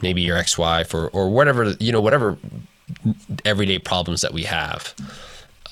maybe 0.02 0.22
your 0.22 0.36
ex-wife 0.36 0.94
or 0.94 1.08
or 1.08 1.30
whatever 1.30 1.70
you 1.78 1.92
know 1.92 2.00
whatever 2.00 2.38
everyday 3.44 3.78
problems 3.78 4.20
that 4.22 4.32
we 4.32 4.42
have. 4.44 4.94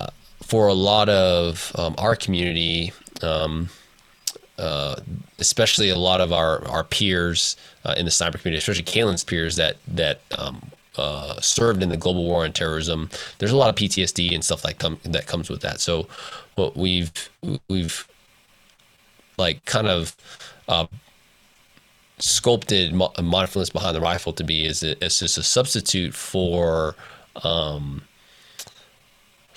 Uh, 0.01 0.09
for 0.43 0.69
a 0.69 0.75
lot 0.75 1.09
of 1.09 1.73
um, 1.75 1.95
our 1.99 2.17
community, 2.17 2.93
um, 3.23 3.69
uh, 4.59 4.97
especially 5.39 5.89
a 5.89 5.97
lot 5.97 6.21
of 6.21 6.33
our 6.33 6.67
our 6.69 6.85
peers 6.85 7.57
uh, 7.85 7.95
in 7.97 8.05
the 8.05 8.11
sniper 8.11 8.39
community, 8.39 8.59
especially 8.59 8.83
Caylen's 8.83 9.25
peers 9.25 9.57
that 9.57 9.77
that 9.87 10.21
um, 10.37 10.71
uh, 10.97 11.41
served 11.41 11.83
in 11.83 11.89
the 11.89 11.97
global 11.97 12.25
war 12.25 12.45
on 12.45 12.53
terrorism. 12.53 13.09
There's 13.39 13.53
a 13.53 13.57
lot 13.57 13.71
of 13.71 13.77
PTSD 13.77 14.35
and 14.35 14.45
stuff 14.45 14.65
like 14.65 14.79
com- 14.79 15.01
that 15.05 15.27
comes 15.27 15.49
with 15.49 15.61
that. 15.61 15.81
So, 15.81 16.09
what 16.57 16.77
we've 16.77 17.13
we've 17.69 18.07
like 19.37 19.65
kind 19.65 19.87
of 19.87 20.17
uh, 20.67 20.87
sculpted 22.19 22.93
mo- 22.93 23.13
mindfulness 23.23 23.71
behind 23.71 23.95
the 23.95 24.01
rifle 24.01 24.33
to 24.33 24.45
be 24.45 24.67
is 24.67 24.83
it, 24.83 24.99
it's 25.01 25.21
just 25.21 25.39
a 25.39 25.43
substitute 25.43 26.15
for 26.15 26.97
um, 27.45 28.03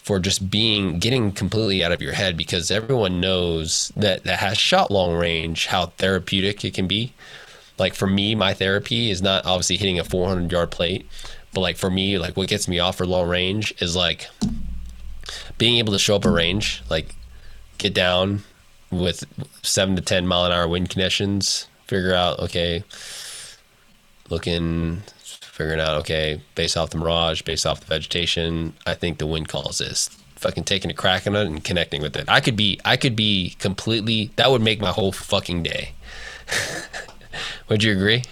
for 0.04 0.20
just 0.20 0.50
being 0.50 1.00
getting 1.00 1.32
completely 1.32 1.84
out 1.84 1.92
of 1.92 2.02
your 2.02 2.14
head 2.14 2.36
because 2.36 2.72
everyone 2.72 3.20
knows 3.20 3.92
that 3.96 4.24
that 4.24 4.40
has 4.40 4.58
shot 4.58 4.90
long 4.90 5.14
range 5.16 5.68
how 5.68 5.88
therapeutic 5.88 6.66
it 6.66 6.74
can 6.74 6.88
be. 6.88 7.14
Like 7.78 7.94
for 7.94 8.08
me, 8.08 8.36
my 8.36 8.54
therapy 8.54 9.12
is 9.12 9.22
not 9.22 9.46
obviously 9.46 9.78
hitting 9.78 10.00
a 10.00 10.04
400 10.04 10.52
yard 10.52 10.72
plate, 10.72 11.08
but 11.54 11.62
like 11.62 11.78
for 11.78 11.90
me, 11.90 12.18
like 12.18 12.36
what 12.36 12.50
gets 12.50 12.68
me 12.68 12.80
off 12.80 12.98
for 12.98 13.06
long 13.06 13.30
range 13.30 13.74
is 13.80 13.96
like 13.96 14.28
being 15.58 15.78
able 15.78 15.94
to 15.94 16.00
show 16.00 16.16
up 16.16 16.26
a 16.26 16.32
range, 16.32 16.82
like 16.90 17.16
get 17.78 17.94
down 17.94 18.44
with 18.90 19.24
seven 19.64 19.96
to 19.96 20.02
10 20.02 20.28
mile 20.28 20.46
an 20.46 20.52
hour 20.52 20.68
wind 20.68 20.90
conditions, 20.90 21.68
figure 21.88 22.14
out, 22.14 22.40
okay, 22.40 22.84
looking, 24.30 25.04
figuring 25.52 25.82
out, 25.82 25.98
okay, 25.98 26.42
based 26.56 26.78
off 26.78 26.92
the 26.92 26.98
mirage, 26.98 27.42
based 27.42 27.66
off 27.66 27.82
the 27.82 27.86
vegetation, 27.86 28.74
I 28.86 28.94
think 28.94 29.18
the 29.18 29.28
wind 29.28 29.50
calls 29.50 29.80
this. 29.80 30.10
Fucking 30.38 30.64
taking 30.64 30.90
a 30.90 30.94
crack 30.94 31.28
on 31.28 31.36
it 31.36 31.46
and 31.46 31.64
connecting 31.64 32.02
with 32.02 32.16
it. 32.16 32.26
I 32.30 32.40
could 32.40 32.56
be, 32.56 32.80
I 32.86 32.96
could 32.96 33.16
be 33.16 33.56
completely, 33.60 34.32
that 34.38 34.50
would 34.50 34.62
make 34.62 34.80
my 34.80 34.92
whole 34.92 35.12
fucking 35.12 35.62
day. 35.64 35.92
would 37.70 37.84
you 37.84 37.92
agree? 37.92 38.24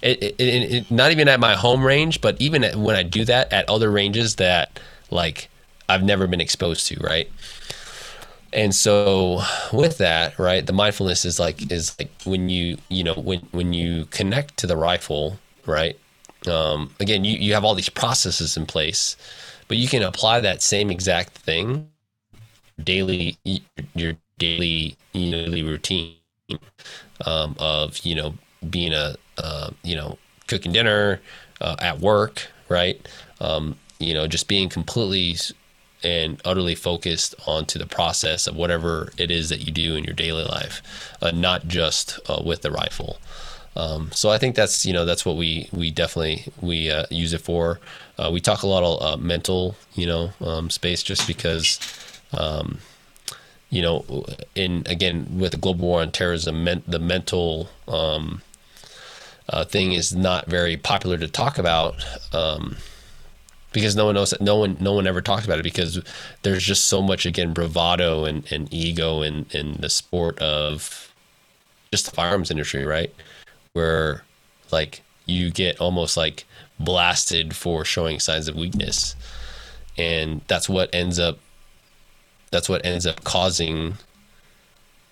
It, 0.00 0.22
it, 0.22 0.34
it, 0.38 0.90
not 0.90 1.12
even 1.12 1.28
at 1.28 1.38
my 1.38 1.54
home 1.54 1.84
range, 1.84 2.22
but 2.22 2.40
even 2.40 2.64
at, 2.64 2.76
when 2.76 2.96
I 2.96 3.02
do 3.02 3.26
that 3.26 3.52
at 3.52 3.68
other 3.68 3.90
ranges 3.90 4.36
that 4.36 4.80
like 5.10 5.50
I've 5.88 6.02
never 6.02 6.26
been 6.26 6.40
exposed 6.40 6.86
to, 6.88 6.98
right? 7.00 7.30
And 8.54 8.74
so 8.74 9.42
with 9.72 9.98
that, 9.98 10.38
right, 10.38 10.64
the 10.64 10.72
mindfulness 10.72 11.24
is 11.24 11.38
like 11.38 11.70
is 11.70 11.94
like 11.98 12.10
when 12.24 12.48
you 12.48 12.78
you 12.88 13.04
know 13.04 13.14
when 13.14 13.40
when 13.50 13.72
you 13.72 14.06
connect 14.06 14.56
to 14.58 14.66
the 14.66 14.76
rifle, 14.76 15.38
right? 15.66 15.98
Um, 16.48 16.94
again, 17.00 17.24
you 17.24 17.36
you 17.36 17.54
have 17.54 17.64
all 17.64 17.74
these 17.74 17.88
processes 17.88 18.56
in 18.56 18.66
place, 18.66 19.16
but 19.68 19.76
you 19.76 19.88
can 19.88 20.02
apply 20.02 20.40
that 20.40 20.62
same 20.62 20.90
exact 20.90 21.38
thing 21.38 21.88
daily 22.82 23.38
your 23.94 24.14
daily 24.38 24.96
you 25.12 25.30
know, 25.30 25.44
daily 25.44 25.62
routine 25.62 26.16
um, 27.26 27.56
of 27.58 27.98
you 27.98 28.14
know 28.14 28.34
being 28.70 28.92
a 28.92 29.16
uh, 29.38 29.70
you 29.82 29.96
know 29.96 30.18
cooking 30.46 30.72
dinner 30.72 31.20
uh, 31.60 31.76
at 31.80 32.00
work, 32.00 32.48
right? 32.68 33.06
Um, 33.40 33.76
you 33.98 34.14
know, 34.14 34.26
just 34.26 34.48
being 34.48 34.68
completely 34.68 35.36
and 36.02 36.40
utterly 36.44 36.74
focused 36.74 37.34
onto 37.46 37.78
the 37.78 37.86
process 37.86 38.46
of 38.46 38.56
whatever 38.56 39.10
it 39.16 39.30
is 39.30 39.48
that 39.48 39.60
you 39.66 39.72
do 39.72 39.94
in 39.96 40.04
your 40.04 40.14
daily 40.14 40.44
life, 40.44 40.82
uh, 41.22 41.30
not 41.30 41.66
just 41.66 42.18
uh, 42.28 42.42
with 42.44 42.62
the 42.62 42.70
rifle. 42.70 43.18
Um, 43.76 44.10
so 44.12 44.30
I 44.30 44.38
think 44.38 44.54
that's 44.54 44.86
you 44.86 44.92
know 44.92 45.04
that's 45.04 45.26
what 45.26 45.36
we 45.36 45.68
we 45.72 45.90
definitely 45.90 46.44
we 46.60 46.90
uh, 46.90 47.06
use 47.10 47.32
it 47.32 47.40
for. 47.40 47.80
Uh, 48.18 48.30
we 48.32 48.40
talk 48.40 48.62
a 48.62 48.66
lot 48.66 48.84
of 48.84 49.02
uh, 49.02 49.16
mental 49.16 49.76
you 49.94 50.06
know 50.06 50.30
um, 50.40 50.70
space 50.70 51.02
just 51.02 51.26
because 51.26 51.78
um, 52.32 52.78
you 53.70 53.82
know 53.82 54.26
in 54.54 54.84
again 54.86 55.26
with 55.38 55.52
the 55.52 55.58
global 55.58 55.88
war 55.88 56.02
on 56.02 56.12
terrorism, 56.12 56.62
men- 56.62 56.84
the 56.86 57.00
mental 57.00 57.68
um, 57.88 58.42
uh, 59.48 59.64
thing 59.64 59.92
is 59.92 60.14
not 60.14 60.46
very 60.46 60.76
popular 60.76 61.18
to 61.18 61.28
talk 61.28 61.58
about. 61.58 61.96
Um, 62.32 62.76
because 63.72 63.96
no 63.96 64.06
one 64.06 64.14
knows 64.14 64.30
that 64.30 64.40
no 64.40 64.56
one 64.56 64.76
no 64.78 64.92
one 64.92 65.04
ever 65.06 65.20
talks 65.20 65.44
about 65.44 65.58
it 65.58 65.64
because 65.64 66.00
there's 66.42 66.64
just 66.64 66.84
so 66.84 67.02
much 67.02 67.26
again 67.26 67.52
bravado 67.52 68.24
and, 68.24 68.50
and 68.52 68.72
ego 68.72 69.20
in, 69.20 69.46
in 69.50 69.72
the 69.80 69.90
sport 69.90 70.38
of 70.38 71.12
just 71.90 72.04
the 72.04 72.12
firearms 72.12 72.52
industry 72.52 72.84
right 72.84 73.12
where 73.74 74.24
like 74.72 75.02
you 75.26 75.50
get 75.50 75.80
almost 75.80 76.16
like 76.16 76.46
blasted 76.80 77.54
for 77.54 77.84
showing 77.84 78.18
signs 78.18 78.48
of 78.48 78.56
weakness. 78.56 79.14
And 79.98 80.40
that's 80.48 80.68
what 80.68 80.92
ends 80.94 81.18
up 81.18 81.38
that's 82.50 82.68
what 82.68 82.84
ends 82.84 83.06
up 83.06 83.22
causing 83.24 83.94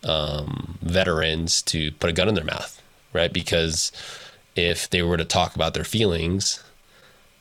um, 0.04 0.78
veterans 0.82 1.62
to 1.62 1.92
put 1.92 2.10
a 2.10 2.12
gun 2.12 2.28
in 2.28 2.34
their 2.34 2.44
mouth 2.44 2.82
right? 3.12 3.32
Because 3.32 3.92
if 4.56 4.88
they 4.90 5.02
were 5.02 5.16
to 5.16 5.24
talk 5.24 5.54
about 5.54 5.74
their 5.74 5.84
feelings 5.84 6.62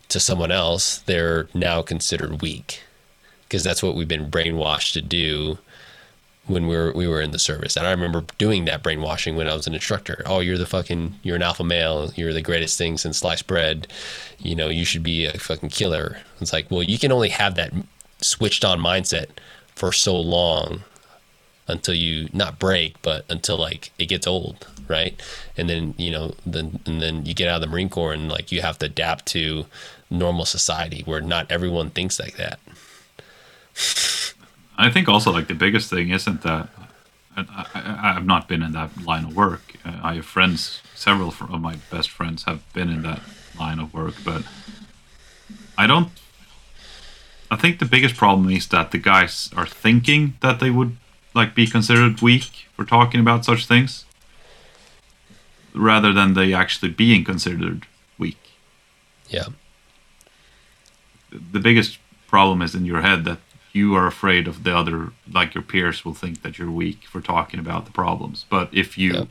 to 0.09 0.19
someone 0.19 0.51
else, 0.51 0.99
they're 0.99 1.47
now 1.53 1.81
considered 1.81 2.41
weak 2.41 2.83
because 3.43 3.63
that's 3.63 3.83
what 3.83 3.95
we've 3.95 4.07
been 4.07 4.31
brainwashed 4.31 4.93
to 4.93 5.01
do 5.01 5.57
when 6.47 6.67
we 6.67 6.75
were 6.75 6.91
we 6.93 7.07
were 7.07 7.21
in 7.21 7.31
the 7.31 7.39
service. 7.39 7.77
And 7.77 7.85
I 7.87 7.91
remember 7.91 8.23
doing 8.37 8.65
that 8.65 8.83
brainwashing 8.83 9.35
when 9.35 9.47
I 9.47 9.53
was 9.53 9.67
an 9.67 9.73
instructor. 9.73 10.23
Oh, 10.25 10.39
you're 10.39 10.57
the 10.57 10.65
fucking 10.65 11.19
you're 11.23 11.35
an 11.35 11.43
alpha 11.43 11.63
male. 11.63 12.11
You're 12.15 12.33
the 12.33 12.41
greatest 12.41 12.77
thing 12.77 12.97
since 12.97 13.19
sliced 13.19 13.47
bread. 13.47 13.87
You 14.39 14.55
know, 14.55 14.69
you 14.69 14.85
should 14.85 15.03
be 15.03 15.25
a 15.25 15.37
fucking 15.37 15.69
killer. 15.69 16.17
It's 16.39 16.53
like, 16.53 16.69
well, 16.71 16.83
you 16.83 16.97
can 16.97 17.11
only 17.11 17.29
have 17.29 17.55
that 17.55 17.73
switched 18.19 18.65
on 18.65 18.79
mindset 18.79 19.27
for 19.75 19.91
so 19.91 20.19
long 20.19 20.81
until 21.67 21.93
you 21.95 22.29
not 22.33 22.59
break, 22.59 23.01
but 23.01 23.25
until 23.29 23.57
like 23.57 23.91
it 23.97 24.07
gets 24.07 24.27
old, 24.27 24.67
right? 24.87 25.19
And 25.55 25.69
then 25.69 25.93
you 25.97 26.11
know, 26.11 26.33
then 26.45 26.79
and 26.85 27.01
then 27.01 27.25
you 27.25 27.33
get 27.33 27.47
out 27.47 27.55
of 27.55 27.61
the 27.61 27.67
Marine 27.67 27.89
Corps 27.89 28.13
and 28.13 28.29
like 28.29 28.51
you 28.51 28.61
have 28.61 28.79
to 28.79 28.87
adapt 28.87 29.27
to 29.27 29.65
normal 30.09 30.45
society 30.45 31.03
where 31.05 31.21
not 31.21 31.49
everyone 31.51 31.91
thinks 31.91 32.19
like 32.19 32.35
that. 32.37 32.59
I 34.81 34.89
think 34.89 35.07
also 35.07 35.31
like 35.31 35.47
the 35.47 35.53
biggest 35.53 35.89
thing 35.89 36.09
isn't 36.09 36.41
that 36.41 36.69
I, 37.35 37.45
I, 37.73 38.13
have 38.13 38.25
not 38.25 38.47
been 38.47 38.61
in 38.61 38.73
that 38.73 39.05
line 39.05 39.25
of 39.25 39.35
work. 39.35 39.75
Uh, 39.85 39.99
I 40.03 40.15
have 40.15 40.25
friends, 40.25 40.81
several 40.95 41.29
of 41.29 41.61
my 41.61 41.77
best 41.89 42.09
friends 42.09 42.43
have 42.43 42.61
been 42.73 42.89
in 42.89 43.03
that 43.03 43.21
line 43.57 43.79
of 43.79 43.93
work, 43.93 44.15
but 44.25 44.43
I 45.77 45.87
don't. 45.87 46.09
I 47.49 47.55
think 47.55 47.79
the 47.79 47.85
biggest 47.85 48.15
problem 48.15 48.49
is 48.49 48.67
that 48.69 48.91
the 48.91 48.97
guys 48.97 49.49
are 49.55 49.65
thinking 49.65 50.35
that 50.41 50.59
they 50.59 50.69
would 50.69 50.97
like 51.33 51.55
be 51.55 51.67
considered 51.67 52.21
weak 52.21 52.67
for 52.75 52.83
talking 52.83 53.19
about 53.19 53.45
such 53.45 53.65
things, 53.65 54.05
rather 55.73 56.11
than 56.11 56.33
they 56.33 56.53
actually 56.53 56.91
being 56.91 57.23
considered 57.23 57.87
weak. 58.17 58.39
Yeah 59.29 59.47
the 61.31 61.59
biggest 61.59 61.97
problem 62.27 62.61
is 62.61 62.75
in 62.75 62.85
your 62.85 63.01
head 63.01 63.25
that 63.25 63.39
you 63.73 63.95
are 63.95 64.07
afraid 64.07 64.47
of 64.47 64.63
the 64.63 64.75
other 64.75 65.11
like 65.31 65.53
your 65.53 65.63
peers 65.63 66.03
will 66.03 66.13
think 66.13 66.41
that 66.41 66.57
you're 66.57 66.71
weak 66.71 67.03
for 67.05 67.21
talking 67.21 67.59
about 67.59 67.85
the 67.85 67.91
problems. 67.91 68.45
But 68.49 68.69
if 68.73 68.97
you 68.97 69.13
yep. 69.13 69.27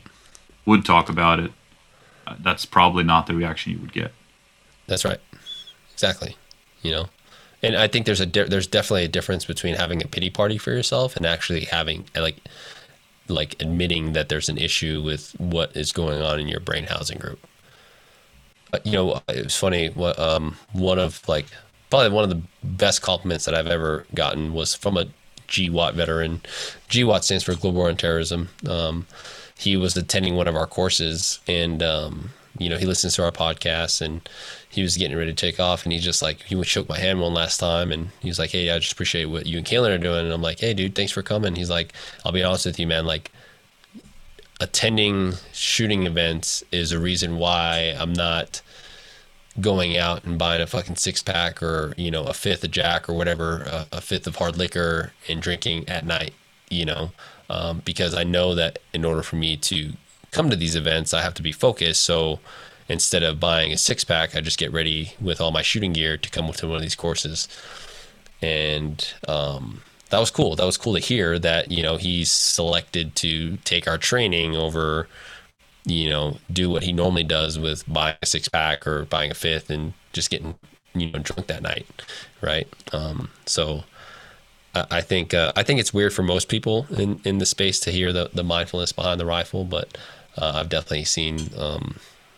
would 0.65 0.85
talk 0.85 1.09
about 1.09 1.39
it 1.39 1.51
uh, 2.27 2.35
that's 2.39 2.65
probably 2.65 3.03
not 3.03 3.27
the 3.27 3.35
reaction 3.35 3.71
you 3.71 3.79
would 3.79 3.93
get. 3.93 4.11
That's 4.87 5.05
right. 5.05 5.19
Exactly. 5.93 6.35
You 6.81 6.91
know? 6.91 7.09
And 7.63 7.75
i 7.75 7.87
think 7.87 8.07
there's 8.07 8.19
a 8.19 8.25
de- 8.25 8.47
there's 8.47 8.65
definitely 8.65 9.05
a 9.05 9.07
difference 9.07 9.45
between 9.45 9.75
having 9.75 10.01
a 10.01 10.07
pity 10.07 10.31
party 10.31 10.57
for 10.57 10.71
yourself 10.71 11.15
and 11.15 11.25
actually 11.25 11.65
having 11.65 12.05
like 12.15 12.37
like 13.27 13.55
admitting 13.61 14.13
that 14.13 14.29
there's 14.29 14.49
an 14.49 14.57
issue 14.57 15.01
with 15.01 15.31
what 15.37 15.75
is 15.77 15.91
going 15.91 16.21
on 16.21 16.39
in 16.39 16.47
your 16.47 16.59
brain 16.59 16.85
housing 16.85 17.19
group. 17.19 17.39
Uh, 18.73 18.79
you 18.83 18.93
know 18.93 19.21
it 19.29 19.43
was 19.43 19.55
funny 19.55 19.89
what 19.89 20.17
um 20.17 20.57
one 20.73 20.97
of 20.97 21.27
like 21.29 21.45
probably 21.91 22.09
one 22.09 22.23
of 22.23 22.29
the 22.31 22.41
best 22.63 23.03
compliments 23.03 23.45
that 23.45 23.53
I've 23.53 23.67
ever 23.67 24.07
gotten 24.15 24.53
was 24.53 24.73
from 24.73 24.97
a 24.97 25.05
GWOT 25.47 25.93
veteran. 25.93 26.41
GWOT 26.89 27.23
stands 27.23 27.43
for 27.43 27.53
Global 27.53 27.79
War 27.79 27.89
on 27.89 27.97
Terrorism. 27.97 28.49
Um, 28.67 29.05
he 29.57 29.77
was 29.77 29.95
attending 29.95 30.35
one 30.35 30.47
of 30.47 30.55
our 30.55 30.65
courses 30.65 31.39
and, 31.47 31.83
um, 31.83 32.31
you 32.57 32.69
know, 32.69 32.77
he 32.77 32.85
listens 32.85 33.15
to 33.15 33.23
our 33.23 33.31
podcast 33.31 34.01
and 34.01 34.27
he 34.69 34.81
was 34.81 34.97
getting 34.97 35.17
ready 35.17 35.31
to 35.31 35.35
take 35.35 35.59
off 35.59 35.83
and 35.83 35.91
he 35.91 35.99
just 35.99 36.21
like, 36.21 36.41
he 36.43 36.61
shook 36.63 36.89
my 36.89 36.97
hand 36.97 37.19
one 37.19 37.33
last 37.33 37.59
time 37.59 37.91
and 37.91 38.09
he 38.21 38.29
was 38.29 38.39
like, 38.39 38.51
Hey, 38.51 38.71
I 38.71 38.79
just 38.79 38.93
appreciate 38.93 39.25
what 39.25 39.45
you 39.45 39.57
and 39.57 39.65
Caylen 39.67 39.93
are 39.93 39.97
doing. 39.97 40.25
And 40.25 40.33
I'm 40.33 40.41
like, 40.41 40.59
Hey 40.59 40.73
dude, 40.73 40.95
thanks 40.95 41.11
for 41.11 41.21
coming. 41.21 41.55
He's 41.55 41.69
like, 41.69 41.93
I'll 42.25 42.31
be 42.31 42.43
honest 42.43 42.65
with 42.65 42.79
you, 42.79 42.87
man. 42.87 43.05
Like 43.05 43.31
attending 44.61 45.33
shooting 45.51 46.05
events 46.05 46.63
is 46.71 46.91
a 46.91 46.99
reason 46.99 47.37
why 47.37 47.95
I'm 47.99 48.13
not, 48.13 48.61
going 49.59 49.97
out 49.97 50.23
and 50.23 50.37
buying 50.37 50.61
a 50.61 50.67
fucking 50.67 50.95
six 50.95 51.21
pack 51.21 51.61
or 51.61 51.93
you 51.97 52.09
know 52.09 52.23
a 52.23 52.33
fifth 52.33 52.63
of 52.63 52.71
Jack 52.71 53.09
or 53.09 53.13
whatever, 53.13 53.61
a, 53.63 53.87
a 53.93 54.01
fifth 54.01 54.27
of 54.27 54.37
hard 54.37 54.57
liquor 54.57 55.13
and 55.27 55.41
drinking 55.41 55.87
at 55.89 56.05
night. 56.05 56.33
You 56.69 56.85
know, 56.85 57.11
um, 57.49 57.81
because 57.83 58.15
I 58.15 58.23
know 58.23 58.55
that 58.55 58.79
in 58.93 59.03
order 59.03 59.21
for 59.23 59.35
me 59.35 59.57
to 59.57 59.93
come 60.31 60.49
to 60.49 60.55
these 60.55 60.75
events, 60.75 61.13
I 61.13 61.21
have 61.21 61.33
to 61.35 61.43
be 61.43 61.51
focused. 61.51 62.03
So 62.03 62.39
instead 62.87 63.23
of 63.23 63.39
buying 63.39 63.73
a 63.73 63.77
six 63.77 64.03
pack, 64.03 64.35
I 64.35 64.41
just 64.41 64.57
get 64.57 64.71
ready 64.71 65.13
with 65.19 65.41
all 65.41 65.51
my 65.51 65.61
shooting 65.61 65.93
gear 65.93 66.17
to 66.17 66.29
come 66.29 66.51
to 66.51 66.67
one 66.67 66.77
of 66.77 66.81
these 66.81 66.95
courses. 66.95 67.47
And 68.41 69.05
um, 69.27 69.81
that 70.11 70.19
was 70.19 70.31
cool. 70.31 70.55
That 70.55 70.65
was 70.65 70.77
cool 70.77 70.93
to 70.93 70.99
hear 70.99 71.39
that 71.39 71.71
you 71.71 71.83
know 71.83 71.97
he's 71.97 72.31
selected 72.31 73.15
to 73.17 73.57
take 73.57 73.87
our 73.87 73.97
training 73.97 74.55
over 74.55 75.07
you 75.85 76.09
know, 76.09 76.37
do 76.51 76.69
what 76.69 76.83
he 76.83 76.93
normally 76.93 77.23
does 77.23 77.57
with 77.57 77.91
buying 77.91 78.15
a 78.21 78.25
six 78.25 78.47
pack 78.47 78.85
or 78.85 79.05
buying 79.05 79.31
a 79.31 79.35
fifth 79.35 79.69
and 79.69 79.93
just 80.13 80.29
getting, 80.29 80.55
you 80.93 81.11
know, 81.11 81.19
drunk 81.19 81.47
that 81.47 81.61
night. 81.61 81.85
Right. 82.41 82.67
Um, 82.93 83.29
so 83.45 83.83
I 84.75 84.85
I 84.91 85.01
think 85.01 85.33
uh, 85.33 85.51
I 85.55 85.63
think 85.63 85.79
it's 85.79 85.93
weird 85.93 86.13
for 86.13 86.23
most 86.23 86.49
people 86.49 86.87
in, 86.91 87.19
in 87.23 87.39
the 87.39 87.45
space 87.45 87.79
to 87.81 87.91
hear 87.91 88.13
the, 88.13 88.29
the 88.33 88.43
mindfulness 88.43 88.91
behind 88.91 89.19
the 89.19 89.25
rifle, 89.25 89.63
but 89.63 89.97
uh, 90.37 90.53
I've 90.55 90.69
definitely 90.69 91.05
seen 91.05 91.49
um, 91.57 91.95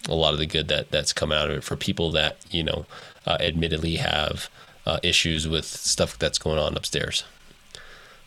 a 0.07 0.15
lot 0.15 0.34
of 0.34 0.40
the 0.40 0.45
good 0.45 0.68
that 0.70 0.91
that's 0.91 1.14
come 1.14 1.32
out 1.32 1.49
of 1.49 1.57
it 1.57 1.64
for 1.64 1.76
people 1.76 2.11
that 2.11 2.38
you 2.49 2.64
know 2.64 2.86
uh, 3.26 3.38
admittedly 3.40 3.98
have 3.98 4.49
uh, 4.86 4.99
issues 5.03 5.48
with 5.48 5.65
stuff 5.65 6.18
that's 6.18 6.38
going 6.38 6.60
on 6.60 6.76
upstairs. 6.76 7.24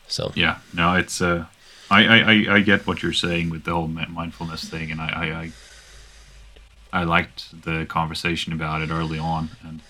So 0.07 0.31
Yeah, 0.35 0.59
no, 0.73 0.93
it's 0.93 1.21
uh, 1.21 1.45
I, 1.89 2.05
I, 2.05 2.17
I, 2.17 2.55
I 2.55 2.59
get 2.59 2.85
what 2.85 3.01
you're 3.01 3.13
saying 3.13 3.49
with 3.49 3.63
the 3.63 3.73
whole 3.73 3.87
mindfulness 3.87 4.65
thing, 4.65 4.91
and 4.91 4.99
I, 4.99 5.07
I, 5.07 5.41
I, 5.41 7.01
I 7.01 7.03
liked 7.03 7.63
the 7.63 7.85
conversation 7.85 8.53
about 8.53 8.81
it 8.81 8.89
early 8.89 9.19
on, 9.19 9.49
and 9.65 9.81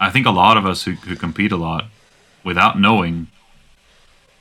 I 0.00 0.10
think 0.10 0.26
a 0.26 0.30
lot 0.30 0.56
of 0.56 0.66
us 0.66 0.84
who, 0.84 0.92
who 0.92 1.14
compete 1.16 1.52
a 1.52 1.56
lot, 1.56 1.86
without 2.44 2.80
knowing, 2.80 3.28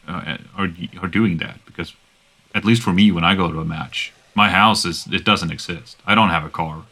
uh, 0.07 0.37
are 0.57 0.69
are 1.01 1.07
doing 1.07 1.37
that 1.37 1.59
because, 1.65 1.93
at 2.55 2.65
least 2.65 2.81
for 2.81 2.93
me, 2.93 3.11
when 3.11 3.23
I 3.23 3.35
go 3.35 3.51
to 3.51 3.59
a 3.59 3.65
match, 3.65 4.11
my 4.33 4.49
house 4.49 4.85
is 4.85 5.05
it 5.11 5.23
doesn't 5.23 5.51
exist. 5.51 5.97
I 6.05 6.15
don't 6.15 6.29
have 6.29 6.45
a 6.45 6.49
car. 6.49 6.83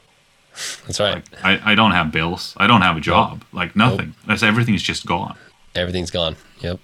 that's 0.86 1.00
right. 1.00 1.16
Like 1.16 1.26
I, 1.44 1.72
I 1.72 1.76
don't 1.76 1.92
have 1.92 2.12
bills. 2.12 2.54
I 2.58 2.68
don't 2.68 2.82
have 2.82 2.98
a 2.98 3.00
job. 3.00 3.44
Like 3.54 3.76
nothing. 3.76 4.14
That's 4.28 4.44
everything's 4.44 4.84
just 4.84 5.06
gone. 5.06 5.36
Everything's 5.76 6.12
gone. 6.12 6.36
Yep. 6.62 6.80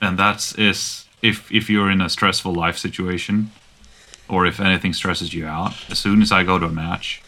and 0.00 0.18
that's 0.18 0.54
is 0.56 1.03
if 1.30 1.50
if 1.50 1.70
you're 1.70 1.90
in 1.90 2.00
a 2.00 2.08
stressful 2.08 2.54
life 2.64 2.76
situation 2.78 3.50
or 4.28 4.46
if 4.46 4.60
anything 4.60 4.92
stresses 4.92 5.32
you 5.32 5.46
out 5.46 5.72
as 5.90 5.98
soon 5.98 6.20
as 6.22 6.30
i 6.30 6.44
go 6.44 6.58
to 6.58 6.66
a 6.66 6.70
match 6.84 7.22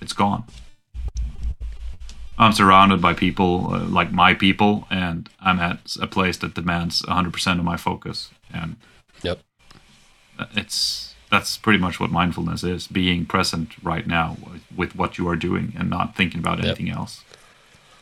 it's 0.00 0.12
gone 0.12 0.42
i'm 2.38 2.52
surrounded 2.52 3.00
by 3.00 3.12
people 3.14 3.72
uh, 3.72 3.84
like 3.98 4.10
my 4.12 4.34
people 4.34 4.86
and 4.90 5.28
i'm 5.40 5.60
at 5.60 5.78
a 6.00 6.06
place 6.06 6.36
that 6.38 6.54
demands 6.54 7.02
100% 7.02 7.58
of 7.58 7.64
my 7.64 7.76
focus 7.76 8.30
and 8.52 8.76
Yep. 9.22 9.38
it's 10.54 11.14
that's 11.30 11.56
pretty 11.56 11.78
much 11.78 11.98
what 11.98 12.10
mindfulness 12.10 12.62
is 12.62 12.86
being 12.86 13.26
present 13.26 13.70
right 13.82 14.06
now 14.06 14.36
with, 14.76 14.94
what 14.94 15.18
you 15.18 15.28
are 15.28 15.36
doing 15.36 15.72
and 15.78 15.90
not 15.90 16.14
thinking 16.14 16.40
about 16.40 16.62
anything 16.64 16.90
else 16.90 17.24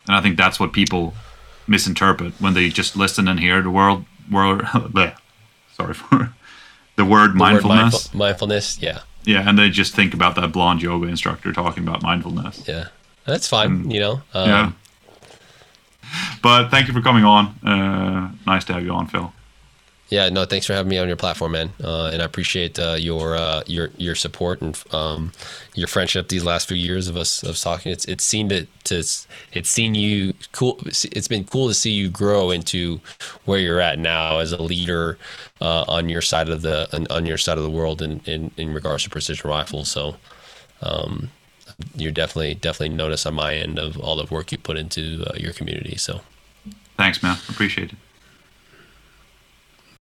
and 0.06 0.16
i 0.16 0.20
think 0.20 0.36
that's 0.36 0.58
what 0.60 0.72
people 0.72 1.14
misinterpret 1.66 2.32
when 2.40 2.54
they 2.54 2.68
just 2.68 2.96
listen 2.96 3.28
and 3.28 3.40
hear 3.40 3.62
the 3.62 3.70
world 3.70 4.04
world 4.30 4.60
bleh. 4.96 5.14
Sorry 5.76 5.94
for 5.94 6.08
the 6.16 6.16
word 6.16 6.30
The 6.96 7.04
word 7.04 7.34
mindfulness 7.34 7.92
mindful- 8.14 8.18
mindfulness. 8.18 8.78
Yeah. 8.80 9.00
yeah 9.24 9.48
and 9.48 9.58
they 9.58 9.68
just 9.70 9.94
think 9.94 10.14
about 10.14 10.34
that 10.36 10.52
blonde 10.52 10.82
yoga 10.82 11.06
instructor 11.08 11.52
talking 11.52 11.82
about 11.86 12.02
mindfulness 12.02 12.66
Yeah. 12.66 12.88
That's 13.26 13.48
fine. 13.48 13.90
you 13.90 14.00
know. 14.00 14.22
Um, 14.34 14.48
yeah 14.48 14.72
but 16.42 16.68
thank 16.70 16.86
you 16.88 16.94
for 16.94 17.00
coming 17.00 17.24
on 17.24 17.46
uh, 17.66 18.30
nice 18.46 18.64
to 18.66 18.72
have 18.74 18.84
you 18.84 18.92
on 18.92 19.06
phil 19.06 19.32
Yeah, 20.14 20.28
no, 20.28 20.44
thanks 20.44 20.64
for 20.64 20.74
having 20.74 20.90
me 20.90 20.98
on 20.98 21.08
your 21.08 21.16
platform, 21.16 21.52
man. 21.52 21.72
Uh, 21.82 22.10
and 22.12 22.22
I 22.22 22.24
appreciate 22.24 22.78
uh, 22.78 22.94
your 22.96 23.34
uh, 23.34 23.64
your 23.66 23.90
your 23.96 24.14
support 24.14 24.62
and 24.62 24.80
um, 24.92 25.32
your 25.74 25.88
friendship 25.88 26.28
these 26.28 26.44
last 26.44 26.68
few 26.68 26.76
years 26.76 27.08
of 27.08 27.16
us 27.16 27.42
of 27.42 27.58
talking. 27.58 27.90
It's 27.90 28.04
it's 28.04 28.22
seen 28.22 28.48
to, 28.50 28.64
to 28.84 28.98
it's 28.98 29.70
seen 29.70 29.96
you 29.96 30.34
cool. 30.52 30.78
It's 30.86 31.26
been 31.26 31.42
cool 31.42 31.66
to 31.66 31.74
see 31.74 31.90
you 31.90 32.08
grow 32.10 32.52
into 32.52 33.00
where 33.44 33.58
you're 33.58 33.80
at 33.80 33.98
now 33.98 34.38
as 34.38 34.52
a 34.52 34.62
leader 34.62 35.18
uh, 35.60 35.84
on 35.88 36.08
your 36.08 36.22
side 36.22 36.48
of 36.48 36.62
the 36.62 36.88
on, 36.94 37.08
on 37.10 37.26
your 37.26 37.36
side 37.36 37.58
of 37.58 37.64
the 37.64 37.70
world 37.70 38.00
in, 38.00 38.20
in, 38.24 38.52
in 38.56 38.72
regards 38.72 39.02
to 39.02 39.10
precision 39.10 39.50
rifles. 39.50 39.90
So. 39.90 40.14
Um, 40.80 41.30
you're 41.96 42.12
definitely 42.12 42.54
definitely 42.54 42.94
notice 42.94 43.26
on 43.26 43.34
my 43.34 43.54
end 43.54 43.80
of 43.80 43.98
all 43.98 44.14
the 44.14 44.32
work 44.32 44.52
you 44.52 44.58
put 44.58 44.76
into 44.76 45.24
uh, 45.26 45.34
your 45.36 45.52
community. 45.52 45.96
So 45.96 46.20
thanks 46.96 47.20
man 47.20 47.36
appreciate 47.48 47.90
it 47.92 47.98